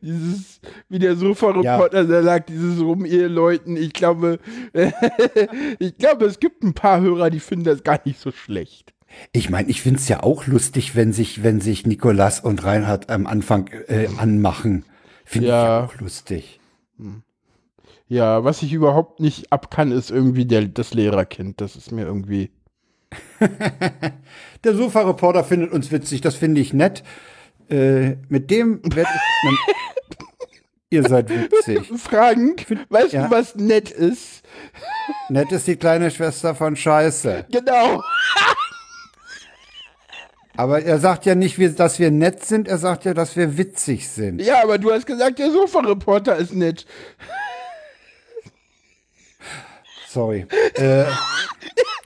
dieses, 0.02 0.60
wie 0.90 1.00
der 1.00 1.16
Sofa-Reporter 1.16 2.06
da 2.06 2.24
sagt, 2.24 2.50
dieses 2.50 2.80
Rum-Eheleuten, 2.82 3.78
ich 3.78 3.94
glaube, 3.94 4.40
ich 5.80 5.98
glaube, 5.98 6.26
es 6.26 6.40
gibt 6.40 6.64
ein 6.64 6.74
paar 6.74 7.02
Hörer, 7.02 7.30
die 7.30 7.40
finden 7.40 7.66
das 7.66 7.84
gar 7.84 8.00
nicht 8.06 8.20
so 8.20 8.32
schlecht. 8.32 8.94
Ich 9.32 9.50
meine, 9.50 9.70
ich 9.70 9.82
find's 9.82 10.10
ja 10.10 10.24
auch 10.24 10.46
lustig, 10.46 10.96
wenn 10.96 11.14
sich, 11.14 11.42
wenn 11.44 11.62
sich 11.62 11.88
Nikolas 11.88 12.42
und 12.42 12.64
Reinhard 12.66 13.10
am 13.10 13.28
Anfang 13.28 13.70
äh, 13.88 14.08
anmachen. 14.18 14.84
Finde 15.24 15.48
Ja. 15.48 15.64
ich 15.64 15.68
ja 15.68 15.86
auch 15.96 16.02
lustig. 16.02 16.60
Ja, 18.08 18.44
was 18.44 18.62
ich 18.62 18.74
überhaupt 18.74 19.20
nicht 19.20 19.52
ab 19.52 19.72
kann, 19.72 19.92
ist 19.92 20.12
irgendwie 20.12 20.46
der, 20.46 20.68
das 20.68 20.94
Lehrerkind. 20.94 21.60
Das 21.62 21.76
ist 21.76 21.92
mir 21.92 22.06
irgendwie. 22.06 22.52
Der 24.64 24.76
Sofa-Reporter 24.76 25.44
findet 25.44 25.72
uns 25.72 25.92
witzig, 25.92 26.22
das 26.22 26.36
finde 26.36 26.60
ich 26.60 26.74
nett. 26.74 27.04
Äh, 27.70 28.18
mit 28.30 28.52
dem 28.52 28.82
werd 28.84 29.08
ich. 29.08 29.58
Ihr 30.90 31.04
seid 31.04 31.30
witzig. 31.30 31.92
Frank, 31.98 32.66
weißt 32.90 33.14
ja. 33.14 33.28
du, 33.28 33.32
was 33.32 33.56
nett 33.56 33.90
ist? 33.90 34.44
Nett 35.30 35.52
ist 35.52 35.68
die 35.68 35.76
kleine 35.76 36.12
Schwester 36.12 36.56
von 36.56 36.76
Scheiße. 36.76 37.46
Genau. 37.52 38.02
Aber 40.58 40.82
er 40.82 41.00
sagt 41.00 41.26
ja 41.26 41.36
nicht, 41.36 41.58
dass 41.80 42.00
wir 42.00 42.12
nett 42.12 42.46
sind, 42.46 42.68
er 42.68 42.78
sagt 42.78 43.06
ja, 43.06 43.14
dass 43.14 43.36
wir 43.36 43.58
witzig 43.58 44.08
sind. 44.10 44.42
Ja, 44.42 44.64
aber 44.64 44.78
du 44.78 44.92
hast 44.92 45.06
gesagt, 45.06 45.40
der 45.40 45.52
Sofa-Reporter 45.52 46.38
ist 46.38 46.54
nett. 46.54 46.86
Sorry. 50.08 50.46
äh, 50.76 51.06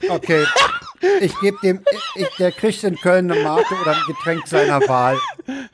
okay. 0.08 0.44
Ich 1.20 1.38
gebe 1.40 1.56
dem, 1.62 1.80
ich, 2.14 2.28
der 2.38 2.52
kriegt 2.52 2.84
in 2.84 2.96
Köln 2.96 3.30
eine 3.30 3.42
Mate 3.42 3.74
oder 3.80 3.92
ein 3.92 4.02
Getränk 4.06 4.46
seiner 4.46 4.80
Wahl. 4.86 5.16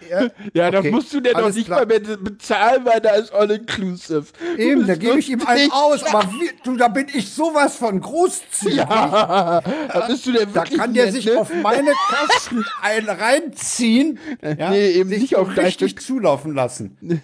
Ja, 0.09 0.29
ja 0.55 0.71
das 0.71 0.81
okay, 0.81 0.91
musst 0.91 1.13
du 1.13 1.21
denn 1.21 1.35
doch 1.35 1.53
nicht 1.53 1.67
klar. 1.67 1.81
mal 1.81 1.87
mehr 1.87 2.01
bezahlen, 2.01 2.85
weil 2.85 3.01
da 3.01 3.11
ist 3.11 3.33
all-inclusive. 3.33 4.27
Du 4.57 4.63
Eben, 4.63 4.87
da 4.87 4.95
gebe 4.95 5.19
ich 5.19 5.31
ihm 5.31 5.45
einen 5.45 5.71
aus, 5.73 6.05
aber 6.13 6.31
wie, 6.33 6.51
du, 6.63 6.77
da 6.77 6.89
bin 6.89 7.09
ich 7.13 7.33
sowas 7.33 7.77
von 7.77 8.01
großzügig. 8.01 8.77
Ja, 8.77 9.61
da 9.63 10.07
bist 10.07 10.27
du 10.27 10.33
denn 10.33 10.53
Da 10.53 10.63
wirklich 10.63 10.79
kann 10.79 10.95
der 10.95 11.07
nett, 11.07 11.15
sich 11.15 11.27
ne? 11.27 11.41
auf 11.41 11.53
meine 11.63 11.91
Kasten 12.09 12.65
ein 12.83 13.09
reinziehen. 13.09 14.19
Ja, 14.59 14.71
Nee, 14.71 14.91
eben 14.91 15.11
nicht 15.11 15.35
auf 15.35 15.55
dein 15.55 15.67
richtig 15.67 15.99
zulaufen 15.99 16.55
lassen. 16.55 16.97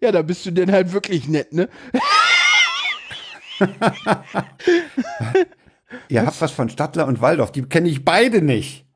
Ja, 0.00 0.10
da 0.12 0.22
bist 0.22 0.44
du 0.46 0.50
denn 0.50 0.72
halt 0.72 0.92
wirklich 0.92 1.28
nett, 1.28 1.52
ne? 1.52 1.68
Ihr 6.08 6.26
habt 6.26 6.40
was 6.40 6.50
von 6.52 6.68
Stadtler 6.68 7.06
und 7.06 7.20
Waldorf, 7.20 7.52
die 7.52 7.62
kenne 7.62 7.88
ich 7.88 8.04
beide 8.04 8.42
nicht. 8.42 8.86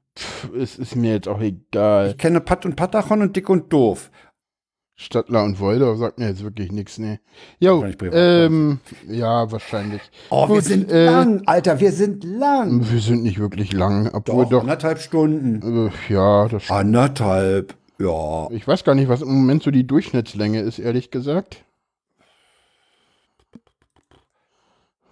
Es 0.59 0.77
ist 0.79 0.97
mir 0.97 1.13
jetzt 1.15 1.29
auch 1.29 1.41
egal. 1.41 2.11
Ich 2.11 2.19
kenne 2.19 2.41
Pat 2.41 2.67
und 2.67 2.77
Patachon 2.77 3.23
und 3.23 3.37
Dick 3.37 3.49
und 3.49 3.73
Doof. 3.73 4.11
Stadtler 5.03 5.45
und 5.45 5.59
Woldorf 5.61 5.97
sagt 5.99 6.19
mir 6.19 6.29
jetzt 6.29 6.45
wirklich 6.45 6.71
nichts, 6.73 6.99
ne. 6.99 7.21
Jo, 7.59 7.83
ähm, 8.13 8.81
ja, 9.09 9.51
wahrscheinlich. 9.51 10.03
Oh, 10.29 10.47
wir 10.47 10.57
Gut, 10.57 10.65
sind 10.65 10.93
äh, 10.93 11.07
lang, 11.07 11.43
Alter, 11.47 11.81
wir 11.81 11.91
sind 11.93 12.23
lang. 12.23 12.85
Wir 12.93 13.01
sind 13.01 13.23
nicht 13.23 13.39
wirklich 13.39 13.73
lang, 13.73 14.11
obwohl 14.13 14.45
Doch, 14.45 14.51
doch, 14.51 14.61
anderthalb 14.61 14.99
Stunden. 14.99 15.89
äh, 15.89 16.13
ja, 16.13 16.49
das 16.49 16.65
stimmt. 16.65 16.79
Anderthalb, 16.79 17.75
ja. 17.99 18.51
Ich 18.51 18.69
weiß 18.69 18.85
gar 18.85 18.95
nicht, 18.95 19.09
was 19.09 19.23
im 19.23 19.29
Moment 19.29 19.63
so 19.63 19.71
die 19.71 19.87
Durchschnittslänge 19.87 20.61
ist, 20.61 20.79
ehrlich 20.79 21.11
gesagt. 21.11 21.65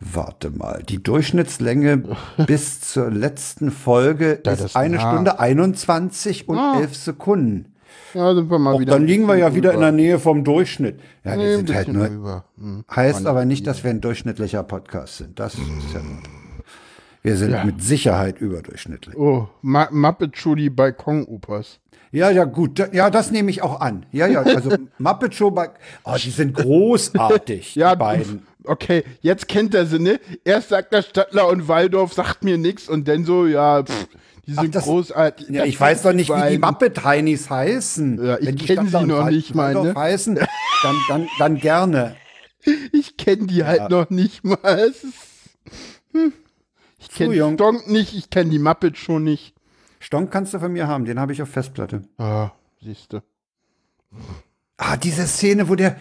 Warte 0.01 0.51
mal, 0.51 0.83
die 0.89 1.03
Durchschnittslänge 1.03 2.17
bis 2.47 2.81
zur 2.81 3.11
letzten 3.11 3.71
Folge 3.73 4.41
Ja, 4.47 4.53
ist 4.53 4.63
das- 4.65 4.77
eine 4.77 4.97
ja. 4.97 5.11
Stunde 5.13 5.41
21 5.41 6.49
und 6.49 6.57
Ah. 6.59 6.79
11 6.81 6.95
Sekunden. 6.97 7.75
Ja, 8.15 8.35
sind 8.35 8.51
wir 8.51 8.59
mal 8.59 8.75
Auch 8.75 8.81
wieder. 8.81 8.93
dann 8.95 9.07
liegen 9.07 9.27
wir 9.27 9.37
ja 9.37 9.55
wieder 9.55 9.73
in 9.75 9.81
der. 9.81 9.93
Nähe 9.93 10.19
vom 10.19 10.45
Durchschnitt. 10.45 11.01
Ja, 11.25 11.37
Nee, 11.37 11.43
wir 11.45 11.57
sind 11.57 11.75
halt 11.75 11.89
nur. 11.89 12.45
Hm. 12.59 12.85
heißt 12.95 13.27
aber 13.27 13.45
nicht, 13.45 13.67
dass 13.67 13.83
wir 13.85 13.91
ein 13.91 14.01
durchschnittlicher 14.01 14.63
Podcast 14.63 15.19
sind. 15.19 15.39
Das 15.39 15.55
ist 15.55 15.61
ja, 15.93 16.01
wir 17.29 17.37
sind 17.37 17.65
mit 17.65 17.83
Sicherheit 17.83 18.41
überdurchschnittlich. 18.41 19.17
Oh, 19.17 19.49
Ma 19.63 19.89
Muppet 19.91 20.37
Show, 20.37 20.55
die 20.55 20.71
Balkon-Opas. 20.71 21.81
Ja, 22.11 22.31
ja, 22.31 22.45
gut. 22.45 22.79
Ja, 22.93 23.11
das 23.11 23.31
nehme 23.31 23.51
ich 23.51 23.63
auch 23.63 23.81
an. 23.81 24.07
Ja, 24.13 24.27
ja, 24.27 24.41
also 24.43 24.71
Muppet 24.99 25.35
Show 25.35 25.51
bei, 25.51 25.69
oh, 26.05 26.15
die 26.23 26.31
sind 26.31 26.55
großartig, 26.55 27.75
Ja, 27.75 27.95
die 27.95 27.99
beiden. 27.99 28.47
Okay, 28.65 29.05
jetzt 29.21 29.49
kennt 29.49 29.75
er 29.75 29.87
sie, 29.87 29.99
ne? 29.99 30.21
Erst 30.45 30.71
sagt 30.71 30.93
der 30.93 31.03
Stadtler 31.03 31.49
und 31.49 31.69
Waldorf, 31.69 32.13
sagt 32.13 32.45
mir 32.45 32.59
nichts 32.59 32.89
und 32.89 33.09
dann 33.09 33.25
so, 33.25 33.47
ja, 33.47 33.83
pff, 33.83 34.09
die 34.47 34.55
sind 34.55 34.75
das- 34.75 34.85
großartig. 34.85 35.49
Ja, 35.51 35.65
ich 35.65 35.79
weiß 35.79 36.03
doch 36.03 36.13
nicht, 36.13 36.31
wie 36.31 36.51
die. 36.53 36.59
Muppet-Heinis 36.59 37.49
heißen. 37.51 38.25
Ja, 38.25 38.39
ich 38.39 38.47
Wenn 38.47 38.57
die 38.57 38.65
kenn 38.67 38.89
Stadtler 38.89 39.01
sie 39.01 39.07
noch 39.07 39.31
nicht 39.31 39.55
mal, 39.55 39.75
Waldorf 39.75 39.95
ne? 39.95 40.01
heißen, 40.01 40.35
dann, 40.83 40.97
dann, 41.09 41.29
dann 41.39 41.57
gerne. 41.59 42.17
Ich 42.93 43.17
kenne 43.17 43.47
die 43.47 43.65
halt 43.65 43.91
noch 43.91 44.11
nicht 44.11 44.45
mal. 44.45 44.93
Hm. 46.13 46.33
Ich 46.99 47.09
kenne. 47.11 47.55
Stonk 47.55 47.89
nicht, 47.89 48.15
ich 48.15 48.31
kenne 48.31 48.51
die 48.51 48.59
Muppet 48.59 48.97
Show 48.97 49.19
nicht. 49.19 49.55
Stonk 50.01 50.31
kannst 50.31 50.55
du 50.55 50.59
von 50.59 50.73
mir 50.73 50.87
haben, 50.87 51.05
den 51.05 51.19
habe 51.19 51.33
ich 51.33 51.43
auf 51.43 51.49
Festplatte. 51.49 52.03
Ah, 52.19 52.51
siehst 52.81 53.13
du. 53.13 53.21
Ah, 54.77 54.97
diese 54.97 55.27
Szene, 55.27 55.69
wo 55.69 55.75
der, 55.75 55.97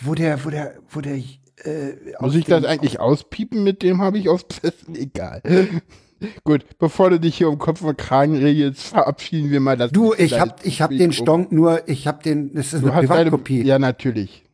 wo 0.00 0.14
der, 0.14 0.44
wo 0.44 0.50
der, 0.50 0.74
wo 0.90 1.00
der, 1.00 1.16
äh, 1.16 1.96
Muss 2.20 2.34
ich 2.34 2.44
das 2.44 2.64
eigentlich 2.64 3.00
auspiepen? 3.00 3.62
Mit 3.62 3.82
dem 3.82 4.00
habe 4.00 4.18
ich 4.18 4.28
aus 4.28 4.44
Egal. 4.94 5.42
Gut, 6.44 6.64
bevor 6.78 7.10
du 7.10 7.20
dich 7.20 7.36
hier 7.36 7.48
um 7.48 7.58
Kopf 7.58 7.80
und 7.82 7.96
Kragen 7.96 8.36
regelst, 8.36 8.82
verabschieden 8.82 9.50
wir 9.50 9.60
mal 9.60 9.76
das. 9.76 9.92
Du, 9.92 10.14
ich 10.14 10.30
Kleine 10.30 10.50
hab, 10.50 10.66
ich 10.66 10.82
hab 10.82 10.90
den. 10.90 11.12
Stonk 11.12 11.52
nur, 11.52 11.88
ich 11.88 12.08
hab 12.08 12.22
den, 12.22 12.54
das 12.54 12.72
ist 12.72 12.82
Du 12.82 12.88
eine 12.88 12.96
hast 12.96 13.08
deine, 13.08 13.30
Privatkopie. 13.30 13.62
Ja, 13.62 13.78
natürlich. 13.78 14.44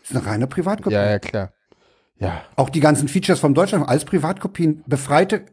Das 0.00 0.10
ist 0.10 0.16
eine 0.16 0.26
reine 0.26 0.46
Privatkopie. 0.46 0.94
Ja, 0.94 1.10
ja, 1.10 1.18
klar. 1.18 1.52
Ja, 2.18 2.42
Auch 2.56 2.70
die 2.70 2.80
ganzen 2.80 3.08
Features 3.08 3.40
vom 3.40 3.54
Deutschland 3.54 3.88
als 3.88 4.04
Privatkopien, 4.04 4.82
befreite, 4.86 5.46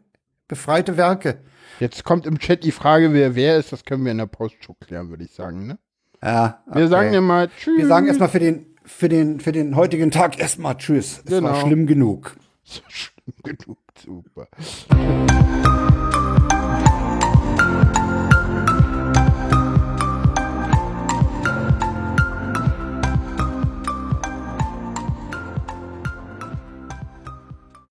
befreite 0.48 0.96
Werke. 0.96 1.40
jetzt 1.80 2.04
kommt 2.04 2.26
im 2.26 2.38
Chat 2.38 2.62
die 2.64 2.72
Frage, 2.72 3.12
wer 3.12 3.34
wer 3.34 3.56
ist. 3.56 3.72
Das 3.72 3.84
können 3.84 4.04
wir 4.04 4.12
in 4.12 4.18
der 4.18 4.26
Postshow 4.26 4.74
klären, 4.74 5.08
würde 5.10 5.24
ich 5.24 5.32
sagen. 5.32 5.66
Ne? 5.66 5.78
Ja, 6.22 6.62
Wir 6.72 6.88
sagen 6.88 7.12
ja 7.12 7.20
mal 7.20 7.48
Tschüss. 7.48 7.78
Wir 7.78 7.86
sagen 7.88 8.06
erstmal 8.06 8.28
für 8.28 8.38
den, 8.38 8.66
für 8.84 9.08
den, 9.08 9.40
für 9.40 9.52
den 9.52 9.74
heutigen 9.76 10.10
Tag 10.12 10.38
erstmal 10.38 10.76
Tschüss. 10.76 11.22
Es 11.24 11.32
war 11.32 11.40
Genau. 11.40 11.66
schlimm 11.66 11.86
genug. 11.86 12.36
Schlimm 12.88 13.34
genug, 13.42 13.78
super. 14.00 14.46